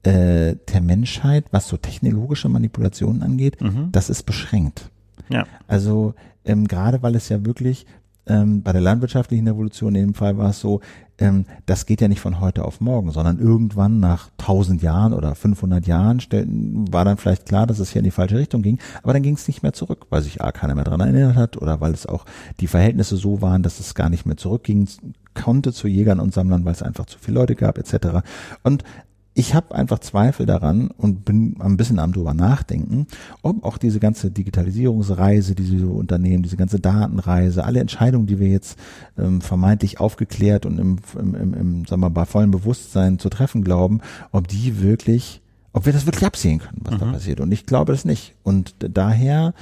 äh, 0.03 0.57
der 0.73 0.81
Menschheit, 0.81 1.45
was 1.51 1.69
so 1.69 1.77
technologische 1.77 2.49
Manipulationen 2.49 3.23
angeht, 3.23 3.61
Mhm. 3.61 3.93
das 3.93 4.11
ist 4.11 4.25
beschränkt. 4.25 4.91
Ja. 5.29 5.47
Also 5.69 6.15
ähm, 6.45 6.67
gerade 6.67 7.03
weil 7.03 7.15
es 7.15 7.29
ja 7.29 7.45
wirklich 7.45 7.87
ähm, 8.27 8.63
bei 8.63 8.73
der 8.73 8.81
landwirtschaftlichen 8.81 9.49
Revolution 9.49 9.95
in 9.95 10.09
dem 10.09 10.15
Fall 10.15 10.37
war 10.39 10.51
es 10.51 10.61
so, 10.61 10.81
ähm, 11.19 11.45
das 11.67 11.87
geht 11.87 12.01
ja 12.01 12.09
nicht 12.09 12.21
von 12.21 12.41
heute 12.41 12.65
auf 12.65 12.81
morgen, 12.81 13.11
sondern 13.11 13.39
irgendwann 13.39 14.01
nach 14.01 14.31
1000 14.39 14.83
Jahren 14.83 15.13
oder 15.13 15.35
500 15.35 15.87
Jahren 15.87 16.21
stellten, 16.21 16.93
war 16.93 17.05
dann 17.05 17.17
vielleicht 17.17 17.47
klar, 17.47 17.67
dass 17.67 17.79
es 17.79 17.91
hier 17.91 18.01
in 18.01 18.05
die 18.05 18.11
falsche 18.11 18.39
Richtung 18.39 18.63
ging, 18.63 18.79
aber 19.03 19.13
dann 19.13 19.23
ging 19.23 19.35
es 19.35 19.47
nicht 19.49 19.63
mehr 19.63 19.73
zurück, 19.73 20.07
weil 20.11 20.23
sich 20.23 20.43
A 20.43 20.53
keiner 20.53 20.75
mehr 20.75 20.85
dran 20.85 21.01
erinnert 21.01 21.37
hat 21.37 21.57
oder 21.57 21.81
weil 21.81 21.93
es 21.93 22.07
auch 22.07 22.25
die 22.61 22.67
Verhältnisse 22.67 23.17
so 23.17 23.43
waren, 23.43 23.63
dass 23.63 23.81
es 23.81 23.95
gar 23.95 24.11
nicht 24.11 24.27
mehr 24.27 24.37
zurückging 24.37 24.89
konnte 25.35 25.73
zu 25.73 25.89
Jägern 25.89 26.21
und 26.21 26.35
Sammlern, 26.35 26.65
weil 26.65 26.73
es 26.73 26.83
einfach 26.83 27.07
zu 27.07 27.19
viele 27.19 27.39
Leute 27.39 27.55
gab 27.55 27.79
etc. 27.79 28.21
Und 28.63 28.85
ich 29.33 29.55
habe 29.55 29.75
einfach 29.75 30.01
Zweifel 30.01 30.45
daran 30.45 30.89
und 30.89 31.25
bin 31.25 31.57
ein 31.61 31.77
bisschen 31.77 32.01
am 32.01 32.13
drüber 32.13 32.35
nachdenken, 32.35 33.07
ob 33.43 33.65
auch 33.65 33.79
diese 33.79 34.01
ganze 34.01 34.31
Digitalisierungsreise, 34.31 35.55
die 35.55 35.63
sie 35.63 35.79
so 35.79 35.91
unternehmen, 35.91 36.43
diese 36.43 36.57
ganze 36.57 36.81
Datenreise, 36.81 37.65
alle 37.65 37.81
Entscheidungen, 37.81 38.27
die 38.27 38.41
wir 38.41 38.49
jetzt 38.49 38.79
ähm, 39.17 39.41
vermeintlich 39.41 40.01
aufgeklärt 40.01 40.67
und 40.67 40.79
im, 40.79 40.97
im, 41.17 41.35
im, 41.35 41.55
im 41.55 41.85
sagen 41.85 42.03
wir 42.03 42.09
mal, 42.09 42.09
bei 42.11 42.25
vollem 42.25 42.51
Bewusstsein 42.51 43.19
zu 43.19 43.29
treffen 43.29 43.63
glauben, 43.63 44.01
ob 44.33 44.49
die 44.49 44.83
wirklich, 44.83 45.41
ob 45.73 45.87
wir 45.87 45.93
das 45.93 46.07
wirklich 46.07 46.27
absehen 46.27 46.59
können, 46.59 46.81
was 46.83 46.99
da 46.99 47.07
passiert. 47.07 47.41
Und 47.41 47.53
ich 47.53 47.67
glaube 47.67 47.93
es 47.93 48.05
nicht. 48.05 48.35
Und 48.43 48.75
daher 48.81 49.55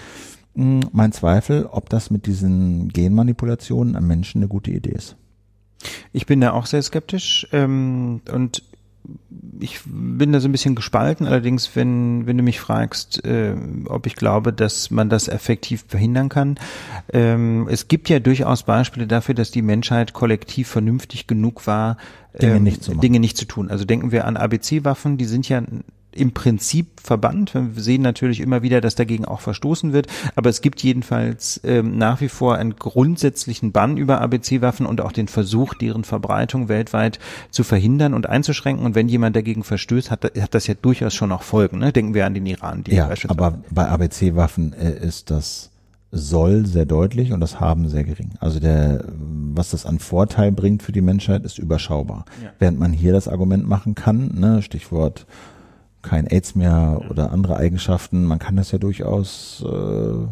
mh, 0.55 0.89
mein 0.93 1.13
Zweifel, 1.13 1.67
ob 1.67 1.91
das 1.91 2.11
mit 2.11 2.27
diesen 2.27 2.89
Genmanipulationen 2.89 3.97
am 3.97 4.07
Menschen 4.07 4.39
eine 4.39 4.49
gute 4.49 4.71
Idee 4.71 4.93
ist. 4.93 5.17
Ich 6.13 6.27
bin 6.27 6.41
da 6.41 6.53
auch 6.53 6.67
sehr 6.67 6.83
skeptisch 6.83 7.47
ähm, 7.53 8.23
und 8.33 8.63
ich 9.61 9.81
bin 9.85 10.33
da 10.33 10.41
so 10.41 10.49
ein 10.49 10.53
bisschen 10.53 10.75
gespalten. 10.75 11.27
Allerdings, 11.27 11.75
wenn, 11.75 12.27
wenn 12.27 12.37
du 12.37 12.43
mich 12.43 12.61
fragst, 12.61 13.25
äh, 13.25 13.55
ob 13.87 14.07
ich 14.07 14.15
glaube, 14.15 14.53
dass 14.53 14.91
man 14.91 15.09
das 15.09 15.29
effektiv 15.29 15.85
verhindern 15.89 16.29
kann. 16.29 16.59
Ähm, 17.13 17.67
es 17.71 17.89
gibt 17.89 18.09
ja 18.09 18.21
durchaus 18.21 18.63
Beispiele 18.63 19.07
dafür, 19.07 19.35
dass 19.35 19.51
die 19.51 19.63
Menschheit 19.63 20.13
kollektiv 20.13 20.69
vernünftig 20.69 21.27
genug 21.27 21.67
war, 21.67 21.97
Dinge 22.41 22.57
ähm, 22.57 22.63
nicht 22.65 22.85
zu 22.85 22.93
machen. 22.93 23.01
Dinge 23.01 23.21
nicht 23.21 23.37
zu 23.37 23.47
tun. 23.47 23.71
Also 23.71 23.85
denken 23.85 24.13
wir 24.13 24.27
an 24.27 24.37
ABC-Waffen, 24.37 25.17
die 25.17 25.25
sind 25.25 25.49
ja 25.49 25.63
im 26.13 26.33
Prinzip 26.33 27.01
verbannt. 27.01 27.55
Wir 27.55 27.83
sehen 27.83 28.03
natürlich 28.03 28.41
immer 28.41 28.63
wieder, 28.63 28.81
dass 28.81 28.95
dagegen 28.95 29.25
auch 29.25 29.41
verstoßen 29.41 29.93
wird. 29.93 30.07
Aber 30.35 30.51
es 30.51 30.61
gibt 30.61 30.83
jedenfalls 30.83 31.61
ähm, 31.65 31.97
nach 31.99 32.21
wie 32.21 32.29
vor 32.29 32.57
einen 32.57 32.77
grundsätzlichen 32.77 33.73
Bann 33.73 33.97
über 33.97 34.21
ABC-Waffen 34.21 34.87
und 34.87 35.01
auch 35.01 35.13
den 35.13 35.29
Versuch, 35.29 35.75
deren 35.75 36.05
Verbreitung 36.05 36.69
weltweit 36.69 37.19
zu 37.51 37.63
verhindern 37.63 38.15
und 38.15 38.29
einzuschränken. 38.29 38.85
Und 38.85 38.95
wenn 38.95 39.09
jemand 39.09 39.37
dagegen 39.37 39.65
verstößt, 39.65 40.11
hat, 40.11 40.25
hat 40.25 40.55
das 40.55 40.67
ja 40.67 40.75
durchaus 40.81 41.15
schon 41.15 41.33
auch 41.33 41.43
Folgen. 41.43 41.79
Ne? 41.79 41.93
Denken 41.93 42.15
wir 42.15 42.27
an 42.27 42.35
den 42.35 42.47
Iran. 42.47 42.85
Die 42.85 42.95
Ja, 42.95 43.07
beispielsweise- 43.07 43.41
aber 43.41 43.59
bei 43.71 43.89
ABC-Waffen 43.89 44.73
äh, 44.73 44.99
ist 45.07 45.31
das 45.31 45.71
soll 46.11 46.65
sehr 46.65 46.87
deutlich 46.87 47.33
und 47.33 47.41
das 47.41 47.61
haben 47.61 47.89
sehr 47.89 48.05
gering. 48.05 48.31
Also 48.41 48.61
der, 48.61 49.05
was 49.53 49.71
das 49.71 49.85
an 49.85 49.99
Vorteil 49.99 50.53
bringt 50.53 50.83
für 50.83 50.93
die 50.93 51.03
Menschheit, 51.03 51.45
ist 51.45 51.59
überschaubar. 51.59 52.25
Ja. 52.43 52.51
Während 52.59 52.79
man 52.79 52.93
hier 52.93 53.13
das 53.13 53.29
Argument 53.29 53.69
machen 53.69 53.95
kann, 53.95 54.35
ne, 54.35 54.63
Stichwort 54.63 55.27
kein 56.09 56.27
AIDS 56.27 56.55
mehr 56.55 57.03
oder 57.11 57.33
andere 57.33 57.57
Eigenschaften, 57.57 58.25
man 58.25 58.39
kann 58.39 58.57
das 58.57 58.73
ja 58.73 58.79
durchaus 58.79 59.65
äh, 59.67 60.27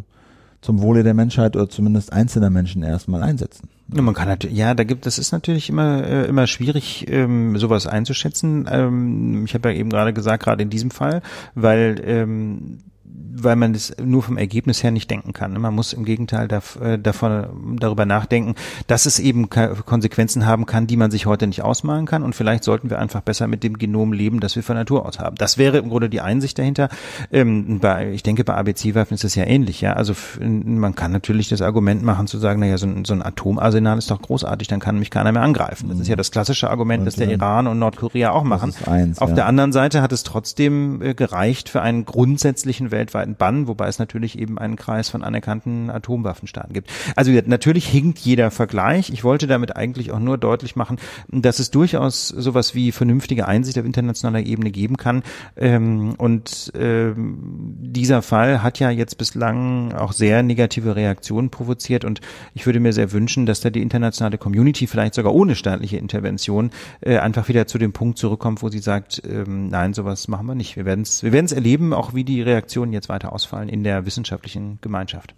zum 0.60 0.80
Wohle 0.80 1.04
der 1.04 1.14
Menschheit 1.14 1.54
oder 1.54 1.68
zumindest 1.68 2.12
einzelner 2.12 2.50
Menschen 2.50 2.82
erstmal 2.82 3.22
einsetzen. 3.22 3.68
Ja, 3.94 4.02
man 4.02 4.14
kann 4.14 4.26
natürlich, 4.26 4.56
ja, 4.56 4.74
da 4.74 4.82
gibt, 4.82 5.06
das 5.06 5.18
ist 5.18 5.30
natürlich 5.30 5.68
immer 5.68 6.02
äh, 6.04 6.26
immer 6.26 6.46
schwierig, 6.46 7.06
ähm, 7.08 7.56
sowas 7.56 7.86
einzuschätzen. 7.86 8.68
Ähm, 8.68 9.44
ich 9.44 9.54
habe 9.54 9.70
ja 9.70 9.78
eben 9.78 9.90
gerade 9.90 10.12
gesagt, 10.12 10.42
gerade 10.42 10.62
in 10.62 10.70
diesem 10.70 10.90
Fall, 10.90 11.22
weil 11.54 12.00
ähm, 12.04 12.78
weil 13.18 13.56
man 13.56 13.72
das 13.72 13.94
nur 14.02 14.22
vom 14.22 14.38
Ergebnis 14.38 14.82
her 14.82 14.90
nicht 14.90 15.10
denken 15.10 15.32
kann. 15.32 15.52
Man 15.60 15.74
muss 15.74 15.92
im 15.92 16.04
Gegenteil 16.04 16.48
äh, 16.50 16.98
davon, 16.98 17.76
darüber 17.78 18.06
nachdenken, 18.06 18.54
dass 18.86 19.06
es 19.06 19.18
eben 19.18 19.50
Konsequenzen 19.50 20.46
haben 20.46 20.66
kann, 20.66 20.86
die 20.86 20.96
man 20.96 21.10
sich 21.10 21.26
heute 21.26 21.46
nicht 21.46 21.62
ausmalen 21.62 22.06
kann. 22.06 22.22
Und 22.22 22.34
vielleicht 22.34 22.64
sollten 22.64 22.90
wir 22.90 22.98
einfach 22.98 23.20
besser 23.20 23.46
mit 23.46 23.62
dem 23.62 23.78
Genom 23.78 24.12
leben, 24.12 24.40
das 24.40 24.56
wir 24.56 24.62
von 24.62 24.76
Natur 24.76 25.06
aus 25.06 25.18
haben. 25.18 25.36
Das 25.36 25.58
wäre 25.58 25.78
im 25.78 25.88
Grunde 25.88 26.08
die 26.08 26.20
Einsicht 26.20 26.58
dahinter. 26.58 26.88
Ähm, 27.30 27.78
bei, 27.80 28.10
ich 28.10 28.22
denke, 28.22 28.44
bei 28.44 28.54
ABC-Waffen 28.54 29.14
ist 29.14 29.24
es 29.24 29.34
ja 29.34 29.44
ähnlich. 29.44 29.80
Ja, 29.80 29.94
also 29.94 30.14
man 30.40 30.94
kann 30.94 31.12
natürlich 31.12 31.48
das 31.48 31.62
Argument 31.62 32.02
machen 32.02 32.26
zu 32.26 32.38
sagen, 32.38 32.60
naja, 32.60 32.78
so 32.78 32.86
ein, 32.86 33.04
so 33.04 33.14
ein 33.14 33.22
Atomarsenal 33.22 33.98
ist 33.98 34.10
doch 34.10 34.22
großartig, 34.22 34.68
dann 34.68 34.80
kann 34.80 34.98
mich 34.98 35.10
keiner 35.10 35.32
mehr 35.32 35.42
angreifen. 35.42 35.88
Das 35.88 36.00
ist 36.00 36.08
ja 36.08 36.16
das 36.16 36.30
klassische 36.30 36.70
Argument, 36.70 37.06
das 37.06 37.16
der 37.16 37.30
Iran 37.30 37.66
und 37.66 37.78
Nordkorea 37.78 38.30
auch 38.30 38.44
machen. 38.44 38.74
eins, 38.86 39.18
Auf 39.18 39.30
ja. 39.30 39.34
der 39.36 39.46
anderen 39.46 39.72
Seite 39.72 40.02
hat 40.02 40.12
es 40.12 40.22
trotzdem 40.22 41.02
äh, 41.02 41.14
gereicht 41.14 41.68
für 41.68 41.82
einen 41.82 42.04
grundsätzlichen 42.04 42.90
weltweiten 43.06 43.36
Bann, 43.36 43.68
wobei 43.68 43.86
es 43.86 43.98
natürlich 43.98 44.38
eben 44.38 44.58
einen 44.58 44.76
Kreis 44.76 45.08
von 45.08 45.22
anerkannten 45.22 45.90
Atomwaffenstaaten 45.90 46.72
gibt. 46.72 46.90
Also 47.14 47.30
natürlich 47.46 47.86
hinkt 47.86 48.18
jeder 48.18 48.50
Vergleich. 48.50 49.10
Ich 49.10 49.22
wollte 49.22 49.46
damit 49.46 49.76
eigentlich 49.76 50.10
auch 50.10 50.18
nur 50.18 50.38
deutlich 50.38 50.76
machen, 50.76 50.98
dass 51.28 51.58
es 51.58 51.70
durchaus 51.70 52.28
sowas 52.28 52.74
wie 52.74 52.92
vernünftige 52.92 53.46
Einsicht 53.46 53.78
auf 53.78 53.84
internationaler 53.84 54.44
Ebene 54.44 54.70
geben 54.70 54.96
kann. 54.96 55.22
Ähm, 55.56 56.14
und 56.18 56.72
ähm, 56.76 57.76
dieser 57.78 58.22
Fall 58.22 58.62
hat 58.62 58.80
ja 58.80 58.90
jetzt 58.90 59.18
bislang 59.18 59.92
auch 59.92 60.12
sehr 60.12 60.42
negative 60.42 60.96
Reaktionen 60.96 61.50
provoziert 61.50 62.04
und 62.04 62.20
ich 62.54 62.66
würde 62.66 62.80
mir 62.80 62.92
sehr 62.92 63.12
wünschen, 63.12 63.46
dass 63.46 63.60
da 63.60 63.70
die 63.70 63.82
internationale 63.82 64.38
Community 64.38 64.86
vielleicht 64.86 65.14
sogar 65.14 65.34
ohne 65.34 65.54
staatliche 65.54 65.96
Intervention 65.96 66.70
äh, 67.00 67.18
einfach 67.18 67.48
wieder 67.48 67.66
zu 67.66 67.78
dem 67.78 67.92
Punkt 67.92 68.18
zurückkommt, 68.18 68.62
wo 68.62 68.68
sie 68.68 68.78
sagt, 68.78 69.22
ähm, 69.28 69.68
nein, 69.68 69.94
sowas 69.94 70.28
machen 70.28 70.46
wir 70.46 70.54
nicht. 70.54 70.76
Wir 70.76 70.84
werden 70.84 71.02
es 71.02 71.22
wir 71.22 71.32
erleben, 71.52 71.92
auch 71.92 72.14
wie 72.14 72.24
die 72.24 72.42
Reaktionen 72.42 72.92
jetzt 72.96 73.08
weiter 73.08 73.32
ausfallen 73.32 73.68
in 73.68 73.84
der 73.84 74.06
wissenschaftlichen 74.06 74.78
Gemeinschaft. 74.80 75.34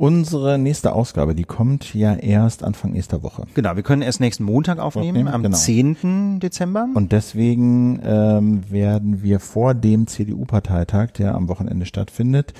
Unsere 0.00 0.58
nächste 0.58 0.94
Ausgabe, 0.94 1.34
die 1.34 1.44
kommt 1.44 1.92
ja 1.92 2.14
erst 2.14 2.64
Anfang 2.64 2.92
nächster 2.92 3.22
Woche. 3.22 3.46
Genau, 3.52 3.76
wir 3.76 3.82
können 3.82 4.00
erst 4.00 4.18
nächsten 4.18 4.44
Montag 4.44 4.78
aufnehmen, 4.78 5.08
Aufnehmen, 5.08 5.28
am 5.28 5.42
genau. 5.42 5.56
10. 5.58 6.40
Dezember. 6.40 6.88
Und 6.94 7.12
deswegen 7.12 8.00
ähm, 8.02 8.62
werden 8.70 9.22
wir 9.22 9.40
vor 9.40 9.74
dem 9.74 10.06
CDU-Parteitag, 10.06 11.10
der 11.10 11.34
am 11.34 11.48
Wochenende 11.48 11.84
stattfindet, 11.84 12.54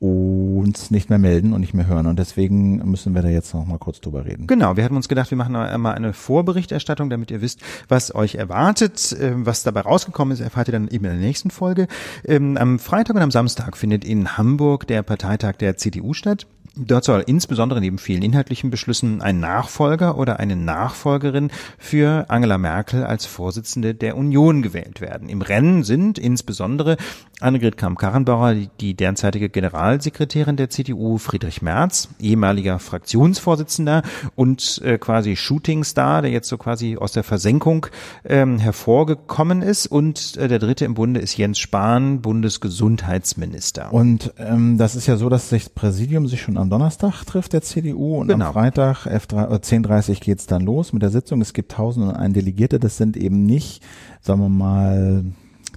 uns 0.00 0.92
nicht 0.92 1.10
mehr 1.10 1.18
melden 1.18 1.52
und 1.52 1.60
nicht 1.60 1.74
mehr 1.74 1.88
hören. 1.88 2.06
Und 2.06 2.18
deswegen 2.18 2.76
müssen 2.88 3.14
wir 3.14 3.22
da 3.22 3.28
jetzt 3.28 3.52
noch 3.52 3.66
mal 3.66 3.78
kurz 3.78 4.00
drüber 4.00 4.24
reden. 4.24 4.46
Genau, 4.46 4.76
wir 4.76 4.84
hatten 4.84 4.94
uns 4.94 5.08
gedacht, 5.08 5.30
wir 5.30 5.38
machen 5.38 5.56
einmal 5.56 5.94
eine 5.94 6.12
Vorberichterstattung, 6.12 7.10
damit 7.10 7.32
ihr 7.32 7.40
wisst, 7.40 7.60
was 7.88 8.14
euch 8.14 8.36
erwartet. 8.36 9.16
Ähm, 9.20 9.44
Was 9.46 9.62
dabei 9.62 9.80
rausgekommen 9.80 10.32
ist, 10.32 10.40
erfahrt 10.40 10.68
ihr 10.68 10.72
dann 10.72 10.88
eben 10.88 11.04
in 11.04 11.10
der 11.10 11.20
nächsten 11.20 11.50
Folge. 11.50 11.88
Ähm, 12.24 12.56
Am 12.56 12.78
Freitag 12.78 13.16
und 13.16 13.22
am 13.22 13.30
Samstag 13.30 13.76
findet 13.76 14.04
in 14.04 14.36
Hamburg 14.38 14.86
der 14.86 15.02
Parteitag 15.02 15.56
der 15.56 15.76
CDU 15.76 16.12
statt. 16.12 16.46
Dort 16.78 17.04
soll 17.04 17.24
insbesondere 17.26 17.80
neben 17.80 17.98
vielen 17.98 18.22
inhaltlichen 18.22 18.70
Beschlüssen 18.70 19.20
ein 19.20 19.40
Nachfolger 19.40 20.16
oder 20.16 20.38
eine 20.38 20.54
Nachfolgerin 20.56 21.50
für 21.76 22.26
Angela 22.28 22.56
Merkel 22.58 23.04
als 23.04 23.26
Vorsitzende 23.26 23.94
der 23.94 24.16
Union 24.16 24.62
gewählt 24.62 25.00
werden. 25.00 25.28
Im 25.28 25.42
Rennen 25.42 25.82
sind 25.82 26.18
insbesondere 26.18 26.96
Annegret 27.40 27.76
Kramp-Karrenbauer, 27.76 28.54
die- 28.80 28.94
derzeitige 28.94 29.48
Generalsekretärin 29.48 30.56
der 30.56 30.70
CDU, 30.70 31.18
Friedrich 31.18 31.62
Merz, 31.62 32.08
ehemaliger 32.20 32.78
Fraktionsvorsitzender 32.78 34.02
und 34.34 34.80
äh, 34.84 34.98
quasi 34.98 35.36
Shootingstar, 35.36 36.22
der 36.22 36.30
jetzt 36.30 36.48
so 36.48 36.58
quasi 36.58 36.96
aus 36.96 37.12
der 37.12 37.22
Versenkung 37.24 37.86
ähm, 38.24 38.58
hervorgekommen 38.58 39.62
ist. 39.62 39.86
Und 39.86 40.36
äh, 40.36 40.48
der 40.48 40.58
dritte 40.58 40.84
im 40.84 40.94
Bunde 40.94 41.20
ist 41.20 41.36
Jens 41.36 41.58
Spahn, 41.58 42.20
Bundesgesundheitsminister. 42.22 43.92
Und 43.92 44.32
ähm, 44.38 44.78
das 44.78 44.96
ist 44.96 45.06
ja 45.06 45.16
so, 45.16 45.28
dass 45.28 45.48
sich 45.48 45.64
das 45.64 45.72
Präsidium 45.72 46.26
sich 46.26 46.42
schon 46.42 46.56
am 46.56 46.67
Donnerstag 46.70 47.24
trifft, 47.24 47.52
der 47.52 47.62
CDU, 47.62 48.16
und 48.18 48.28
Genau. 48.28 48.46
am 48.46 48.52
Freitag 48.52 49.06
11.30 49.06 49.50
äh, 49.50 49.86
10.30 49.86 50.20
geht's 50.20 50.46
dann 50.46 50.62
los 50.62 50.92
mit 50.92 51.02
der 51.02 51.10
Sitzung. 51.10 51.40
Es 51.40 51.52
gibt 51.52 51.72
tausend 51.72 52.06
und 52.06 52.14
ein 52.14 52.32
Delegierte, 52.32 52.78
das 52.78 52.96
sind 52.96 53.16
eben 53.16 53.44
nicht, 53.44 53.82
sagen 54.20 54.40
wir 54.40 54.48
mal, 54.48 55.24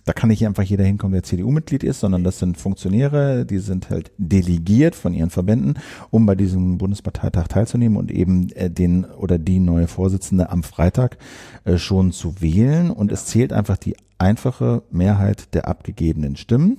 da 0.05 0.13
kann 0.13 0.29
nicht 0.29 0.45
einfach 0.45 0.63
jeder 0.63 0.83
hinkommen, 0.83 1.13
der 1.13 1.23
CDU-Mitglied 1.23 1.83
ist, 1.83 1.99
sondern 1.99 2.23
das 2.23 2.39
sind 2.39 2.57
Funktionäre, 2.57 3.45
die 3.45 3.59
sind 3.59 3.89
halt 3.89 4.11
delegiert 4.17 4.95
von 4.95 5.13
ihren 5.13 5.29
Verbänden, 5.29 5.75
um 6.09 6.25
bei 6.25 6.35
diesem 6.35 6.77
Bundesparteitag 6.77 7.47
teilzunehmen 7.47 7.97
und 7.97 8.11
eben 8.11 8.51
äh, 8.53 8.69
den 8.69 9.05
oder 9.05 9.37
die 9.37 9.59
neue 9.59 9.87
Vorsitzende 9.87 10.49
am 10.49 10.63
Freitag 10.63 11.17
äh, 11.65 11.77
schon 11.77 12.11
zu 12.11 12.41
wählen. 12.41 12.89
Und 12.89 13.11
es 13.11 13.25
zählt 13.25 13.53
einfach 13.53 13.77
die 13.77 13.95
einfache 14.17 14.83
Mehrheit 14.91 15.53
der 15.53 15.67
abgegebenen 15.67 16.35
Stimmen. 16.35 16.77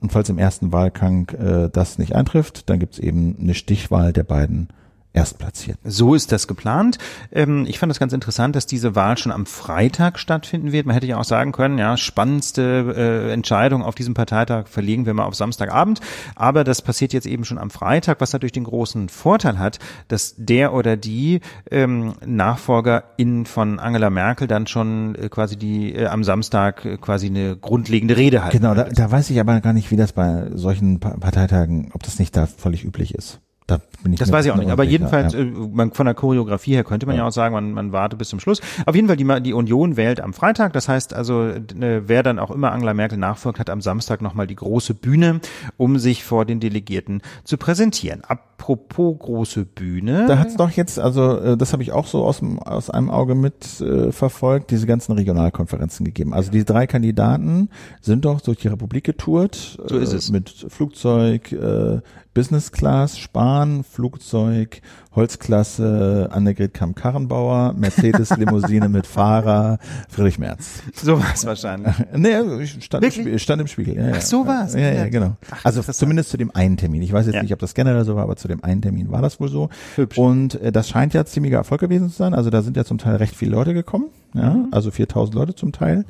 Und 0.00 0.12
falls 0.12 0.28
im 0.28 0.38
ersten 0.38 0.72
Wahlgang 0.72 1.28
äh, 1.30 1.70
das 1.70 1.98
nicht 1.98 2.14
eintrifft, 2.14 2.68
dann 2.70 2.78
gibt 2.78 2.94
es 2.94 2.98
eben 2.98 3.36
eine 3.40 3.54
Stichwahl 3.54 4.12
der 4.12 4.24
beiden 4.24 4.68
Erstplatzierten. 5.12 5.90
So 5.90 6.14
ist 6.14 6.30
das 6.30 6.46
geplant. 6.46 6.98
Ähm, 7.32 7.66
ich 7.68 7.80
fand 7.80 7.90
das 7.90 7.98
ganz 7.98 8.12
interessant, 8.12 8.54
dass 8.54 8.66
diese 8.66 8.94
Wahl 8.94 9.18
schon 9.18 9.32
am 9.32 9.44
Freitag 9.44 10.20
stattfinden 10.20 10.70
wird. 10.70 10.86
Man 10.86 10.94
hätte 10.94 11.08
ja 11.08 11.18
auch 11.18 11.24
sagen 11.24 11.50
können, 11.50 11.78
ja, 11.78 11.96
spannendste 11.96 12.94
äh, 12.96 13.32
Entscheidung 13.32 13.82
auf 13.82 13.96
diesem 13.96 14.14
Parteitag 14.14 14.68
verlegen 14.68 15.06
wir 15.06 15.14
mal 15.14 15.24
auf 15.24 15.34
Samstagabend. 15.34 16.00
Aber 16.36 16.62
das 16.62 16.80
passiert 16.80 17.12
jetzt 17.12 17.26
eben 17.26 17.44
schon 17.44 17.58
am 17.58 17.70
Freitag, 17.70 18.20
was 18.20 18.32
natürlich 18.32 18.52
den 18.52 18.64
großen 18.64 19.08
Vorteil 19.08 19.58
hat, 19.58 19.80
dass 20.06 20.34
der 20.36 20.72
oder 20.72 20.96
die 20.96 21.40
ähm, 21.70 22.14
Nachfolgerin 22.24 23.46
von 23.46 23.80
Angela 23.80 24.10
Merkel 24.10 24.46
dann 24.46 24.68
schon 24.68 25.16
äh, 25.16 25.28
quasi 25.28 25.56
die 25.56 25.92
äh, 25.92 26.06
am 26.06 26.22
Samstag 26.22 27.00
quasi 27.00 27.26
eine 27.26 27.56
grundlegende 27.56 28.16
Rede 28.16 28.44
hat. 28.44 28.52
Genau, 28.52 28.74
da, 28.74 28.84
da 28.84 29.10
weiß 29.10 29.30
ich 29.30 29.40
aber 29.40 29.60
gar 29.60 29.72
nicht, 29.72 29.90
wie 29.90 29.96
das 29.96 30.12
bei 30.12 30.50
solchen 30.54 31.00
Pa- 31.00 31.16
Parteitagen, 31.18 31.90
ob 31.94 32.04
das 32.04 32.20
nicht 32.20 32.36
da 32.36 32.46
völlig 32.46 32.84
üblich 32.84 33.14
ist. 33.14 33.40
Da 33.70 33.80
bin 34.02 34.12
ich 34.12 34.18
Das 34.18 34.32
weiß 34.32 34.46
ich 34.46 34.50
auch 34.50 34.56
nicht. 34.56 34.70
Aber 34.70 34.82
jedenfalls, 34.82 35.32
ja. 35.32 35.38
äh, 35.38 35.44
man, 35.44 35.92
von 35.92 36.06
der 36.06 36.14
Choreografie 36.14 36.74
her 36.74 36.82
könnte 36.82 37.06
man 37.06 37.16
ja, 37.16 37.26
auch 37.26 37.32
sagen, 37.32 37.54
man, 37.54 37.72
man 37.72 37.92
wartet 37.92 38.18
bis 38.18 38.28
zum 38.28 38.40
Schluss. 38.40 38.60
Auf 38.84 38.96
jeden 38.96 39.06
Fall, 39.06 39.16
die, 39.16 39.42
die 39.42 39.52
Union 39.52 39.96
wählt 39.96 40.20
am 40.20 40.32
Freitag. 40.32 40.72
Das 40.72 40.88
heißt 40.88 41.14
also, 41.14 41.42
äh, 41.42 42.02
wer 42.08 42.24
dann 42.24 42.40
auch 42.40 42.50
immer 42.50 42.72
Angela 42.72 42.94
Merkel 42.94 43.16
nachfolgt, 43.16 43.60
hat 43.60 43.70
am 43.70 43.80
Samstag 43.80 44.22
nochmal 44.22 44.48
die 44.48 44.56
große 44.56 44.94
Bühne, 44.94 45.40
um 45.76 45.98
sich 45.98 46.24
vor 46.24 46.44
den 46.44 46.58
Delegierten 46.58 47.22
zu 47.44 47.58
präsentieren. 47.58 48.22
Apropos 48.24 49.18
große 49.20 49.64
Bühne. 49.66 50.26
Da 50.26 50.38
hat's 50.38 50.56
doch 50.56 50.70
jetzt, 50.70 50.98
also 50.98 51.38
äh, 51.38 51.56
das 51.56 51.72
habe 51.72 51.84
ich 51.84 51.92
auch 51.92 52.08
so 52.08 52.24
aus, 52.24 52.40
dem, 52.40 52.58
aus 52.58 52.90
einem 52.90 53.08
Auge 53.08 53.36
mit 53.36 53.80
äh, 53.80 54.10
verfolgt, 54.10 54.72
diese 54.72 54.86
ganzen 54.86 55.12
Regionalkonferenzen 55.12 56.04
gegeben. 56.04 56.34
Also 56.34 56.50
die 56.50 56.64
drei 56.64 56.88
Kandidaten 56.88 57.68
sind 58.00 58.24
doch 58.24 58.40
durch 58.40 58.58
die 58.58 58.68
Republik 58.68 59.04
getourt. 59.04 59.78
So 59.86 59.96
ist 59.96 60.12
äh, 60.12 60.16
es. 60.16 60.30
Mit 60.30 60.66
Flugzeug, 60.68 61.52
äh, 61.52 62.00
Business 62.40 62.72
Class, 62.72 63.18
Spahn, 63.18 63.84
Flugzeug, 63.84 64.80
Holzklasse, 65.14 66.30
Annegret 66.32 66.72
Kamm-Karrenbauer, 66.72 67.74
Mercedes-Limousine 67.74 68.88
mit 68.88 69.06
Fahrer, 69.06 69.78
Friedrich 70.08 70.38
Merz. 70.38 70.82
Sowas 70.94 71.44
wahrscheinlich. 71.44 71.92
Nee, 72.16 72.40
ich 72.62 72.82
stand, 72.82 73.04
im 73.04 73.08
Wirklich? 73.10 73.14
Spiegel, 73.24 73.38
stand 73.38 73.60
im 73.60 73.66
Spiegel. 73.66 73.94
Ja. 73.96 74.12
Ach, 74.16 74.22
so 74.22 74.46
war's. 74.46 74.72
Ja, 74.72 74.90
ja, 74.90 75.08
genau. 75.10 75.36
also 75.64 75.80
interessant. 75.80 75.96
zumindest 75.96 76.30
zu 76.30 76.38
dem 76.38 76.50
einen 76.54 76.78
Termin. 76.78 77.02
Ich 77.02 77.12
weiß 77.12 77.26
jetzt 77.26 77.34
Ja. 77.34 77.42
nicht, 77.42 77.52
ob 77.52 77.58
das 77.58 77.74
generell 77.74 78.06
so 78.06 78.16
war, 78.16 78.22
aber 78.22 78.36
zu 78.36 78.48
dem 78.48 78.64
einen 78.64 78.80
Termin 78.80 79.10
war 79.10 79.20
das 79.20 79.38
wohl 79.38 79.50
so. 79.50 79.68
Hübsch. 79.96 80.16
Und 80.16 80.54
äh, 80.62 80.72
das 80.72 80.88
scheint 80.88 81.12
ja 81.12 81.26
ziemlicher 81.26 81.56
Erfolg 81.58 81.82
gewesen 81.82 82.08
zu 82.08 82.16
sein. 82.16 82.32
Also 82.32 82.48
da 82.48 82.62
sind 82.62 82.74
ja 82.78 82.86
zum 82.86 82.96
Teil 82.96 83.16
recht 83.16 83.36
viele 83.36 83.50
Leute 83.50 83.74
gekommen. 83.74 84.06
Ja, 84.32 84.54
Mhm. 84.54 84.68
also 84.70 84.90
4000 84.90 85.34
Leute 85.34 85.54
zum 85.54 85.72
Teil. 85.72 86.06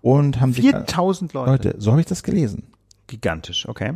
Und 0.00 0.40
haben 0.40 0.54
sich 0.54 0.64
4000 0.64 1.34
Leute. 1.34 1.50
Leute, 1.50 1.74
so 1.78 1.90
habe 1.90 2.00
ich 2.00 2.06
das 2.06 2.22
gelesen. 2.22 2.62
Gigantisch, 3.06 3.68
okay. 3.68 3.92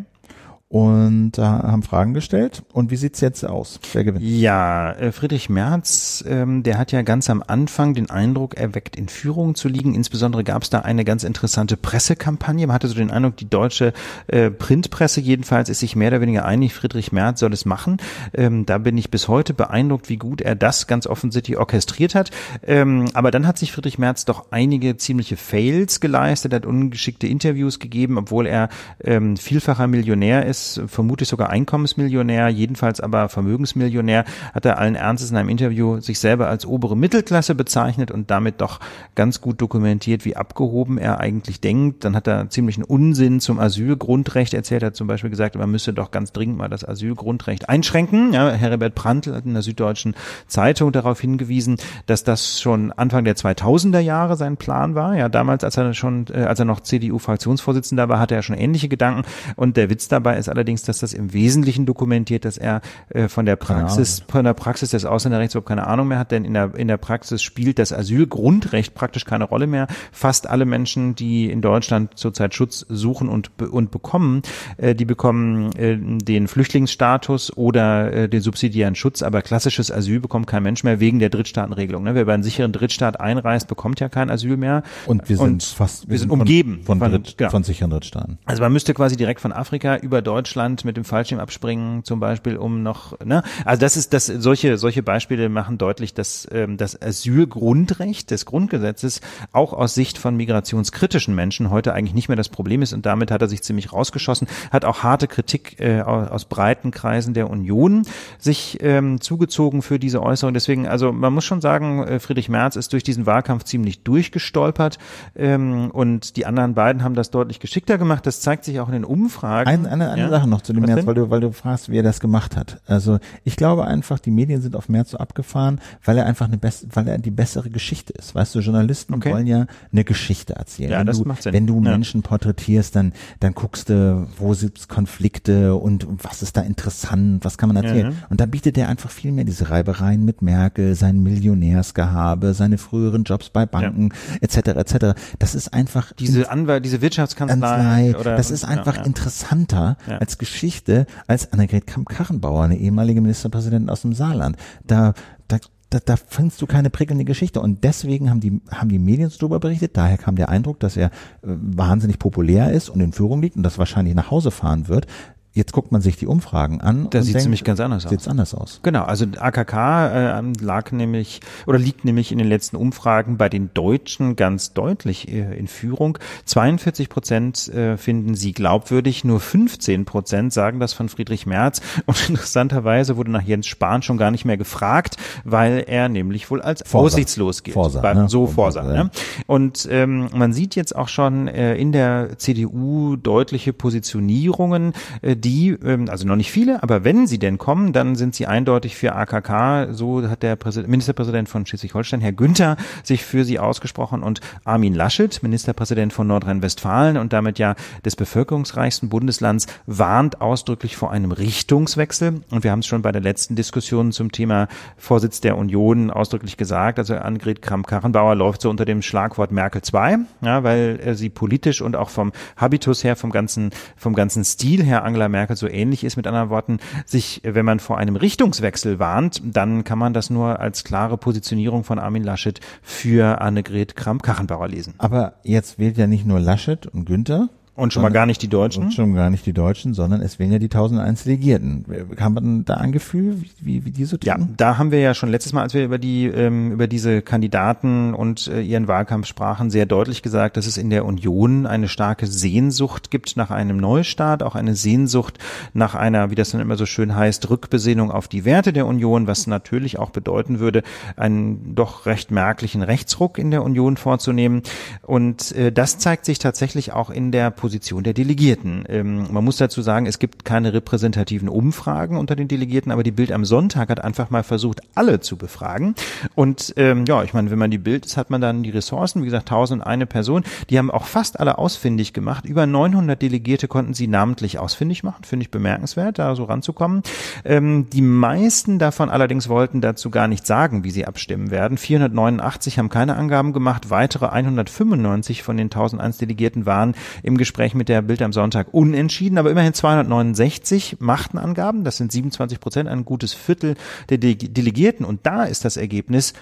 Und 0.71 1.33
da 1.33 1.63
haben 1.63 1.83
Fragen 1.83 2.13
gestellt. 2.13 2.63
Und 2.75 2.91
wie 2.91 2.97
sieht's 2.97 3.23
jetzt 3.23 3.43
aus? 3.43 3.81
Wer 3.95 4.05
gewinnt? 4.05 4.23
Ja, 4.23 4.93
äh, 4.93 5.13
Friedrich 5.13 5.49
Merz, 5.49 6.23
ähm, 6.29 6.63
der 6.63 6.77
hat 6.77 6.93
ja 6.93 7.01
ganz 7.01 7.31
am 7.31 7.43
Anfang 7.47 7.95
den 7.95 8.11
Eindruck 8.11 8.55
erweckt, 8.55 8.95
in 8.95 9.09
Führung 9.09 9.55
zu 9.55 9.69
liegen. 9.69 9.95
Insbesondere 9.95 10.45
gab 10.45 10.63
es 10.63 10.69
da 10.69 10.81
eine 10.81 11.07
ganz 11.07 11.25
interessante 11.25 11.79
Pressekampagne. 11.79 12.67
Man 12.67 12.75
hatte 12.75 12.89
so 12.89 12.97
den 12.97 13.11
Eindruck, 13.11 13.39
die 13.39 13.49
deutsche 13.49 13.95
äh, 14.27 14.51
Printpresse 14.51 15.23
jedenfalls 15.23 15.71
ist 15.71 15.79
sich 15.79 15.97
mehr 15.97 16.09
oder 16.09 16.21
weniger 16.21 16.45
einig, 16.45 16.75
Friedrich 16.75 17.13
Merz 17.13 17.41
soll 17.41 17.55
es 17.55 17.65
machen. 17.65 17.97
Ähm, 18.35 18.67
da 18.67 18.77
bin 18.77 18.99
ich 18.99 19.11
bis 19.11 19.27
heute 19.27 19.55
beeindruckt, 19.55 20.11
wie 20.11 20.19
gut 20.19 20.43
er 20.43 20.55
das 20.55 20.87
ganz 20.87 21.07
offensichtlich 21.07 21.57
orchestriert 21.57 22.15
hat. 22.15 22.31
Ähm, 22.67 23.07
aber 23.15 23.31
dann 23.31 23.47
hat 23.47 23.57
sich 23.57 23.73
Friedrich 23.73 23.99
Merz 23.99 24.27
doch 24.27 24.49
einige 24.51 24.99
ziemliche 24.99 25.39
Fails 25.39 26.01
geleistet, 26.01 26.53
hat 26.53 26.67
ungeschickte 26.67 27.27
Interviews 27.27 27.79
gegeben, 27.79 28.19
obwohl 28.19 28.47
er 28.47 28.69
ähm, 29.03 29.39
vielfacher 29.39 29.87
Millionär 29.87 30.45
ist, 30.45 30.58
vermutlich 30.87 31.29
sogar 31.29 31.51
Einkommensmillionär, 31.51 32.49
jedenfalls 32.49 33.01
aber 33.01 33.29
Vermögensmillionär, 33.29 34.25
hat 34.55 34.65
er 34.65 34.79
allen 34.79 34.95
Ernstes 34.95 35.31
in 35.31 35.37
einem 35.37 35.49
Interview 35.49 36.01
sich 36.01 36.19
selber 36.19 36.49
als 36.49 36.67
obere 36.67 36.97
Mittelklasse 36.97 37.55
bezeichnet 37.55 38.11
und 38.11 38.31
damit 38.31 38.61
doch 38.61 38.81
ganz 39.15 39.41
gut 39.41 39.61
dokumentiert, 39.61 40.25
wie 40.25 40.37
abgehoben 40.37 40.99
er 40.99 41.21
eigentlich 41.21 41.61
denkt. 41.61 42.05
Dann 42.05 42.15
hat 42.15 42.27
er 42.27 42.51
ziemlichen 42.51 42.85
Unsinn 42.85 43.41
zum 43.41 43.59
Asylgrundrecht 43.59 44.55
erzählt, 44.55 44.83
er 44.83 44.89
hat 44.89 44.97
zum 44.97 45.07
Beispiel 45.07 45.31
gesagt, 45.31 45.57
man 45.57 45.71
müsse 45.71 45.93
doch 45.93 46.11
ganz 46.11 46.33
dringend 46.33 46.59
mal 46.59 46.69
das 46.69 46.85
Asylgrundrecht 46.85 47.69
einschränken. 47.69 48.33
Ja, 48.33 48.51
Herbert 48.51 48.95
Prantl 48.95 49.35
hat 49.35 49.45
in 49.45 49.55
der 49.55 49.63
Süddeutschen 49.63 50.15
Zeitung 50.47 50.93
darauf 50.93 51.21
hingewiesen, 51.21 51.77
dass 52.07 52.25
das 52.25 52.61
schon 52.61 52.93
Anfang 52.93 53.25
der 53.25 53.37
2000er 53.37 54.01
Jahre 54.01 54.37
sein 54.37 54.57
Plan 54.57 54.95
war. 54.95 55.17
Ja, 55.17 55.29
damals, 55.29 55.65
als 55.65 55.77
er 55.77 55.95
schon, 55.95 56.27
äh, 56.33 56.43
als 56.43 56.59
er 56.59 56.65
noch 56.65 56.81
CDU-Fraktionsvorsitzender 56.81 58.09
war, 58.09 58.19
hatte 58.19 58.35
er 58.35 58.43
schon 58.43 58.57
ähnliche 58.57 58.89
Gedanken. 58.89 59.23
Und 59.57 59.77
der 59.77 59.91
Witz 59.91 60.09
dabei 60.09 60.37
ist 60.39 60.48
allerdings, 60.49 60.83
dass 60.83 60.99
das 60.99 61.13
im 61.13 61.33
Wesentlichen 61.33 61.87
dokumentiert, 61.87 62.45
dass 62.45 62.59
er 62.59 62.81
äh, 63.11 63.29
von 63.29 63.47
der 63.47 63.57
Praxis, 63.57 64.23
von 64.29 64.45
der 64.45 64.55
Praxis 64.55 64.91
des 64.91 65.05
Ausländerrechts 65.05 65.55
überhaupt 65.55 65.69
keine 65.69 65.87
Ahnung 65.87 66.09
mehr 66.09 66.19
hat, 66.19 66.31
denn 66.31 66.45
in 66.45 66.55
der, 66.55 66.75
in 66.75 66.89
der 66.89 66.97
Praxis 66.97 67.43
spielt 67.43 67.79
das 67.79 67.93
Asylgrundrecht 67.93 68.95
praktisch 68.95 69.25
keine 69.25 69.45
Rolle 69.45 69.67
mehr. 69.67 69.87
Fast 70.13 70.49
alle 70.49 70.65
Menschen, 70.65 71.15
die 71.15 71.51
in 71.51 71.61
Deutschland 71.61 72.19
zurzeit 72.19 72.55
Schutz 72.55 72.87
suchen 72.89 73.29
und, 73.29 73.51
und 73.61 73.91
bekommen, 73.91 74.43
äh, 74.77 74.95
die 74.95 75.05
bekommen 75.05 75.73
äh, 75.77 75.97
den 75.99 76.49
Flüchtlingsstatus 76.49 77.57
oder 77.57 78.13
äh, 78.13 78.29
den 78.29 78.41
subsidiären 78.41 78.95
Schutz, 78.95 79.23
aber 79.23 79.43
klassisches 79.43 79.91
Asyl 79.93 80.21
bekommt 80.21 80.47
kein 80.47 80.63
Mensch 80.63 80.85
mehr 80.85 81.01
wegen 81.01 81.19
der 81.19 81.31
Drittstaatenregelung. 81.31 82.05
Ne? 82.05 82.15
Wer 82.15 82.23
über 82.23 82.35
einen 82.35 82.43
sicheren 82.43 82.73
Drittstaat 82.73 83.21
einreist, 83.21 83.69
bekommt 83.69 84.01
ja 84.01 84.09
kein 84.09 84.31
Asyl 84.31 84.57
mehr. 84.57 84.83
Und 85.07 85.29
wir 85.29 85.37
sind 85.37 85.63
fast 85.63 86.09
wir 86.09 86.19
sind 86.19 86.31
umgeben 86.31 86.81
von, 86.85 86.99
von- 86.99 87.11
Dritt, 87.11 87.37
genau. 87.37 87.51
von 87.51 87.63
sicheren 87.63 87.91
Drittstaaten. 87.91 88.39
Also 88.47 88.63
man 88.63 88.73
müsste 88.73 88.95
quasi 88.95 89.17
direkt 89.17 89.41
von 89.41 89.53
Afrika 89.53 89.97
über 89.97 90.23
Deutschland 90.23 90.38
mit 90.85 90.97
dem 90.97 91.05
Fallschirm 91.05 91.41
abspringen, 91.41 92.05
zum 92.05 92.21
Beispiel, 92.21 92.57
um 92.57 92.83
noch, 92.83 93.19
ne? 93.25 93.43
Also 93.65 93.81
das 93.81 93.97
ist 93.97 94.13
das, 94.13 94.27
solche, 94.27 94.79
solche 94.79 95.03
Beispiele 95.03 95.49
machen 95.49 95.79
deutlich, 95.79 96.15
dass 96.15 96.47
ähm, 96.53 96.77
das 96.77 97.01
Asylgrundrecht 97.01 98.31
des 98.31 98.47
Grundgesetzes 98.47 99.21
auch 99.53 99.73
aus 99.73 99.95
Sicht 99.95 100.19
von 100.19 100.37
migrationskritischen 100.37 101.35
Menschen 101.35 101.71
heute 101.71 101.95
eigentlich 101.95 102.15
nicht 102.15 102.29
mehr 102.29 102.37
das 102.37 102.49
Problem 102.49 102.83
ist 102.83 102.93
und 102.93 103.07
damit 103.07 103.31
hat 103.31 103.43
er 103.43 103.49
sich 103.49 103.63
ziemlich 103.63 103.93
rausgeschossen, 103.93 104.49
hat 104.71 104.85
auch 104.85 105.03
harte 105.03 105.29
Kritik 105.29 105.81
äh, 105.81 106.01
aus, 106.01 106.29
aus 106.29 106.45
breiten 106.45 106.91
Kreisen 106.91 107.35
der 107.35 107.51
Union 107.51 108.03
sich 108.39 108.79
ähm, 108.81 109.21
zugezogen 109.21 109.83
für 109.83 109.99
diese 109.99 110.23
Äußerung. 110.23 110.55
Deswegen, 110.55 110.87
also 110.87 111.13
man 111.13 111.33
muss 111.33 111.45
schon 111.45 111.61
sagen, 111.61 112.03
äh, 112.05 112.21
Friedrich 112.21 112.49
Merz 112.49 112.77
ist 112.77 112.93
durch 112.93 113.03
diesen 113.03 113.27
Wahlkampf 113.27 113.65
ziemlich 113.65 114.03
durchgestolpert 114.05 114.99
ähm, 115.37 115.91
und 115.91 116.37
die 116.37 116.47
anderen 116.47 116.75
beiden 116.75 117.03
haben 117.03 117.15
das 117.15 117.31
deutlich 117.31 117.61
geschickter 117.61 117.99
gemacht. 117.99 118.27
Das 118.27 118.41
zeigt 118.41 118.65
sich 118.65 118.81
auch 118.81 118.89
in 118.89 118.95
den 118.95 119.05
Umfragen. 119.05 119.69
Ein, 119.69 119.87
eine, 119.87 120.11
eine 120.11 120.23
Ja? 120.23 120.28
Sache 120.31 120.49
noch 120.49 120.63
zu 120.63 120.73
dem 120.73 120.83
Was 120.83 120.89
März, 120.89 121.01
denn? 121.01 121.07
weil 121.07 121.15
du, 121.15 121.31
weil 121.31 121.41
du 121.41 121.53
fragst, 121.53 121.91
wie 121.91 121.99
er 121.99 122.03
das 122.03 122.21
gemacht 122.21 122.57
hat. 122.57 122.81
Also 122.87 123.19
ich 123.45 123.57
glaube 123.57 123.87
einfach, 123.87 124.19
die 124.19 124.31
Medien 124.31 124.61
sind 124.63 124.77
auf 124.77 124.89
März 124.89 125.11
so 125.11 125.19
abgefahren, 125.19 125.81
weil 126.05 126.17
er 126.19 126.27
einfach 126.27 126.47
eine 126.47 126.59
bess 126.59 126.87
weil 126.93 127.09
er 127.09 127.19
die 127.19 127.31
bessere 127.31 127.71
Geschichte 127.71 128.13
ist. 128.13 128.35
Weißt 128.35 128.55
du, 128.55 128.61
Journalisten 128.61 129.15
Okay. 129.15 129.33
wollen 129.33 129.47
ja 129.47 129.67
eine 129.93 130.05
Geschichte 130.05 130.55
erzählen. 130.55 130.91
Ja, 130.91 130.99
wenn 131.01 131.07
das 131.07 131.19
du, 131.19 131.25
macht 131.25 131.43
Sinn. 131.43 131.53
Wenn 131.53 131.67
du 131.67 131.75
Ja. 131.83 131.91
Menschen 131.91 132.23
porträtierst, 132.23 132.95
dann, 132.95 133.13
dann 133.41 133.55
guckst 133.55 133.89
du, 133.89 134.27
wo 134.39 134.53
gibt's 134.53 134.87
Konflikte 134.87 135.75
und 135.75 136.07
was 136.23 136.43
ist 136.43 136.57
da 136.57 136.61
interessant, 136.61 137.45
was 137.45 137.59
kann 137.59 137.69
man 137.73 137.77
erzählen. 137.83 138.13
Ja. 138.13 138.27
Und 138.29 138.41
da 138.41 138.47
bietet 138.47 138.77
er 138.79 138.89
einfach 138.89 139.11
viel 139.11 139.33
mehr 139.33 139.45
diese 139.45 139.71
Reibereien 139.71 140.25
mit 140.25 140.43
Merkel, 140.43 140.95
sein 140.95 141.23
Millionärsgehabe, 141.23 142.55
seine 142.55 142.79
früheren 142.79 143.25
Jobs 143.25 143.51
bei 143.51 143.67
Banken, 143.67 144.11
etc. 144.41 144.57
etc. 144.69 144.95
Das 145.39 145.55
ist 145.55 145.73
einfach 145.73 146.13
diese 146.13 146.51
Anwalt, 146.51 146.85
diese 146.85 147.01
Wirtschaftskanzlei 147.01 147.59
Kanzlei. 147.61 148.17
oder 148.19 148.37
das 148.37 148.51
ist 148.51 148.65
einfach 148.65 148.97
ja, 148.97 149.01
ja. 149.01 149.07
interessanter 149.07 149.97
Als 150.19 150.39
Geschichte 150.39 151.07
als 151.27 151.53
Annegret 151.53 151.87
Kramp-Karrenbauer, 151.87 152.65
eine 152.65 152.79
ehemalige 152.79 153.21
Ministerpräsidentin 153.21 153.91
aus 153.91 154.03
dem 154.03 154.13
Saarland. 154.13 154.57
Da, 154.85 155.15
da, 155.47 155.59
da, 155.91 156.01
da 156.05 156.17
findest 156.17 156.61
du 156.61 156.67
keine 156.67 156.91
prickelnde 156.91 157.25
Geschichte. 157.25 157.61
Und 157.61 157.85
deswegen 157.85 158.29
haben 158.31 158.41
die, 158.41 158.61
haben 158.71 158.89
die 158.89 158.99
Medien 158.99 159.31
so 159.31 159.39
darüber 159.39 159.61
berichtet. 159.61 159.97
Daher 159.97 160.19
kam 160.19 160.37
der 160.37 160.49
Eindruck, 160.49 160.81
dass 160.81 160.97
er 160.97 161.07
äh, 161.07 161.11
wahnsinnig 161.43 162.19
populär 162.19 162.73
ist 162.73 162.89
und 162.91 163.01
in 163.01 163.13
Führung 163.13 163.41
liegt 163.41 163.57
und 163.57 163.63
das 163.63 163.79
wahrscheinlich 163.79 164.15
nach 164.15 164.31
Hause 164.31 164.51
fahren 164.51 164.89
wird. 164.89 165.07
Jetzt 165.55 165.73
guckt 165.73 165.91
man 165.91 166.01
sich 166.01 166.17
die 166.17 166.27
Umfragen 166.27 166.81
an. 166.81 167.09
Da 167.11 167.23
sieht 167.23 167.35
es 167.35 167.43
nämlich 167.43 167.65
ganz 167.65 167.81
anders 167.81 168.05
aus. 168.05 168.11
Sieht 168.11 168.29
anders 168.29 168.55
aus. 168.55 168.81
Genau, 168.83 169.03
also 169.03 169.25
AKK 169.37 170.39
äh, 170.39 170.43
lag 170.61 170.93
nämlich 170.93 171.41
oder 171.67 171.79
liegt 171.79 172.05
nämlich 172.05 172.31
in 172.31 172.39
den 172.39 172.47
letzten 172.47 172.77
Umfragen 172.77 173.39
bei 173.39 173.49
den 173.49 173.71
Deutschen 173.75 174.37
ganz 174.37 174.73
deutlich 174.73 175.29
äh, 175.29 175.59
in 175.59 175.67
Führung. 175.67 176.19
42 176.45 177.09
Prozent 177.09 177.69
äh, 177.69 177.97
finden 177.97 178.35
sie 178.35 178.53
glaubwürdig, 178.53 179.25
nur 179.25 179.41
15 179.41 180.05
Prozent 180.05 180.53
sagen 180.53 180.81
das 180.81 180.93
von 180.93 181.09
Friedrich 181.09 181.47
Merz. 181.47 181.81
Und 182.07 182.17
interessanterweise 182.29 183.17
wurde 183.17 183.31
nach 183.31 183.43
Jens 183.43 183.67
Spahn 183.67 184.03
schon 184.03 184.19
gar 184.19 184.31
nicht 184.31 184.45
mehr 184.45 184.59
gefragt, 184.59 185.17
weil 185.45 185.85
er 185.87 186.09
nämlich 186.09 186.51
wohl 186.51 186.63
als 186.63 186.83
Vorsah. 186.87 187.07
aussichtslos 187.07 187.63
gilt. 187.63 187.75
Vorsah, 187.75 188.01
bei, 188.01 188.15
ne? 188.15 188.29
So 188.29 188.47
Vorsah. 188.47 188.85
Ne? 188.85 189.11
Und 189.47 189.89
ähm, 189.91 190.29
man 190.35 190.53
sieht 190.53 190.77
jetzt 190.77 190.95
auch 190.95 191.09
schon 191.09 191.49
äh, 191.49 191.75
in 191.77 191.93
der 191.93 192.39
CDU 192.39 193.17
deutliche 193.17 193.73
Positionierungen, 193.73 194.93
äh, 195.23 195.37
die, 195.37 195.48
ähm, 195.85 196.09
also 196.09 196.27
noch 196.27 196.37
nicht 196.37 196.51
viele, 196.51 196.83
aber 196.83 197.05
wenn 197.05 197.27
sie 197.27 197.39
denn 197.39 197.59
kommen, 197.59 197.93
dann 197.93 198.17
sind 198.17 198.35
sie 198.35 198.47
eindeutig 198.47 198.97
für 198.97 199.15
AKK. 199.15 199.93
So 199.93 200.29
hat 200.29 200.43
der 200.43 200.57
Präsident, 200.57 200.91
Ministerpräsident 200.91 201.49
von 201.49 201.67
Schleswig-Holstein, 201.67 202.21
Herr 202.21 202.33
Günther, 202.33 202.77
sich 203.03 203.25
für 203.25 203.45
sie 203.45 203.59
ausgesprochen 203.59 204.23
und 204.23 204.41
Armin 204.65 204.95
Laschet, 204.95 205.43
Ministerpräsident 205.43 206.13
von 206.13 206.27
Nordrhein-Westfalen 206.27 207.17
und 207.17 207.33
damit 207.33 207.59
ja 207.59 207.75
des 208.05 208.17
bevölkerungsreichsten 208.17 209.09
Bundeslands, 209.09 209.67
warnt 209.87 210.41
ausdrücklich 210.41 210.97
vor 210.97 211.11
einem 211.11 211.33
Richtungswechsel. 211.33 212.43
Und 212.51 212.65
wir 212.65 212.71
haben 212.71 212.81
es 212.81 212.87
schon 212.87 213.03
bei 213.03 213.13
der 213.13 213.23
letzten 213.23 213.57
Diskussion 213.57 214.13
zum 214.13 214.33
Thema 214.33 214.69
Vorsitz 214.97 215.41
der 215.41 215.57
Union 215.57 216.11
ausdrücklich 216.11 216.57
gesagt. 216.57 216.99
Also 216.99 217.15
Annegret 217.15 217.63
Kramp-Karrenbauer 217.63 218.35
läuft 218.35 218.63
so 218.63 218.71
unter 218.71 218.85
dem 218.85 219.03
Schlagwort 219.03 219.53
Merkel 219.53 219.83
2, 219.83 220.19
ja, 220.43 220.65
weil 220.65 221.15
sie 221.15 221.31
politisch 221.31 221.81
und 221.81 221.97
auch 221.97 222.11
vom 222.11 222.33
Habitus 222.57 223.05
her, 223.05 223.17
vom 223.17 223.31
ganzen, 223.31 223.71
vom 223.97 224.15
ganzen 224.15 224.45
Stil 224.45 224.83
her 224.83 225.05
Angela 225.05 225.28
Merkel 225.29 225.57
so 225.57 225.69
ähnlich 225.69 226.05
ist. 226.05 226.17
Mit 226.17 226.27
anderen 226.27 226.51
Worten, 226.51 226.79
sich, 227.05 227.41
wenn 227.45 227.65
man 227.65 227.81
vor 227.81 227.99
einem 227.99 228.17
Richtungswechsel 228.17 228.99
warnt, 228.99 229.41
dann 229.45 229.85
kann 229.85 229.99
man 229.99 230.13
das 230.13 230.31
nur 230.31 230.61
als 230.61 230.85
klare 230.85 231.17
Positionierung 231.17 231.85
von 231.85 231.99
Armin 231.99 232.25
Laschet 232.25 232.61
für 232.83 233.41
Annegret 233.41 233.97
Kramp-Karrenbauer 233.97 234.69
lesen. 234.69 234.95
Aber 234.99 235.35
jetzt 235.43 235.79
wählt 235.79 235.97
ja 235.97 236.07
nicht 236.07 236.27
nur 236.27 236.41
Laschet 236.41 236.87
und 236.87 237.05
Günther, 237.05 237.49
und 237.79 237.93
schon 237.93 238.03
mal 238.03 238.11
gar 238.11 238.27
nicht 238.27 238.43
die 238.43 238.49
Deutschen? 238.49 238.85
Und 238.85 238.93
schon 238.93 239.15
gar 239.15 239.31
nicht 239.31 239.47
die 239.47 239.53
Deutschen, 239.53 239.95
sondern 239.95 240.21
es 240.21 240.41
wählen 240.41 240.51
ja 240.51 240.59
die 240.59 240.67
1001 240.67 241.23
Delegierten. 241.23 241.85
Haben 242.19 242.35
wir 242.35 242.65
da 242.65 242.75
ein 242.75 242.91
Gefühl, 242.91 243.37
wie, 243.61 243.85
wie 243.85 243.93
die 243.93 244.05
so 244.05 244.17
ticken? 244.17 244.41
Ja, 244.41 244.49
da 244.57 244.79
haben 244.79 244.91
wir 244.91 244.99
ja 244.99 245.15
schon 245.15 245.29
letztes 245.29 245.53
Mal, 245.53 245.63
als 245.63 245.75
wir 245.75 245.85
über 245.85 245.99
die 245.99 246.27
ähm, 246.27 246.73
über 246.73 246.89
diese 246.89 247.23
Kandidaten 247.23 248.15
und 248.15 248.49
äh, 248.49 248.61
ihren 248.63 248.89
Wahlkampf 248.89 249.29
sprachen, 249.29 249.71
sehr 249.71 249.87
deutlich 249.87 250.23
gesagt, 250.23 250.57
dass 250.57 250.67
es 250.67 250.77
in 250.77 250.91
der 250.91 251.05
Union 251.05 251.67
eine 251.67 251.87
starke 251.87 252.27
Sehnsucht 252.27 253.13
gibt 253.13 253.37
nach 253.37 253.53
einem 253.53 253.77
Neustart, 253.77 254.43
auch 254.43 254.57
eine 254.57 254.75
Sehnsucht 254.75 255.39
nach 255.73 255.95
einer, 255.95 256.33
wie 256.33 256.35
das 256.35 256.51
dann 256.51 256.61
immer 256.61 256.77
so 256.77 256.85
schön 256.85 257.15
heißt, 257.15 257.49
Rückbesinnung 257.49 258.11
auf 258.11 258.27
die 258.27 258.45
Werte 258.45 258.73
der 258.73 258.87
Union, 258.87 259.29
was 259.29 259.47
natürlich 259.47 260.01
auch 260.01 260.11
bedeuten 260.11 260.59
würde, 260.59 260.83
einen 261.15 261.77
doch 261.77 262.07
recht 262.07 262.33
merklichen 262.33 262.83
Rechtsruck 262.83 263.39
in 263.39 263.53
der 263.53 263.63
Union 263.63 263.97
vorzunehmen. 263.97 264.63
Und 265.03 265.53
äh, 265.53 265.71
das 265.71 265.99
zeigt 265.99 266.25
sich 266.25 266.41
tatsächlich 266.41 266.93
auch 266.93 267.11
in 267.11 267.31
der 267.31 267.53
Position 267.53 267.68
der 267.69 268.15
Delegierten. 268.15 268.85
Ähm, 268.89 269.33
man 269.33 269.45
muss 269.45 269.57
dazu 269.57 269.83
sagen, 269.83 270.07
es 270.07 270.19
gibt 270.19 270.45
keine 270.45 270.73
repräsentativen 270.73 271.49
Umfragen 271.49 272.17
unter 272.17 272.37
den 272.37 272.49
Delegierten, 272.49 272.93
aber 272.93 273.03
die 273.03 273.11
Bild 273.11 273.33
am 273.33 273.45
Sonntag 273.45 273.89
hat 273.89 274.03
einfach 274.03 274.31
mal 274.31 274.43
versucht, 274.43 274.81
alle 274.95 275.21
zu 275.21 275.37
befragen. 275.37 275.95
Und 276.35 276.75
ähm, 276.77 277.05
ja, 277.07 277.23
ich 277.23 277.35
meine, 277.35 277.51
wenn 277.51 277.59
man 277.59 277.71
die 277.71 277.79
Bild 277.79 278.07
ist, 278.07 278.17
hat 278.17 278.31
man 278.31 278.41
dann 278.41 278.63
die 278.63 278.71
Ressourcen, 278.71 279.23
wie 279.23 279.27
gesagt, 279.27 279.51
1001 279.51 280.07
Person. 280.07 280.45
Die 280.71 280.79
haben 280.79 280.91
auch 280.91 281.05
fast 281.05 281.41
alle 281.41 281.59
ausfindig 281.59 282.13
gemacht. 282.13 282.45
Über 282.45 282.67
900 282.67 283.21
Delegierte 283.21 283.69
konnten 283.69 283.95
sie 283.95 284.07
namentlich 284.07 284.59
ausfindig 284.59 285.03
machen. 285.03 285.25
Finde 285.25 285.43
ich 285.43 285.51
bemerkenswert, 285.51 286.19
da 286.19 286.35
so 286.35 286.45
ranzukommen. 286.45 287.03
Ähm, 287.45 287.87
die 287.93 288.03
meisten 288.03 288.79
davon 288.79 289.11
allerdings 289.11 289.49
wollten 289.49 289.81
dazu 289.81 290.11
gar 290.11 290.29
nicht 290.29 290.47
sagen, 290.47 290.85
wie 290.85 290.91
sie 290.91 291.07
abstimmen 291.07 291.51
werden. 291.51 291.79
489 291.79 292.79
haben 292.79 292.89
keine 292.89 293.17
Angaben 293.17 293.53
gemacht. 293.53 293.91
Weitere 293.91 294.27
195 294.27 295.43
von 295.43 295.57
den 295.57 295.67
1001 295.67 296.19
Delegierten 296.19 296.67
waren 296.67 296.95
im 297.23 297.37
Gespräch 297.37 297.58
Gespräch 297.59 297.75
mit 297.75 297.89
der 297.89 298.03
Bild 298.03 298.23
am 298.23 298.33
Sonntag 298.33 298.69
unentschieden, 298.71 299.37
aber 299.37 299.51
immerhin 299.51 299.75
269 299.75 300.99
machten 301.01 301.39
Angaben. 301.39 301.83
Das 301.83 301.97
sind 301.97 302.13
27 302.13 302.61
Prozent, 302.61 302.89
ein 302.89 303.05
gutes 303.05 303.35
Viertel 303.35 303.75
der 304.11 304.19
De 304.19 304.37
Delegierten. 304.37 305.05
Und 305.05 305.27
da 305.27 305.43
ist 305.43 305.65
das 305.65 305.77
Ergebnis 305.77 306.35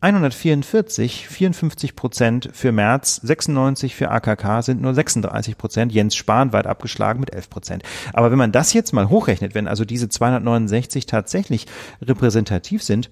144, 0.00 1.28
54 1.28 1.94
Prozent 1.94 2.48
für 2.54 2.72
März, 2.72 3.16
96 3.16 3.94
für 3.94 4.10
AKK 4.10 4.62
sind 4.62 4.80
nur 4.80 4.94
36 4.94 5.58
Prozent. 5.58 5.92
Jens 5.92 6.16
Spahn 6.16 6.54
weit 6.54 6.66
abgeschlagen 6.66 7.20
mit 7.20 7.34
11 7.34 7.50
Prozent. 7.50 7.82
Aber 8.14 8.30
wenn 8.30 8.38
man 8.38 8.50
das 8.50 8.72
jetzt 8.72 8.94
mal 8.94 9.10
hochrechnet, 9.10 9.54
wenn 9.54 9.68
also 9.68 9.84
diese 9.84 10.08
269 10.08 11.04
tatsächlich 11.04 11.66
repräsentativ 12.00 12.82
sind, 12.82 13.10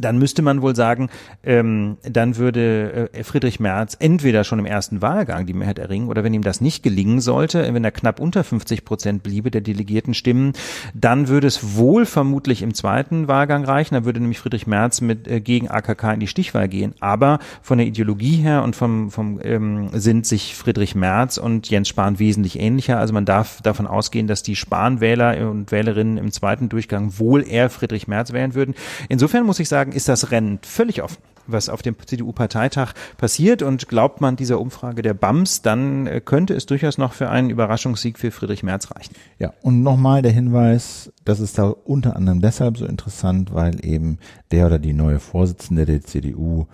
dann 0.00 0.18
müsste 0.18 0.42
man 0.42 0.62
wohl 0.62 0.74
sagen, 0.74 1.08
ähm, 1.44 1.96
dann 2.02 2.36
würde 2.36 3.10
äh, 3.12 3.24
Friedrich 3.24 3.60
Merz 3.60 3.96
entweder 3.98 4.44
schon 4.44 4.58
im 4.58 4.66
ersten 4.66 5.02
Wahlgang 5.02 5.46
die 5.46 5.52
Mehrheit 5.52 5.78
erringen 5.78 6.08
oder 6.08 6.24
wenn 6.24 6.34
ihm 6.34 6.42
das 6.42 6.60
nicht 6.60 6.82
gelingen 6.82 7.20
sollte, 7.20 7.72
wenn 7.72 7.84
er 7.84 7.90
knapp 7.90 8.20
unter 8.20 8.44
50 8.44 8.84
Prozent 8.84 9.22
bliebe 9.22 9.50
der 9.50 9.60
delegierten 9.60 10.14
Stimmen, 10.14 10.52
dann 10.94 11.28
würde 11.28 11.46
es 11.46 11.76
wohl 11.76 12.06
vermutlich 12.06 12.62
im 12.62 12.74
zweiten 12.74 13.28
Wahlgang 13.28 13.64
reichen. 13.64 13.94
Da 13.94 14.04
würde 14.04 14.20
nämlich 14.20 14.38
Friedrich 14.38 14.66
Merz 14.66 15.00
mit 15.00 15.28
äh, 15.28 15.40
gegen 15.40 15.68
AKK 15.68 16.14
in 16.14 16.20
die 16.20 16.26
Stichwahl 16.26 16.68
gehen. 16.68 16.94
Aber 17.00 17.38
von 17.62 17.78
der 17.78 17.86
Ideologie 17.86 18.36
her 18.36 18.62
und 18.62 18.76
vom, 18.76 19.10
vom 19.10 19.40
ähm, 19.42 19.90
sind 19.92 20.26
sich 20.26 20.54
Friedrich 20.54 20.94
Merz 20.94 21.38
und 21.38 21.68
Jens 21.70 21.88
Spahn 21.88 22.18
wesentlich 22.18 22.58
ähnlicher. 22.58 22.98
Also 22.98 23.14
man 23.14 23.24
darf 23.24 23.60
davon 23.62 23.86
ausgehen, 23.86 24.26
dass 24.26 24.42
die 24.42 24.56
Spahn-Wähler 24.56 25.50
und 25.50 25.72
Wählerinnen 25.72 26.18
im 26.18 26.32
zweiten 26.32 26.68
Durchgang 26.68 27.18
wohl 27.18 27.46
eher 27.46 27.70
Friedrich 27.70 28.08
Merz 28.08 28.32
wählen 28.32 28.54
würden. 28.54 28.74
Insofern 29.08 29.44
muss 29.44 29.60
ich 29.60 29.68
sagen, 29.68 29.85
sagen, 29.86 29.92
ist 29.92 30.08
das 30.08 30.30
Rennen 30.30 30.58
völlig 30.62 31.02
offen 31.02 31.22
was 31.48 31.68
auf 31.68 31.80
dem 31.80 31.94
CDU-Parteitag 32.04 32.92
passiert. 33.18 33.62
Und 33.62 33.86
glaubt 33.86 34.20
man 34.20 34.34
dieser 34.34 34.60
Umfrage 34.60 35.02
der 35.02 35.14
BAMS, 35.14 35.62
dann 35.62 36.08
äh, 36.08 36.20
könnte 36.20 36.54
es 36.54 36.66
durchaus 36.66 36.98
noch 36.98 37.12
für 37.12 37.30
einen 37.30 37.50
Überraschungssieg 37.50 38.18
für 38.18 38.32
Friedrich 38.32 38.64
Merz 38.64 38.90
reichen. 38.90 39.14
Ja, 39.38 39.52
und 39.62 39.84
nochmal 39.84 40.22
der 40.22 40.32
Hinweis, 40.32 41.12
das 41.24 41.38
ist 41.38 41.56
da 41.56 41.68
unter 41.68 42.16
anderem 42.16 42.40
deshalb 42.40 42.78
so 42.78 42.84
interessant, 42.84 43.54
weil 43.54 43.86
eben 43.86 44.18
der 44.50 44.66
oder 44.66 44.80
die 44.80 44.92
neue 44.92 45.20
Vorsitzende 45.20 45.86
der 45.86 46.02
CDU 46.02 46.66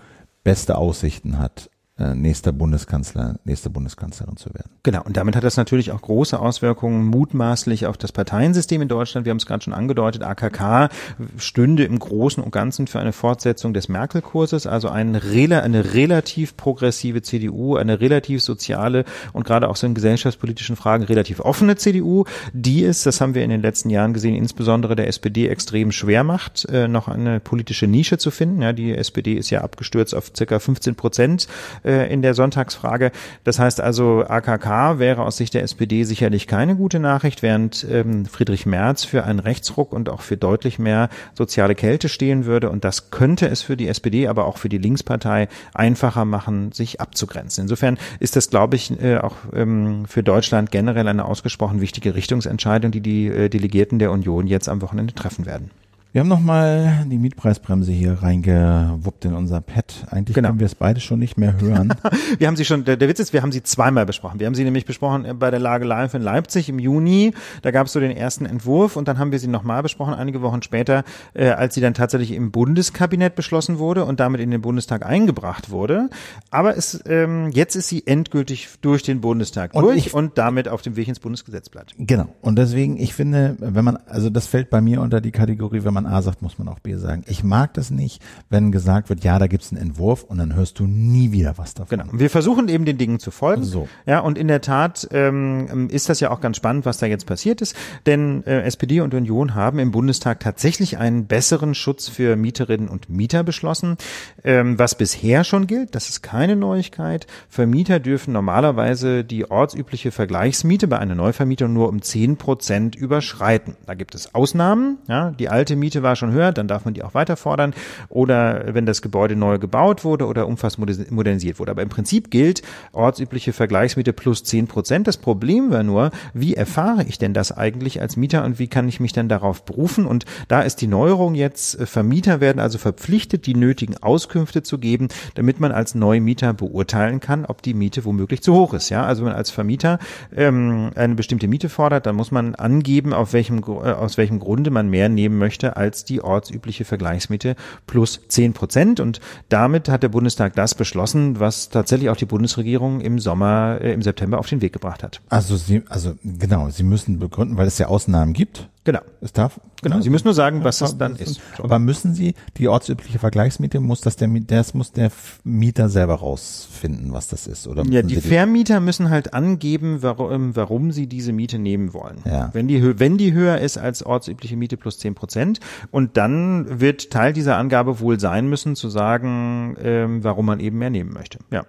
beste 0.42 0.78
Aussichten 0.78 1.38
hat, 1.38 1.68
äh, 1.99 2.14
nächster 2.14 2.53
Bundeskanzler, 2.53 3.36
nächste 3.45 3.68
Bundeskanzlerin 3.68 4.38
zu 4.38 4.55
werden. 4.55 4.70
Genau, 4.82 5.03
und 5.05 5.18
damit 5.18 5.36
hat 5.36 5.45
das 5.45 5.59
natürlich 5.59 5.93
auch 5.93 6.01
große 6.01 6.38
Auswirkungen 6.38 7.05
mutmaßlich 7.05 7.86
auf 7.86 7.99
das 7.99 8.12
Parteiensystem 8.12 8.80
in 8.80 8.88
Deutschland. 8.88 9.26
Wir 9.26 9.30
haben 9.30 9.36
es 9.36 9.45
gerade 9.45 9.62
schon 9.62 9.74
angedeutet, 9.74 10.22
AKK 10.22 10.88
stünde 11.36 11.84
im 11.84 11.99
Großen 11.99 12.43
und 12.43 12.51
Ganzen 12.51 12.86
für 12.86 12.99
eine 12.99 13.12
Fortsetzung 13.12 13.74
des 13.74 13.90
Merkel-Kurses, 13.90 14.66
also 14.66 14.88
eine, 14.88 15.20
eine 15.62 15.93
relativ 15.93 16.57
progressive 16.57 17.20
CDU, 17.20 17.76
eine 17.76 18.01
relativ 18.01 18.43
soziale 18.43 19.05
und 19.34 19.47
gerade 19.47 19.68
auch 19.68 19.76
so 19.76 19.86
in 19.86 19.95
gesellschaftspolitischen 19.95 20.76
Fragen 20.76 21.05
relativ 21.05 21.40
offene 21.40 21.76
CDU, 21.76 22.24
die 22.55 22.84
es, 22.84 23.03
das 23.03 23.20
haben 23.20 23.34
wir 23.34 23.45
in 23.45 23.51
den 23.51 23.61
letzten 23.61 23.90
Jahren 23.90 24.14
gesehen, 24.14 24.34
insbesondere 24.34 24.97
der 24.97 25.09
SPD 25.09 25.47
extrem 25.47 25.93
schwer 25.93 26.24
macht, 26.24 26.64
äh, 26.70 26.88
noch 26.88 27.09
eine 27.09 27.38
politische 27.38 27.86
Nische 27.86 28.16
zu 28.16 28.30
finden. 28.30 28.62
Ja, 28.62 28.72
die 28.72 28.97
SPD 28.97 29.34
ist 29.34 29.51
ja 29.51 29.61
abgestürzt 29.61 30.14
auf 30.14 30.32
circa 30.34 30.59
15 30.59 30.95
Prozent 30.95 31.49
äh, 31.82 31.91
in 31.95 32.22
der 32.22 32.34
Sonntagsfrage. 32.34 33.12
Das 33.45 33.59
heißt 33.59 33.80
also, 33.80 34.24
AKK 34.26 34.99
wäre 34.99 35.22
aus 35.22 35.36
Sicht 35.36 35.55
der 35.55 35.62
SPD 35.62 36.05
sicherlich 36.05 36.47
keine 36.47 36.76
gute 36.76 36.99
Nachricht, 36.99 37.43
während 37.43 37.86
ähm, 37.90 38.26
Friedrich 38.26 38.66
Merz 38.66 39.05
für 39.05 39.24
einen 39.24 39.38
Rechtsruck 39.38 39.93
und 39.93 40.09
auch 40.09 40.20
für 40.20 40.36
deutlich 40.36 40.78
mehr 40.78 41.09
soziale 41.34 41.74
Kälte 41.74 42.09
stehen 42.09 42.45
würde. 42.45 42.70
Und 42.70 42.84
das 42.84 43.11
könnte 43.11 43.49
es 43.49 43.62
für 43.62 43.76
die 43.76 43.88
SPD, 43.88 44.28
aber 44.28 44.47
auch 44.47 44.59
für 44.59 44.68
die 44.68 44.78
Linkspartei 44.78 45.49
einfacher 45.74 46.24
machen, 46.24 46.72
sich 46.72 47.01
abzugrenzen. 47.01 47.62
Insofern 47.62 47.99
ist 48.20 48.36
das, 48.36 48.51
glaube 48.51 48.76
ich, 48.76 48.90
äh, 49.03 49.18
auch 49.18 49.36
ähm, 49.55 50.05
für 50.07 50.22
Deutschland 50.22 50.70
generell 50.70 51.09
eine 51.09 51.24
ausgesprochen 51.24 51.80
wichtige 51.80 52.14
Richtungsentscheidung, 52.14 52.90
die 52.90 53.01
die 53.01 53.26
äh, 53.28 53.49
Delegierten 53.49 53.99
der 53.99 54.11
Union 54.11 54.47
jetzt 54.47 54.68
am 54.68 54.82
Wochenende 54.82 55.14
treffen 55.14 55.47
werden. 55.47 55.70
Wir 56.12 56.20
haben 56.20 56.28
nochmal 56.28 57.06
die 57.10 57.16
Mietpreisbremse 57.16 57.90
hier 57.90 58.22
reingewuppt 58.22 59.24
in 59.24 59.32
unser 59.32 59.62
Pad. 59.62 60.04
Eigentlich 60.10 60.34
genau. 60.34 60.50
können 60.50 60.60
wir 60.60 60.66
es 60.66 60.74
beide 60.74 61.00
schon 61.00 61.18
nicht 61.18 61.38
mehr 61.38 61.58
hören. 61.58 61.94
wir 62.38 62.48
haben 62.48 62.56
sie 62.56 62.66
schon, 62.66 62.84
der, 62.84 62.98
der 62.98 63.08
Witz 63.08 63.18
ist, 63.18 63.32
wir 63.32 63.40
haben 63.40 63.50
sie 63.50 63.62
zweimal 63.62 64.04
besprochen. 64.04 64.38
Wir 64.38 64.46
haben 64.46 64.54
sie 64.54 64.64
nämlich 64.64 64.84
besprochen 64.84 65.38
bei 65.38 65.50
der 65.50 65.58
Lage 65.58 65.86
Live 65.86 66.12
in 66.12 66.20
Leipzig 66.20 66.68
im 66.68 66.78
Juni. 66.78 67.32
Da 67.62 67.70
gab 67.70 67.86
es 67.86 67.94
so 67.94 68.00
den 68.00 68.14
ersten 68.14 68.44
Entwurf 68.44 68.96
und 68.96 69.08
dann 69.08 69.18
haben 69.18 69.32
wir 69.32 69.38
sie 69.38 69.48
nochmal 69.48 69.82
besprochen, 69.82 70.12
einige 70.12 70.42
Wochen 70.42 70.60
später, 70.60 71.04
äh, 71.32 71.48
als 71.48 71.74
sie 71.74 71.80
dann 71.80 71.94
tatsächlich 71.94 72.32
im 72.32 72.50
Bundeskabinett 72.50 73.34
beschlossen 73.34 73.78
wurde 73.78 74.04
und 74.04 74.20
damit 74.20 74.42
in 74.42 74.50
den 74.50 74.60
Bundestag 74.60 75.06
eingebracht 75.06 75.70
wurde. 75.70 76.10
Aber 76.50 76.76
es, 76.76 77.02
ähm, 77.06 77.52
jetzt 77.52 77.74
ist 77.74 77.88
sie 77.88 78.06
endgültig 78.06 78.68
durch 78.82 79.02
den 79.02 79.22
Bundestag 79.22 79.72
und 79.72 79.84
durch 79.84 80.08
ich, 80.08 80.12
und 80.12 80.36
damit 80.36 80.68
auf 80.68 80.82
dem 80.82 80.96
Weg 80.96 81.08
ins 81.08 81.20
Bundesgesetzblatt. 81.20 81.94
Genau. 81.96 82.26
Und 82.42 82.58
deswegen, 82.58 82.98
ich 82.98 83.14
finde, 83.14 83.56
wenn 83.60 83.82
man, 83.86 83.96
also 84.04 84.28
das 84.28 84.46
fällt 84.46 84.68
bei 84.68 84.82
mir 84.82 85.00
unter 85.00 85.22
die 85.22 85.30
Kategorie, 85.30 85.84
wenn 85.84 85.94
man 85.94 86.01
man 86.03 86.12
A 86.12 86.22
sagt, 86.22 86.42
muss 86.42 86.59
man 86.59 86.68
auch 86.68 86.78
B 86.80 86.96
sagen. 86.96 87.24
Ich 87.26 87.44
mag 87.44 87.74
das 87.74 87.90
nicht, 87.90 88.22
wenn 88.50 88.72
gesagt 88.72 89.09
wird, 89.09 89.24
ja, 89.24 89.38
da 89.38 89.46
gibt's 89.46 89.72
einen 89.72 89.80
Entwurf 89.80 90.24
und 90.24 90.38
dann 90.38 90.55
hörst 90.55 90.78
du 90.78 90.86
nie 90.86 91.32
wieder 91.32 91.59
was 91.59 91.74
davon. 91.74 91.98
Genau. 91.98 92.11
Wir 92.12 92.30
versuchen 92.30 92.68
eben 92.68 92.84
den 92.84 92.98
Dingen 92.98 93.18
zu 93.18 93.30
folgen. 93.30 93.64
So. 93.64 93.88
Ja, 94.07 94.20
und 94.20 94.38
in 94.38 94.48
der 94.48 94.61
Tat 94.61 95.09
ähm, 95.12 95.88
ist 95.90 96.09
das 96.09 96.20
ja 96.20 96.30
auch 96.30 96.40
ganz 96.40 96.57
spannend, 96.57 96.86
was 96.86 96.98
da 96.98 97.07
jetzt 97.07 97.26
passiert 97.26 97.61
ist. 97.61 97.76
Denn 98.07 98.44
äh, 98.46 98.62
SPD 98.62 99.00
und 99.00 99.14
Union 99.14 99.55
haben 99.55 99.78
im 99.78 99.90
Bundestag 99.90 100.40
tatsächlich 100.40 100.98
einen 100.98 101.26
besseren 101.26 101.74
Schutz 101.74 102.09
für 102.09 102.36
Mieterinnen 102.36 102.88
und 102.88 103.09
Mieter 103.09 103.44
beschlossen, 103.44 103.96
ähm, 104.44 104.78
was 104.78 104.96
bisher 104.96 105.44
schon 105.44 105.66
gilt. 105.66 105.94
Das 105.94 106.09
ist 106.09 106.22
keine 106.22 106.57
Neuigkeit. 106.57 107.26
Vermieter 107.48 108.00
dürfen 108.00 108.32
normalerweise 108.32 109.24
die 109.24 109.50
ortsübliche 109.50 110.11
Vergleichsmiete 110.11 110.88
bei 110.88 110.98
einer 110.98 111.14
Neuvermietung 111.14 111.72
nur 111.72 111.88
um 111.88 112.03
zehn 112.03 112.36
Prozent 112.36 112.96
überschreiten. 112.96 113.76
Da 113.86 113.94
gibt 113.94 114.14
es 114.14 114.34
Ausnahmen. 114.34 114.98
Ja, 115.09 115.30
die 115.30 115.48
alte 115.48 115.76
Miete 115.76 115.91
war 116.01 116.16
schon 116.16 116.32
höher, 116.32 116.53
dann 116.53 116.68
darf 116.68 116.84
man 116.84 116.95
die 116.95 117.03
auch 117.03 117.14
weiter 117.14 117.36
fordern. 117.36 117.74
Oder 118.09 118.74
wenn 118.74 118.86
das 118.86 119.03
Gebäude 119.03 119.36
neu 119.36 119.59
gebaut 119.59 120.05
wurde 120.05 120.26
oder 120.26 120.47
umfassend 120.47 121.11
modernisiert 121.11 121.59
wurde. 121.59 121.72
Aber 121.72 121.82
im 121.82 121.88
Prinzip 121.88 122.30
gilt 122.30 122.62
ortsübliche 122.93 123.53
Vergleichsmiete 123.53 124.12
plus 124.12 124.45
zehn 124.45 124.68
Prozent. 124.68 125.07
Das 125.07 125.16
Problem 125.16 125.70
war 125.70 125.82
nur, 125.82 126.11
wie 126.34 126.55
erfahre 126.55 127.05
ich 127.05 127.18
denn 127.18 127.34
das 127.34 127.53
eigentlich 127.53 128.01
als 128.01 128.16
Mieter 128.16 128.45
und 128.45 128.59
wie 128.59 128.68
kann 128.68 128.88
ich 128.88 129.01
mich 129.01 129.12
denn 129.12 129.28
darauf 129.28 129.64
berufen? 129.64 130.07
Und 130.07 130.24
da 130.49 130.62
ist 130.62 130.80
die 130.80 130.86
Neuerung 130.86 131.34
jetzt, 131.34 131.78
äh, 131.78 131.86
Vermieter 131.86 132.40
werden 132.40 132.61
also 132.61 132.78
verpflichtet, 132.78 133.47
die 133.47 133.55
nötigen 133.55 133.97
Auskünfte 134.03 134.62
zu 134.62 134.78
geben, 134.78 135.09
damit 135.34 135.61
man 135.61 135.72
als 135.72 135.95
Neumieter 135.95 136.53
beurteilen 136.53 137.20
kann, 137.20 137.45
ob 137.45 137.62
die 137.62 137.74
Miete 137.74 138.05
womöglich 138.05 138.43
zu 138.43 138.55
hoch 138.55 138.74
ist. 138.74 138.88
Ja, 138.90 139.05
also 139.05 139.22
wenn 139.22 139.30
man 139.30 139.38
als 139.38 139.51
Vermieter 139.51 139.99
ähm, 140.34 140.90
eine 140.95 141.14
bestimmte 141.14 141.49
Miete 141.49 141.68
fordert, 141.68 142.07
dann 142.07 142.16
muss 142.16 142.30
man 142.30 142.55
angeben, 142.55 143.12
auf 143.12 143.32
welchem, 143.32 143.59
äh, 143.59 143.93
aus 143.93 144.16
welchem 144.19 144.39
Grunde 144.39 144.70
man 144.70 144.89
mehr 144.89 145.09
nehmen 145.09 145.39
möchte 145.39 145.77
als 145.82 146.04
die 146.04 146.22
ortsübliche 146.22 146.84
Vergleichsmiete 146.84 147.56
plus 147.86 148.20
zehn 148.28 148.52
Prozent. 148.52 149.00
Und 149.00 149.20
damit 149.48 149.88
hat 149.88 150.02
der 150.02 150.09
Bundestag 150.09 150.54
das 150.54 150.74
beschlossen, 150.74 151.40
was 151.40 151.68
tatsächlich 151.68 152.09
auch 152.10 152.16
die 152.16 152.24
Bundesregierung 152.24 153.00
im 153.00 153.18
Sommer, 153.18 153.78
äh, 153.80 153.92
im 153.92 154.02
September 154.02 154.38
auf 154.38 154.48
den 154.48 154.60
Weg 154.62 154.72
gebracht 154.72 155.02
hat. 155.02 155.20
Also 155.28 155.56
Sie, 155.56 155.82
also 155.88 156.14
genau, 156.24 156.70
Sie 156.70 156.84
müssen 156.84 157.18
begründen, 157.18 157.56
weil 157.56 157.66
es 157.66 157.78
ja 157.78 157.88
Ausnahmen 157.88 158.32
gibt. 158.32 158.68
Genau. 158.84 159.00
Es 159.20 159.32
darf. 159.32 159.60
Genau. 159.82 160.00
Sie 160.00 160.10
müssen 160.10 160.26
nur 160.26 160.34
sagen, 160.34 160.64
was 160.64 160.80
es 160.80 160.98
dann 160.98 161.14
ist. 161.14 161.40
Aber 161.59 161.78
müssen 161.78 162.14
Sie 162.14 162.34
die 162.56 162.66
ortsübliche 162.66 163.20
Vergleichsmiete 163.20 163.78
muss 163.78 164.00
das 164.00 164.16
der 164.16 164.28
das 164.28 164.74
muss 164.74 164.90
der 164.90 165.12
Mieter 165.44 165.88
selber 165.88 166.14
rausfinden, 166.14 167.12
was 167.12 167.28
das 167.28 167.46
ist, 167.46 167.68
oder? 167.68 167.84
Ja, 167.84 168.02
die 168.02 168.16
Vermieter 168.16 168.80
müssen 168.80 169.09
halt 169.09 169.34
angeben, 169.34 170.02
warum, 170.02 170.56
warum 170.56 170.90
sie 170.90 171.06
diese 171.06 171.32
Miete 171.32 171.60
nehmen 171.60 171.94
wollen. 171.94 172.18
Ja. 172.24 172.50
Wenn 172.52 172.66
die 172.66 172.98
wenn 172.98 173.18
die 173.18 173.32
höher 173.32 173.59
ist 173.59 173.78
als 173.78 174.04
ortsübliche 174.04 174.56
Miete 174.56 174.76
plus 174.76 174.98
zehn 174.98 175.14
Prozent 175.14 175.60
und 175.92 176.16
dann 176.16 176.80
wird 176.80 177.10
Teil 177.10 177.32
dieser 177.32 177.59
Angabe 177.59 178.00
wohl 178.00 178.18
sein 178.18 178.48
müssen, 178.48 178.74
zu 178.74 178.88
sagen, 178.88 179.76
ähm, 179.80 180.24
warum 180.24 180.46
man 180.46 180.59
eben 180.59 180.78
mehr 180.78 180.90
nehmen 180.90 181.12
möchte. 181.12 181.38
Ja. 181.50 181.64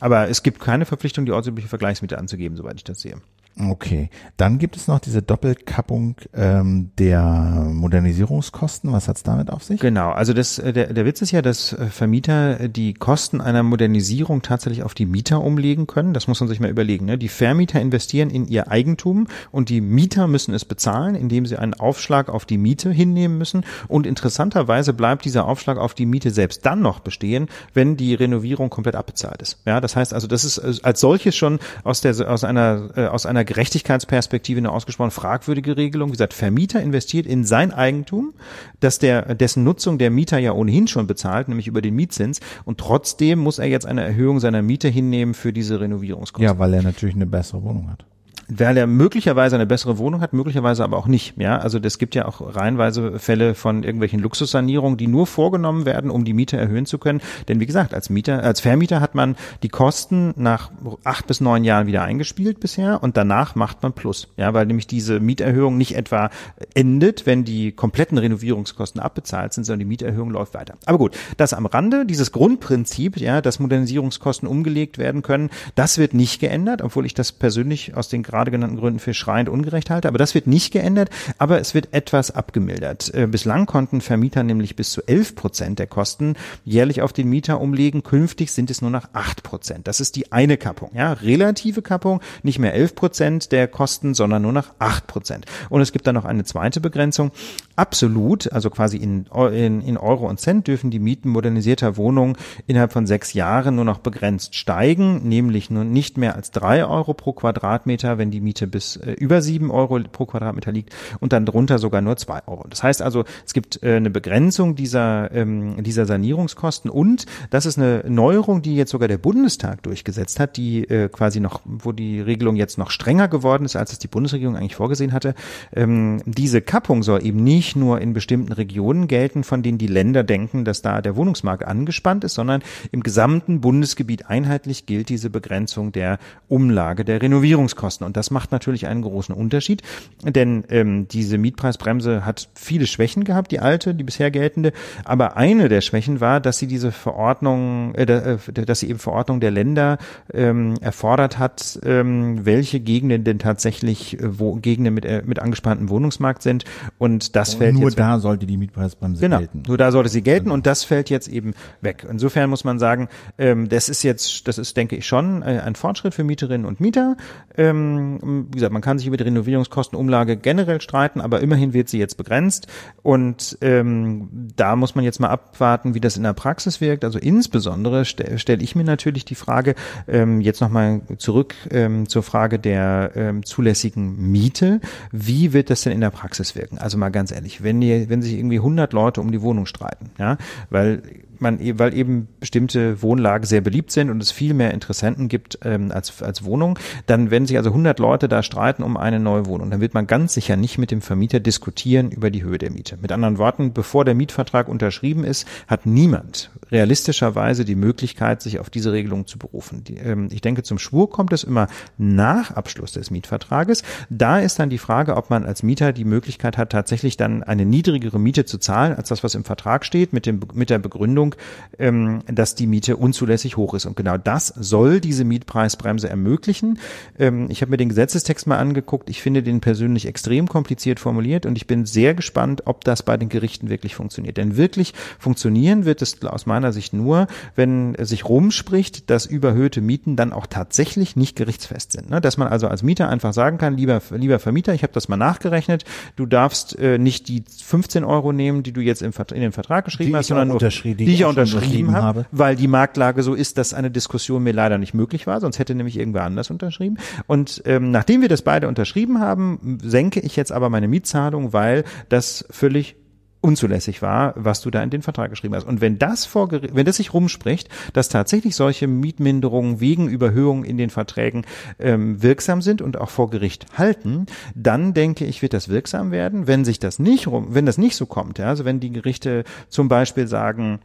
Aber 0.00 0.28
es 0.28 0.42
gibt 0.42 0.58
keine 0.58 0.86
Verpflichtung, 0.86 1.24
die 1.24 1.32
ortsübliche 1.32 1.68
Vergleichsmiete 1.68 2.18
anzugeben, 2.18 2.56
soweit 2.56 2.76
ich 2.76 2.84
das 2.84 3.00
sehe. 3.00 3.18
Okay, 3.58 4.08
dann 4.38 4.58
gibt 4.58 4.76
es 4.76 4.88
noch 4.88 4.98
diese 4.98 5.20
Doppelkappung 5.20 6.16
ähm, 6.32 6.90
der 6.98 7.68
Modernisierungskosten. 7.70 8.90
Was 8.92 9.08
hat's 9.08 9.22
damit 9.22 9.50
auf 9.50 9.62
sich? 9.62 9.78
Genau, 9.78 10.10
also 10.10 10.32
das, 10.32 10.58
äh, 10.58 10.72
der, 10.72 10.92
der 10.94 11.04
Witz 11.04 11.20
ist 11.20 11.32
ja, 11.32 11.42
dass 11.42 11.74
äh, 11.74 11.86
Vermieter 11.86 12.68
die 12.68 12.94
Kosten 12.94 13.42
einer 13.42 13.62
Modernisierung 13.62 14.40
tatsächlich 14.40 14.82
auf 14.82 14.94
die 14.94 15.04
Mieter 15.04 15.42
umlegen 15.42 15.86
können. 15.86 16.14
Das 16.14 16.28
muss 16.28 16.40
man 16.40 16.48
sich 16.48 16.60
mal 16.60 16.70
überlegen. 16.70 17.04
Ne? 17.04 17.18
Die 17.18 17.28
Vermieter 17.28 17.78
investieren 17.80 18.30
in 18.30 18.46
ihr 18.46 18.70
Eigentum 18.70 19.26
und 19.50 19.68
die 19.68 19.82
Mieter 19.82 20.28
müssen 20.28 20.54
es 20.54 20.64
bezahlen, 20.64 21.14
indem 21.14 21.44
sie 21.44 21.58
einen 21.58 21.74
Aufschlag 21.74 22.30
auf 22.30 22.46
die 22.46 22.58
Miete 22.58 22.90
hinnehmen 22.90 23.36
müssen. 23.36 23.64
Und 23.86 24.06
interessanterweise 24.06 24.94
bleibt 24.94 25.26
dieser 25.26 25.46
Aufschlag 25.46 25.76
auf 25.76 25.92
die 25.92 26.06
Miete 26.06 26.30
selbst 26.30 26.64
dann 26.64 26.80
noch 26.80 27.00
bestehen, 27.00 27.48
wenn 27.74 27.98
die 27.98 28.14
Renovierung 28.14 28.70
komplett 28.70 28.96
abbezahlt 28.96 29.42
ist. 29.42 29.58
Ja, 29.66 29.82
das 29.82 29.94
heißt 29.94 30.14
also, 30.14 30.26
das 30.26 30.44
ist 30.44 30.56
äh, 30.56 30.72
als 30.82 31.00
solches 31.00 31.36
schon 31.36 31.58
aus 31.84 32.00
der 32.00 32.12
aus 32.30 32.44
einer 32.44 32.90
aus 33.10 33.26
einer 33.26 33.41
einer 33.42 33.44
Gerechtigkeitsperspektive 33.44 34.58
eine 34.58 34.70
ausgesprochen 34.70 35.10
fragwürdige 35.10 35.76
Regelung. 35.76 36.08
Wie 36.08 36.12
gesagt, 36.12 36.32
Vermieter 36.32 36.80
investiert 36.80 37.26
in 37.26 37.44
sein 37.44 37.72
Eigentum, 37.72 38.34
dass 38.80 38.98
der, 38.98 39.34
dessen 39.34 39.64
Nutzung 39.64 39.98
der 39.98 40.10
Mieter 40.10 40.38
ja 40.38 40.52
ohnehin 40.52 40.86
schon 40.86 41.06
bezahlt, 41.06 41.48
nämlich 41.48 41.66
über 41.66 41.82
den 41.82 41.94
Mietzins. 41.94 42.40
Und 42.64 42.78
trotzdem 42.78 43.40
muss 43.40 43.58
er 43.58 43.66
jetzt 43.66 43.86
eine 43.86 44.02
Erhöhung 44.02 44.40
seiner 44.40 44.62
Miete 44.62 44.88
hinnehmen 44.88 45.34
für 45.34 45.52
diese 45.52 45.80
Renovierungskosten. 45.80 46.44
Ja, 46.44 46.58
weil 46.58 46.74
er 46.74 46.82
natürlich 46.82 47.14
eine 47.14 47.26
bessere 47.26 47.62
Wohnung 47.62 47.90
hat 47.90 48.04
weil 48.48 48.76
er 48.76 48.86
möglicherweise 48.86 49.56
eine 49.56 49.66
bessere 49.66 49.98
Wohnung 49.98 50.20
hat, 50.20 50.32
möglicherweise 50.32 50.84
aber 50.84 50.96
auch 50.96 51.06
nicht. 51.06 51.34
Ja, 51.36 51.58
also 51.58 51.78
es 51.78 51.98
gibt 51.98 52.14
ja 52.14 52.26
auch 52.26 52.54
reihenweise 52.54 53.18
Fälle 53.18 53.54
von 53.54 53.82
irgendwelchen 53.82 54.20
Luxussanierungen, 54.20 54.96
die 54.96 55.06
nur 55.06 55.26
vorgenommen 55.26 55.86
werden, 55.86 56.10
um 56.10 56.24
die 56.24 56.32
Miete 56.32 56.56
erhöhen 56.56 56.86
zu 56.86 56.98
können. 56.98 57.20
Denn 57.48 57.60
wie 57.60 57.66
gesagt, 57.66 57.94
als 57.94 58.10
Mieter, 58.10 58.42
als 58.42 58.60
Vermieter 58.60 59.00
hat 59.00 59.14
man 59.14 59.36
die 59.62 59.68
Kosten 59.68 60.34
nach 60.36 60.70
acht 61.04 61.26
bis 61.26 61.40
neun 61.40 61.64
Jahren 61.64 61.86
wieder 61.86 62.02
eingespielt 62.02 62.60
bisher 62.60 63.02
und 63.02 63.16
danach 63.16 63.54
macht 63.54 63.82
man 63.82 63.92
Plus. 63.92 64.28
Ja, 64.36 64.54
weil 64.54 64.66
nämlich 64.66 64.86
diese 64.86 65.20
Mieterhöhung 65.20 65.76
nicht 65.76 65.96
etwa 65.96 66.30
endet, 66.74 67.26
wenn 67.26 67.44
die 67.44 67.72
kompletten 67.72 68.18
Renovierungskosten 68.18 69.00
abbezahlt 69.00 69.52
sind, 69.52 69.64
sondern 69.64 69.80
die 69.80 69.86
Mieterhöhung 69.86 70.30
läuft 70.30 70.54
weiter. 70.54 70.74
Aber 70.86 70.98
gut, 70.98 71.16
das 71.36 71.54
am 71.54 71.66
Rande, 71.66 72.06
dieses 72.06 72.32
Grundprinzip, 72.32 73.16
ja, 73.18 73.40
dass 73.40 73.58
Modernisierungskosten 73.58 74.48
umgelegt 74.48 74.98
werden 74.98 75.22
können, 75.22 75.50
das 75.74 75.98
wird 75.98 76.14
nicht 76.14 76.40
geändert, 76.40 76.82
obwohl 76.82 77.06
ich 77.06 77.14
das 77.14 77.32
persönlich 77.32 77.96
aus 77.96 78.08
den 78.08 78.22
gerade 78.32 78.50
genannten 78.50 78.78
Gründen 78.78 78.98
für 78.98 79.14
schreiend 79.14 79.48
ungerecht 79.48 79.90
halte. 79.90 80.08
Aber 80.08 80.18
das 80.18 80.34
wird 80.34 80.46
nicht 80.46 80.72
geändert, 80.72 81.10
aber 81.38 81.60
es 81.60 81.74
wird 81.74 81.92
etwas 81.92 82.30
abgemildert. 82.30 83.12
Äh, 83.14 83.26
bislang 83.26 83.66
konnten 83.66 84.00
Vermieter 84.00 84.42
nämlich 84.42 84.74
bis 84.74 84.90
zu 84.90 85.02
11 85.06 85.34
Prozent 85.36 85.78
der 85.78 85.86
Kosten 85.86 86.34
jährlich 86.64 87.02
auf 87.02 87.12
den 87.12 87.28
Mieter 87.28 87.60
umlegen. 87.60 88.02
Künftig 88.02 88.50
sind 88.50 88.70
es 88.70 88.80
nur 88.80 88.90
noch 88.90 89.08
8 89.12 89.42
Prozent. 89.42 89.86
Das 89.86 90.00
ist 90.00 90.16
die 90.16 90.32
eine 90.32 90.56
Kappung. 90.56 90.90
Ja, 90.94 91.12
relative 91.12 91.82
Kappung, 91.82 92.20
nicht 92.42 92.58
mehr 92.58 92.72
11 92.72 92.94
Prozent 92.94 93.52
der 93.52 93.68
Kosten, 93.68 94.14
sondern 94.14 94.42
nur 94.42 94.52
noch 94.52 94.72
8 94.78 95.06
Prozent. 95.06 95.46
Und 95.68 95.82
es 95.82 95.92
gibt 95.92 96.06
dann 96.06 96.14
noch 96.14 96.24
eine 96.24 96.44
zweite 96.44 96.80
Begrenzung. 96.80 97.32
Absolut, 97.76 98.50
also 98.52 98.70
quasi 98.70 98.96
in, 98.96 99.26
in, 99.52 99.82
in 99.82 99.96
Euro 99.98 100.26
und 100.28 100.40
Cent 100.40 100.66
dürfen 100.68 100.90
die 100.90 100.98
Mieten 100.98 101.28
modernisierter 101.28 101.96
Wohnungen 101.98 102.36
innerhalb 102.66 102.92
von 102.92 103.06
sechs 103.06 103.34
Jahren 103.34 103.74
nur 103.74 103.84
noch 103.84 103.98
begrenzt 103.98 104.54
steigen, 104.54 105.28
nämlich 105.28 105.68
nur 105.70 105.84
nicht 105.84 106.16
mehr 106.16 106.34
als 106.34 106.50
drei 106.50 106.86
Euro 106.86 107.12
pro 107.12 107.32
Quadratmeter, 107.32 108.18
wenn 108.22 108.30
die 108.30 108.40
Miete 108.40 108.68
bis 108.68 108.96
äh, 108.96 109.12
über 109.12 109.42
sieben 109.42 109.72
Euro 109.72 109.98
pro 109.98 110.26
Quadratmeter 110.26 110.70
liegt 110.70 110.94
und 111.18 111.32
dann 111.32 111.44
drunter 111.44 111.80
sogar 111.80 112.00
nur 112.00 112.16
zwei 112.16 112.40
Euro. 112.46 112.64
Das 112.70 112.84
heißt 112.84 113.02
also, 113.02 113.24
es 113.44 113.52
gibt 113.52 113.82
äh, 113.82 113.96
eine 113.96 114.10
Begrenzung 114.10 114.76
dieser, 114.76 115.32
ähm, 115.32 115.82
dieser 115.82 116.06
Sanierungskosten 116.06 116.88
und 116.88 117.26
das 117.50 117.66
ist 117.66 117.78
eine 117.78 118.04
Neuerung, 118.06 118.62
die 118.62 118.76
jetzt 118.76 118.92
sogar 118.92 119.08
der 119.08 119.18
Bundestag 119.18 119.82
durchgesetzt 119.82 120.38
hat, 120.38 120.56
die 120.56 120.84
äh, 120.88 121.08
quasi 121.08 121.40
noch, 121.40 121.62
wo 121.64 121.90
die 121.90 122.20
Regelung 122.20 122.54
jetzt 122.54 122.78
noch 122.78 122.90
strenger 122.90 123.26
geworden 123.26 123.64
ist, 123.64 123.74
als 123.74 123.90
es 123.90 123.98
die 123.98 124.06
Bundesregierung 124.06 124.56
eigentlich 124.56 124.76
vorgesehen 124.76 125.12
hatte. 125.12 125.34
Ähm, 125.74 126.22
diese 126.24 126.62
Kappung 126.62 127.02
soll 127.02 127.26
eben 127.26 127.42
nicht 127.42 127.74
nur 127.74 128.00
in 128.00 128.12
bestimmten 128.12 128.52
Regionen 128.52 129.08
gelten, 129.08 129.42
von 129.42 129.64
denen 129.64 129.78
die 129.78 129.88
Länder 129.88 130.22
denken, 130.22 130.64
dass 130.64 130.80
da 130.80 131.02
der 131.02 131.16
Wohnungsmarkt 131.16 131.64
angespannt 131.64 132.22
ist, 132.22 132.34
sondern 132.34 132.62
im 132.92 133.02
gesamten 133.02 133.60
Bundesgebiet 133.60 134.26
einheitlich 134.26 134.86
gilt 134.86 135.08
diese 135.08 135.28
Begrenzung 135.28 135.90
der 135.90 136.20
Umlage 136.46 137.04
der 137.04 137.20
Renovierungskosten. 137.20 138.06
Und 138.06 138.11
das 138.16 138.30
macht 138.30 138.52
natürlich 138.52 138.86
einen 138.86 139.02
großen 139.02 139.34
Unterschied, 139.34 139.82
denn 140.24 140.64
ähm, 140.70 141.08
diese 141.08 141.38
Mietpreisbremse 141.38 142.24
hat 142.24 142.48
viele 142.54 142.86
Schwächen 142.86 143.24
gehabt, 143.24 143.52
die 143.52 143.60
alte, 143.60 143.94
die 143.94 144.04
bisher 144.04 144.30
geltende. 144.30 144.72
Aber 145.04 145.36
eine 145.36 145.68
der 145.68 145.80
Schwächen 145.80 146.20
war, 146.20 146.40
dass 146.40 146.58
sie 146.58 146.66
diese 146.66 146.92
Verordnung, 146.92 147.94
äh, 147.94 148.04
äh 148.04 148.38
dass 148.52 148.80
sie 148.80 148.90
eben 148.90 148.98
Verordnung 148.98 149.40
der 149.40 149.50
Länder 149.50 149.98
ähm, 150.32 150.74
erfordert 150.80 151.38
hat, 151.38 151.78
ähm, 151.84 152.44
welche 152.44 152.80
Gegenden 152.80 153.24
denn 153.24 153.38
tatsächlich 153.38 154.18
äh, 154.20 154.38
wo 154.38 154.54
Gegenden 154.54 154.94
mit, 154.94 155.04
äh, 155.04 155.22
mit 155.24 155.38
angespanntem 155.38 155.88
Wohnungsmarkt 155.88 156.42
sind. 156.42 156.64
Und 156.98 157.36
das 157.36 157.54
und 157.54 157.58
fällt 157.58 157.74
nur 157.74 157.84
jetzt 157.84 157.98
da 157.98 158.18
sollte 158.18 158.46
die 158.46 158.56
Mietpreisbremse 158.56 159.20
genau, 159.20 159.38
gelten. 159.38 159.62
Nur 159.66 159.78
da 159.78 159.92
sollte 159.92 160.08
sie 160.08 160.22
gelten 160.22 160.44
genau. 160.44 160.54
und 160.54 160.66
das 160.66 160.84
fällt 160.84 161.10
jetzt 161.10 161.28
eben 161.28 161.54
weg. 161.80 162.06
Insofern 162.08 162.50
muss 162.50 162.64
man 162.64 162.78
sagen, 162.78 163.08
ähm, 163.38 163.68
das 163.68 163.88
ist 163.88 164.02
jetzt, 164.02 164.46
das 164.48 164.58
ist, 164.58 164.76
denke 164.76 164.96
ich, 164.96 165.06
schon 165.06 165.42
äh, 165.42 165.60
ein 165.64 165.74
Fortschritt 165.74 166.14
für 166.14 166.24
Mieterinnen 166.24 166.66
und 166.66 166.80
Mieter. 166.80 167.16
Ähm, 167.56 168.01
wie 168.22 168.56
gesagt, 168.56 168.72
man 168.72 168.82
kann 168.82 168.98
sich 168.98 169.06
über 169.06 169.16
die 169.16 169.24
Renovierungskostenumlage 169.24 170.36
generell 170.36 170.80
streiten, 170.80 171.20
aber 171.20 171.40
immerhin 171.40 171.72
wird 171.72 171.88
sie 171.88 171.98
jetzt 171.98 172.16
begrenzt. 172.16 172.66
Und 173.02 173.58
ähm, 173.60 174.28
da 174.56 174.76
muss 174.76 174.94
man 174.94 175.04
jetzt 175.04 175.20
mal 175.20 175.28
abwarten, 175.28 175.94
wie 175.94 176.00
das 176.00 176.16
in 176.16 176.22
der 176.22 176.32
Praxis 176.32 176.80
wirkt. 176.80 177.04
Also 177.04 177.18
insbesondere 177.18 178.04
stelle 178.04 178.38
stell 178.38 178.62
ich 178.62 178.74
mir 178.74 178.84
natürlich 178.84 179.24
die 179.24 179.34
Frage, 179.34 179.74
ähm, 180.08 180.40
jetzt 180.40 180.60
nochmal 180.60 181.02
zurück 181.18 181.54
ähm, 181.70 182.08
zur 182.08 182.22
Frage 182.22 182.58
der 182.58 183.12
ähm, 183.14 183.44
zulässigen 183.44 184.30
Miete. 184.30 184.80
Wie 185.10 185.52
wird 185.52 185.70
das 185.70 185.82
denn 185.82 185.92
in 185.92 186.00
der 186.00 186.10
Praxis 186.10 186.54
wirken? 186.54 186.78
Also 186.78 186.98
mal 186.98 187.10
ganz 187.10 187.32
ehrlich, 187.32 187.62
wenn, 187.62 187.82
ihr, 187.82 188.08
wenn 188.08 188.22
sich 188.22 188.34
irgendwie 188.34 188.58
100 188.58 188.92
Leute 188.92 189.20
um 189.20 189.32
die 189.32 189.42
Wohnung 189.42 189.66
streiten, 189.66 190.10
ja, 190.18 190.36
weil 190.70 191.02
man, 191.42 191.60
e, 191.60 191.78
weil 191.78 191.94
eben 191.94 192.28
bestimmte 192.40 193.02
Wohnlagen 193.02 193.44
sehr 193.44 193.60
beliebt 193.60 193.90
sind 193.90 194.08
und 194.08 194.22
es 194.22 194.30
viel 194.30 194.54
mehr 194.54 194.72
Interessenten 194.72 195.28
gibt 195.28 195.58
ähm, 195.64 195.90
als, 195.90 196.22
als 196.22 196.44
Wohnung, 196.44 196.78
dann 197.06 197.30
wenn 197.30 197.44
sich 197.46 197.58
also 197.58 197.70
100 197.70 197.91
100 197.92 197.98
Leute 197.98 198.28
da 198.28 198.42
streiten 198.42 198.82
um 198.82 198.96
eine 198.96 199.20
neue 199.20 199.46
Wohnung, 199.46 199.70
dann 199.70 199.80
wird 199.80 199.94
man 199.94 200.06
ganz 200.06 200.34
sicher 200.34 200.56
nicht 200.56 200.78
mit 200.78 200.90
dem 200.90 201.02
Vermieter 201.02 201.40
diskutieren 201.40 202.10
über 202.10 202.30
die 202.30 202.42
Höhe 202.42 202.58
der 202.58 202.70
Miete. 202.70 202.96
Mit 203.00 203.12
anderen 203.12 203.38
Worten, 203.38 203.72
bevor 203.72 204.04
der 204.04 204.14
Mietvertrag 204.14 204.68
unterschrieben 204.68 205.24
ist, 205.24 205.46
hat 205.66 205.84
niemand 205.84 206.50
realistischerweise 206.72 207.64
die 207.64 207.74
Möglichkeit, 207.76 208.42
sich 208.42 208.58
auf 208.58 208.70
diese 208.70 208.92
Regelung 208.92 209.26
zu 209.26 209.38
berufen. 209.38 209.84
Ähm, 210.02 210.28
ich 210.32 210.40
denke, 210.40 210.62
zum 210.62 210.78
Schwur 210.78 211.10
kommt 211.10 211.32
es 211.32 211.44
immer 211.44 211.68
nach 211.98 212.50
Abschluss 212.52 212.92
des 212.92 213.10
Mietvertrages. 213.10 213.82
Da 214.08 214.40
ist 214.40 214.58
dann 214.58 214.70
die 214.70 214.78
Frage, 214.78 215.16
ob 215.16 215.28
man 215.30 215.44
als 215.44 215.62
Mieter 215.62 215.92
die 215.92 216.06
Möglichkeit 216.06 216.56
hat, 216.56 216.70
tatsächlich 216.70 217.16
dann 217.18 217.42
eine 217.42 217.66
niedrigere 217.66 218.18
Miete 218.18 218.46
zu 218.46 218.58
zahlen, 218.58 218.94
als 218.94 219.10
das, 219.10 219.22
was 219.22 219.34
im 219.34 219.44
Vertrag 219.44 219.84
steht, 219.84 220.12
mit, 220.14 220.24
dem, 220.24 220.40
mit 220.54 220.70
der 220.70 220.78
Begründung, 220.78 221.34
ähm, 221.78 222.22
dass 222.26 222.54
die 222.54 222.66
Miete 222.66 222.96
unzulässig 222.96 223.56
hoch 223.58 223.74
ist. 223.74 223.84
Und 223.84 223.96
genau 223.96 224.16
das 224.16 224.48
soll 224.48 225.00
diese 225.00 225.24
Mietpreisbremse 225.24 226.08
ermöglichen. 226.08 226.78
Ähm, 227.18 227.48
ich 227.50 227.60
habe 227.60 227.70
mir 227.70 227.76
den 227.76 227.90
Gesetzestext 227.90 228.46
mal 228.46 228.58
angeguckt. 228.58 229.10
Ich 229.10 229.20
finde 229.20 229.42
den 229.42 229.60
persönlich 229.60 230.06
extrem 230.06 230.48
kompliziert 230.48 231.00
formuliert 231.00 231.44
und 231.44 231.56
ich 231.56 231.66
bin 231.66 231.84
sehr 231.84 232.14
gespannt, 232.14 232.62
ob 232.64 232.84
das 232.84 233.02
bei 233.02 233.18
den 233.18 233.28
Gerichten 233.28 233.68
wirklich 233.68 233.94
funktioniert. 233.94 234.38
Denn 234.38 234.56
wirklich 234.56 234.94
funktionieren 235.18 235.84
wird 235.84 236.00
es 236.00 236.22
aus 236.24 236.46
meiner 236.46 236.61
Sicht 236.70 236.92
nur, 236.92 237.26
wenn 237.56 237.96
sich 237.98 238.28
rumspricht, 238.28 239.10
dass 239.10 239.26
überhöhte 239.26 239.80
Mieten 239.80 240.14
dann 240.14 240.32
auch 240.32 240.46
tatsächlich 240.46 241.16
nicht 241.16 241.34
gerichtsfest 241.34 241.90
sind. 241.90 242.10
Ne? 242.10 242.20
Dass 242.20 242.36
man 242.36 242.46
also 242.46 242.68
als 242.68 242.84
Mieter 242.84 243.08
einfach 243.08 243.32
sagen 243.32 243.58
kann, 243.58 243.76
lieber, 243.76 244.00
lieber 244.10 244.38
Vermieter, 244.38 244.74
ich 244.74 244.84
habe 244.84 244.92
das 244.92 245.08
mal 245.08 245.16
nachgerechnet, 245.16 245.84
du 246.16 246.26
darfst 246.26 246.78
äh, 246.78 246.98
nicht 246.98 247.28
die 247.28 247.42
15 247.64 248.04
Euro 248.04 248.32
nehmen, 248.32 248.62
die 248.62 248.72
du 248.72 248.80
jetzt 248.80 249.02
im, 249.02 249.12
in 249.32 249.40
den 249.40 249.52
Vertrag 249.52 249.84
geschrieben 249.84 250.10
Die 250.10 250.16
hast, 250.16 250.28
sondern 250.28 250.48
nur 250.48 250.58
die 250.58 250.94
die 250.94 251.12
ich 251.12 251.20
schon 251.20 251.30
unterschrieben 251.30 251.72
unterschrieben 251.72 251.94
habe, 251.94 252.20
habe. 252.20 252.26
weil 252.32 252.56
die 252.56 252.68
Marktlage 252.68 253.22
so 253.22 253.34
ist, 253.34 253.58
dass 253.58 253.74
eine 253.74 253.90
Diskussion 253.90 254.42
mir 254.42 254.52
leider 254.52 254.78
nicht 254.78 254.94
möglich 254.94 255.26
war, 255.26 255.40
sonst 255.40 255.58
hätte 255.58 255.74
nämlich 255.74 255.98
irgendwer 255.98 256.24
anders 256.24 256.50
unterschrieben. 256.50 256.98
Und 257.26 257.62
ähm, 257.64 257.90
nachdem 257.90 258.20
wir 258.20 258.28
das 258.28 258.42
beide 258.42 258.68
unterschrieben 258.68 259.20
haben, 259.20 259.78
senke 259.82 260.20
ich 260.20 260.36
jetzt 260.36 260.52
aber 260.52 260.70
meine 260.70 260.88
Mietzahlung, 260.88 261.52
weil 261.52 261.84
das 262.08 262.44
völlig 262.50 262.96
unzulässig 263.42 264.00
war, 264.00 264.32
was 264.36 264.62
du 264.62 264.70
da 264.70 264.82
in 264.82 264.88
den 264.88 265.02
Vertrag 265.02 265.28
geschrieben 265.28 265.54
hast. 265.54 265.66
Und 265.66 265.82
wenn 265.82 265.98
das 265.98 266.24
vor, 266.24 266.48
Geri- 266.48 266.70
wenn 266.72 266.86
das 266.86 266.96
sich 266.96 267.12
rumspricht, 267.12 267.68
dass 267.92 268.08
tatsächlich 268.08 268.56
solche 268.56 268.86
Mietminderungen 268.86 269.80
wegen 269.80 270.08
Überhöhungen 270.08 270.64
in 270.64 270.78
den 270.78 270.88
Verträgen 270.88 271.44
ähm, 271.78 272.22
wirksam 272.22 272.62
sind 272.62 272.80
und 272.80 272.98
auch 272.98 273.10
vor 273.10 273.28
Gericht 273.28 273.66
halten, 273.76 274.26
dann 274.54 274.94
denke 274.94 275.26
ich, 275.26 275.42
wird 275.42 275.52
das 275.52 275.68
wirksam 275.68 276.10
werden. 276.12 276.46
Wenn 276.46 276.64
sich 276.64 276.78
das 276.78 276.98
nicht 276.98 277.26
rum, 277.26 277.48
wenn 277.50 277.66
das 277.66 277.76
nicht 277.76 277.96
so 277.96 278.06
kommt, 278.06 278.38
ja, 278.38 278.46
also 278.46 278.64
wenn 278.64 278.80
die 278.80 278.92
Gerichte 278.92 279.44
zum 279.68 279.88
Beispiel 279.88 280.28
sagen, 280.28 280.78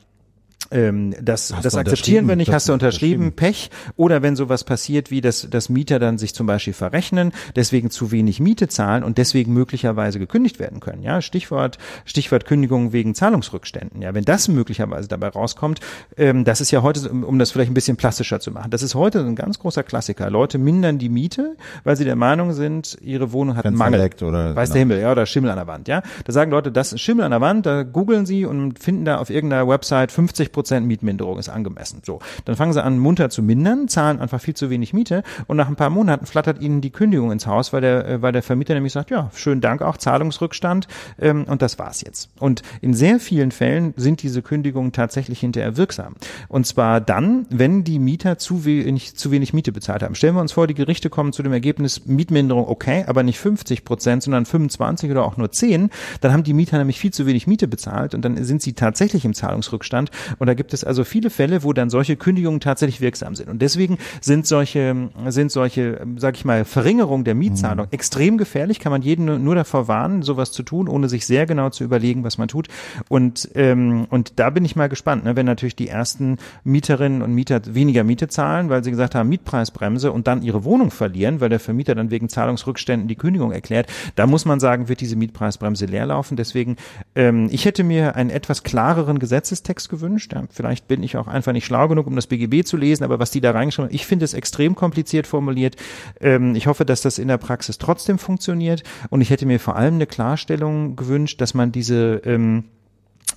ähm, 0.72 1.14
das, 1.22 1.54
Hast 1.54 1.66
das 1.66 1.76
akzeptieren 1.76 2.28
wir 2.28 2.36
nicht, 2.36 2.52
hast 2.52 2.70
du 2.70 2.74
unterschrieben, 2.74 3.34
Pech. 3.34 3.70
Oder 3.96 4.22
wenn 4.22 4.36
sowas 4.36 4.64
passiert, 4.64 5.12
wie 5.12 5.22
dass, 5.22 5.50
dass 5.50 5.70
Mieter 5.70 6.00
dann 6.00 6.18
sich 6.18 6.34
zum 6.34 6.48
Beispiel 6.48 6.74
verrechnen, 6.74 7.32
deswegen 7.56 7.90
zu 7.90 8.12
wenig 8.12 8.40
Miete 8.40 8.68
zahlen 8.68 9.04
und 9.04 9.18
deswegen 9.18 9.54
möglicherweise 9.54 10.20
gekündigt 10.20 10.60
werden 10.60 10.80
können. 10.80 11.04
Ja, 11.04 11.22
Stichwort, 11.22 11.78
Stichwort 12.06 12.46
Kündigung 12.46 12.94
wegen 12.94 13.16
Zahlungsrückständen. 13.16 14.02
Ja, 14.02 14.14
wenn 14.14 14.26
das 14.26 14.48
möglicherweise 14.48 15.08
dabei 15.08 15.30
rauskommt, 15.30 15.80
ähm, 16.18 16.44
das 16.44 16.62
ist 16.62 16.72
ja 16.72 16.82
heute, 16.82 17.10
um, 17.10 17.40
das 17.40 17.52
vielleicht 17.52 17.72
ein 17.72 17.74
bisschen 17.76 17.98
plastischer 17.98 18.40
zu 18.40 18.52
machen, 18.52 18.72
das 18.72 18.82
ist 18.82 18.96
heute 18.96 19.20
ein 19.20 19.36
ganz 19.36 19.60
großer 19.60 19.84
Klassiker. 19.84 20.30
Leute 20.30 20.58
mindern 20.58 20.98
die 20.98 21.10
Miete, 21.10 21.56
weil 21.84 21.96
sie 21.96 22.06
der 22.06 22.16
Meinung 22.16 22.54
sind, 22.54 22.98
ihre 23.02 23.32
Wohnung 23.32 23.56
hat 23.56 23.64
Fenster 23.64 23.78
Mangel. 23.84 24.10
oder- 24.22 24.56
Weiß 24.56 24.70
genau. 24.70 24.74
der 24.74 24.80
Himmel, 24.80 25.00
ja, 25.00 25.12
oder 25.12 25.26
Schimmel 25.26 25.50
an 25.52 25.58
der 25.58 25.68
Wand, 25.68 25.88
ja. 25.88 26.02
Da 26.26 26.34
sagen 26.34 26.52
Leute, 26.52 26.72
das 26.72 26.94
ist 26.94 27.02
Schimmel 27.02 27.26
an 27.26 27.32
der 27.32 27.42
Wand, 27.42 27.66
da 27.66 27.84
googeln 27.84 28.26
sie 28.26 28.46
und 28.46 28.80
finden 28.80 29.06
da 29.06 29.18
auf 29.18 29.30
irgendeiner 29.30 29.68
Website 29.68 30.12
50 30.12 30.52
Prozent 30.58 30.88
Mietminderung 30.88 31.38
ist 31.38 31.50
angemessen. 31.50 32.02
So. 32.04 32.18
Dann 32.46 32.56
fangen 32.56 32.74
sie 32.74 32.84
an, 32.84 32.98
munter 32.98 33.30
zu 33.30 33.44
mindern, 33.44 33.88
zahlen 33.88 34.20
einfach 34.20 34.42
viel 34.42 34.56
zu 34.56 34.72
wenig 34.72 34.92
Miete 34.92 35.22
und 35.46 35.56
nach 35.56 35.68
ein 35.68 35.76
paar 35.76 35.92
Monaten 35.92 36.26
flattert 36.26 36.60
ihnen 36.60 36.82
die 36.82 36.90
Kündigung 36.90 37.32
ins 37.32 37.46
Haus, 37.46 37.74
weil 37.74 37.82
der, 37.82 38.08
äh, 38.08 38.22
weil 38.24 38.32
der 38.32 38.42
Vermieter 38.42 38.74
nämlich 38.74 38.92
sagt, 38.92 39.12
ja, 39.12 39.30
schönen 39.36 39.62
Dank 39.62 39.84
auch, 39.84 39.98
Zahlungsrückstand, 39.98 40.88
ähm, 41.22 41.44
und 41.44 41.62
das 41.62 41.78
war's 41.78 42.02
jetzt. 42.02 42.32
Und 42.40 42.64
in 42.82 42.96
sehr 42.96 43.20
vielen 43.20 43.52
Fällen 43.52 43.94
sind 43.98 44.24
diese 44.24 44.42
Kündigungen 44.42 44.94
tatsächlich 44.94 45.42
hinterher 45.42 45.78
wirksam. 45.78 46.16
Und 46.48 46.66
zwar 46.66 47.02
dann, 47.02 47.46
wenn 47.52 47.84
die 47.84 48.00
Mieter 48.00 48.40
zu 48.40 48.66
wenig, 48.66 49.16
zu 49.16 49.30
wenig 49.30 49.54
Miete 49.54 49.72
bezahlt 49.72 50.02
haben. 50.02 50.16
Stellen 50.16 50.34
wir 50.34 50.42
uns 50.42 50.54
vor, 50.54 50.66
die 50.66 50.74
Gerichte 50.74 51.12
kommen 51.12 51.34
zu 51.34 51.44
dem 51.44 51.54
Ergebnis, 51.54 52.08
Mietminderung 52.08 52.68
okay, 52.68 53.06
aber 53.06 53.22
nicht 53.22 53.38
50 53.38 53.86
Prozent, 53.86 54.24
sondern 54.24 54.48
25 54.48 55.12
oder 55.12 55.24
auch 55.24 55.38
nur 55.38 55.52
10, 55.52 55.92
dann 56.22 56.34
haben 56.34 56.44
die 56.44 56.54
Mieter 56.54 56.80
nämlich 56.80 57.00
viel 57.00 57.14
zu 57.14 57.28
wenig 57.28 57.46
Miete 57.46 57.68
bezahlt 57.68 58.16
und 58.16 58.26
dann 58.26 58.44
sind 58.44 58.64
sie 58.64 58.74
tatsächlich 58.74 59.24
im 59.24 59.36
Zahlungsrückstand. 59.36 60.10
Und 60.40 60.47
da 60.48 60.54
gibt 60.54 60.74
es 60.74 60.84
also 60.84 61.04
viele 61.04 61.30
Fälle, 61.30 61.64
wo 61.64 61.74
dann 61.74 61.90
solche 61.90 62.16
Kündigungen 62.16 62.60
tatsächlich 62.60 63.02
wirksam 63.02 63.36
sind. 63.36 63.50
Und 63.50 63.62
deswegen 63.62 63.98
sind 64.22 64.48
solche, 64.48 65.10
sind 65.28 65.52
solche, 65.52 66.06
sag 66.18 66.36
ich 66.36 66.46
mal, 66.46 66.66
Verringerung 66.66 67.24
der 67.24 67.36
Mietzahlung 67.36 67.88
extrem 67.92 68.38
gefährlich, 68.38 68.80
kann 68.80 68.92
man 68.92 69.02
jeden 69.02 69.44
nur, 69.44 69.56
davor 69.56 69.88
warnen, 69.88 70.22
sowas 70.22 70.52
zu 70.52 70.64
tun, 70.64 70.88
ohne 70.88 71.10
sich 71.10 71.26
sehr 71.26 71.46
genau 71.46 71.70
zu 71.70 71.84
überlegen, 71.84 72.24
was 72.24 72.38
man 72.38 72.48
tut. 72.48 72.68
Und, 73.10 73.50
ähm, 73.56 74.06
und 74.10 74.40
da 74.40 74.50
bin 74.50 74.66
ich 74.66 74.76
mal 74.76 74.88
gespannt, 74.88 75.24
ne, 75.24 75.36
wenn 75.36 75.46
natürlich 75.46 75.76
die 75.76 75.88
ersten 75.88 76.38
Mieterinnen 76.64 77.22
und 77.22 77.34
Mieter 77.34 77.62
weniger 77.66 78.04
Miete 78.04 78.28
zahlen, 78.28 78.70
weil 78.70 78.84
sie 78.84 78.92
gesagt 78.92 79.16
haben, 79.16 79.30
Mietpreisbremse 79.30 80.12
und 80.12 80.28
dann 80.28 80.44
ihre 80.44 80.64
Wohnung 80.64 80.92
verlieren, 80.92 81.42
weil 81.42 81.50
der 81.50 81.60
Vermieter 81.60 81.96
dann 81.96 82.12
wegen 82.12 82.30
Zahlungsrückständen 82.30 83.08
die 83.08 83.16
Kündigung 83.16 83.52
erklärt, 83.52 83.88
da 84.16 84.28
muss 84.28 84.46
man 84.46 84.60
sagen, 84.60 84.90
wird 84.90 85.02
diese 85.02 85.16
Mietpreisbremse 85.16 85.86
leer 85.86 86.06
laufen. 86.06 86.38
Deswegen, 86.38 86.78
ähm, 87.16 87.50
ich 87.52 87.66
hätte 87.66 87.84
mir 87.84 88.16
einen 88.16 88.30
etwas 88.30 88.64
klareren 88.64 89.20
Gesetzestext 89.20 89.90
gewünscht. 89.90 90.34
Ja, 90.38 90.44
vielleicht 90.52 90.88
bin 90.88 91.04
ich 91.04 91.18
auch 91.18 91.28
einfach 91.28 91.52
nicht 91.52 91.66
schlau 91.66 91.88
genug, 91.88 92.06
um 92.08 92.16
das 92.16 92.28
BGB 92.28 92.64
zu 92.64 92.78
lesen, 92.78 93.04
aber 93.04 93.20
was 93.20 93.32
die 93.32 93.42
da 93.42 93.52
reingeschrieben 93.52 93.90
haben, 93.90 93.96
ich 93.96 94.06
finde 94.06 94.26
es 94.26 94.34
extrem 94.34 94.76
kompliziert 94.76 95.26
formuliert. 95.26 95.76
Ähm, 96.22 96.56
ich 96.56 96.68
hoffe, 96.68 96.86
dass 96.86 97.02
das 97.02 97.18
in 97.18 97.28
der 97.28 97.38
Praxis 97.38 97.78
trotzdem 97.78 98.20
funktioniert 98.20 98.84
und 99.10 99.22
ich 99.22 99.30
hätte 99.30 99.46
mir 99.46 99.60
vor 99.60 99.76
allem 99.76 99.96
eine 99.96 100.06
Klarstellung 100.06 100.96
gewünscht, 100.96 101.42
dass 101.42 101.54
man 101.54 101.72
diese 101.72 102.22
ähm, 102.26 102.66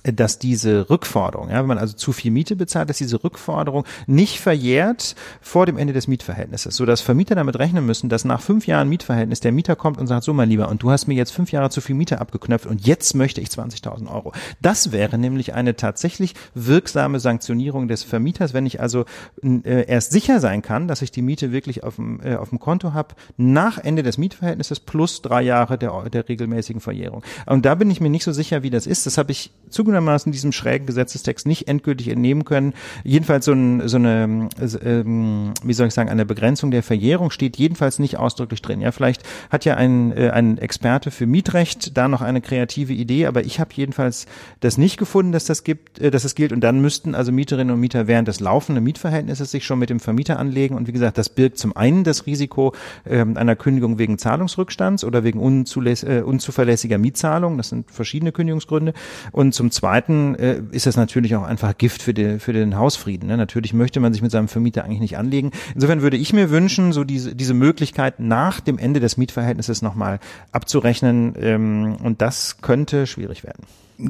dass 0.03 0.39
diese 0.39 0.89
Rückforderung, 0.89 1.49
ja, 1.49 1.59
wenn 1.59 1.67
man 1.67 1.77
also 1.77 1.95
zu 1.95 2.11
viel 2.11 2.31
Miete 2.31 2.55
bezahlt, 2.55 2.89
dass 2.89 2.97
diese 2.97 3.23
Rückforderung 3.23 3.85
nicht 4.07 4.39
verjährt 4.39 5.15
vor 5.41 5.65
dem 5.65 5.77
Ende 5.77 5.93
des 5.93 6.07
Mietverhältnisses, 6.07 6.75
so 6.75 6.85
dass 6.85 7.01
Vermieter 7.01 7.35
damit 7.35 7.59
rechnen 7.59 7.85
müssen, 7.85 8.09
dass 8.09 8.25
nach 8.25 8.41
fünf 8.41 8.67
Jahren 8.67 8.89
Mietverhältnis 8.89 9.39
der 9.41 9.51
Mieter 9.51 9.75
kommt 9.75 9.99
und 9.99 10.07
sagt, 10.07 10.23
so 10.23 10.33
mein 10.33 10.49
Lieber, 10.49 10.69
und 10.69 10.81
du 10.81 10.91
hast 10.91 11.07
mir 11.07 11.13
jetzt 11.13 11.31
fünf 11.31 11.51
Jahre 11.51 11.69
zu 11.69 11.81
viel 11.81 11.95
Miete 11.95 12.19
abgeknöpft 12.19 12.65
und 12.65 12.85
jetzt 12.85 13.15
möchte 13.15 13.41
ich 13.41 13.49
20.000 13.49 14.11
Euro. 14.11 14.33
Das 14.61 14.91
wäre 14.91 15.17
nämlich 15.17 15.53
eine 15.53 15.75
tatsächlich 15.75 16.33
wirksame 16.55 17.19
Sanktionierung 17.19 17.87
des 17.87 18.03
Vermieters, 18.03 18.53
wenn 18.53 18.65
ich 18.65 18.79
also 18.81 19.05
äh, 19.43 19.85
erst 19.85 20.11
sicher 20.11 20.39
sein 20.39 20.61
kann, 20.61 20.87
dass 20.87 21.01
ich 21.01 21.11
die 21.11 21.21
Miete 21.21 21.51
wirklich 21.51 21.83
auf 21.83 21.95
dem, 21.97 22.19
äh, 22.23 22.35
auf 22.35 22.49
dem 22.49 22.59
Konto 22.59 22.93
habe, 22.93 23.15
nach 23.37 23.77
Ende 23.77 24.03
des 24.03 24.17
Mietverhältnisses 24.17 24.79
plus 24.79 25.21
drei 25.21 25.43
Jahre 25.43 25.77
der, 25.77 26.09
der 26.09 26.27
regelmäßigen 26.27 26.81
Verjährung. 26.81 27.23
Und 27.45 27.65
da 27.65 27.75
bin 27.75 27.91
ich 27.91 28.01
mir 28.01 28.09
nicht 28.09 28.23
so 28.23 28.31
sicher, 28.31 28.63
wie 28.63 28.69
das 28.69 28.87
ist. 28.87 29.05
Das 29.05 29.17
habe 29.17 29.31
ich 29.31 29.51
zugegebenermaßen 29.91 30.31
diesem 30.31 30.51
schrägen 30.51 30.85
Gesetzestext 30.85 31.47
nicht 31.47 31.67
endgültig 31.67 32.07
entnehmen 32.07 32.45
können. 32.45 32.73
Jedenfalls 33.03 33.45
so, 33.45 33.53
ein, 33.53 33.87
so 33.87 33.97
eine, 33.97 34.49
ähm, 34.83 35.53
wie 35.63 35.73
soll 35.73 35.87
ich 35.87 35.93
sagen, 35.93 36.09
eine 36.09 36.25
Begrenzung 36.25 36.71
der 36.71 36.83
Verjährung 36.83 37.31
steht 37.31 37.57
jedenfalls 37.57 37.99
nicht 37.99 38.17
ausdrücklich 38.17 38.61
drin. 38.61 38.81
Ja, 38.81 38.91
vielleicht 38.91 39.23
hat 39.49 39.65
ja 39.65 39.75
ein, 39.75 40.15
äh, 40.15 40.29
ein 40.29 40.57
Experte 40.57 41.11
für 41.11 41.27
Mietrecht 41.27 41.97
da 41.97 42.07
noch 42.07 42.21
eine 42.21 42.41
kreative 42.41 42.93
Idee, 42.93 43.25
aber 43.25 43.43
ich 43.43 43.59
habe 43.59 43.71
jedenfalls 43.73 44.25
das 44.61 44.77
nicht 44.77 44.97
gefunden, 44.97 45.31
dass 45.31 45.45
das 45.45 45.63
gibt, 45.63 45.99
äh, 45.99 46.11
dass 46.11 46.23
es 46.23 46.35
gilt. 46.35 46.51
Und 46.51 46.61
dann 46.61 46.81
müssten 46.81 47.15
also 47.15 47.31
Mieterinnen 47.31 47.73
und 47.73 47.79
Mieter 47.79 48.07
während 48.07 48.27
des 48.27 48.39
laufenden 48.39 48.83
Mietverhältnisses 48.83 49.51
sich 49.51 49.65
schon 49.65 49.79
mit 49.79 49.89
dem 49.89 49.99
Vermieter 49.99 50.39
anlegen. 50.39 50.75
Und 50.75 50.87
wie 50.87 50.93
gesagt, 50.93 51.17
das 51.17 51.29
birgt 51.29 51.57
zum 51.57 51.75
einen 51.75 52.03
das 52.03 52.25
Risiko 52.25 52.73
ähm, 53.05 53.37
einer 53.37 53.55
Kündigung 53.55 53.99
wegen 53.99 54.17
Zahlungsrückstands 54.17 55.03
oder 55.03 55.23
wegen 55.23 55.39
unzuläss 55.39 56.03
äh, 56.03 56.23
unzuverlässiger 56.25 56.97
Mietzahlung. 56.97 57.57
Das 57.57 57.69
sind 57.69 57.91
verschiedene 57.91 58.31
Kündigungsgründe. 58.31 58.93
Und 59.31 59.53
zum 59.53 59.71
Zweiten 59.81 60.35
äh, 60.35 60.61
ist 60.71 60.85
das 60.85 60.95
natürlich 60.95 61.35
auch 61.35 61.41
einfach 61.41 61.75
Gift 61.75 62.03
für, 62.03 62.13
die, 62.13 62.37
für 62.37 62.53
den 62.53 62.77
Hausfrieden. 62.77 63.27
Ne? 63.27 63.35
Natürlich 63.35 63.73
möchte 63.73 63.99
man 63.99 64.13
sich 64.13 64.21
mit 64.21 64.29
seinem 64.29 64.47
Vermieter 64.47 64.85
eigentlich 64.85 64.99
nicht 64.99 65.17
anlegen. 65.17 65.49
Insofern 65.73 66.03
würde 66.03 66.17
ich 66.17 66.33
mir 66.33 66.51
wünschen, 66.51 66.93
so 66.93 67.03
diese, 67.03 67.35
diese 67.35 67.55
Möglichkeit 67.55 68.19
nach 68.19 68.59
dem 68.59 68.77
Ende 68.77 68.99
des 68.99 69.17
Mietverhältnisses 69.17 69.81
nochmal 69.81 70.19
abzurechnen. 70.51 71.33
Ähm, 71.35 71.97
und 72.03 72.21
das 72.21 72.61
könnte 72.61 73.07
schwierig 73.07 73.43
werden. 73.43 73.63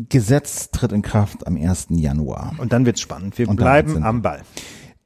Gesetz 0.10 0.72
tritt 0.72 0.92
in 0.92 1.04
Kraft 1.04 1.48
am 1.48 1.56
1. 1.56 1.88
Januar. 1.92 2.52
Und 2.58 2.74
dann 2.74 2.86
wird's 2.86 3.00
spannend. 3.00 3.38
Wir 3.38 3.48
Und 3.48 3.56
bleiben 3.56 4.04
am 4.04 4.22
Ball. 4.22 4.42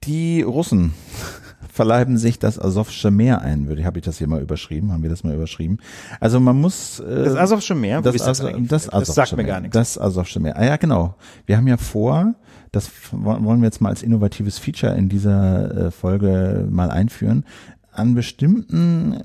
Die 0.06 0.42
Russen 0.42 0.94
verleiben 1.72 2.18
sich 2.18 2.40
das 2.40 2.60
Asowsche 2.60 3.12
Meer 3.12 3.42
ein, 3.42 3.68
würde 3.68 3.84
habe 3.86 4.00
ich 4.00 4.06
das 4.06 4.18
hier 4.18 4.28
mal 4.28 4.42
überschrieben, 4.42 4.92
haben 4.92 5.04
wir 5.04 5.10
das 5.10 5.24
mal 5.24 5.34
überschrieben. 5.36 5.78
Also 6.20 6.40
man 6.40 6.60
muss 6.60 7.00
äh, 7.00 7.26
Das 7.26 7.36
Asowsche 7.36 7.76
Meer, 7.76 8.02
das, 8.02 8.16
ist 8.16 8.26
das 8.26 8.42
eigentlich? 8.42 8.70
das, 8.70 8.88
Das 8.88 9.08
sagt 9.14 9.32
mir 9.32 9.38
Meer, 9.44 9.46
gar 9.46 9.60
nichts. 9.62 9.74
Das 9.74 9.98
Asowsche 10.00 10.40
Meer. 10.40 10.58
Ah 10.58 10.64
ja, 10.66 10.78
genau. 10.78 11.16
Wir 11.46 11.58
haben 11.58 11.68
ja 11.68 11.78
vor, 11.78 12.36
das 12.72 12.90
wollen 13.12 13.60
wir 13.62 13.66
jetzt 13.66 13.82
mal 13.82 13.90
als 13.90 14.04
innovatives 14.04 14.58
Feature 14.60 14.96
in 14.96 15.10
dieser 15.10 15.88
äh, 15.88 15.92
Folge 15.92 16.68
mal 16.70 16.92
einführen, 16.92 17.44
an 17.92 18.14
bestimmten 18.14 19.14
äh, 19.14 19.24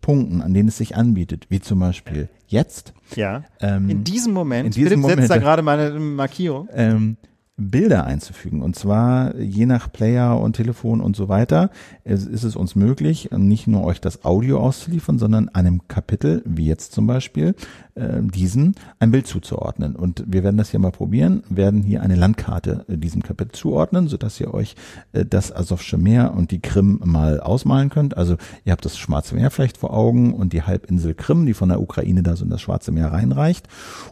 Punkten, 0.00 0.42
an 0.42 0.54
denen 0.54 0.68
es 0.68 0.76
sich 0.78 0.96
anbietet, 0.96 1.46
wie 1.50 1.60
zum 1.60 1.78
Beispiel 1.80 2.28
jetzt, 2.46 2.92
Ja. 3.16 3.44
ähm, 3.60 3.88
in 3.90 4.04
diesem 4.04 4.32
Moment, 4.32 4.66
in 4.66 4.72
diesem 4.72 4.88
Philipp 5.02 5.04
setzt 5.04 5.16
Moment- 5.16 5.30
da 5.30 5.36
gerade 5.44 5.62
meine 5.62 5.90
Markierung. 5.98 6.68
ähm, 6.72 7.16
Bilder 7.60 8.04
einzufügen. 8.04 8.62
Und 8.62 8.74
zwar 8.74 9.36
je 9.36 9.66
nach 9.66 9.92
Player 9.92 10.40
und 10.40 10.56
Telefon 10.56 11.00
und 11.00 11.14
so 11.14 11.28
weiter 11.28 11.70
ist, 12.04 12.26
es 12.26 12.56
uns 12.56 12.74
möglich, 12.74 13.30
nicht 13.36 13.66
nur 13.66 13.84
euch 13.84 14.00
das 14.00 14.24
Audio 14.24 14.60
auszuliefern, 14.60 15.18
sondern 15.18 15.48
einem 15.50 15.86
Kapitel, 15.86 16.42
wie 16.46 16.66
jetzt 16.66 16.92
zum 16.92 17.06
Beispiel, 17.06 17.54
äh, 17.94 18.20
diesen 18.22 18.74
ein 18.98 19.10
Bild 19.10 19.26
zuzuordnen. 19.26 19.96
Und 19.96 20.24
wir 20.26 20.44
werden 20.44 20.56
das 20.56 20.70
hier 20.70 20.80
mal 20.80 20.90
probieren, 20.90 21.42
werden 21.48 21.82
hier 21.82 22.02
eine 22.02 22.16
Landkarte 22.16 22.84
äh, 22.88 22.96
diesem 22.96 23.22
Kapitel 23.22 23.52
zuordnen, 23.52 24.08
sodass 24.08 24.40
ihr 24.40 24.52
euch 24.54 24.74
äh, 25.12 25.24
das 25.24 25.54
Asowsche 25.54 25.98
Meer 25.98 26.34
und 26.34 26.50
die 26.50 26.60
Krim 26.60 27.00
mal 27.04 27.40
ausmalen 27.40 27.90
könnt. 27.90 28.16
Also 28.16 28.36
ihr 28.64 28.72
habt 28.72 28.84
das 28.84 28.98
Schwarze 28.98 29.34
Meer 29.34 29.50
vielleicht 29.50 29.78
vor 29.78 29.92
Augen 29.92 30.34
und 30.34 30.52
die 30.52 30.62
Halbinsel 30.62 31.14
Krim, 31.14 31.46
die 31.46 31.54
von 31.54 31.68
der 31.68 31.80
Ukraine 31.80 32.22
da 32.22 32.36
so 32.36 32.44
in 32.44 32.50
das 32.50 32.60
Schwarze 32.60 32.92
Meer 32.92 33.12
reinreicht. 33.12 33.68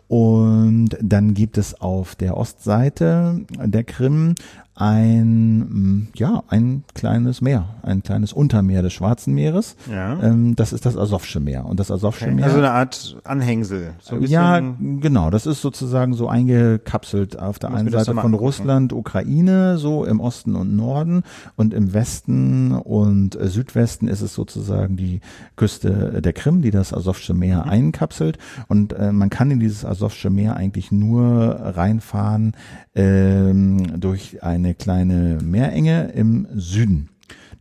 Und 0.08 0.90
dann 1.00 1.34
gibt 1.34 1.58
es 1.58 1.80
auf 1.80 2.14
der 2.14 2.36
Ostseite 2.36 3.40
der 3.64 3.84
Krim 3.84 4.34
ein, 4.80 5.58
mm, 5.58 6.08
ja, 6.14 6.44
ein 6.48 6.84
kleines 6.94 7.40
Meer, 7.40 7.66
ein 7.82 8.02
kleines 8.04 8.32
Untermeer 8.32 8.80
des 8.82 8.92
Schwarzen 8.92 9.34
Meeres. 9.34 9.74
Ja. 9.90 10.20
Ähm, 10.22 10.54
das 10.54 10.72
ist 10.72 10.86
das 10.86 10.96
Asowsche 10.96 11.40
Meer. 11.40 11.66
Und 11.66 11.80
das 11.80 11.90
Asowsche 11.90 12.26
Okay. 12.26 12.34
Meer. 12.34 12.44
Also 12.44 12.58
eine 12.58 12.70
Art 12.70 13.16
Anhängsel. 13.24 13.94
So 14.00 14.14
ein 14.16 14.22
ja, 14.22 14.60
genau. 14.60 15.30
Das 15.30 15.46
ist 15.46 15.62
sozusagen 15.62 16.14
so 16.14 16.28
eingekapselt 16.28 17.38
auf 17.38 17.58
der 17.58 17.74
einen 17.74 17.90
Seite 17.90 18.14
von. 18.14 18.34
Russland, 18.34 18.92
Ukraine, 18.92 19.78
so 19.78 20.04
im 20.04 20.20
Osten 20.20 20.54
und 20.54 20.76
Norden 20.76 21.22
und 21.56 21.74
im 21.74 21.92
Westen 21.92 22.72
und 22.72 23.34
äh, 23.34 23.48
Südwesten 23.48 24.06
ist 24.06 24.20
es 24.20 24.32
sozusagen 24.34 24.96
die 24.96 25.20
Küste 25.56 26.22
der 26.22 26.32
Krim, 26.32 26.62
die 26.62 26.70
das 26.70 26.94
Asowsche 26.94 27.34
Meer 27.34 27.64
Mhm. 27.64 27.70
einkapselt. 27.70 28.38
Und 28.68 28.92
äh, 28.92 29.10
man 29.10 29.28
kann 29.30 29.50
in 29.50 29.58
dieses 29.58 29.84
Asowsche 29.84 30.30
Meer 30.30 30.56
eigentlich 30.56 30.92
nur 30.92 31.58
reinfahren 31.60 32.52
ähm, 32.98 34.00
durch 34.00 34.42
eine 34.42 34.74
kleine 34.74 35.38
Meerenge 35.40 36.10
im 36.14 36.48
Süden 36.52 37.10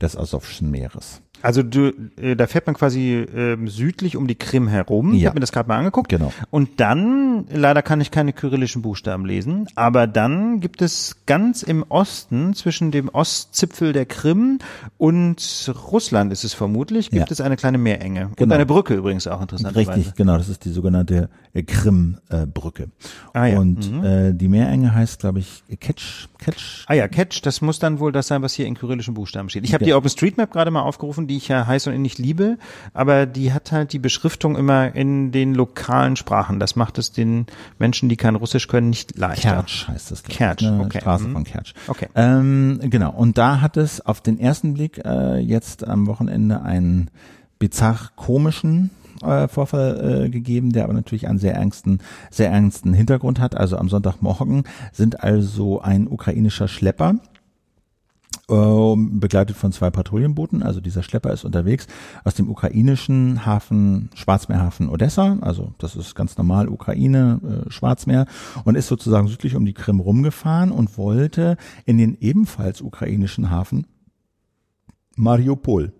des 0.01 0.17
Asowschen 0.17 0.71
Meeres. 0.71 1.21
Also 1.41 1.63
du, 1.63 1.91
äh, 2.19 2.35
da 2.35 2.47
fährt 2.47 2.65
man 2.67 2.75
quasi 2.75 3.25
ähm, 3.35 3.67
südlich 3.67 4.17
um 4.17 4.27
die 4.27 4.35
Krim 4.35 4.67
herum. 4.67 5.13
Ich 5.13 5.21
Ja. 5.21 5.29
habe 5.29 5.37
mir 5.37 5.41
das 5.41 5.51
gerade 5.51 5.67
mal 5.69 5.77
angeguckt. 5.77 6.09
Genau. 6.09 6.33
Und 6.49 6.79
dann, 6.79 7.45
leider 7.53 7.81
kann 7.81 8.01
ich 8.01 8.11
keine 8.11 8.33
kyrillischen 8.33 8.81
Buchstaben 8.81 9.25
lesen, 9.25 9.67
aber 9.75 10.07
dann 10.07 10.59
gibt 10.59 10.81
es 10.81 11.17
ganz 11.25 11.63
im 11.63 11.83
Osten, 11.89 12.53
zwischen 12.53 12.91
dem 12.91 13.09
Ostzipfel 13.09 13.93
der 13.93 14.05
Krim 14.05 14.59
und 14.97 15.71
Russland 15.91 16.31
ist 16.31 16.43
es 16.43 16.53
vermutlich, 16.53 17.11
gibt 17.11 17.27
Ja. 17.27 17.31
es 17.31 17.41
eine 17.41 17.55
kleine 17.57 17.77
Meerenge. 17.77 18.27
Und 18.27 18.37
Genau. 18.37 18.55
eine 18.55 18.65
Brücke 18.65 18.95
übrigens 18.95 19.27
auch 19.27 19.41
interessanterweise. 19.41 19.91
Richtig, 19.97 20.15
genau. 20.15 20.37
Das 20.37 20.49
ist 20.49 20.65
die 20.65 20.71
sogenannte 20.71 21.29
äh, 21.53 21.63
Krim-Brücke. 21.63 22.89
Ah 23.33 23.45
ja, 23.45 23.59
Und 23.59 24.03
äh, 24.03 24.33
die 24.33 24.47
Meerenge 24.47 24.93
heißt, 24.93 25.19
glaube 25.19 25.39
ich, 25.39 25.63
Ketsch, 25.79 26.27
Ketsch. 26.39 26.83
Ah 26.87 26.93
ja, 26.93 27.07
Catch, 27.07 27.41
das 27.43 27.61
muss 27.61 27.79
dann 27.79 27.99
wohl 27.99 28.11
das 28.11 28.27
sein, 28.27 28.41
was 28.41 28.53
hier 28.53 28.65
in 28.67 28.75
kyrillischen 28.75 29.13
Buchstaben 29.13 29.49
steht. 29.49 29.63
Ich 29.65 29.73
habe 29.73 29.83
Ja. 29.83 29.87
die 29.87 29.93
OpenStreetMap 29.93 30.51
gerade 30.51 30.71
mal 30.71 30.81
aufgerufen, 30.81 31.27
die 31.27 31.37
ich 31.37 31.47
ja 31.47 31.65
heiß 31.67 31.87
und 31.87 31.93
innig 31.93 32.17
liebe, 32.17 32.57
aber 32.93 33.25
die 33.25 33.53
hat 33.53 33.71
halt 33.71 33.93
die 33.93 33.99
Beschriftung 33.99 34.55
immer 34.55 34.95
in 34.95 35.31
den 35.31 35.53
lokalen 35.55 36.15
Sprachen. 36.15 36.59
Das 36.59 36.75
macht 36.75 36.97
es 36.97 37.11
den 37.11 37.45
Menschen, 37.79 38.09
die 38.09 38.17
kein 38.17 38.35
Russisch 38.35 38.67
können, 38.67 38.89
nicht 38.89 39.17
leichter. 39.17 39.49
Kertsch 39.53 39.87
heißt 39.87 40.11
das. 40.11 40.23
Kertsch, 40.23 40.63
ne? 40.63 40.81
okay. 40.85 40.99
Straße 41.01 41.27
Mhm. 41.27 41.33
von 41.33 41.43
Kertsch. 41.43 41.73
Okay. 41.87 42.07
Ähm, 42.15 42.79
genau. 42.83 43.11
Und 43.11 43.37
da 43.37 43.61
hat 43.61 43.77
es 43.77 44.01
auf 44.05 44.21
den 44.21 44.39
ersten 44.39 44.73
Blick 44.73 45.01
äh, 45.05 45.37
jetzt 45.39 45.87
am 45.87 46.07
Wochenende 46.07 46.61
einen 46.61 47.09
bizarr 47.59 48.11
komischen 48.15 48.91
äh, 49.23 49.47
Vorfall 49.47 50.25
äh, 50.25 50.29
gegeben, 50.29 50.71
der 50.71 50.83
aber 50.83 50.93
natürlich 50.93 51.27
einen 51.27 51.39
sehr 51.39 51.55
ernsten, 51.55 51.99
sehr 52.31 52.51
ernsten 52.51 52.93
Hintergrund 52.93 53.39
hat. 53.39 53.55
Also 53.55 53.77
am 53.77 53.89
Sonntagmorgen 53.89 54.63
sind 54.91 55.23
also 55.23 55.81
ein 55.81 56.07
ukrainischer 56.07 56.67
Schlepper 56.67 57.15
ähm, 58.49 59.19
begleitet 59.19 59.57
von 59.57 59.71
zwei 59.71 59.89
Patrouillenbooten. 59.89 60.63
Also 60.63 60.79
dieser 60.79 61.03
Schlepper 61.03 61.33
ist 61.33 61.43
unterwegs 61.43 61.87
aus 62.23 62.35
dem 62.35 62.49
ukrainischen 62.49 63.45
Hafen, 63.45 64.09
Schwarzmeerhafen 64.15 64.89
Odessa. 64.89 65.37
Also 65.41 65.73
das 65.79 65.95
ist 65.95 66.15
ganz 66.15 66.37
normal 66.37 66.69
Ukraine, 66.69 67.65
äh, 67.67 67.71
Schwarzmeer 67.71 68.25
und 68.63 68.75
ist 68.75 68.87
sozusagen 68.87 69.27
südlich 69.27 69.55
um 69.55 69.65
die 69.65 69.73
Krim 69.73 69.99
rumgefahren 69.99 70.71
und 70.71 70.97
wollte 70.97 71.57
in 71.85 71.97
den 71.97 72.17
ebenfalls 72.19 72.81
ukrainischen 72.81 73.49
Hafen 73.49 73.85
Mariupol 75.15 75.93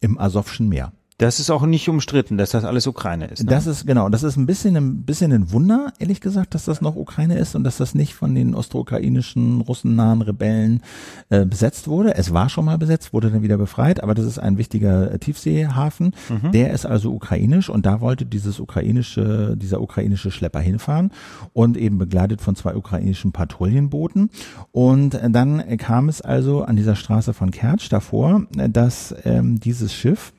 im 0.00 0.18
Asowschen 0.18 0.68
Meer. 0.68 0.92
Das 1.22 1.38
ist 1.38 1.50
auch 1.50 1.64
nicht 1.66 1.88
umstritten, 1.88 2.36
dass 2.36 2.50
das 2.50 2.64
alles 2.64 2.88
Ukraine 2.88 3.26
ist. 3.26 3.44
Ne? 3.44 3.50
Das 3.50 3.68
ist 3.68 3.86
genau, 3.86 4.08
das 4.08 4.24
ist 4.24 4.36
ein 4.36 4.44
bisschen 4.44 4.76
ein 4.76 5.04
bisschen 5.04 5.30
ein 5.30 5.52
Wunder, 5.52 5.92
ehrlich 6.00 6.20
gesagt, 6.20 6.52
dass 6.52 6.64
das 6.64 6.80
noch 6.80 6.96
Ukraine 6.96 7.38
ist 7.38 7.54
und 7.54 7.62
dass 7.62 7.76
das 7.76 7.94
nicht 7.94 8.14
von 8.14 8.34
den 8.34 8.56
ostroukrainischen 8.56 9.60
russennahen 9.60 10.22
Rebellen 10.22 10.82
äh, 11.30 11.44
besetzt 11.44 11.86
wurde. 11.86 12.16
Es 12.16 12.34
war 12.34 12.48
schon 12.48 12.64
mal 12.64 12.76
besetzt, 12.76 13.12
wurde 13.12 13.30
dann 13.30 13.44
wieder 13.44 13.56
befreit, 13.56 14.02
aber 14.02 14.14
das 14.16 14.26
ist 14.26 14.40
ein 14.40 14.58
wichtiger 14.58 15.12
äh, 15.12 15.18
Tiefseehafen. 15.20 16.12
Der 16.52 16.72
ist 16.72 16.86
also 16.86 17.12
ukrainisch 17.12 17.68
und 17.68 17.86
da 17.86 18.00
wollte 18.00 18.26
dieses 18.26 18.58
ukrainische 18.58 19.56
dieser 19.56 19.80
ukrainische 19.80 20.32
Schlepper 20.32 20.58
hinfahren 20.58 21.12
und 21.52 21.76
eben 21.76 21.98
begleitet 21.98 22.40
von 22.40 22.56
zwei 22.56 22.74
ukrainischen 22.74 23.30
Patrouillenbooten 23.30 24.28
und 24.72 25.14
äh, 25.14 25.30
dann 25.30 25.76
kam 25.76 26.08
es 26.08 26.20
also 26.20 26.64
an 26.64 26.74
dieser 26.74 26.96
Straße 26.96 27.32
von 27.32 27.52
Kertsch 27.52 27.92
davor, 27.92 28.42
äh, 28.58 28.68
dass 28.68 29.14
ähm, 29.24 29.60
dieses 29.60 29.94
Schiff 29.94 30.32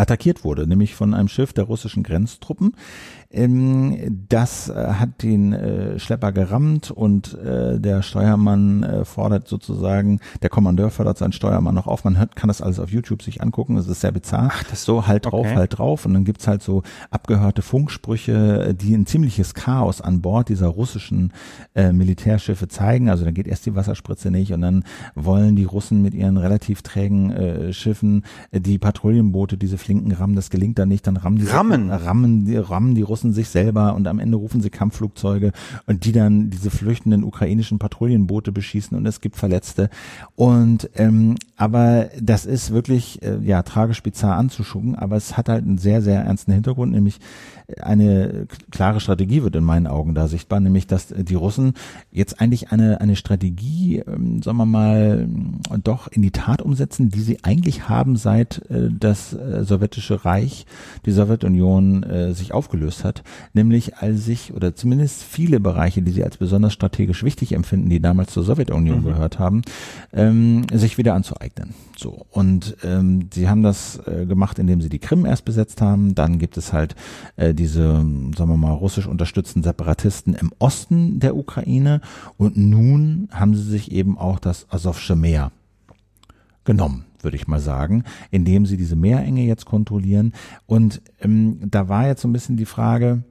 attackiert 0.00 0.44
wurde, 0.44 0.66
nämlich 0.66 0.94
von 0.94 1.14
einem 1.14 1.28
Schiff 1.28 1.52
der 1.52 1.64
russischen 1.64 2.02
Grenztruppen. 2.02 2.74
Ähm, 3.32 4.26
das 4.28 4.68
äh, 4.68 4.74
hat 4.74 5.22
den 5.22 5.52
äh, 5.52 5.98
Schlepper 6.00 6.32
gerammt 6.32 6.90
und 6.90 7.38
äh, 7.38 7.78
der 7.78 8.02
Steuermann 8.02 8.82
äh, 8.82 9.04
fordert 9.04 9.46
sozusagen, 9.46 10.18
der 10.42 10.50
Kommandeur 10.50 10.90
fordert 10.90 11.16
seinen 11.18 11.32
Steuermann 11.32 11.74
noch 11.74 11.86
auf. 11.86 12.02
Man 12.02 12.18
hört, 12.18 12.34
kann 12.34 12.48
das 12.48 12.60
alles 12.60 12.80
auf 12.80 12.90
YouTube 12.90 13.22
sich 13.22 13.40
angucken, 13.40 13.76
das 13.76 13.86
ist 13.86 14.00
sehr 14.00 14.10
bizarr. 14.10 14.50
Ach, 14.52 14.64
das 14.64 14.84
so 14.84 15.06
halt 15.06 15.26
drauf, 15.26 15.46
Okay. 15.46 15.54
halt 15.54 15.78
drauf 15.78 16.06
und 16.06 16.14
dann 16.14 16.24
gibt's 16.24 16.48
halt 16.48 16.62
so 16.62 16.82
abgehörte 17.10 17.62
Funksprüche, 17.62 18.74
die 18.74 18.94
ein 18.94 19.06
ziemliches 19.06 19.54
Chaos 19.54 20.00
an 20.00 20.20
Bord 20.22 20.48
dieser 20.48 20.66
russischen 20.68 21.32
äh, 21.76 21.92
Militärschiffe 21.92 22.66
zeigen. 22.66 23.10
Also 23.10 23.24
dann 23.24 23.34
geht 23.34 23.46
erst 23.46 23.64
die 23.66 23.76
Wasserspritze 23.76 24.32
nicht 24.32 24.52
und 24.52 24.60
dann 24.62 24.82
wollen 25.14 25.54
die 25.54 25.64
Russen 25.64 26.02
mit 26.02 26.14
ihren 26.14 26.36
relativ 26.36 26.82
trägen 26.82 27.30
äh, 27.30 27.72
Schiffen 27.72 28.24
äh, 28.50 28.60
die 28.60 28.78
Patrouillenboote 28.78 29.56
diese 29.56 29.78
Flinken 29.78 30.10
rammen. 30.12 30.34
Das 30.34 30.50
gelingt 30.50 30.80
dann 30.80 30.88
nicht, 30.88 31.06
dann 31.06 31.16
rammen 31.16 31.38
die 31.38 31.46
Rammen? 31.46 31.90
rammen 31.90 32.44
die 32.44 32.56
rammen 32.56 32.94
die 32.96 33.02
Russen 33.02 33.19
sich 33.32 33.48
selber 33.48 33.94
und 33.94 34.08
am 34.08 34.18
Ende 34.18 34.36
rufen 34.36 34.60
sie 34.60 34.70
Kampfflugzeuge 34.70 35.52
und 35.86 36.04
die 36.04 36.12
dann 36.12 36.50
diese 36.50 36.70
flüchtenden 36.70 37.24
ukrainischen 37.24 37.78
Patrouillenboote 37.78 38.52
beschießen 38.52 38.96
und 38.96 39.06
es 39.06 39.20
gibt 39.20 39.36
Verletzte. 39.36 39.90
Und 40.34 40.90
ähm, 40.94 41.36
aber 41.56 42.08
das 42.20 42.46
ist 42.46 42.72
wirklich 42.72 43.22
äh, 43.22 43.38
ja 43.42 43.62
tragisch 43.62 44.02
bizarr 44.02 44.36
anzuschucken, 44.36 44.94
aber 44.96 45.16
es 45.16 45.36
hat 45.36 45.48
halt 45.48 45.64
einen 45.64 45.78
sehr 45.78 46.02
sehr 46.02 46.22
ernsten 46.22 46.52
Hintergrund, 46.52 46.92
nämlich 46.92 47.18
eine 47.82 48.46
klare 48.70 49.00
Strategie 49.00 49.42
wird 49.42 49.56
in 49.56 49.64
meinen 49.64 49.86
Augen 49.86 50.14
da 50.14 50.28
sichtbar, 50.28 50.60
nämlich 50.60 50.86
dass 50.86 51.08
die 51.08 51.34
Russen 51.34 51.74
jetzt 52.10 52.40
eigentlich 52.40 52.72
eine 52.72 53.00
eine 53.00 53.16
Strategie, 53.16 54.02
ähm, 54.06 54.42
sagen 54.42 54.58
wir 54.58 54.66
mal, 54.66 55.28
doch 55.82 56.08
in 56.08 56.22
die 56.22 56.30
Tat 56.30 56.62
umsetzen, 56.62 57.10
die 57.10 57.20
sie 57.20 57.44
eigentlich 57.44 57.88
haben 57.88 58.16
seit 58.16 58.70
äh, 58.70 58.88
das 58.90 59.32
äh, 59.32 59.64
sowjetische 59.64 60.24
Reich, 60.24 60.66
die 61.06 61.12
Sowjetunion 61.12 62.02
äh, 62.02 62.34
sich 62.34 62.52
aufgelöst 62.52 63.04
hat, 63.04 63.22
nämlich 63.52 63.96
als 63.98 64.24
sich 64.24 64.52
oder 64.52 64.74
zumindest 64.74 65.22
viele 65.22 65.60
Bereiche, 65.60 66.02
die 66.02 66.12
sie 66.12 66.24
als 66.24 66.36
besonders 66.36 66.72
strategisch 66.72 67.22
wichtig 67.22 67.52
empfinden, 67.52 67.88
die 67.88 68.00
damals 68.00 68.32
zur 68.32 68.42
Sowjetunion 68.42 69.04
gehört 69.04 69.38
haben, 69.38 69.62
ähm, 70.12 70.66
sich 70.72 70.98
wieder 70.98 71.14
anzueignen. 71.14 71.74
So 71.96 72.26
und 72.30 72.76
ähm, 72.82 73.28
sie 73.32 73.48
haben 73.48 73.62
das 73.62 74.00
äh, 74.06 74.26
gemacht, 74.26 74.58
indem 74.58 74.80
sie 74.80 74.88
die 74.88 74.98
Krim 74.98 75.26
erst 75.26 75.44
besetzt 75.44 75.80
haben. 75.80 76.14
Dann 76.14 76.38
gibt 76.38 76.56
es 76.56 76.72
halt 76.72 76.94
äh, 77.36 77.54
diese, 77.60 77.92
sagen 77.92 78.50
wir 78.50 78.56
mal, 78.56 78.72
russisch 78.72 79.06
unterstützten 79.06 79.62
Separatisten 79.62 80.34
im 80.34 80.50
Osten 80.58 81.20
der 81.20 81.36
Ukraine 81.36 82.00
und 82.38 82.56
nun 82.56 83.28
haben 83.30 83.54
sie 83.54 83.62
sich 83.62 83.92
eben 83.92 84.16
auch 84.16 84.38
das 84.38 84.66
Asowsche 84.70 85.14
Meer 85.14 85.52
genommen, 86.64 87.04
würde 87.20 87.36
ich 87.36 87.46
mal 87.46 87.60
sagen, 87.60 88.04
indem 88.30 88.64
sie 88.64 88.78
diese 88.78 88.96
Meerenge 88.96 89.44
jetzt 89.44 89.66
kontrollieren. 89.66 90.32
Und 90.66 91.02
ähm, 91.20 91.58
da 91.70 91.90
war 91.90 92.06
jetzt 92.06 92.22
so 92.22 92.28
ein 92.28 92.32
bisschen 92.32 92.56
die 92.56 92.64
Frage, 92.64 93.24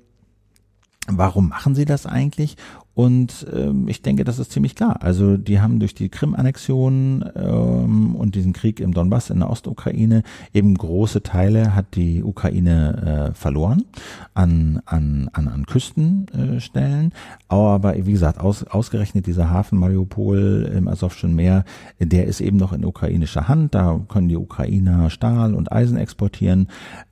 warum 1.07 1.49
machen 1.49 1.73
sie 1.73 1.85
das 1.85 2.05
eigentlich? 2.05 2.55
Und 2.99 3.47
ähm, 3.55 3.87
ich 3.87 4.01
denke, 4.01 4.25
das 4.25 4.39
ist 4.39 4.51
ziemlich 4.51 4.75
klar. 4.75 4.97
Also 4.99 5.37
die 5.37 5.61
haben 5.61 5.79
durch 5.79 5.95
die 5.95 6.09
Krim-Annexion 6.09 7.23
ähm, 7.33 8.13
und 8.13 8.35
diesen 8.35 8.51
Krieg 8.51 8.81
im 8.81 8.93
Donbass 8.93 9.29
in 9.29 9.39
der 9.39 9.49
Ostukraine 9.49 10.21
eben 10.53 10.75
große 10.77 11.23
Teile 11.23 11.75
hat 11.75 11.95
die 11.95 12.21
Ukraine 12.21 13.29
äh, 13.29 13.33
verloren 13.33 13.85
an, 14.33 14.81
an, 14.85 15.29
an, 15.31 15.47
an 15.47 15.65
Küstenstellen. 15.65 17.11
Äh. 17.11 17.45
Aber 17.47 17.95
wie 18.05 18.11
gesagt, 18.11 18.37
aus, 18.41 18.65
ausgerechnet 18.65 19.27
dieser 19.27 19.49
Hafen 19.49 19.79
Mariupol 19.79 20.69
im 20.75 20.89
Asowschen 20.89 21.33
Meer, 21.33 21.63
der 21.99 22.25
ist 22.25 22.41
eben 22.41 22.57
noch 22.57 22.73
in 22.73 22.83
ukrainischer 22.83 23.47
Hand. 23.47 23.75
Da 23.75 23.97
können 24.09 24.27
die 24.27 24.35
Ukrainer 24.35 25.09
Stahl 25.09 25.55
und 25.55 25.71
Eisen 25.71 25.95
exportieren. 25.95 26.67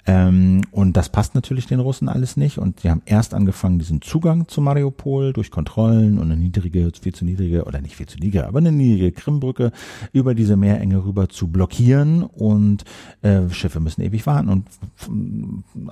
Ähm, 0.07 0.61
und 0.71 0.97
das 0.97 1.09
passt 1.09 1.35
natürlich 1.35 1.67
den 1.67 1.79
Russen 1.79 2.09
alles 2.09 2.35
nicht. 2.35 2.57
Und 2.57 2.79
sie 2.79 2.89
haben 2.89 3.03
erst 3.05 3.34
angefangen, 3.34 3.77
diesen 3.77 4.01
Zugang 4.01 4.47
zu 4.47 4.61
Mariupol 4.61 5.34
durch 5.34 5.51
Kontrolle 5.51 5.67
Kontrollen 5.67 6.17
und 6.17 6.31
eine 6.31 6.38
niedrige, 6.38 6.89
viel 6.99 7.13
zu 7.13 7.25
niedrige, 7.25 7.65
oder 7.65 7.81
nicht 7.81 7.95
viel 7.95 8.07
zu 8.07 8.17
niedrige, 8.17 8.47
aber 8.47 8.59
eine 8.59 8.71
niedrige 8.71 9.11
Krimbrücke 9.11 9.71
über 10.13 10.34
diese 10.34 10.55
Meerenge 10.55 11.03
rüber 11.03 11.29
zu 11.29 11.47
blockieren 11.49 12.23
und 12.23 12.84
äh, 13.21 13.49
Schiffe 13.49 13.79
müssen 13.79 14.01
ewig 14.01 14.25
warten. 14.25 14.49
Und 14.49 14.65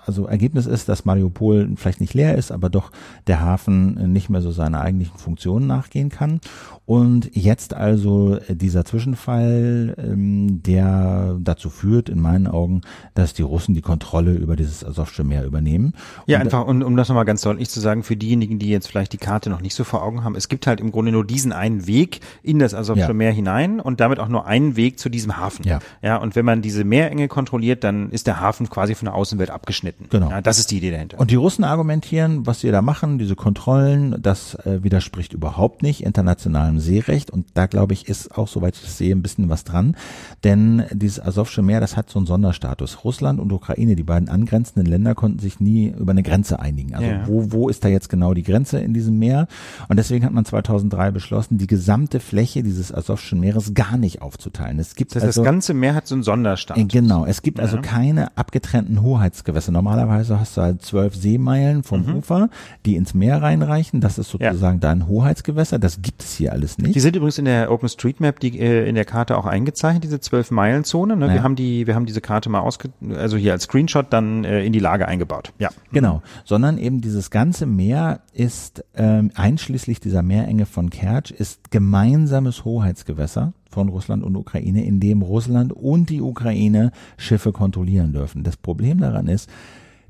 also 0.06 0.26
Ergebnis 0.26 0.66
ist, 0.66 0.88
dass 0.90 1.06
Mariupol 1.06 1.74
vielleicht 1.76 2.02
nicht 2.02 2.14
leer 2.14 2.36
ist, 2.36 2.52
aber 2.52 2.70
doch 2.70 2.92
der 3.28 3.42
Hafen 3.42 4.14
nicht 4.14 4.30
mehr 4.30 4.42
so 4.42 4.52
seiner 4.52 4.82
eigentlichen 4.82 5.18
Funktion 5.18 5.68
nachgehen 5.68 6.10
kann. 6.10 6.40
Und 6.86 7.36
jetzt 7.36 7.74
also 7.74 8.38
dieser 8.50 8.86
Zwischenfall, 8.86 9.96
ähm, 9.98 10.62
der 10.64 11.38
dazu 11.42 11.70
führt, 11.70 12.10
in 12.10 12.22
meinen 12.22 12.48
Augen, 12.48 12.82
dass 13.14 13.34
die 13.34 13.42
Russen 13.42 13.74
die 13.74 13.82
Kontrolle 13.82 14.05
über 14.14 14.56
dieses 14.56 14.84
Asowsche 14.84 15.24
Meer 15.24 15.46
übernehmen. 15.46 15.94
Ja, 16.26 16.38
und 16.38 16.46
einfach, 16.46 16.66
und, 16.66 16.84
um 16.84 16.96
das 16.96 17.10
nochmal 17.10 17.26
ganz 17.26 17.42
deutlich 17.42 17.70
zu 17.70 17.80
sagen, 17.80 18.04
für 18.04 18.16
diejenigen, 18.16 18.60
die 18.60 18.70
jetzt 18.70 18.88
vielleicht 18.88 19.14
die 19.14 19.18
Karte 19.18 19.50
noch 19.50 19.62
nicht 19.62 19.76
so 19.76 19.84
vor 19.84 20.04
Augen 20.04 20.24
haben, 20.24 20.36
es 20.36 20.48
gibt 20.48 20.68
halt 20.68 20.80
im 20.80 20.92
Grunde 20.92 21.12
nur 21.12 21.26
diesen 21.26 21.52
einen 21.52 21.88
Weg 21.88 22.22
in 22.44 22.60
das 22.60 22.74
Asowsche 22.74 23.02
ja. 23.02 23.14
Meer 23.14 23.32
hinein 23.32 23.80
und 23.80 24.00
damit 24.00 24.20
auch 24.20 24.28
nur 24.28 24.46
einen 24.46 24.76
Weg 24.76 25.00
zu 25.00 25.10
diesem 25.10 25.38
Hafen. 25.38 25.66
Ja. 25.66 25.80
ja, 26.02 26.18
und 26.18 26.36
wenn 26.36 26.46
man 26.46 26.62
diese 26.62 26.84
Meerenge 26.84 27.28
kontrolliert, 27.28 27.84
dann 27.84 28.10
ist 28.10 28.28
der 28.28 28.40
Hafen 28.40 28.70
quasi 28.70 28.96
von 28.96 29.08
der 29.08 29.16
Außenwelt 29.16 29.50
abgeschnitten. 29.50 30.08
Genau. 30.10 30.30
Ja, 30.30 30.42
das 30.42 30.60
ist 30.60 30.72
die 30.72 30.78
Idee 30.78 30.92
dahinter. 30.92 31.20
Und 31.20 31.32
die 31.32 31.36
Russen 31.36 31.64
argumentieren, 31.64 32.46
was 32.46 32.62
sie 32.62 32.72
da 32.72 32.82
machen, 32.82 33.18
diese 33.18 33.36
Kontrollen, 33.36 34.22
das 34.22 34.56
äh, 34.66 34.84
widerspricht 34.84 35.34
überhaupt 35.34 35.84
nicht 35.84 36.04
internationalem 36.04 36.80
Seerecht 36.80 37.32
und 37.32 37.48
da 37.54 37.66
glaube 37.66 37.94
ich 37.94 38.08
ist 38.08 38.38
auch, 38.38 38.48
soweit 38.48 38.76
ich 38.76 38.82
das 38.82 38.98
sehe, 38.98 39.16
ein 39.16 39.22
bisschen 39.22 39.50
was 39.50 39.64
dran, 39.64 39.96
denn 40.44 40.84
dieses 40.92 41.20
Asowsche 41.20 41.62
Meer, 41.62 41.80
das 41.80 41.98
hat 41.98 42.10
so 42.10 42.20
einen 42.20 42.28
Sonderstatus. 42.28 43.04
Russland 43.04 43.40
und 43.40 43.52
Ukraine, 43.52 43.95
die 43.96 44.04
beiden 44.04 44.30
angrenzenden 44.30 44.86
Länder 44.86 45.16
konnten 45.16 45.40
sich 45.40 45.60
nie 45.60 45.94
über 45.98 46.12
eine 46.12 46.24
Grenze 46.24 46.60
einigen. 46.60 46.96
Also 46.96 47.08
ja. 47.08 47.28
wo, 47.28 47.52
wo 47.52 47.70
ist 47.70 47.84
da 47.84 47.90
jetzt 47.90 48.10
genau 48.10 48.34
die 48.34 48.44
Grenze 48.44 48.80
in 48.80 48.94
diesem 48.94 49.18
Meer? 49.18 49.48
Und 49.88 49.98
deswegen 49.98 50.26
hat 50.26 50.34
man 50.34 50.46
2003 50.46 51.12
beschlossen, 51.12 51.58
die 51.58 51.68
gesamte 51.68 52.20
Fläche 52.20 52.64
dieses 52.64 52.94
Asowschen 52.94 53.40
Meeres 53.40 53.74
gar 53.74 53.98
nicht 53.98 54.22
aufzuteilen. 54.22 54.80
Es 54.80 54.96
gibt 54.96 55.16
das 55.16 55.24
heißt, 55.24 55.28
also, 55.28 55.42
das 55.42 55.46
ganze 55.46 55.74
Meer 55.74 55.96
hat 55.96 56.08
so 56.08 56.16
einen 56.16 56.24
Sonderstatus. 56.24 56.82
Äh, 56.82 56.86
genau, 56.86 57.26
es 57.26 57.42
gibt 57.42 57.60
also 57.60 57.78
ja. 57.78 57.82
also 57.82 57.90
keine 57.90 58.38
abgetrennten 58.38 59.02
Hoheitsgewässer. 59.02 59.72
Normalerweise 59.72 60.40
hast 60.40 60.58
du 60.58 60.62
halt 60.62 60.82
zwölf 60.82 61.16
Seemeilen 61.16 61.84
vom 61.84 62.06
mhm. 62.06 62.16
Ufer, 62.16 62.50
die 62.86 62.96
ins 62.96 63.14
Meer 63.14 63.42
reinreichen. 63.42 64.02
Das 64.02 64.18
ist 64.18 64.30
sozusagen 64.30 64.78
ja. 64.78 64.82
dein 64.82 65.08
Hoheitsgewässer. 65.08 65.80
Das 65.80 66.02
gibt 66.02 66.24
es 66.24 66.36
hier 66.36 66.52
alles 66.52 66.78
nicht. 66.78 66.96
Die 66.96 67.00
sind 67.00 67.16
übrigens 67.16 67.38
in 67.38 67.46
der 67.46 67.72
OpenStreetMap, 67.72 68.40
die 68.40 68.60
äh, 68.60 68.88
in 68.88 68.96
der 68.96 69.06
Karte 69.06 69.38
auch 69.38 69.46
eingezeichnet, 69.46 70.04
diese 70.04 70.20
zwölf 70.20 70.52
Meilen 70.52 70.84
Zone. 70.84 71.16
Ne? 71.16 71.32
Wir 71.34 71.44
haben 71.44 71.56
die, 71.56 71.88
wir 71.88 71.96
haben 71.96 72.06
diese 72.06 72.22
Karte 72.22 72.50
mal 72.50 72.60
ausge, 72.60 72.90
also 73.16 73.38
hier 73.38 73.52
als 73.54 73.68
Screenshot 73.88 74.12
dann 74.12 74.44
äh, 74.44 74.64
in 74.64 74.74
die 74.74 74.80
Lage 74.80 75.08
eingebaut. 75.08 75.54
Ja. 75.60 75.70
Genau, 75.92 76.22
sondern 76.44 76.78
eben 76.78 77.02
dieses 77.02 77.30
ganze 77.30 77.66
Meer 77.66 78.22
ist 78.34 78.84
ähm, 78.96 79.32
einschließlich 79.36 80.00
dieser 80.00 80.24
Meerenge 80.24 80.66
von 80.66 80.90
Kertsch 80.90 81.32
ist 81.32 81.72
gemeinsames 81.72 82.66
Hoheitsgewässer 82.66 83.54
von 83.70 83.90
Russland 83.90 84.24
und 84.24 84.36
Ukraine, 84.36 84.86
in 84.86 85.00
dem 85.00 85.22
Russland 85.22 85.74
und 85.74 86.10
die 86.10 86.22
Ukraine 86.22 86.92
Schiffe 87.18 87.52
kontrollieren 87.52 88.14
dürfen. 88.14 88.44
Das 88.44 88.58
Problem 88.58 89.00
daran 89.00 89.28
ist, 89.28 89.50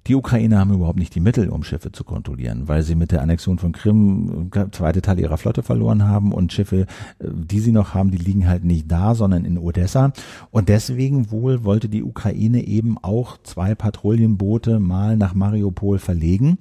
die 0.07 0.15
Ukrainer 0.15 0.59
haben 0.59 0.73
überhaupt 0.73 0.99
nicht 0.99 1.15
die 1.15 1.19
Mittel, 1.19 1.49
um 1.49 1.63
Schiffe 1.63 1.91
zu 1.91 2.03
kontrollieren, 2.03 2.67
weil 2.67 2.83
sie 2.83 2.95
mit 2.95 3.11
der 3.11 3.21
Annexion 3.21 3.57
von 3.57 3.71
Krim 3.71 4.51
äh, 4.53 4.65
zweite 4.71 5.01
Teile 5.01 5.21
ihrer 5.21 5.37
Flotte 5.37 5.63
verloren 5.63 6.07
haben 6.07 6.31
und 6.31 6.53
Schiffe, 6.53 6.81
äh, 6.81 6.85
die 7.19 7.59
sie 7.59 7.71
noch 7.71 7.93
haben, 7.93 8.11
die 8.11 8.17
liegen 8.17 8.47
halt 8.47 8.63
nicht 8.63 8.91
da, 8.91 9.15
sondern 9.15 9.45
in 9.45 9.57
Odessa. 9.57 10.13
Und 10.51 10.69
deswegen 10.69 11.31
wohl 11.31 11.63
wollte 11.63 11.89
die 11.89 12.03
Ukraine 12.03 12.65
eben 12.65 12.97
auch 13.01 13.37
zwei 13.43 13.73
Patrouillenboote 13.73 14.79
mal 14.79 15.17
nach 15.17 15.33
Mariupol 15.33 15.97
verlegen. 15.97 16.59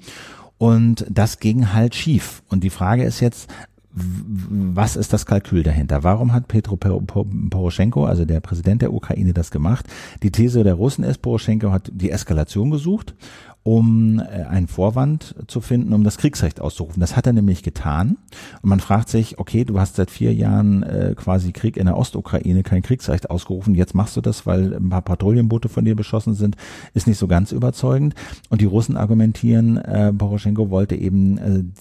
Und 0.56 1.04
das 1.10 1.40
ging 1.40 1.72
halt 1.72 1.94
schief. 1.94 2.42
Und 2.48 2.64
die 2.64 2.70
Frage 2.70 3.04
ist 3.04 3.20
jetzt, 3.20 3.50
was 3.94 4.96
ist 4.96 5.12
das 5.12 5.24
Kalkül 5.24 5.62
dahinter? 5.62 6.02
Warum 6.02 6.32
hat 6.32 6.48
Petro 6.48 6.76
Poroschenko, 6.76 8.04
also 8.04 8.24
der 8.24 8.40
Präsident 8.40 8.82
der 8.82 8.92
Ukraine, 8.92 9.32
das 9.32 9.52
gemacht? 9.52 9.86
Die 10.22 10.32
These 10.32 10.64
der 10.64 10.74
Russen 10.74 11.04
ist, 11.04 11.22
Poroschenko 11.22 11.70
hat 11.70 11.92
die 11.94 12.10
Eskalation 12.10 12.72
gesucht, 12.72 13.14
um 13.62 14.18
äh, 14.18 14.22
einen 14.22 14.66
Vorwand 14.66 15.36
zu 15.46 15.60
finden, 15.60 15.92
um 15.92 16.02
das 16.02 16.18
Kriegsrecht 16.18 16.60
auszurufen. 16.60 17.00
Das 17.00 17.16
hat 17.16 17.26
er 17.28 17.32
nämlich 17.32 17.62
getan. 17.62 18.18
Und 18.62 18.68
man 18.68 18.80
fragt 18.80 19.08
sich, 19.08 19.38
okay, 19.38 19.64
du 19.64 19.78
hast 19.78 19.94
seit 19.94 20.10
vier 20.10 20.34
Jahren 20.34 20.82
äh, 20.82 21.14
quasi 21.16 21.52
Krieg 21.52 21.76
in 21.76 21.86
der 21.86 21.96
Ostukraine, 21.96 22.64
kein 22.64 22.82
Kriegsrecht 22.82 23.30
ausgerufen. 23.30 23.76
Jetzt 23.76 23.94
machst 23.94 24.16
du 24.16 24.20
das, 24.20 24.44
weil 24.44 24.74
ein 24.74 24.88
paar 24.88 25.02
Patrouillenboote 25.02 25.68
von 25.68 25.84
dir 25.84 25.94
beschossen 25.94 26.34
sind, 26.34 26.56
ist 26.94 27.06
nicht 27.06 27.18
so 27.18 27.28
ganz 27.28 27.52
überzeugend. 27.52 28.16
Und 28.50 28.60
die 28.60 28.66
Russen 28.66 28.96
argumentieren, 28.96 29.76
äh, 29.78 30.12
Poroschenko 30.12 30.68
wollte 30.70 30.96
eben 30.96 31.38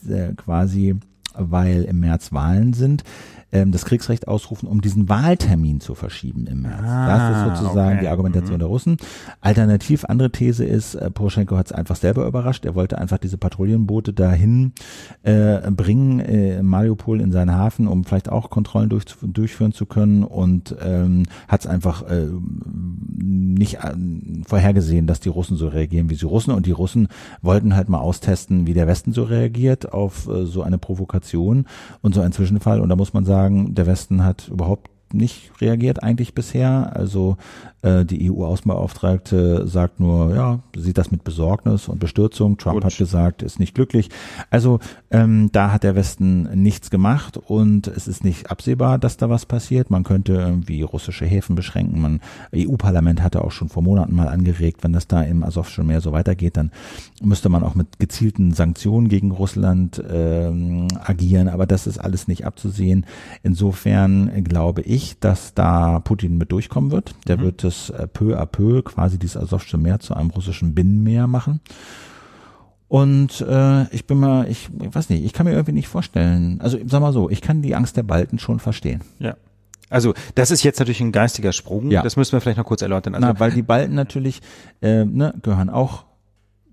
äh, 0.08 0.34
quasi 0.36 0.96
weil 1.34 1.84
im 1.84 2.00
März 2.00 2.32
Wahlen 2.32 2.74
sind, 2.74 3.04
ähm, 3.54 3.72
das 3.72 3.86
Kriegsrecht 3.86 4.28
ausrufen, 4.28 4.68
um 4.68 4.82
diesen 4.82 5.08
Wahltermin 5.08 5.80
zu 5.80 5.96
verschieben 5.96 6.48
im 6.48 6.64
März. 6.64 6.82
Ah, 6.84 7.08
das 7.08 7.54
ist 7.54 7.60
sozusagen 7.60 7.94
okay. 7.94 8.02
die 8.02 8.08
Argumentation 8.10 8.56
mhm. 8.56 8.60
der 8.60 8.68
Russen. 8.68 8.98
Alternativ, 9.42 10.06
andere 10.06 10.32
These 10.32 10.66
ist, 10.66 10.96
äh, 10.96 11.10
Poroschenko 11.12 11.56
hat 11.56 11.68
es 11.68 11.72
einfach 11.72 11.96
selber 11.96 12.26
überrascht. 12.26 12.66
Er 12.66 12.76
wollte 12.76 12.98
einfach 12.98 13.20
diese 13.20 13.38
Patrouillenboote 13.38 14.12
dahin 14.12 14.74
äh, 15.22 15.70
bringen, 15.72 16.20
äh, 16.20 16.64
Mariupol 16.64 17.22
in 17.22 17.32
seinen 17.32 17.54
Hafen, 17.54 17.88
um 17.88 18.04
vielleicht 18.04 18.30
auch 18.30 18.50
Kontrollen 18.50 18.90
durch, 18.90 19.06
durchführen 19.22 19.72
zu 19.72 19.86
können 19.86 20.24
und 20.24 20.76
ähm, 20.84 21.24
hat 21.48 21.62
es 21.62 21.68
einfach 21.68 22.10
äh, 22.10 22.28
nicht 23.16 23.76
äh, 23.76 23.94
vorhergesehen, 24.46 25.08
dass 25.08 25.20
die 25.20 25.30
Russen 25.30 25.58
so 25.58 25.68
reagieren, 25.68 26.10
wie 26.10 26.16
sie 26.16 26.26
Russen. 26.26 26.54
Und 26.54 26.66
die 26.66 26.72
Russen 26.72 27.08
wollten 27.42 27.76
halt 27.76 27.90
mal 27.90 28.00
austesten, 28.00 28.66
wie 28.66 28.74
der 28.74 28.88
Westen 28.88 29.14
so 29.14 29.24
reagiert 29.24 29.94
auf 29.94 30.28
äh, 30.28 30.46
so 30.46 30.64
eine 30.64 30.78
Provokation 30.78 31.66
und 32.02 32.16
so 32.16 32.22
einen 32.22 32.34
Zwischenfall. 32.34 32.82
Und 32.82 32.90
da 32.90 32.96
muss 32.96 33.14
man 33.14 33.26
sagen, 33.26 33.43
sagen, 33.44 33.76
der 33.76 33.88
Westen 33.88 34.24
hat 34.24 34.48
überhaupt 34.48 34.90
nicht 35.14 35.52
reagiert 35.62 36.04
eigentlich 36.04 36.34
bisher. 36.34 36.96
Also 36.96 37.38
äh, 37.84 38.06
die 38.06 38.32
EU-Außenbeauftragte 38.32 39.68
sagt 39.68 40.00
nur, 40.00 40.34
ja, 40.34 40.60
sieht 40.76 40.98
das 40.98 41.12
mit 41.12 41.24
Besorgnis 41.24 41.88
und 41.88 42.00
Bestürzung. 42.00 42.58
Trump 42.58 42.76
Gut. 42.76 42.86
hat 42.86 42.98
gesagt, 42.98 43.44
ist 43.44 43.60
nicht 43.60 43.76
glücklich. 43.76 44.10
Also 44.50 44.80
ähm, 45.12 45.50
da 45.52 45.72
hat 45.72 45.84
der 45.84 45.96
Westen 45.96 46.44
nichts 46.62 46.90
gemacht 46.90 47.38
und 47.38 47.88
es 47.88 48.08
ist 48.08 48.24
nicht 48.24 48.50
absehbar, 48.50 48.98
dass 48.98 49.18
da 49.18 49.30
was 49.30 49.46
passiert. 49.46 49.90
Man 49.90 50.04
könnte 50.04 50.34
irgendwie 50.34 50.82
russische 50.82 51.26
Häfen 51.26 51.56
beschränken. 51.56 52.02
Man 52.02 52.22
EU-Parlament 52.56 53.22
hatte 53.22 53.44
auch 53.44 53.52
schon 53.52 53.70
vor 53.70 53.84
Monaten 53.84 54.16
mal 54.16 54.30
angeregt, 54.30 54.84
wenn 54.84 54.94
das 54.94 55.08
da 55.08 55.22
im 55.22 55.44
Asowschen 55.44 55.84
Meer 55.84 56.00
so 56.00 56.14
weitergeht, 56.14 56.56
dann 56.56 56.72
müsste 57.22 57.50
man 57.50 57.64
auch 57.64 57.76
mit 57.76 58.00
gezielten 58.00 58.54
Sanktionen 58.54 59.10
gegen 59.10 59.32
Russland 59.32 60.02
ähm, 60.10 60.88
agieren. 61.04 61.50
Aber 61.50 61.66
das 61.66 61.88
ist 61.88 61.98
alles 61.98 62.30
nicht 62.30 62.46
abzusehen. 62.46 63.06
Insofern 63.44 64.44
glaube 64.46 64.82
ich, 64.82 65.03
dass 65.20 65.54
da 65.54 66.00
Putin 66.00 66.38
mit 66.38 66.52
durchkommen 66.52 66.92
wird. 66.92 67.16
Der 67.28 67.38
mhm. 67.38 67.42
wird 67.42 67.64
es 67.64 67.90
äh, 67.90 68.08
peu 68.08 68.40
à 68.40 68.46
peu 68.46 68.82
quasi 68.82 69.18
dieses 69.18 69.38
Asowsche 69.38 69.78
Meer 69.78 70.00
zu 70.00 70.14
einem 70.14 70.30
russischen 70.30 70.74
Binnenmeer 70.74 71.28
machen. 71.28 71.62
Und 72.88 73.42
äh, 73.42 73.88
ich 73.90 74.06
bin 74.06 74.20
mal, 74.20 74.48
ich, 74.48 74.70
ich 74.80 74.94
weiß 74.94 75.10
nicht, 75.10 75.26
ich 75.26 75.34
kann 75.34 75.46
mir 75.46 75.54
irgendwie 75.54 75.72
nicht 75.72 75.88
vorstellen. 75.88 76.62
Also 76.62 76.78
sag 76.86 77.02
mal 77.02 77.14
so, 77.14 77.30
ich 77.30 77.42
kann 77.42 77.62
die 77.62 77.76
Angst 77.76 77.98
der 77.98 78.04
Balten 78.04 78.38
schon 78.38 78.60
verstehen. 78.60 79.02
Ja. 79.20 79.36
Also 79.90 80.14
das 80.36 80.52
ist 80.52 80.64
jetzt 80.64 80.80
natürlich 80.80 81.02
ein 81.02 81.12
geistiger 81.12 81.54
Sprung. 81.54 81.90
Ja. 81.90 82.02
Das 82.04 82.18
müssen 82.18 82.34
wir 82.34 82.42
vielleicht 82.42 82.58
noch 82.58 82.66
kurz 82.66 82.82
erläutern. 82.82 83.16
Also, 83.16 83.28
Na, 83.28 83.40
weil 83.40 83.52
die 83.52 83.62
Balten 83.62 83.96
natürlich 83.96 84.42
äh, 84.82 85.06
ne, 85.06 85.34
gehören 85.42 85.70
auch 85.70 86.06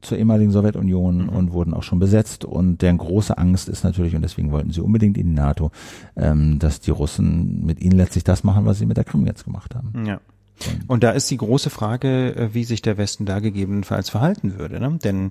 zur 0.02 0.18
ehemaligen 0.18 0.50
Sowjetunion 0.50 1.24
mhm. 1.24 1.28
und 1.28 1.52
wurden 1.52 1.74
auch 1.74 1.82
schon 1.82 1.98
besetzt. 1.98 2.44
Und 2.44 2.82
deren 2.82 2.98
große 2.98 3.36
Angst 3.36 3.68
ist 3.68 3.84
natürlich, 3.84 4.14
und 4.14 4.22
deswegen 4.22 4.50
wollten 4.52 4.70
sie 4.70 4.80
unbedingt 4.80 5.18
in 5.18 5.26
die 5.28 5.34
NATO, 5.34 5.70
ähm, 6.16 6.58
dass 6.58 6.80
die 6.80 6.90
Russen 6.90 7.64
mit 7.64 7.80
ihnen 7.80 7.96
letztlich 7.96 8.24
das 8.24 8.44
machen, 8.44 8.66
was 8.66 8.78
sie 8.78 8.86
mit 8.86 8.96
der 8.96 9.04
Krim 9.04 9.26
jetzt 9.26 9.44
gemacht 9.44 9.74
haben. 9.74 10.06
Ja. 10.06 10.20
Und 10.86 11.02
da 11.02 11.10
ist 11.12 11.30
die 11.30 11.38
große 11.38 11.70
Frage, 11.70 12.34
äh, 12.36 12.54
wie 12.54 12.64
sich 12.64 12.82
der 12.82 12.98
Westen 12.98 13.26
da 13.26 13.40
gegebenenfalls 13.40 14.10
verhalten 14.10 14.58
würde. 14.58 14.80
Ne? 14.80 14.98
Denn 15.02 15.30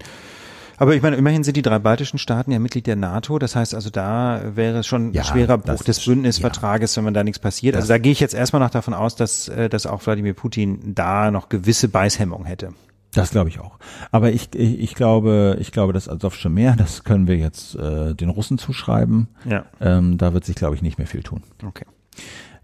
aber 0.80 0.96
ich 0.96 1.02
meine, 1.02 1.18
immerhin 1.18 1.44
sind 1.44 1.58
die 1.58 1.62
drei 1.62 1.78
baltischen 1.78 2.20
Staaten 2.20 2.54
ja 2.54 2.60
Mitglied 2.60 2.88
der 2.88 2.96
NATO. 2.96 3.38
Das 3.38 3.54
heißt 3.54 3.76
also, 3.76 3.90
da 3.90 4.56
wäre 4.56 4.80
es 4.80 4.88
schon 4.88 5.12
ja, 5.12 5.24
ein 5.24 5.28
schwerer 5.28 5.58
Bruch 5.58 5.84
des 5.84 6.06
Bündnisvertrages, 6.06 6.96
ja. 6.96 6.98
wenn 6.98 7.04
man 7.04 7.14
da 7.14 7.26
nichts 7.26 7.40
passiert. 7.40 7.76
Also 7.76 7.90
da 7.90 7.98
gehe 7.98 8.14
ich 8.14 8.22
jetzt 8.22 8.34
erstmal 8.34 8.62
noch 8.62 8.70
davon 8.70 8.94
aus, 8.94 9.18
dass, 9.18 9.50
äh, 9.50 9.68
dass 9.68 9.86
auch 9.86 10.06
Wladimir 10.06 10.34
Putin 10.34 10.96
da 10.96 11.32
noch 11.32 11.50
gewisse 11.50 11.90
Beißhemmung 11.90 12.46
hätte. 12.46 12.70
Das 13.14 13.32
glaube 13.32 13.50
ich 13.50 13.60
auch. 13.60 13.80
Aber 14.12 14.32
ich, 14.32 14.54
ich, 14.54 14.80
ich 14.80 14.96
glaube, 14.96 15.58
ich 15.60 15.72
glaube, 15.72 15.94
das 15.94 16.08
Asowsche 16.08 16.50
Meer, 16.50 16.76
das 16.78 17.04
können 17.04 17.28
wir 17.28 17.38
jetzt 17.38 17.76
äh, 17.76 18.14
den 18.14 18.30
Russen 18.30 18.58
zuschreiben. 18.58 19.28
Ja. 19.46 19.66
Ähm, 19.82 20.18
da 20.18 20.34
wird 20.34 20.46
sich, 20.46 20.56
glaube 20.56 20.76
ich, 20.76 20.82
nicht 20.82 20.98
mehr 20.98 21.08
viel 21.08 21.24
tun. 21.24 21.44
Okay. 21.66 21.86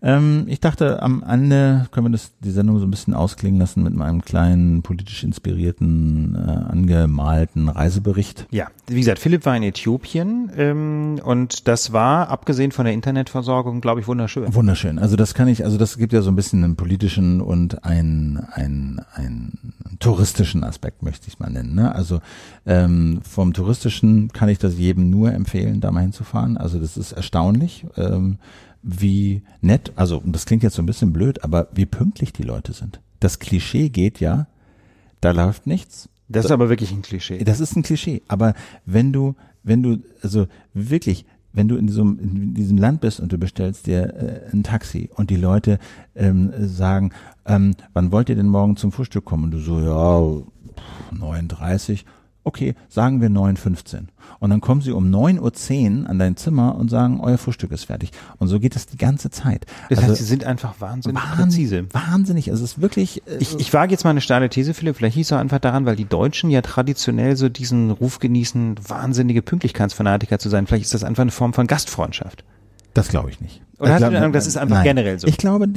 Ähm, 0.06 0.44
ich 0.48 0.60
dachte, 0.60 1.02
am 1.02 1.24
Ende 1.28 1.88
können 1.92 2.06
wir 2.06 2.12
das, 2.12 2.32
die 2.40 2.52
Sendung 2.52 2.78
so 2.78 2.86
ein 2.86 2.92
bisschen 2.92 3.16
ausklingen 3.16 3.60
lassen 3.60 3.82
mit 3.82 3.96
meinem 3.96 4.22
kleinen 4.24 4.84
politisch 4.84 5.24
inspirierten, 5.24 6.36
äh, 6.36 6.52
angemalten 6.72 7.70
Reisebericht. 7.70 8.46
Ja, 8.52 8.68
wie 8.86 9.00
gesagt, 9.00 9.18
Philipp 9.18 9.48
war 9.48 9.58
in 9.58 9.64
Äthiopien 9.64 10.52
ähm, 10.56 11.20
und 11.24 11.68
das 11.68 11.92
war, 11.92 12.30
abgesehen 12.30 12.72
von 12.72 12.86
der 12.86 12.94
Internetversorgung, 12.94 13.82
glaube 13.82 14.00
ich, 14.00 14.08
wunderschön. 14.08 14.54
Wunderschön. 14.54 15.00
Also 15.00 15.16
das 15.16 15.34
kann 15.34 15.48
ich, 15.48 15.66
also 15.66 15.80
das 15.80 15.98
gibt 15.98 16.14
ja 16.14 16.22
so 16.22 16.30
ein 16.30 16.36
bisschen 16.36 16.64
einen 16.64 16.76
politischen 16.76 17.42
und 17.42 17.84
einen, 17.84 18.38
einen, 18.52 19.02
einen 19.16 19.74
touristischen 19.98 20.64
Aspekt, 20.64 21.02
möchte 21.02 21.30
ich 21.30 21.40
mal 21.40 21.50
nennen. 21.50 21.74
Ne? 21.74 21.96
Also 21.96 22.22
ähm, 22.68 23.22
vom 23.28 23.54
touristischen 23.54 24.32
kann 24.34 24.50
ich 24.50 24.60
das 24.60 24.78
jedem 24.78 25.10
nur 25.10 25.34
empfehlen, 25.34 25.82
da 25.82 25.90
mal 25.90 26.02
hinzufahren. 26.02 26.58
Also 26.58 26.78
das 26.78 26.96
ist 26.96 27.12
erstaunlich. 27.12 27.88
Ähm, 27.98 28.38
wie 28.86 29.42
nett, 29.62 29.92
also 29.96 30.22
das 30.26 30.46
klingt 30.46 30.62
jetzt 30.62 30.76
so 30.76 30.82
ein 30.82 30.86
bisschen 30.86 31.12
blöd, 31.12 31.44
aber 31.44 31.68
wie 31.74 31.88
pünktlich 31.88 32.32
die 32.34 32.44
Leute 32.44 32.72
sind. 32.72 33.02
Das 33.20 33.40
Klischee 33.40 33.90
geht 33.90 34.20
ja, 34.20 34.48
da 35.22 35.32
läuft 35.32 35.66
nichts. 35.66 36.08
Das 36.30 36.46
ist 36.46 36.52
aber 36.52 36.70
wirklich 36.70 36.92
ein 36.92 37.02
Klischee. 37.02 37.44
Das 37.44 37.60
ist 37.60 37.76
ein 37.76 37.82
Klischee, 37.82 38.22
aber 38.28 38.54
wenn 38.86 39.12
du, 39.12 39.36
wenn 39.64 39.82
du, 39.82 39.98
also 40.22 40.48
wirklich, 40.76 41.26
wenn 41.52 41.68
du 41.68 41.78
in 41.78 41.88
diesem, 41.88 42.20
in 42.20 42.54
diesem 42.54 42.78
Land 42.78 43.02
bist 43.02 43.20
und 43.20 43.32
du 43.32 43.40
bestellst 43.40 43.88
dir 43.88 44.14
äh, 44.14 44.52
ein 44.52 44.62
Taxi 44.62 45.10
und 45.16 45.32
die 45.32 45.36
Leute 45.36 45.80
ähm, 46.16 46.54
sagen, 46.60 47.12
ähm, 47.48 47.76
wann 47.94 48.12
wollt 48.12 48.30
ihr 48.30 48.36
denn 48.36 48.50
morgen 48.50 48.78
zum 48.78 48.92
Frühstück 48.92 49.26
kommen? 49.26 49.46
Und 49.46 49.52
du 49.52 49.60
so, 49.60 49.80
ja, 49.80 50.44
39, 51.12 52.06
okay, 52.46 52.76
sagen 52.88 53.22
wir 53.22 53.30
9.15. 53.30 54.06
Und 54.40 54.50
dann 54.52 54.62
kommen 54.62 54.82
sie 54.82 54.92
um 54.92 55.14
9.10 55.14 56.04
Uhr 56.04 56.10
an 56.10 56.20
dein 56.20 56.38
Zimmer 56.38 56.76
und 56.76 56.90
sagen, 56.90 57.20
euer 57.20 57.38
Frühstück 57.38 57.72
ist 57.72 57.86
fertig. 57.86 58.12
Und 58.38 58.48
so 58.48 58.60
geht 58.60 58.76
es 58.76 58.86
die 58.86 58.98
ganze 58.98 59.30
Zeit. 59.32 59.66
Das 59.90 60.00
also, 60.00 60.12
heißt, 60.12 60.22
sie 60.22 60.28
sind 60.28 60.44
einfach 60.46 60.76
wahnsinnig 60.80 61.22
wahn, 61.22 61.38
präzise. 61.38 61.86
Wahnsinnig. 61.92 62.52
Also 62.52 62.64
es 62.64 62.74
ist 62.74 62.82
wirklich. 62.82 63.28
Äh, 63.28 63.38
ich, 63.40 63.60
ich 63.60 63.74
wage 63.74 63.92
jetzt 63.92 64.04
mal 64.04 64.12
eine 64.12 64.22
steile 64.22 64.50
These, 64.50 64.74
Philipp. 64.74 64.96
Vielleicht 64.96 65.16
hieß 65.16 65.28
es 65.28 65.34
auch 65.34 65.40
einfach 65.40 65.60
daran, 65.60 65.86
weil 65.86 65.96
die 65.96 66.06
Deutschen 66.06 66.50
ja 66.52 66.62
traditionell 66.62 67.36
so 67.36 67.50
diesen 67.50 67.90
Ruf 67.92 68.20
genießen, 68.20 68.76
wahnsinnige 68.88 69.42
Pünktlichkeitsfanatiker 69.42 70.40
zu 70.40 70.50
sein. 70.50 70.68
Vielleicht 70.68 70.86
ist 70.86 70.94
das 70.94 71.04
einfach 71.04 71.22
eine 71.22 71.32
Form 71.32 71.54
von 71.54 71.68
Gastfreundschaft. 71.68 72.46
Das 72.94 73.10
glaube 73.10 73.30
ich 73.32 73.42
nicht. 73.42 73.65
Oder 73.80 73.94
hast 73.94 73.98
glaub, 74.00 74.12
du 74.12 74.20
den 74.20 74.32
das 74.32 74.48
ist 74.48 74.58
einfach 74.58 74.78
nein. 74.78 74.84
generell 74.86 75.20
so? 75.20 75.28
Ich 75.28 75.38
glaube, 75.38 75.68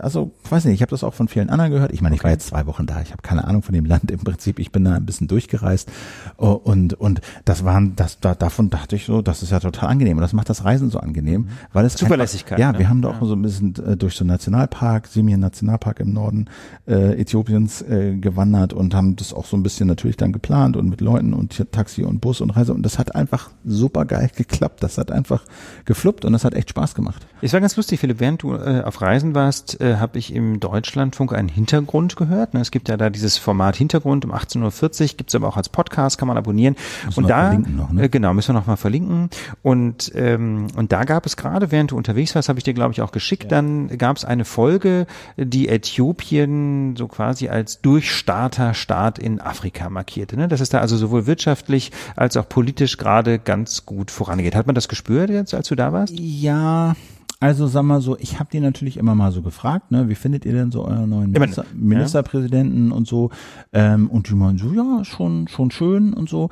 also 0.00 0.32
weiß 0.48 0.66
nicht, 0.66 0.74
ich 0.74 0.82
habe 0.82 0.90
das 0.90 1.02
auch 1.04 1.14
von 1.14 1.28
vielen 1.28 1.48
anderen 1.48 1.70
gehört. 1.72 1.92
Ich 1.92 2.02
meine, 2.02 2.14
ich 2.14 2.22
war 2.22 2.30
jetzt 2.30 2.48
zwei 2.48 2.66
Wochen 2.66 2.86
da, 2.86 3.00
ich 3.00 3.12
habe 3.12 3.22
keine 3.22 3.44
Ahnung 3.44 3.62
von 3.62 3.74
dem 3.74 3.86
Land 3.86 4.10
im 4.10 4.20
Prinzip. 4.20 4.58
Ich 4.58 4.72
bin 4.72 4.84
da 4.84 4.94
ein 4.94 5.06
bisschen 5.06 5.26
durchgereist 5.26 5.90
oh, 6.36 6.52
und 6.52 6.94
und 6.94 7.20
das 7.44 7.64
waren, 7.64 7.96
das 7.96 8.20
da, 8.20 8.34
davon 8.34 8.68
dachte 8.68 8.96
ich 8.96 9.06
so, 9.06 9.22
das 9.22 9.42
ist 9.42 9.52
ja 9.52 9.60
total 9.60 9.88
angenehm 9.88 10.18
und 10.18 10.22
das 10.22 10.32
macht 10.32 10.50
das 10.50 10.64
Reisen 10.64 10.90
so 10.90 10.98
angenehm, 10.98 11.48
weil 11.72 11.86
es 11.86 11.96
Zuverlässigkeit. 11.96 12.58
Einfach, 12.58 12.66
ja, 12.66 12.72
ne? 12.72 12.78
wir 12.78 12.88
haben 12.88 13.00
da 13.02 13.08
auch 13.10 13.22
so 13.22 13.34
ein 13.34 13.42
bisschen 13.42 13.74
äh, 13.86 13.96
durch 13.96 14.14
so 14.14 14.24
einen 14.24 14.30
Nationalpark, 14.30 15.06
Simien 15.06 15.40
Nationalpark 15.40 16.00
im 16.00 16.12
Norden 16.12 16.46
äh, 16.86 17.20
Äthiopiens 17.20 17.82
äh, 17.82 18.16
gewandert 18.16 18.72
und 18.72 18.94
haben 18.94 19.16
das 19.16 19.32
auch 19.32 19.46
so 19.46 19.56
ein 19.56 19.62
bisschen 19.62 19.86
natürlich 19.86 20.16
dann 20.16 20.32
geplant 20.32 20.76
und 20.76 20.88
mit 20.88 21.00
Leuten 21.00 21.32
und 21.32 21.72
Taxi 21.72 22.04
und 22.04 22.20
Bus 22.20 22.40
und 22.40 22.50
Reise 22.50 22.74
und 22.74 22.82
das 22.82 22.98
hat 22.98 23.14
einfach 23.14 23.50
super 23.64 24.04
geil 24.04 24.30
geklappt. 24.36 24.82
Das 24.82 24.98
hat 24.98 25.10
einfach 25.10 25.44
gefluppt 25.84 26.24
und 26.24 26.32
das 26.32 26.44
hat 26.44 26.54
echt 26.54 26.70
Spaß 26.70 26.94
gemacht. 26.94 27.26
Es 27.42 27.54
war 27.54 27.60
ganz 27.60 27.74
lustig, 27.76 28.00
Philipp, 28.00 28.20
während 28.20 28.42
du 28.42 28.54
äh, 28.54 28.82
auf 28.84 29.00
Reisen 29.00 29.34
warst, 29.34 29.80
äh, 29.80 29.96
habe 29.96 30.18
ich 30.18 30.34
im 30.34 30.60
Deutschlandfunk 30.60 31.32
einen 31.32 31.48
Hintergrund 31.48 32.16
gehört. 32.16 32.52
Ne? 32.52 32.60
Es 32.60 32.70
gibt 32.70 32.90
ja 32.90 32.98
da 32.98 33.08
dieses 33.08 33.38
Format 33.38 33.76
Hintergrund 33.76 34.26
um 34.26 34.32
18.40 34.32 35.00
Uhr, 35.00 35.08
gibt 35.16 35.30
es 35.30 35.34
aber 35.34 35.48
auch 35.48 35.56
als 35.56 35.70
Podcast, 35.70 36.18
kann 36.18 36.28
man 36.28 36.36
abonnieren. 36.36 36.76
Müssen 37.06 37.24
und 37.24 37.30
da, 37.30 37.54
noch, 37.54 37.92
ne? 37.92 38.04
äh, 38.04 38.08
genau, 38.10 38.34
müssen 38.34 38.50
wir 38.50 38.60
noch 38.60 38.66
mal 38.66 38.76
verlinken. 38.76 39.30
Und, 39.62 40.12
ähm, 40.14 40.66
und 40.76 40.92
da 40.92 41.04
gab 41.04 41.24
es 41.24 41.38
gerade, 41.38 41.72
während 41.72 41.92
du 41.92 41.96
unterwegs 41.96 42.34
warst, 42.34 42.50
habe 42.50 42.58
ich 42.58 42.64
dir, 42.64 42.74
glaube 42.74 42.92
ich, 42.92 43.00
auch 43.00 43.12
geschickt, 43.12 43.44
ja. 43.44 43.48
dann 43.48 43.96
gab 43.96 44.18
es 44.18 44.26
eine 44.26 44.44
Folge, 44.44 45.06
die 45.38 45.68
Äthiopien 45.68 46.94
so 46.96 47.08
quasi 47.08 47.48
als 47.48 47.80
Durchstarter-Staat 47.80 49.18
in 49.18 49.40
Afrika 49.40 49.88
markierte. 49.88 50.36
Ne? 50.36 50.46
Dass 50.46 50.60
es 50.60 50.68
da 50.68 50.80
also 50.80 50.98
sowohl 50.98 51.26
wirtschaftlich 51.26 51.90
als 52.16 52.36
auch 52.36 52.48
politisch 52.48 52.98
gerade 52.98 53.38
ganz 53.38 53.86
gut 53.86 54.10
vorangeht. 54.10 54.54
Hat 54.54 54.66
man 54.66 54.74
das 54.74 54.88
gespürt 54.88 55.30
jetzt, 55.30 55.54
als 55.54 55.68
du 55.68 55.74
da 55.74 55.94
warst? 55.94 56.12
Ja, 56.18 56.94
also 57.40 57.66
sag 57.66 57.82
mal 57.82 58.00
so, 58.00 58.16
ich 58.18 58.38
habe 58.38 58.50
die 58.52 58.60
natürlich 58.60 58.98
immer 58.98 59.14
mal 59.14 59.32
so 59.32 59.42
gefragt, 59.42 59.90
ne, 59.90 60.08
wie 60.08 60.14
findet 60.14 60.44
ihr 60.44 60.52
denn 60.52 60.70
so 60.70 60.84
euren 60.84 61.08
neuen 61.08 61.30
Minister, 61.30 61.64
Ministerpräsidenten 61.74 62.90
ja. 62.90 62.94
und 62.94 63.08
so? 63.08 63.30
Ähm, 63.72 64.08
und 64.10 64.28
die 64.28 64.34
meinen 64.34 64.58
so, 64.58 64.72
ja, 64.72 65.04
schon, 65.04 65.48
schon 65.48 65.70
schön 65.70 66.12
und 66.12 66.28
so 66.28 66.50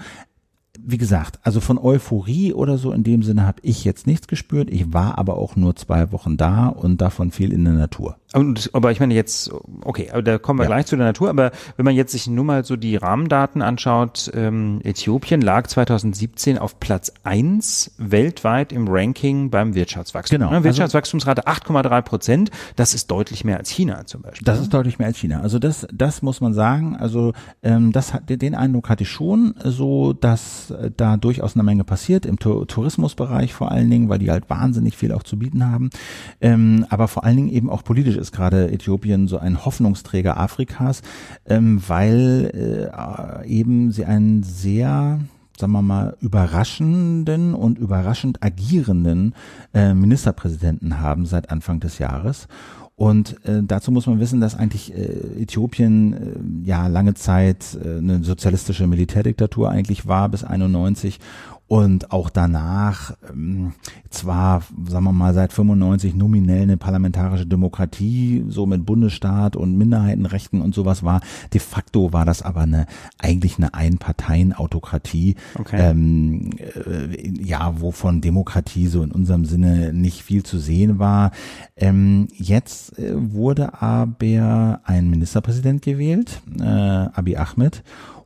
wie 0.81 0.99
gesagt, 0.99 1.41
also 1.43 1.61
von 1.61 1.79
Euphorie 1.79 2.53
oder 2.53 2.79
so 2.79 2.93
in 2.93 3.03
dem 3.03 3.23
Sinne 3.23 3.45
habe 3.45 3.61
ich 3.63 3.85
jetzt 3.85 4.07
nichts 4.07 4.29
gespürt. 4.29 4.71
Ich 4.71 4.93
war 4.93 5.19
aber 5.19 5.37
auch 5.37 5.57
nur 5.57 5.77
zwei 5.77 6.13
Wochen 6.13 6.37
da 6.37 6.69
und 6.69 7.01
davon 7.01 7.31
viel 7.31 7.53
in 7.53 7.65
der 7.65 7.75
Natur. 7.75 8.17
Und, 8.35 8.71
aber 8.75 8.91
ich 8.91 9.01
meine 9.01 9.15
jetzt, 9.15 9.51
okay, 9.85 10.11
aber 10.13 10.21
da 10.21 10.37
kommen 10.37 10.59
wir 10.59 10.65
ja. 10.65 10.69
gleich 10.69 10.87
zu 10.87 10.97
der 10.97 11.07
Natur, 11.07 11.31
aber 11.31 11.51
wenn 11.77 11.85
man 11.87 11.95
jetzt 11.95 12.13
sich 12.13 12.27
nur 12.27 12.45
mal 12.45 12.63
so 12.63 12.77
die 12.77 12.97
Rahmendaten 12.97 13.63
anschaut, 13.63 14.31
ähm, 14.35 14.81
Äthiopien 14.85 15.41
lag 15.41 15.67
2017 15.67 16.59
auf 16.59 16.79
Platz 16.79 17.11
eins 17.25 17.95
weltweit 17.97 18.73
im 18.73 18.87
Ranking 18.87 19.49
beim 19.49 19.75
Wirtschaftswachstum. 19.75 20.41
Genau. 20.41 20.51
Ne? 20.51 20.63
Wirtschaftswachstumsrate 20.63 21.47
8,3 21.47 22.03
Prozent, 22.03 22.51
das 22.77 22.93
ist 22.93 23.11
deutlich 23.11 23.45
mehr 23.45 23.57
als 23.57 23.71
China 23.71 24.05
zum 24.05 24.21
Beispiel. 24.21 24.45
Das 24.45 24.61
ist 24.61 24.75
deutlich 24.75 24.99
mehr 24.99 25.09
als 25.09 25.17
China. 25.17 25.41
Also 25.41 25.59
das, 25.59 25.87
das 25.91 26.21
muss 26.21 26.43
man 26.43 26.53
sagen. 26.53 26.97
Also 26.97 27.33
ähm, 27.63 27.93
das 27.93 28.13
hat 28.13 28.29
den 28.29 28.55
Eindruck 28.55 28.91
hatte 28.91 29.05
ich 29.05 29.09
schon, 29.09 29.55
so 29.65 30.13
dass 30.13 30.71
äh, 30.71 30.91
da 30.95 31.17
durchaus 31.17 31.55
eine 31.55 31.63
Menge 31.63 31.85
passiert 31.85 32.27
im 32.27 32.39
Tourismusbereich 32.39 33.55
vor 33.55 33.73
allen 33.73 33.89
Dingen, 33.89 34.11
weil 34.11 34.19
die 34.19 34.31
halt 34.31 34.51
wahnsinnig 34.51 34.99
viel 34.99 35.13
auch 35.13 35.23
zu 35.23 35.39
bieten 35.39 35.71
haben. 35.71 35.89
Ähm, 36.43 36.85
aber 36.91 37.09
vor 37.09 37.25
allen 37.25 37.37
Dingen 37.37 37.49
eben 37.49 37.71
auch 37.71 37.83
politisch 37.83 38.18
ist 38.19 38.33
gerade 38.33 38.71
Äthiopien 38.71 39.29
so 39.29 39.39
ein 39.39 39.65
Hoffnungsträger 39.65 40.39
Afrikas, 40.39 41.03
ähm, 41.47 41.83
weil 41.87 42.91
äh, 42.93 43.47
eben 43.49 43.93
sie 43.93 44.05
einen 44.05 44.43
sehr 44.43 45.21
sagen 45.59 45.73
wir 45.73 45.83
mal, 45.83 46.17
überraschenden 46.21 47.53
und 47.53 47.79
überraschend 47.79 48.45
agierenden 48.45 49.35
äh, 49.75 49.93
Ministerpräsidenten 49.93 51.01
haben 51.01 51.27
seit 51.27 51.51
Anfang 51.51 51.81
des 51.81 51.99
Jahres. 51.99 52.47
Und 52.99 53.45
äh, 53.47 53.63
dazu 53.63 53.93
muss 53.93 54.09
man 54.09 54.19
wissen, 54.19 54.41
dass 54.41 54.57
eigentlich 54.57 54.93
äh, 54.93 55.43
Äthiopien 55.43 56.65
äh, 56.65 56.69
ja 56.69 56.89
lange 56.89 57.15
Zeit 57.15 57.79
äh, 57.81 57.99
eine 57.99 58.25
sozialistische 58.25 58.89
Militärdiktatur 58.89 59.71
eigentlich 59.71 60.09
war 60.09 60.29
bis 60.29 60.43
91 60.43 61.21
und 61.69 62.13
auch 62.13 62.31
danach 62.31 63.13
ähm, 63.31 63.73
zwar, 64.09 64.63
sagen 64.89 65.05
wir 65.05 65.13
mal, 65.13 65.35
seit 65.35 65.53
95 65.53 66.15
nominell 66.15 66.63
eine 66.63 66.79
parlamentarische 66.79 67.47
Demokratie, 67.47 68.43
so 68.49 68.65
mit 68.65 68.87
Bundesstaat 68.87 69.55
und 69.55 69.77
Minderheitenrechten 69.77 70.63
und 70.63 70.75
sowas 70.75 71.03
war. 71.03 71.21
De 71.53 71.61
facto 71.61 72.13
war 72.15 72.25
das 72.25 72.41
aber 72.41 72.63
eine 72.63 72.87
eigentlich 73.19 73.59
eine 73.59 73.75
Einparteienautokratie, 73.75 75.37
okay. 75.59 75.91
ähm, 75.91 76.53
äh, 76.57 77.29
ja, 77.39 77.81
wovon 77.81 78.23
Demokratie 78.23 78.87
so 78.87 79.03
in 79.03 79.13
unserem 79.13 79.45
Sinne 79.45 79.93
nicht 79.93 80.23
viel 80.23 80.45
zu 80.45 80.59
sehen 80.59 80.99
war. 80.99 81.33
Ähm, 81.77 82.29
jetzt 82.35 82.99
äh, 82.99 83.13
wurde 83.15 83.83
aber 83.83 84.81
ein 84.85 85.11
Ministerpräsident 85.11 85.83
gewählt, 85.83 86.41
äh, 86.59 86.65
Abiy 86.65 87.37
Ahmed, 87.37 87.83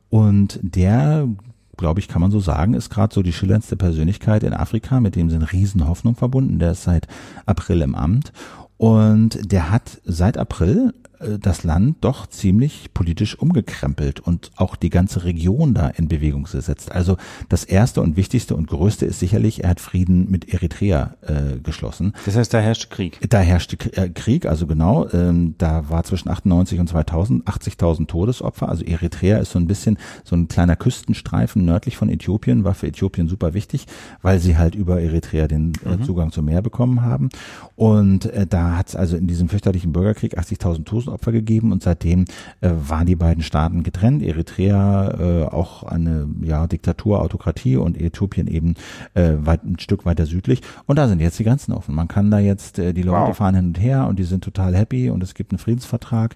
und 0.09 0.59
der 0.61 1.27
glaube 1.77 1.99
ich, 1.99 2.07
kann 2.07 2.21
man 2.21 2.31
so 2.31 2.39
sagen, 2.39 2.73
ist 2.73 2.89
gerade 2.89 3.13
so 3.13 3.21
die 3.23 3.33
schillerndste 3.33 3.75
Persönlichkeit 3.75 4.43
in 4.43 4.53
Afrika, 4.53 4.99
mit 4.99 5.15
dem 5.15 5.29
sind 5.29 5.43
Riesenhoffnung 5.51 6.15
verbunden. 6.15 6.59
Der 6.59 6.71
ist 6.71 6.83
seit 6.83 7.07
April 7.45 7.81
im 7.81 7.95
Amt 7.95 8.31
und 8.77 9.51
der 9.51 9.71
hat 9.71 10.01
seit 10.03 10.37
April 10.37 10.93
das 11.39 11.63
Land 11.63 11.97
doch 12.01 12.27
ziemlich 12.27 12.93
politisch 12.93 13.37
umgekrempelt 13.37 14.19
und 14.19 14.51
auch 14.55 14.75
die 14.75 14.89
ganze 14.89 15.23
Region 15.23 15.73
da 15.73 15.87
in 15.87 16.07
Bewegung 16.07 16.43
gesetzt. 16.43 16.91
Also 16.91 17.17
das 17.49 17.63
erste 17.63 18.01
und 18.01 18.17
wichtigste 18.17 18.55
und 18.55 18.67
größte 18.67 19.05
ist 19.05 19.19
sicherlich, 19.19 19.63
er 19.63 19.71
hat 19.71 19.79
Frieden 19.79 20.29
mit 20.29 20.53
Eritrea 20.53 21.15
äh, 21.21 21.59
geschlossen. 21.61 22.13
Das 22.25 22.35
heißt, 22.35 22.53
da 22.53 22.59
herrschte 22.59 22.87
Krieg. 22.87 23.19
Da 23.29 23.39
herrschte 23.39 23.77
äh, 23.95 24.09
Krieg, 24.09 24.45
also 24.45 24.67
genau, 24.67 25.07
ähm, 25.09 25.55
da 25.57 25.89
war 25.89 26.03
zwischen 26.03 26.29
98 26.29 26.79
und 26.79 26.87
2000 26.87 27.43
80.000 27.45 28.07
Todesopfer. 28.07 28.69
Also 28.69 28.83
Eritrea 28.83 29.37
ist 29.37 29.51
so 29.51 29.59
ein 29.59 29.67
bisschen 29.67 29.97
so 30.23 30.35
ein 30.35 30.47
kleiner 30.47 30.75
Küstenstreifen 30.75 31.65
nördlich 31.65 31.97
von 31.97 32.09
Äthiopien, 32.09 32.63
war 32.63 32.73
für 32.73 32.87
Äthiopien 32.87 33.27
super 33.27 33.53
wichtig, 33.53 33.85
weil 34.21 34.39
sie 34.39 34.57
halt 34.57 34.75
über 34.75 35.01
Eritrea 35.01 35.47
den 35.47 35.73
äh, 35.85 35.97
mhm. 35.97 36.03
Zugang 36.03 36.31
zum 36.31 36.45
Meer 36.45 36.61
bekommen 36.61 37.01
haben. 37.01 37.29
Und 37.75 38.25
äh, 38.25 38.47
da 38.47 38.77
hat 38.77 38.89
es 38.89 38.95
also 38.95 39.17
in 39.17 39.27
diesem 39.27 39.49
fürchterlichen 39.49 39.93
Bürgerkrieg 39.93 40.37
80.000 40.37 40.85
Todesopfer 41.13 41.31
gegeben 41.31 41.71
und 41.71 41.83
seitdem 41.83 42.25
äh, 42.61 42.69
waren 42.71 43.05
die 43.05 43.15
beiden 43.15 43.43
Staaten 43.43 43.83
getrennt. 43.83 44.23
Eritrea 44.23 45.11
äh, 45.19 45.43
auch 45.45 45.83
eine 45.83 46.27
ja, 46.41 46.67
Diktatur, 46.67 47.21
Autokratie 47.21 47.77
und 47.77 47.99
Äthiopien 47.99 48.47
eben 48.47 48.75
äh, 49.13 49.33
weit, 49.37 49.63
ein 49.63 49.79
Stück 49.79 50.05
weiter 50.05 50.25
südlich. 50.25 50.61
Und 50.85 50.97
da 50.97 51.07
sind 51.07 51.21
jetzt 51.21 51.39
die 51.39 51.43
Grenzen 51.43 51.73
offen. 51.73 51.95
Man 51.95 52.07
kann 52.07 52.31
da 52.31 52.39
jetzt, 52.39 52.79
äh, 52.79 52.93
die 52.93 53.03
Leute 53.03 53.13
Wow. 53.13 53.37
fahren 53.37 53.55
hin 53.55 53.67
und 53.67 53.79
her 53.79 54.07
und 54.07 54.17
die 54.17 54.23
sind 54.23 54.43
total 54.43 54.75
happy 54.75 55.09
und 55.09 55.21
es 55.21 55.35
gibt 55.35 55.51
einen 55.51 55.59
Friedensvertrag 55.59 56.35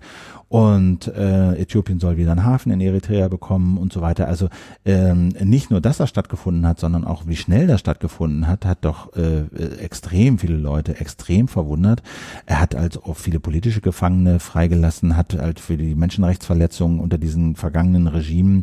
und 0.50 1.08
äh, 1.08 1.56
Äthiopien 1.56 2.00
soll 2.00 2.18
wieder 2.18 2.32
einen 2.32 2.46
Hafen 2.46 2.72
in 2.72 2.80
Eritrea 2.80 3.28
bekommen 3.28 3.78
und 3.78 3.92
so 3.92 4.02
weiter. 4.02 4.28
Also 4.28 4.48
ähm, 4.86 5.30
nicht 5.44 5.72
nur, 5.72 5.82
dass 5.82 5.98
das 5.98 6.10
stattgefunden 6.10 6.66
hat, 6.66 6.80
sondern 6.80 7.04
auch 7.04 7.28
wie 7.28 7.36
schnell 7.36 7.68
das 7.68 7.82
stattgefunden 7.82 8.48
hat, 8.48 8.66
hat 8.66 8.80
doch 8.82 9.16
äh, 9.16 9.40
äh, 9.40 9.80
extrem 9.80 10.40
viele 10.40 10.56
Leute 10.56 11.00
extrem 11.00 11.48
verwundert. 11.48 12.02
Er 12.46 12.62
hat 12.62 12.76
also 12.76 13.04
auch 13.04 13.18
viele 13.18 13.40
politische 13.40 13.82
Gefangene 13.82 14.40
freigelassen, 14.40 15.18
hat 15.18 15.34
halt 15.34 15.60
für 15.60 15.76
die 15.76 15.96
Menschenrechtsverletzungen 15.96 17.00
unter 17.00 17.18
diesen 17.18 17.56
vergangenen 17.56 18.08
Regimen 18.08 18.62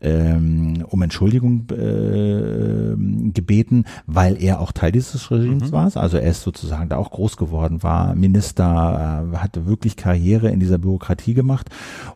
ähm, 0.00 0.84
um 0.88 1.02
Entschuldigung 1.02 1.66
äh, 1.70 3.30
gebeten, 3.32 3.84
weil 4.06 4.42
er 4.42 4.60
auch 4.60 4.72
Teil 4.72 4.92
dieses 4.92 5.30
Regimes 5.30 5.72
war. 5.72 5.94
Also 5.96 6.16
er 6.16 6.30
ist 6.30 6.42
sozusagen 6.42 6.88
da 6.88 6.96
auch 6.96 7.10
groß 7.10 7.36
geworden, 7.36 7.82
war 7.82 8.14
Minister, 8.14 9.28
äh, 9.32 9.36
hatte 9.36 9.66
wirklich 9.66 9.96
Karriere 9.96 10.50
in 10.50 10.60
dieser 10.60 10.78
Bürokratie 10.78 11.34
gemacht 11.34 11.68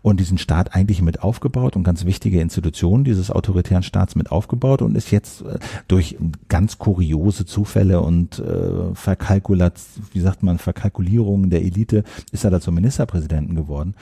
und 0.02 0.20
diesen 0.20 0.38
Staat 0.38 0.74
eigentlich 0.74 1.02
mit 1.02 1.22
aufgebaut 1.22 1.76
und 1.76 1.84
ganz 1.84 2.04
wichtige 2.04 2.40
Institutionen 2.40 3.04
dieses 3.04 3.30
autoritären 3.30 3.82
Staats 3.82 4.16
mit 4.16 4.30
aufgebaut 4.32 4.82
und 4.82 4.96
ist 4.96 5.10
jetzt 5.10 5.42
äh, 5.42 5.58
durch 5.88 6.16
ganz 6.48 6.78
kuriose 6.78 7.44
Zufälle 7.44 8.00
und 8.00 8.38
äh, 8.38 8.94
Verkalkulat, 8.94 9.74
wie 10.12 10.20
sagt 10.20 10.42
man, 10.42 10.58
Verkalkulierungen 10.58 11.50
der 11.50 11.62
Elite 11.62 12.04
ist 12.32 12.44
er 12.44 12.50
da 12.50 12.60
zum 12.60 12.74
Ministerpräsidenten 12.74 13.54
geworden. 13.54 13.94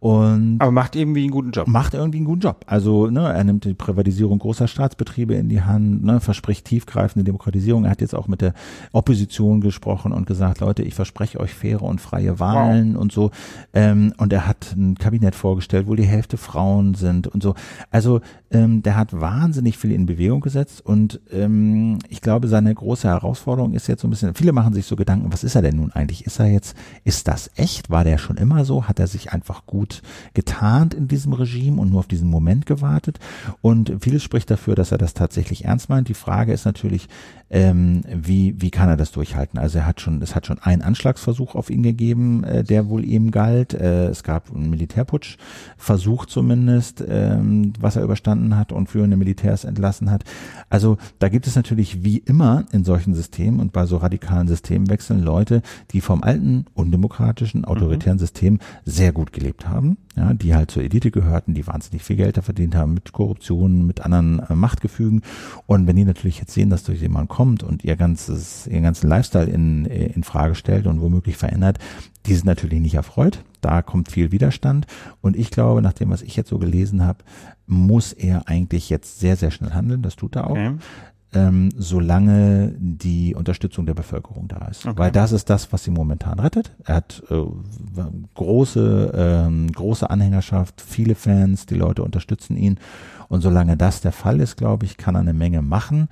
Und 0.00 0.56
Aber 0.60 0.70
macht 0.70 0.96
irgendwie 0.96 1.22
einen 1.22 1.30
guten 1.30 1.50
Job. 1.50 1.68
macht 1.68 1.94
irgendwie 1.94 2.18
einen 2.18 2.26
guten 2.26 2.40
Job. 2.40 2.64
Also 2.66 3.08
ne, 3.08 3.29
er 3.34 3.44
nimmt 3.44 3.64
die 3.64 3.74
Privatisierung 3.74 4.38
großer 4.38 4.68
Staatsbetriebe 4.68 5.34
in 5.34 5.48
die 5.48 5.62
Hand, 5.62 6.04
ne, 6.04 6.20
verspricht 6.20 6.66
tiefgreifende 6.66 7.24
Demokratisierung. 7.24 7.84
Er 7.84 7.90
hat 7.90 8.00
jetzt 8.00 8.14
auch 8.14 8.28
mit 8.28 8.40
der 8.40 8.54
Opposition 8.92 9.60
gesprochen 9.60 10.12
und 10.12 10.26
gesagt, 10.26 10.60
Leute, 10.60 10.82
ich 10.82 10.94
verspreche 10.94 11.40
euch 11.40 11.54
faire 11.54 11.82
und 11.82 12.00
freie 12.00 12.38
Wahlen 12.40 12.96
und 12.96 13.12
so. 13.12 13.30
Ähm, 13.72 14.12
und 14.18 14.32
er 14.32 14.46
hat 14.46 14.74
ein 14.76 14.96
Kabinett 14.96 15.34
vorgestellt, 15.34 15.86
wo 15.86 15.94
die 15.94 16.04
Hälfte 16.04 16.36
Frauen 16.36 16.94
sind 16.94 17.26
und 17.26 17.42
so. 17.42 17.54
Also 17.90 18.20
ähm, 18.50 18.82
der 18.82 18.96
hat 18.96 19.20
wahnsinnig 19.20 19.78
viel 19.78 19.92
in 19.92 20.06
Bewegung 20.06 20.40
gesetzt 20.40 20.84
und 20.84 21.20
ähm, 21.30 21.98
ich 22.08 22.20
glaube, 22.20 22.48
seine 22.48 22.74
große 22.74 23.06
Herausforderung 23.06 23.74
ist 23.74 23.86
jetzt 23.86 24.02
so 24.02 24.08
ein 24.08 24.10
bisschen, 24.10 24.34
viele 24.34 24.52
machen 24.52 24.74
sich 24.74 24.86
so 24.86 24.96
Gedanken, 24.96 25.32
was 25.32 25.44
ist 25.44 25.54
er 25.54 25.62
denn 25.62 25.76
nun 25.76 25.92
eigentlich? 25.92 26.26
Ist 26.26 26.40
er 26.40 26.46
jetzt, 26.46 26.76
ist 27.04 27.28
das 27.28 27.50
echt? 27.54 27.90
War 27.90 28.02
der 28.02 28.18
schon 28.18 28.36
immer 28.36 28.64
so? 28.64 28.88
Hat 28.88 28.98
er 28.98 29.06
sich 29.06 29.32
einfach 29.32 29.66
gut 29.66 30.02
getarnt 30.34 30.94
in 30.94 31.06
diesem 31.06 31.32
Regime 31.32 31.80
und 31.80 31.90
nur 31.90 32.00
auf 32.00 32.08
diesen 32.08 32.28
Moment 32.28 32.66
gewartet? 32.66 33.19
Und 33.60 33.92
vieles 34.00 34.22
spricht 34.22 34.50
dafür, 34.50 34.74
dass 34.74 34.92
er 34.92 34.98
das 34.98 35.14
tatsächlich 35.14 35.64
ernst 35.64 35.88
meint. 35.88 36.08
Die 36.08 36.14
Frage 36.14 36.52
ist 36.52 36.64
natürlich, 36.64 37.08
ähm, 37.50 38.02
wie, 38.08 38.54
wie 38.60 38.70
kann 38.70 38.88
er 38.88 38.96
das 38.96 39.10
durchhalten? 39.10 39.58
Also 39.58 39.78
er 39.78 39.86
hat 39.86 40.00
schon, 40.00 40.22
es 40.22 40.36
hat 40.36 40.46
schon 40.46 40.60
einen 40.60 40.82
Anschlagsversuch 40.82 41.56
auf 41.56 41.68
ihn 41.68 41.82
gegeben, 41.82 42.44
äh, 42.44 42.62
der 42.62 42.88
wohl 42.88 43.04
ihm 43.04 43.32
galt. 43.32 43.74
Äh, 43.74 44.06
es 44.06 44.22
gab 44.22 44.54
einen 44.54 44.70
Militärputsch, 44.70 45.36
Versuch 45.76 46.26
zumindest, 46.26 47.04
ähm, 47.06 47.72
was 47.80 47.96
er 47.96 48.04
überstanden 48.04 48.56
hat 48.56 48.70
und 48.70 48.88
führende 48.88 49.16
Militärs 49.16 49.64
entlassen 49.64 50.12
hat. 50.12 50.22
Also 50.68 50.96
da 51.18 51.28
gibt 51.28 51.48
es 51.48 51.56
natürlich 51.56 52.04
wie 52.04 52.18
immer 52.18 52.66
in 52.70 52.84
solchen 52.84 53.14
Systemen 53.14 53.58
und 53.58 53.72
bei 53.72 53.84
so 53.84 53.96
radikalen 53.96 54.46
Systemwechseln 54.46 55.20
Leute, 55.20 55.62
die 55.90 56.00
vom 56.00 56.22
alten, 56.22 56.66
undemokratischen, 56.74 57.64
autoritären 57.64 58.20
System 58.20 58.60
sehr 58.84 59.10
gut 59.10 59.32
gelebt 59.32 59.66
haben, 59.68 59.96
ja, 60.16 60.34
die 60.34 60.54
halt 60.54 60.70
zur 60.70 60.84
Elite 60.84 61.10
gehörten, 61.10 61.54
die 61.54 61.66
wahnsinnig 61.66 62.04
viel 62.04 62.16
Geld 62.16 62.36
da 62.36 62.42
verdient 62.42 62.76
haben 62.76 62.94
mit 62.94 63.12
Korruption, 63.12 63.86
mit 63.88 64.02
anderen 64.02 64.38
äh, 64.38 64.54
Machtgefügen. 64.54 65.22
Und 65.66 65.88
wenn 65.88 65.96
die 65.96 66.04
natürlich 66.04 66.38
jetzt 66.38 66.54
sehen, 66.54 66.70
dass 66.70 66.84
durch 66.84 67.00
jemand 67.00 67.28
kommt 67.28 67.39
und 67.40 67.84
ihr 67.84 67.96
ganzes, 67.96 68.66
ihren 68.66 68.82
ganzen 68.82 69.08
Lifestyle 69.08 69.50
in, 69.50 69.84
in 69.86 70.22
Frage 70.24 70.54
stellt 70.54 70.86
und 70.86 71.00
womöglich 71.00 71.36
verändert, 71.36 71.78
die 72.26 72.34
sind 72.34 72.46
natürlich 72.46 72.80
nicht 72.80 72.94
erfreut. 72.94 73.44
Da 73.60 73.82
kommt 73.82 74.10
viel 74.10 74.32
Widerstand. 74.32 74.86
Und 75.20 75.36
ich 75.36 75.50
glaube, 75.50 75.82
nach 75.82 75.92
dem, 75.92 76.10
was 76.10 76.22
ich 76.22 76.36
jetzt 76.36 76.50
so 76.50 76.58
gelesen 76.58 77.04
habe, 77.04 77.24
muss 77.66 78.12
er 78.12 78.48
eigentlich 78.48 78.90
jetzt 78.90 79.20
sehr, 79.20 79.36
sehr 79.36 79.50
schnell 79.50 79.72
handeln. 79.72 80.02
Das 80.02 80.16
tut 80.16 80.36
er 80.36 80.46
auch. 80.46 80.50
Okay. 80.50 80.74
Ähm, 81.32 81.68
solange 81.76 82.74
die 82.76 83.36
Unterstützung 83.36 83.86
der 83.86 83.94
Bevölkerung 83.94 84.48
da 84.48 84.66
ist. 84.66 84.84
Okay. 84.84 84.98
Weil 84.98 85.12
das 85.12 85.30
ist 85.30 85.48
das, 85.48 85.72
was 85.72 85.84
sie 85.84 85.92
momentan 85.92 86.40
rettet. 86.40 86.72
Er 86.84 86.96
hat 86.96 87.22
äh, 87.30 87.36
große, 88.34 89.12
ähm, 89.14 89.70
große 89.70 90.10
Anhängerschaft, 90.10 90.80
viele 90.80 91.14
Fans, 91.14 91.66
die 91.66 91.76
Leute 91.76 92.02
unterstützen 92.02 92.56
ihn. 92.56 92.78
Und 93.28 93.42
solange 93.42 93.76
das 93.76 94.00
der 94.00 94.10
Fall 94.10 94.40
ist, 94.40 94.56
glaube 94.56 94.86
ich, 94.86 94.96
kann 94.96 95.14
er 95.14 95.20
eine 95.20 95.32
Menge 95.32 95.62
machen, 95.62 96.08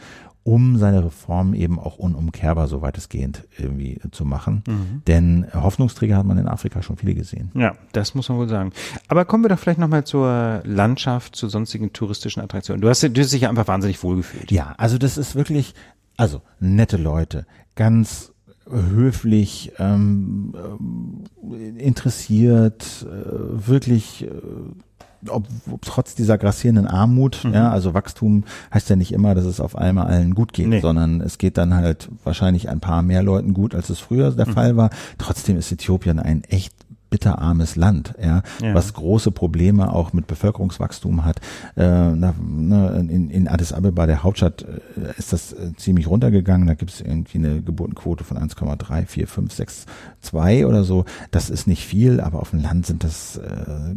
um 0.49 0.79
seine 0.79 1.05
Reform 1.05 1.53
eben 1.53 1.79
auch 1.79 1.99
unumkehrbar 1.99 2.69
so 2.69 2.81
weitestgehend 2.81 3.47
irgendwie 3.59 4.01
zu 4.13 4.25
machen. 4.25 4.63
Denn 5.07 5.47
Hoffnungsträger 5.53 6.17
hat 6.17 6.25
man 6.25 6.39
in 6.39 6.49
Afrika 6.49 6.81
schon 6.81 6.97
viele 6.97 7.15
gesehen. 7.15 7.51
Ja, 7.55 7.75
das 7.93 8.15
muss 8.15 8.31
man 8.31 8.39
wohl 8.39 8.49
sagen. 8.49 8.73
Aber 9.09 9.27
kommen 9.27 9.45
wir 9.45 9.51
doch 9.51 9.59
vielleicht 9.59 9.79
nochmal 9.79 10.05
zur 10.05 10.63
Landschaft, 10.65 11.37
zu 11.37 11.51
sonstigen 11.51 11.93
touristischen 11.93 12.43
Attraktionen. 12.43 12.81
Du 12.81 12.89
hast, 12.89 13.03
du 13.03 13.21
hast 13.21 13.33
dich 13.35 13.43
ja 13.43 13.51
einfach 13.51 13.69
wahnsinnig 13.69 14.03
wohlgefühlt. 14.03 14.51
Ja, 14.51 14.75
also 14.79 14.97
das 14.97 15.19
ist 15.19 15.35
wirklich, 15.35 15.75
also 16.17 16.41
nette 16.61 16.97
Leute, 16.97 17.45
ganz 17.75 18.33
höflich, 18.71 19.73
ähm, 19.79 20.55
ähm, 20.57 21.77
interessiert, 21.77 23.07
äh, 23.07 23.69
wirklich, 23.69 24.25
äh, 24.25 24.31
ob, 25.29 25.47
ob 25.71 25.83
trotz 25.83 26.15
dieser 26.15 26.39
grassierenden 26.39 26.87
Armut, 26.87 27.45
ja, 27.45 27.71
also 27.71 27.95
Wachstum 27.95 28.45
heißt 28.73 28.89
ja 28.91 28.97
nicht 28.97 29.13
immer, 29.13 29.35
dass 29.35 29.45
es 29.45 29.61
auf 29.61 29.77
einmal 29.77 30.07
allen 30.07 30.35
gut 30.35 30.53
geht, 30.53 30.69
Nee. 30.69 30.81
sondern 30.81 31.21
es 31.21 31.39
geht 31.39 31.59
dann 31.59 31.75
halt 31.75 32.09
wahrscheinlich 32.25 32.69
ein 32.69 32.81
paar 32.81 33.03
mehr 33.03 33.23
Leuten 33.23 33.55
gut, 33.55 33.75
als 33.75 33.91
es 33.91 33.99
früher 33.99 34.31
der 34.33 34.47
Fall 34.47 34.77
war. 34.77 34.91
Trotzdem 35.19 35.57
ist 35.57 35.73
Äthiopien 35.73 36.19
ein 36.19 36.45
echt 36.45 36.73
bitterarmes 37.11 37.77
Land, 37.77 38.15
ja, 38.23 38.43
Ja. 38.61 38.75
was 38.75 38.93
große 38.93 39.31
Probleme 39.31 39.93
auch 39.93 40.13
mit 40.13 40.27
Bevölkerungswachstum 40.27 41.25
hat. 41.25 41.41
Äh, 41.77 41.83
ne, 42.13 42.35
in, 43.11 43.31
in 43.31 43.49
Addis 43.49 43.73
Abeba, 43.73 44.07
der 44.07 44.23
Hauptstadt, 44.23 44.63
äh, 44.63 45.19
ist 45.19 45.33
das 45.33 45.53
äh, 45.53 45.73
ziemlich 45.77 46.07
runtergegangen. 46.09 46.67
Da 46.67 46.75
gibt 46.75 46.91
es 46.91 47.01
irgendwie 47.01 47.39
eine 47.39 47.63
Geburtenquote 47.63 48.25
von 48.25 48.37
1,3, 48.37 49.07
4, 49.07 49.27
5, 49.27 49.53
6, 49.53 49.87
2 50.21 50.67
oder 50.67 50.85
so. 50.85 51.05
Das 51.31 51.51
ist 51.51 51.67
nicht 51.67 51.85
viel, 51.87 52.21
aber 52.21 52.41
auf 52.41 52.51
dem 52.51 52.61
Land 52.61 52.87
sind 52.87 53.05
das, 53.05 53.41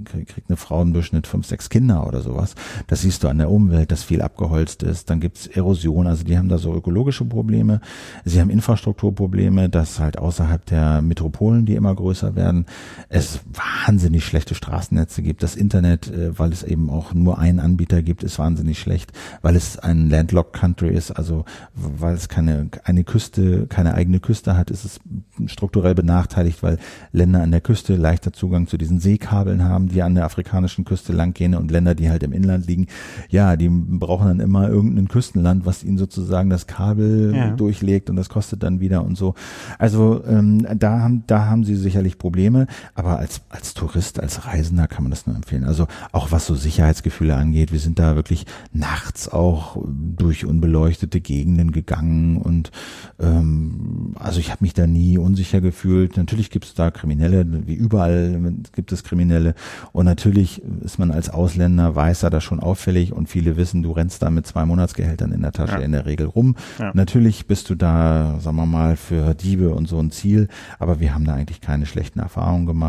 krieg- 0.05 0.27
kriegt 0.27 0.49
eine 0.49 0.57
Frau 0.57 0.81
im 0.81 0.93
Durchschnitt 0.93 1.27
5, 1.27 1.45
6 1.45 1.69
Kinder 1.69 2.07
oder 2.07 2.21
sowas. 2.21 2.55
Das 2.87 3.01
siehst 3.01 3.23
du 3.23 3.27
an 3.27 3.37
der 3.39 3.49
Umwelt, 3.51 3.91
dass 3.91 4.03
viel 4.03 4.21
abgeholzt 4.21 4.83
ist. 4.83 5.09
Dann 5.09 5.19
gibt's 5.19 5.47
Erosion, 5.47 6.07
also 6.07 6.23
die 6.23 6.37
haben 6.37 6.49
da 6.49 6.57
so 6.57 6.73
ökologische 6.73 7.25
Probleme. 7.25 7.81
Sie 8.25 8.39
haben 8.39 8.49
Infrastrukturprobleme, 8.49 9.69
dass 9.69 9.99
halt 9.99 10.17
außerhalb 10.17 10.65
der 10.65 11.01
Metropolen, 11.01 11.65
die 11.65 11.75
immer 11.75 11.93
größer 11.95 12.35
werden, 12.35 12.65
es 13.09 13.39
wahnsinnig 13.85 14.25
schlechte 14.25 14.55
Straßennetze 14.55 15.21
gibt. 15.21 15.43
Das 15.43 15.55
Internet, 15.55 16.07
äh, 16.07 16.37
weil 16.37 16.51
es 16.51 16.63
eben 16.63 16.89
auch 16.89 17.13
nur 17.13 17.39
einen 17.39 17.59
Anbieter 17.59 18.01
gibt, 18.01 18.23
ist 18.23 18.39
wahnsinnig 18.39 18.79
schlecht, 18.79 19.11
weil 19.41 19.55
es 19.55 19.77
ein 19.79 20.09
landlocked 20.09 20.53
Country 20.53 20.89
ist, 20.95 21.11
also 21.11 21.45
weil 21.73 22.13
es 22.15 22.29
keine 22.29 22.69
eine 22.83 23.03
Küste, 23.03 23.67
keine 23.67 23.93
eigene 23.93 24.19
Küste 24.19 24.57
hat, 24.57 24.71
ist 24.71 24.85
es 24.85 24.99
strukturell 25.47 25.95
benachteiligt, 25.95 26.63
weil 26.63 26.77
Länder 27.11 27.41
an 27.41 27.51
der 27.51 27.61
Küste 27.61 27.95
leichter 27.95 28.33
Zugang 28.33 28.67
zu 28.67 28.77
diesen 28.77 28.99
Seekabeln 28.99 29.63
haben, 29.63 29.87
die 29.89 30.01
an 30.01 30.15
der 30.15 30.25
afrikanischen 30.25 30.85
Küste 30.85 31.13
langgehen 31.13 31.55
und 31.55 31.71
Länder, 31.71 31.95
die 31.95 32.09
halt 32.09 32.23
im 32.23 32.33
Inland 32.33 32.67
liegen, 32.67 32.87
ja, 33.29 33.55
die 33.55 33.69
brauchen 33.69 34.27
dann 34.27 34.39
immer 34.39 34.69
irgendein 34.69 35.07
Küstenland, 35.07 35.65
was 35.65 35.83
ihnen 35.83 35.97
sozusagen 35.97 36.49
das 36.49 36.67
Kabel 36.67 37.33
Ja. 37.35 37.51
durchlegt 37.51 38.09
und 38.09 38.15
das 38.15 38.29
kostet 38.29 38.63
dann 38.63 38.79
wieder 38.79 39.03
und 39.03 39.17
so. 39.17 39.33
Also 39.77 40.23
ähm, 40.25 40.65
da 40.77 40.99
haben 40.99 41.23
da 41.27 41.45
haben 41.45 41.63
sie 41.63 41.75
sicherlich 41.75 42.17
Probleme, 42.17 42.67
aber 42.95 43.19
als 43.19 43.41
als 43.49 43.73
Tourist, 43.73 44.19
als 44.19 44.45
Reisender 44.45 44.87
kann 44.87 45.03
man 45.03 45.11
das 45.11 45.27
nur 45.27 45.35
empfehlen. 45.35 45.63
Also 45.63 45.87
auch 46.11 46.31
was 46.31 46.45
so 46.45 46.55
Sicherheitsgefühle 46.55 47.35
angeht, 47.35 47.71
wir 47.71 47.79
sind 47.79 47.99
da 47.99 48.15
wirklich 48.15 48.45
nachts 48.73 49.29
auch 49.29 49.77
durch 49.87 50.45
unbeleuchtete 50.45 51.21
Gegenden 51.21 51.71
gegangen 51.71 52.37
und 52.37 52.71
ähm, 53.19 54.15
also 54.19 54.39
ich 54.39 54.49
habe 54.51 54.63
mich 54.63 54.73
da 54.73 54.87
nie 54.87 55.17
unsicher 55.17 55.61
gefühlt. 55.61 56.17
Natürlich 56.17 56.49
gibt 56.49 56.65
es 56.65 56.73
da 56.73 56.91
Kriminelle, 56.91 57.45
wie 57.67 57.73
überall 57.75 58.39
gibt 58.73 58.91
es 58.91 59.03
Kriminelle 59.03 59.55
und 59.91 60.05
natürlich 60.05 60.61
ist 60.83 60.99
man 60.99 61.11
als 61.11 61.29
Ausländer 61.29 61.95
weißer 61.95 62.29
da 62.29 62.41
schon 62.41 62.59
auffällig 62.59 63.13
und 63.13 63.29
viele 63.29 63.57
wissen, 63.57 63.83
du 63.83 63.91
rennst 63.91 64.21
da 64.21 64.29
mit 64.29 64.45
zwei 64.47 64.65
Monatsgehältern 64.65 65.31
in 65.31 65.41
der 65.41 65.51
Tasche 65.51 65.73
Ja. 65.73 65.79
in 65.79 65.91
der 65.91 66.05
Regel 66.05 66.27
rum. 66.27 66.55
Ja. 66.79 66.91
Natürlich 66.93 67.47
bist 67.47 67.69
du 67.69 67.75
da, 67.75 68.39
sagen 68.39 68.57
wir 68.57 68.65
mal, 68.65 68.95
für 68.97 69.33
Diebe 69.33 69.73
und 69.73 69.87
so 69.87 69.99
ein 69.99 70.11
Ziel, 70.11 70.47
aber 70.79 70.99
wir 70.99 71.13
haben 71.13 71.25
da 71.25 71.33
eigentlich 71.33 71.61
keine 71.61 71.85
schlechten 71.85 72.19
Erfahrungen 72.19 72.65
gemacht. 72.65 72.80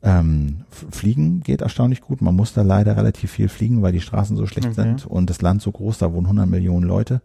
Ähm, 0.00 0.58
F- 0.70 0.86
Fliegen 0.92 1.40
geht 1.40 1.60
erstaunlich 1.60 2.00
gut. 2.00 2.22
Man 2.22 2.36
muss 2.36 2.52
da 2.52 2.62
leider 2.62 2.96
relativ 2.96 3.32
viel 3.32 3.48
fliegen, 3.48 3.82
weil 3.82 3.92
die 3.92 4.00
Straßen 4.00 4.36
so 4.36 4.46
schlecht 4.46 4.68
Okay. 4.68 4.82
sind 4.82 5.06
und 5.06 5.28
das 5.28 5.42
Land 5.42 5.60
so 5.60 5.72
groß, 5.72 5.98
da 5.98 6.12
wohnen 6.12 6.26
100 6.26 6.48
Millionen 6.48 6.86
Leute. 6.86 7.20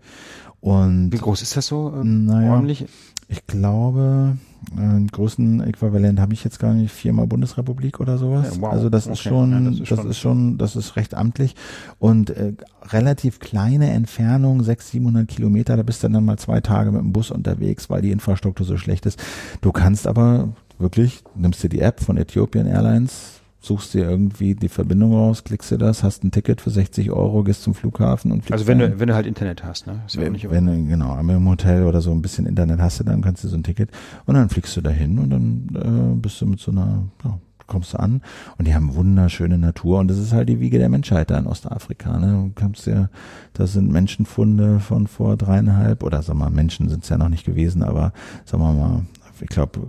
Und 0.60 1.11
Wie 1.11 1.18
groß 1.18 1.41
ist 1.44 1.56
das 1.56 1.68
so? 1.68 1.94
ähm, 1.95 2.26
Naja. 2.26 2.52
Ordentlich? 2.53 2.86
ich 3.28 3.45
glaube, 3.48 4.38
äh, 4.78 5.06
Größenäquivalent 5.11 6.20
habe 6.20 6.34
ich 6.34 6.44
jetzt 6.44 6.60
gar 6.60 6.74
nicht, 6.74 6.91
viermal 6.91 7.26
Bundesrepublik 7.28 7.99
oder 7.99 8.18
sowas. 8.18 8.56
Ja, 8.56 8.61
wow. 8.61 8.72
Also 8.72 8.90
das 8.90 9.06
Okay. 9.06 9.14
ist 9.14 9.22
schon, 9.22 9.52
Ja, 9.84 9.86
das, 9.95 10.06
ist 10.06 10.18
schon, 10.18 10.57
das 10.57 10.76
ist 10.76 10.95
recht 10.95 11.14
amtlich 11.15 11.56
und 11.99 12.30
äh, 12.32 12.53
relativ 12.91 13.40
kleine 13.40 13.91
Entfernung, 13.91 14.61
600, 14.64 14.91
700 14.91 15.28
Kilometer, 15.28 15.78
da 15.78 15.84
bist 15.84 16.03
du 16.03 16.10
dann 16.10 16.26
mal 16.26 16.38
zwei 16.38 16.60
Tage 16.61 16.91
mit 16.91 17.02
dem 17.02 17.11
Bus 17.14 17.32
unterwegs, 17.32 17.90
weil 17.90 18.02
die 18.02 18.11
Infrastruktur 18.11 18.65
so 18.65 18.78
schlecht 18.78 19.06
ist. 19.06 19.22
Du 19.61 19.72
kannst 19.72 20.06
aber 20.07 20.49
wirklich, 20.80 21.24
nimmst 21.36 21.64
dir 21.64 21.70
die 21.70 21.82
App 21.82 22.00
von 22.00 22.18
Ethiopian 22.18 22.68
Airlines, 22.68 23.41
suchst 23.60 23.94
dir 23.94 24.10
irgendwie 24.10 24.56
die 24.56 24.68
Verbindung 24.68 25.14
raus, 25.14 25.44
klickst 25.44 25.72
dir 25.72 25.78
das, 25.78 26.04
hast 26.04 26.24
ein 26.24 26.32
Ticket 26.32 26.60
für 26.60 26.70
60 26.70 27.12
Euro, 27.12 27.44
gehst 27.44 27.64
zum 27.64 27.74
Flughafen 27.74 28.32
und 28.32 28.41
fliegst 28.41 28.54
Also 28.54 28.68
wenn 28.68 28.80
du, 28.80 29.00
wenn 29.00 29.08
du 29.08 29.16
halt 29.16 29.26
Internet 29.26 29.64
hast, 29.64 29.88
ne? 29.88 30.02
Ist 30.06 30.16
ja 30.16 30.28
auch 30.28 30.30
nicht 30.30 30.50
Wenn, 30.50 30.68
wenn 30.68 30.86
du, 30.86 30.90
genau, 30.90 31.18
im 31.18 31.50
Hotel 31.50 31.84
oder 31.84 32.02
so 32.02 32.12
ein 32.12 32.22
bisschen 32.22 32.45
Internet 32.45 32.80
hast 32.80 33.00
du, 33.00 33.06
dann 33.06 33.22
kannst 33.22 33.44
du 33.44 33.48
so 33.48 33.56
ein 33.56 33.64
Ticket 33.64 33.90
und 34.26 34.36
dann 34.36 34.50
fliegst 34.50 34.76
du 34.76 34.82
dahin 34.82 35.18
und 35.18 35.30
dann 35.30 35.70
äh, 35.76 36.16
bist 36.16 36.41
du 36.41 36.45
mit 36.45 36.60
so 36.60 36.72
einer, 36.72 37.06
ja, 37.24 37.40
kommst 37.68 37.94
du 37.94 38.00
an 38.00 38.22
und 38.58 38.68
die 38.68 38.76
haben 38.76 38.95
wunderschöne 38.95 39.58
Natur 39.58 40.00
und 40.00 40.10
das 40.10 40.18
ist 40.18 40.34
halt 40.34 40.50
die 40.50 40.60
Wiege 40.60 40.78
der 40.78 40.90
Menschheit 40.90 41.32
da 41.32 41.38
in 41.38 41.48
Ostafrika. 41.48 42.20
Ne? 42.20 42.50
Du 42.50 42.52
kannst 42.54 42.86
ja, 42.86 43.10
da 43.54 43.66
sind 43.68 43.91
Menschenfunde 43.91 44.82
von 44.82 45.08
vor 45.08 45.38
dreieinhalb 45.38 46.04
oder 46.04 46.22
sag 46.22 46.36
mal, 46.36 46.50
Menschen 46.50 46.90
sind 46.90 47.04
es 47.04 47.10
ja 47.10 47.18
noch 47.18 47.30
nicht 47.30 47.45
gewesen, 47.45 47.82
aber 47.82 48.12
sagen 48.45 48.64
wir 48.64 48.74
mal, 48.74 49.02
ich 49.42 49.48
glaube, 49.50 49.80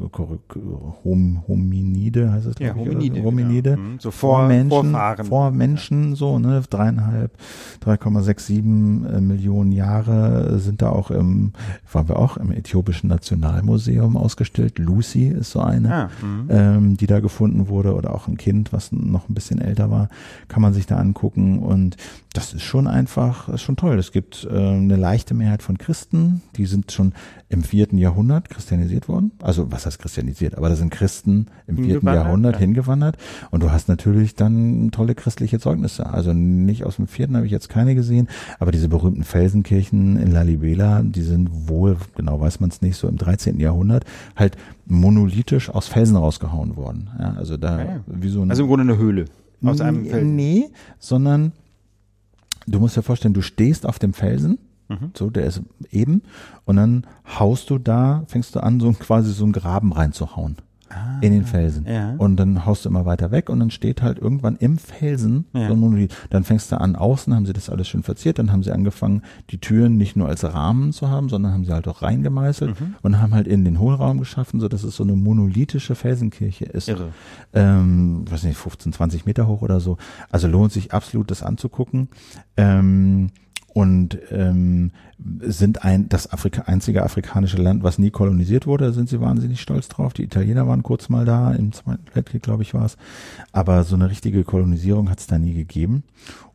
Hom, 1.04 1.42
Hominide 1.46 2.32
heißt 2.32 2.46
es, 2.46 2.54
Ja, 2.58 2.72
glaub 2.72 2.86
ich? 2.86 2.92
Hominide. 2.94 3.22
Hominide. 3.22 3.70
genau. 3.76 3.82
Mhm. 3.88 3.98
So 4.00 4.10
vor, 4.10 4.46
Menschen, 4.48 4.70
Vorfahren. 4.92 5.26
vor 5.26 5.50
Menschen, 5.50 6.14
so, 6.14 6.38
ne, 6.38 6.62
dreieinhalb, 6.68 7.32
3,67 7.84 9.06
äh, 9.06 9.20
Millionen 9.20 9.72
Jahre 9.72 10.58
sind 10.58 10.82
da 10.82 10.90
auch 10.90 11.10
im, 11.10 11.52
waren 11.92 12.08
wir 12.08 12.18
auch 12.18 12.36
im 12.36 12.52
Äthiopischen 12.52 13.08
Nationalmuseum 13.08 14.16
ausgestellt. 14.16 14.78
Lucy 14.78 15.28
ist 15.28 15.50
so 15.50 15.60
eine, 15.60 15.94
Ah, 15.94 16.10
mhm. 16.22 16.46
ähm, 16.50 16.96
die 16.96 17.06
da 17.06 17.20
gefunden 17.20 17.68
wurde 17.68 17.94
oder 17.94 18.14
auch 18.14 18.28
ein 18.28 18.36
Kind, 18.36 18.72
was 18.72 18.92
noch 18.92 19.28
ein 19.28 19.34
bisschen 19.34 19.60
älter 19.60 19.90
war, 19.90 20.08
kann 20.48 20.62
man 20.62 20.72
sich 20.72 20.86
da 20.86 20.96
angucken 20.96 21.58
und 21.60 21.96
das 22.34 22.52
ist 22.52 22.62
schon 22.62 22.88
einfach, 22.88 23.48
ist 23.48 23.62
schon 23.62 23.76
toll. 23.76 23.96
Es 23.96 24.10
gibt 24.10 24.46
äh, 24.50 24.54
eine 24.56 24.96
leichte 24.96 25.34
Mehrheit 25.34 25.62
von 25.62 25.78
Christen, 25.78 26.42
die 26.56 26.66
sind 26.66 26.90
schon 26.90 27.12
im 27.48 27.62
vierten 27.62 27.96
Jahrhundert 27.96 28.50
christianisiert 28.50 29.08
worden. 29.08 29.30
Also 29.40 29.70
was 29.70 29.86
heißt 29.86 30.00
christianisiert? 30.00 30.56
Aber 30.56 30.68
da 30.68 30.74
sind 30.74 30.90
Christen 30.90 31.46
im 31.68 31.78
vierten 31.78 32.06
Jahrhundert 32.06 32.54
ja. 32.54 32.58
hingewandert 32.58 33.18
und 33.52 33.62
du 33.62 33.70
hast 33.70 33.88
natürlich 33.88 34.34
dann 34.34 34.90
tolle 34.90 35.14
christliche 35.14 35.60
Zeugnisse. 35.60 36.06
Also 36.06 36.32
nicht 36.32 36.84
aus 36.84 36.96
dem 36.96 37.06
vierten 37.06 37.36
habe 37.36 37.46
ich 37.46 37.52
jetzt 37.52 37.68
keine 37.68 37.94
gesehen, 37.94 38.28
aber 38.58 38.72
diese 38.72 38.88
berühmten 38.88 39.22
Felsenkirchen 39.22 40.16
in 40.16 40.32
Lalibela, 40.32 41.02
die 41.02 41.22
sind 41.22 41.68
wohl, 41.68 41.96
genau 42.16 42.40
weiß 42.40 42.58
man 42.58 42.70
es 42.70 42.82
nicht, 42.82 42.96
so 42.96 43.06
im 43.06 43.16
13. 43.16 43.60
Jahrhundert 43.60 44.06
halt 44.34 44.56
monolithisch 44.86 45.70
aus 45.70 45.86
Felsen 45.86 46.16
rausgehauen 46.16 46.74
worden. 46.74 47.10
Ja, 47.16 47.34
also 47.34 47.56
da 47.56 47.78
Ja, 47.78 47.84
ja. 47.84 48.00
wie 48.06 48.28
so 48.28 48.42
ein 48.42 48.50
Also 48.50 48.64
im 48.64 48.68
Grunde 48.68 48.92
eine 48.92 48.98
Höhle. 49.00 49.26
Aus 49.62 49.80
einem 49.80 50.04
Feld. 50.04 50.26
Nee, 50.26 50.68
sondern 50.98 51.52
du 52.66 52.78
musst 52.80 52.96
dir 52.96 53.02
vorstellen, 53.02 53.34
du 53.34 53.42
stehst 53.42 53.86
auf 53.86 53.98
dem 53.98 54.12
Felsen, 54.12 54.58
Mhm. 54.86 55.12
so, 55.16 55.30
der 55.30 55.46
ist 55.46 55.62
eben, 55.90 56.20
und 56.66 56.76
dann 56.76 57.06
haust 57.38 57.70
du 57.70 57.78
da, 57.78 58.24
fängst 58.26 58.54
du 58.54 58.60
an, 58.62 58.80
so 58.80 58.92
quasi 58.92 59.32
so 59.32 59.44
einen 59.44 59.54
Graben 59.54 59.92
reinzuhauen. 59.94 60.56
In 61.20 61.32
den 61.32 61.44
Felsen. 61.44 61.86
Ah, 61.88 61.92
ja. 61.92 62.14
Und 62.18 62.36
dann 62.36 62.66
haust 62.66 62.84
du 62.84 62.88
immer 62.88 63.04
weiter 63.06 63.30
weg 63.30 63.48
und 63.50 63.60
dann 63.60 63.70
steht 63.70 64.02
halt 64.02 64.18
irgendwann 64.18 64.56
im 64.56 64.78
Felsen 64.78 65.46
Ja. 65.52 65.68
so 65.68 65.74
ein 65.74 65.80
Monolith. 65.80 66.14
Dann 66.30 66.44
fängst 66.44 66.70
du 66.72 66.80
an, 66.80 66.96
außen 66.96 67.34
haben 67.34 67.46
sie 67.46 67.52
das 67.52 67.70
alles 67.70 67.88
schön 67.88 68.02
verziert, 68.02 68.38
dann 68.38 68.52
haben 68.52 68.62
sie 68.62 68.72
angefangen, 68.72 69.22
die 69.50 69.58
Türen 69.58 69.96
nicht 69.96 70.16
nur 70.16 70.28
als 70.28 70.44
Rahmen 70.44 70.92
zu 70.92 71.08
haben, 71.08 71.28
sondern 71.28 71.52
haben 71.52 71.64
sie 71.64 71.72
halt 71.72 71.88
auch 71.88 72.02
reingemeißelt 72.02 72.78
Mhm. 72.80 72.94
und 73.02 73.20
haben 73.20 73.34
halt 73.34 73.46
in 73.46 73.64
den 73.64 73.78
Hohlraum 73.80 74.18
geschaffen, 74.18 74.60
so 74.60 74.68
dass 74.68 74.84
es 74.84 74.96
so 74.96 75.04
eine 75.04 75.14
monolithische 75.16 75.94
Felsenkirche 75.94 76.64
ist 76.66 76.88
Irre. 76.88 77.08
ähm, 77.52 78.24
weiß 78.30 78.44
nicht, 78.44 78.56
15, 78.56 78.92
20 78.92 79.26
Meter 79.26 79.46
hoch 79.46 79.62
oder 79.62 79.80
so. 79.80 79.96
Also 80.30 80.48
lohnt 80.48 80.72
sich 80.72 80.92
absolut, 80.92 81.30
das 81.30 81.42
anzugucken. 81.42 82.08
Ähm, 82.56 83.30
und 83.74 84.18
ähm, 84.30 84.92
sind 85.40 85.84
ein 85.84 86.08
das 86.08 86.32
Afrika, 86.32 86.62
einzige 86.66 87.02
afrikanische 87.02 87.56
Land, 87.56 87.82
was 87.82 87.98
nie 87.98 88.10
kolonisiert 88.10 88.66
wurde. 88.66 88.86
Da 88.86 88.92
sind 88.92 89.08
sie 89.08 89.20
wahnsinnig 89.20 89.60
stolz 89.60 89.88
drauf. 89.88 90.12
Die 90.12 90.22
Italiener 90.22 90.66
waren 90.68 90.84
kurz 90.84 91.08
mal 91.08 91.24
da, 91.24 91.52
im 91.52 91.72
Zweiten 91.72 92.04
Weltkrieg, 92.14 92.42
glaube 92.42 92.62
ich, 92.62 92.72
war 92.72 92.84
es. 92.84 92.96
Aber 93.52 93.82
so 93.82 93.96
eine 93.96 94.08
richtige 94.08 94.44
Kolonisierung 94.44 95.10
hat 95.10 95.18
es 95.18 95.26
da 95.26 95.38
nie 95.38 95.54
gegeben. 95.54 96.04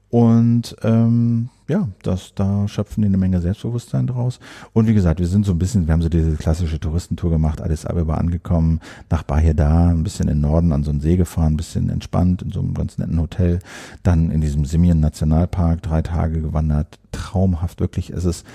Und 0.09 0.75
ähm, 0.83 1.49
ja, 1.67 1.87
das, 2.01 2.33
da 2.33 2.67
schöpfen 2.67 3.03
die 3.03 3.07
eine 3.07 3.17
Menge 3.17 3.41
Selbstbewusstsein 3.41 4.07
draus. 4.07 4.39
Und 4.73 4.87
wie 4.87 4.95
gesagt, 4.95 5.19
wir 5.19 5.27
sind 5.27 5.45
so 5.45 5.51
ein 5.51 5.59
bisschen, 5.59 5.85
wir 5.85 5.93
haben 5.93 6.01
so 6.01 6.09
diese 6.09 6.35
klassische 6.35 6.79
Touristentour 6.79 7.29
gemacht, 7.29 7.61
Addis 7.61 7.85
Abeba 7.85 8.15
angekommen, 8.15 8.79
nach 9.11 9.21
Bahia 9.21 9.53
da, 9.53 9.89
ein 9.89 10.03
bisschen 10.03 10.27
in 10.27 10.37
den 10.37 10.41
Norden 10.41 10.71
an 10.71 10.83
so 10.83 10.89
einen 10.89 10.99
See 10.99 11.15
gefahren, 11.15 11.53
ein 11.53 11.57
bisschen 11.57 11.89
entspannt 11.89 12.41
in 12.41 12.51
so 12.51 12.59
einem 12.59 12.73
ganz 12.73 12.97
netten 12.97 13.21
Hotel, 13.21 13.59
dann 14.01 14.31
in 14.31 14.41
diesem 14.41 14.65
Simien 14.65 14.99
Nationalpark 14.99 15.83
drei 15.83 16.01
Tage 16.01 16.41
gewandert, 16.41 16.97
traumhaft, 17.11 17.79
wirklich, 17.79 18.09
es 18.09 18.25
ist 18.25 18.47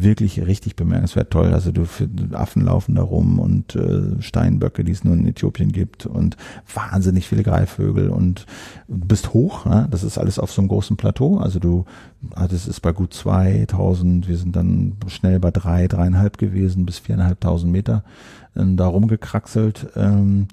wirklich 0.00 0.44
richtig 0.46 0.76
bemerkenswert 0.76 1.30
toll. 1.30 1.52
Also 1.52 1.72
du 1.72 1.86
Affen 2.32 2.64
laufen 2.64 2.94
da 2.94 3.02
rum 3.02 3.38
und 3.38 3.76
äh, 3.76 4.20
Steinböcke, 4.20 4.84
die 4.84 4.92
es 4.92 5.04
nur 5.04 5.14
in 5.14 5.26
Äthiopien 5.26 5.72
gibt 5.72 6.06
und 6.06 6.36
wahnsinnig 6.72 7.28
viele 7.28 7.42
Greifvögel 7.42 8.08
und 8.08 8.46
du 8.88 9.06
bist 9.06 9.34
hoch. 9.34 9.64
Ne? 9.66 9.88
Das 9.90 10.02
ist 10.04 10.18
alles 10.18 10.38
auf 10.38 10.52
so 10.52 10.62
einem 10.62 10.68
großen 10.68 10.96
Plateau. 10.96 11.38
Also 11.38 11.58
du, 11.58 11.84
das 12.34 12.66
ist 12.66 12.80
bei 12.80 12.92
gut 12.92 13.12
2000. 13.12 14.28
Wir 14.28 14.36
sind 14.36 14.56
dann 14.56 14.96
schnell 15.08 15.40
bei 15.40 15.50
drei, 15.50 15.88
dreieinhalb 15.88 16.38
gewesen 16.38 16.86
bis 16.86 16.98
viereinhalbtausend 16.98 17.70
Meter 17.70 18.04
äh, 18.54 18.64
da 18.64 18.86
rumgekraxelt. 18.86 19.88
Ähm, 19.96 20.48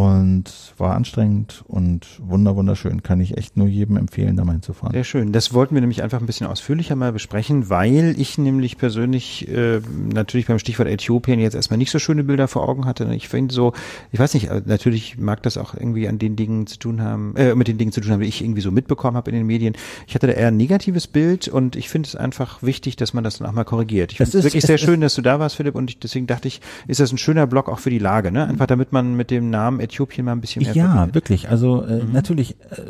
und 0.00 0.44
war 0.76 0.94
anstrengend 0.94 1.64
und 1.66 2.06
wunder 2.20 2.54
wunderschön. 2.54 3.02
Kann 3.02 3.18
ich 3.18 3.38
echt 3.38 3.56
nur 3.56 3.66
jedem 3.66 3.96
empfehlen, 3.96 4.36
da 4.36 4.44
mal 4.44 4.52
hinzufahren. 4.52 4.92
Sehr 4.92 5.04
schön. 5.04 5.32
Das 5.32 5.54
wollten 5.54 5.74
wir 5.74 5.80
nämlich 5.80 6.02
einfach 6.02 6.20
ein 6.20 6.26
bisschen 6.26 6.46
ausführlicher 6.46 6.96
mal 6.96 7.12
besprechen, 7.14 7.70
weil 7.70 8.14
ich 8.18 8.36
nämlich 8.36 8.76
persönlich 8.76 9.48
äh, 9.48 9.80
natürlich 10.12 10.46
beim 10.48 10.58
Stichwort 10.58 10.88
Äthiopien 10.88 11.40
jetzt 11.40 11.54
erstmal 11.54 11.78
nicht 11.78 11.90
so 11.90 11.98
schöne 11.98 12.24
Bilder 12.24 12.46
vor 12.46 12.68
Augen 12.68 12.84
hatte. 12.84 13.06
Ich 13.14 13.28
finde 13.28 13.54
so, 13.54 13.72
ich 14.12 14.18
weiß 14.18 14.34
nicht, 14.34 14.50
äh, 14.50 14.60
natürlich 14.66 15.16
mag 15.16 15.42
das 15.42 15.56
auch 15.56 15.72
irgendwie 15.72 16.06
an 16.08 16.18
den 16.18 16.36
Dingen 16.36 16.66
zu 16.66 16.78
tun 16.78 17.00
haben, 17.00 17.34
äh, 17.36 17.54
mit 17.54 17.66
den 17.66 17.78
Dingen 17.78 17.90
zu 17.92 18.02
tun 18.02 18.12
haben, 18.12 18.20
die 18.20 18.28
ich 18.28 18.42
irgendwie 18.44 18.60
so 18.60 18.70
mitbekommen 18.70 19.16
habe 19.16 19.30
in 19.30 19.36
den 19.38 19.46
Medien. 19.46 19.76
Ich 20.06 20.14
hatte 20.14 20.26
da 20.26 20.34
eher 20.34 20.48
ein 20.48 20.58
negatives 20.58 21.06
Bild 21.06 21.48
und 21.48 21.74
ich 21.74 21.88
finde 21.88 22.06
es 22.08 22.16
einfach 22.16 22.62
wichtig, 22.62 22.96
dass 22.96 23.14
man 23.14 23.24
das 23.24 23.38
dann 23.38 23.48
auch 23.48 23.52
mal 23.52 23.64
korrigiert. 23.64 24.12
Ich 24.12 24.18
finde 24.18 24.28
es 24.28 24.34
ist- 24.34 24.44
wirklich 24.44 24.64
sehr 24.66 24.76
schön, 24.76 25.00
dass 25.00 25.14
du 25.14 25.22
da 25.22 25.40
warst, 25.40 25.56
Philipp, 25.56 25.74
und 25.74 25.88
ich, 25.88 25.98
deswegen 26.00 26.26
dachte 26.26 26.48
ich, 26.48 26.60
ist 26.86 27.00
das 27.00 27.12
ein 27.12 27.18
schöner 27.18 27.46
Blog 27.46 27.70
auch 27.70 27.78
für 27.78 27.88
die 27.88 27.98
Lage, 27.98 28.30
ne? 28.30 28.46
Einfach 28.46 28.66
damit 28.66 28.92
man 28.92 29.16
mit 29.16 29.30
dem 29.30 29.48
Namen 29.48 29.80
Äthiopien 29.86 30.24
mal 30.24 30.32
ein 30.32 30.40
bisschen 30.40 30.62
mehr 30.62 30.74
Ja, 30.74 30.92
verbindet. 30.92 31.14
wirklich. 31.14 31.48
Also 31.48 31.82
äh, 31.84 32.04
natürlich, 32.04 32.56
äh, 32.70 32.82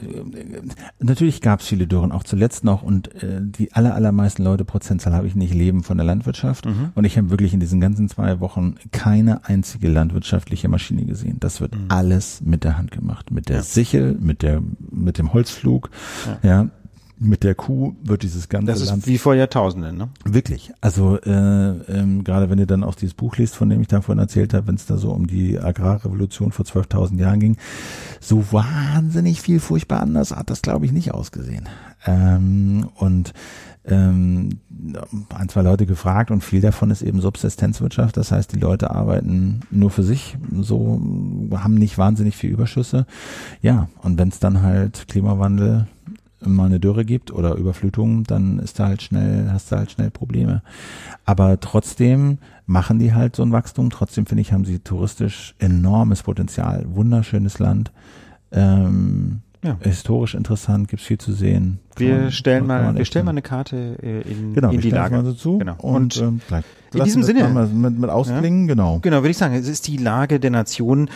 natürlich 0.99 1.41
gab 1.41 1.61
es 1.61 1.67
viele 1.67 1.87
Dürren, 1.87 2.13
auch 2.13 2.25
zuletzt 2.25 2.65
noch. 2.65 2.83
Und 2.83 3.15
äh, 3.23 3.41
die 3.41 3.73
aller, 3.73 3.95
allermeisten 3.95 4.43
Leute, 4.45 4.65
Prozentzahl 4.65 5.15
habe 5.15 5.27
ich 5.27 5.35
nicht, 5.35 5.55
leben 5.55 5.83
von 5.83 5.97
der 5.97 6.07
Landwirtschaft. 6.07 6.67
Und 6.95 7.05
ich 7.05 7.17
habe 7.17 7.31
wirklich 7.31 7.55
in 7.55 7.61
diesen 7.61 7.81
ganzen 7.81 8.09
zwei 8.09 8.41
Wochen 8.41 8.75
keine 8.93 9.45
einzige 9.47 9.89
landwirtschaftliche 9.89 10.69
Maschine 10.69 11.05
gesehen. 11.05 11.37
Das 11.41 11.61
wird 11.61 11.75
alles 11.89 12.41
mit 12.45 12.65
der 12.65 12.77
Hand 12.79 12.91
gemacht. 12.91 13.31
Mit 13.31 13.49
der 13.49 13.57
Ja. 13.57 13.63
Sichel, 13.63 14.17
mit 14.21 14.43
der, 14.43 14.63
mit 14.91 15.19
dem 15.19 15.33
Holzflug, 15.33 15.91
ja. 16.43 16.69
Mit 17.19 17.45
der 17.45 17.55
Kuh 17.55 17.95
wird 18.03 18.23
dieses 18.23 18.49
ganze 18.49 18.73
Das 18.73 18.85
Land 18.85 18.99
ist 18.99 19.07
wie 19.07 19.17
vor 19.17 19.35
Jahrtausenden, 19.35 19.97
ne? 19.97 20.09
Wirklich. 20.25 20.73
Also 20.83 21.19
äh, 21.21 21.31
ähm, 21.31 22.25
gerade 22.25 22.51
wenn 22.51 22.59
ihr 22.59 22.67
dann 22.67 22.85
auch 22.85 22.95
dieses 22.95 23.15
Buch 23.15 23.37
liest, 23.37 23.57
von 23.57 23.71
dem 23.71 23.81
ich 23.81 23.89
da 23.89 24.03
vorhin 24.03 24.21
erzählt 24.21 24.53
habe, 24.53 24.67
wenn 24.67 24.75
es 24.75 24.85
da 24.85 24.99
so 24.99 25.13
um 25.13 25.27
die 25.27 25.59
Agrarrevolution 25.59 26.53
vor 26.53 26.67
12.000 26.67 27.19
Jahren 27.19 27.41
ging, 27.41 27.57
so 28.21 28.53
wahnsinnig 28.53 29.41
viel 29.41 29.61
furchtbar 29.61 30.01
anders 30.01 30.35
hat 30.37 30.51
das, 30.51 30.61
glaube 30.61 30.85
ich, 30.85 30.93
nicht 30.93 31.15
ausgesehen. 31.15 31.69
Ähm, 32.05 32.89
und 32.97 33.33
ähm, 33.87 34.61
ein, 35.35 35.49
zwei 35.49 35.63
Leute 35.63 35.87
gefragt 35.87 36.31
und 36.31 36.43
viel 36.43 36.61
davon 36.61 36.91
ist 36.91 37.03
eben 37.03 37.21
Subsistenzwirtschaft. 37.21 38.17
Das 38.17 38.33
heißt, 38.33 38.53
die 38.53 38.59
Leute 38.59 38.91
arbeiten 38.91 39.61
nur 39.71 39.91
für 39.91 40.03
sich, 40.03 40.37
so 40.61 41.01
haben 41.55 41.75
nicht 41.75 41.97
wahnsinnig 41.97 42.37
viel 42.37 42.51
Überschüsse. 42.51 43.07
Ja, 43.63 43.89
und 44.03 44.19
wenn 44.19 44.29
es 44.29 44.41
dann 44.41 44.63
halt 44.63 45.07
Klimawandel 45.09 45.87
mal 46.41 46.67
eine 46.67 46.81
Dürre 46.81 47.05
gibt 47.05 47.33
oder 47.33 47.55
Überflutung, 47.55 48.25
dann 48.25 48.59
ist 48.59 48.79
da 48.79 48.87
halt 48.87 49.03
schnell, 49.03 49.51
hast 49.51 49.73
du 49.73 49.77
halt 49.77 49.91
schnell 49.91 50.11
Probleme. 50.11 50.63
Aber 51.25 51.59
trotzdem 51.61 52.39
machen 52.67 52.99
die 52.99 53.15
halt 53.15 53.37
so 53.37 53.43
ein 53.43 53.53
Wachstum. 53.53 53.91
Trotzdem 53.91 54.27
finde 54.27 54.43
ich, 54.43 54.53
haben 54.53 54.65
sie 54.65 54.81
touristisch 54.81 55.55
enormes 55.59 56.23
Potenzial. 56.23 56.85
Wunderschönes 56.89 57.59
Land. 57.59 57.93
Ähm, 58.53 59.41
Ja. 59.65 59.77
Historisch 59.81 60.35
interessant, 60.35 60.89
gibt's 60.89 61.05
viel 61.07 61.19
zu 61.19 61.33
sehen. 61.33 61.81
Kann 61.95 62.07
Wir 62.07 62.19
man- 62.19 62.33
stellen 62.33 62.67
mal, 62.67 62.95
wir 62.97 63.05
stellen 63.05 63.25
mal 63.25 63.31
eine 63.33 63.43
Karte 63.43 63.97
äh, 64.03 64.21
in, 64.23 64.55
genau, 64.55 64.71
in 64.71 64.81
die 64.81 64.91
Lage. 64.91 65.17
mal 65.17 65.25
so 65.25 65.33
zu. 65.33 65.59
Genau. 65.59 65.75
Und, 65.79 66.17
Und 66.19 66.41
ähm, 66.51 66.63
in 66.95 67.05
diesem 67.05 67.23
Sinne- 67.23 67.49
mal 67.49 67.67
Mit, 67.67 67.99
mit 67.99 68.11
ausklingen, 68.11 68.67
genau. 68.69 69.01
Genau, 69.01 69.17
würde 69.19 69.31
ich 69.31 69.37
sagen, 69.39 69.55
es 69.55 69.67
ist 69.69 69.87
die 69.89 69.97
Lage 69.97 70.39
der 70.39 70.51
Nation 70.51 71.09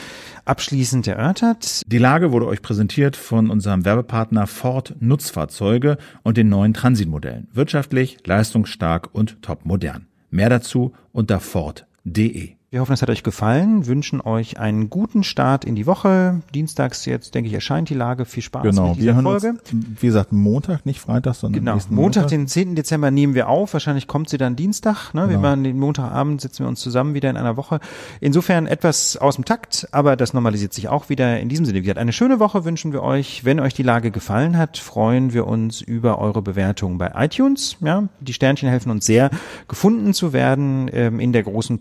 abschließend 0.44 1.06
erörtert. 1.06 1.82
Die 1.86 1.98
Lage 1.98 2.32
wurde 2.32 2.46
euch 2.46 2.62
präsentiert 2.62 3.14
von 3.16 3.50
unserem 3.50 3.84
Werbepartner 3.84 4.46
Ford 4.46 4.94
Nutzfahrzeuge 5.00 5.96
und 6.22 6.36
den 6.36 6.48
neuen 6.48 6.74
Transitmodellen. 6.74 7.48
Wirtschaftlich, 7.52 8.18
leistungsstark 8.26 9.10
und 9.12 9.42
topmodern. 9.42 10.06
Mehr 10.30 10.48
dazu 10.48 10.92
unter 11.12 11.40
Ford.de. 11.40 12.52
Wir 12.72 12.80
hoffen, 12.80 12.92
es 12.92 13.02
hat 13.02 13.10
euch 13.10 13.24
gefallen, 13.24 13.86
wünschen 13.88 14.20
euch 14.20 14.60
einen 14.60 14.90
guten 14.90 15.24
Start 15.24 15.64
in 15.64 15.74
die 15.74 15.86
Woche. 15.86 16.40
Dienstags 16.55 17.05
jetzt, 17.05 17.34
denke 17.34 17.48
ich, 17.48 17.55
erscheint 17.55 17.88
die 17.90 17.94
Lage. 17.94 18.24
Viel 18.24 18.44
Spaß 18.44 18.62
Genau, 18.62 18.90
mit 18.90 18.98
wir 18.98 19.01
dieser 19.01 19.14
hören 19.16 19.24
Folge. 19.24 19.48
uns, 19.48 19.60
wie 20.01 20.06
gesagt, 20.06 20.30
Montag, 20.32 20.86
nicht 20.86 21.01
Freitag, 21.01 21.34
sondern 21.34 21.59
Genau, 21.59 21.74
nächsten 21.74 21.97
Montag, 21.97 22.28
den 22.28 22.47
10. 22.47 22.76
Dezember 22.76 23.10
nehmen 23.10 23.34
wir 23.34 23.48
auf. 23.48 23.72
Wahrscheinlich 23.72 24.06
kommt 24.06 24.28
sie 24.28 24.38
dann 24.38 24.55
Dienstag. 24.55 25.12
Ne? 25.14 25.22
Wir 25.22 25.26
Genau. 25.38 25.40
machen 25.40 25.64
den 25.64 25.80
Montagabend, 25.80 26.40
sitzen 26.42 26.60
wir 26.62 26.68
uns 26.68 26.78
zusammen 26.78 27.12
wieder 27.14 27.28
in 27.28 27.36
einer 27.36 27.56
Woche. 27.56 27.80
Insofern 28.20 28.68
etwas 28.68 29.16
aus 29.16 29.34
dem 29.34 29.44
Takt, 29.44 29.88
aber 29.90 30.14
das 30.14 30.32
normalisiert 30.32 30.72
sich 30.72 30.86
auch 30.88 31.09
wieder. 31.09 31.40
In 31.40 31.48
diesem 31.48 31.64
Sinne, 31.64 31.78
wie 31.78 31.82
gesagt, 31.82 31.98
eine 31.98 32.12
schöne 32.12 32.38
Woche 32.38 32.64
wünschen 32.64 32.92
wir 32.92 33.02
euch. 33.02 33.44
Wenn 33.44 33.59
euch 33.59 33.74
die 33.74 33.82
Lage 33.82 34.12
gefallen 34.12 34.56
hat, 34.56 34.78
freuen 34.78 35.32
wir 35.32 35.48
uns 35.48 35.80
über 35.80 36.20
eure 36.20 36.40
Bewertung 36.40 36.98
bei 36.98 37.10
iTunes. 37.16 37.78
Ja, 37.80 38.05
die 38.20 38.32
Sternchen 38.32 38.68
helfen 38.68 38.92
uns 38.92 39.06
sehr, 39.06 39.30
gefunden 39.66 40.14
zu 40.14 40.32
werden 40.32 40.88
ähm, 40.92 41.18
in 41.18 41.32
der 41.32 41.42
großen 41.42 41.80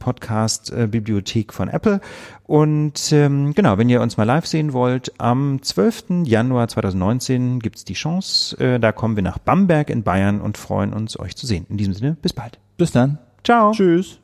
Podcast-Bibliothek 0.79 1.53
von 1.53 1.69
Apple. 1.69 1.99
Und 2.45 3.11
ähm, 3.11 3.53
genau, 3.53 3.77
wenn 3.77 3.89
ihr 3.89 4.01
uns 4.01 4.17
mal 4.17 4.23
live 4.23 4.45
sehen 4.45 4.73
wollt, 4.73 5.13
am 5.19 5.61
12. 5.61 6.25
Januar 6.25 6.67
2019 6.67 7.59
gibt's 7.59 7.85
die 7.85 7.93
Chance. 7.93 8.57
Äh, 8.59 8.79
da 8.79 8.91
kommen 8.91 9.15
wir 9.15 9.23
nach 9.23 9.37
Bamberg 9.37 9.89
in 9.89 10.03
Bayern 10.03 10.41
und 10.41 10.57
freuen 10.57 10.93
uns, 10.93 11.19
euch 11.19 11.35
zu 11.35 11.45
sehen. 11.45 11.65
In 11.69 11.77
diesem 11.77 11.93
Sinne, 11.93 12.17
bis 12.21 12.33
bald. 12.33 12.59
Bis 12.77 12.91
dann. 12.91 13.19
Ciao. 13.43 13.71
Tschüss. 13.71 14.19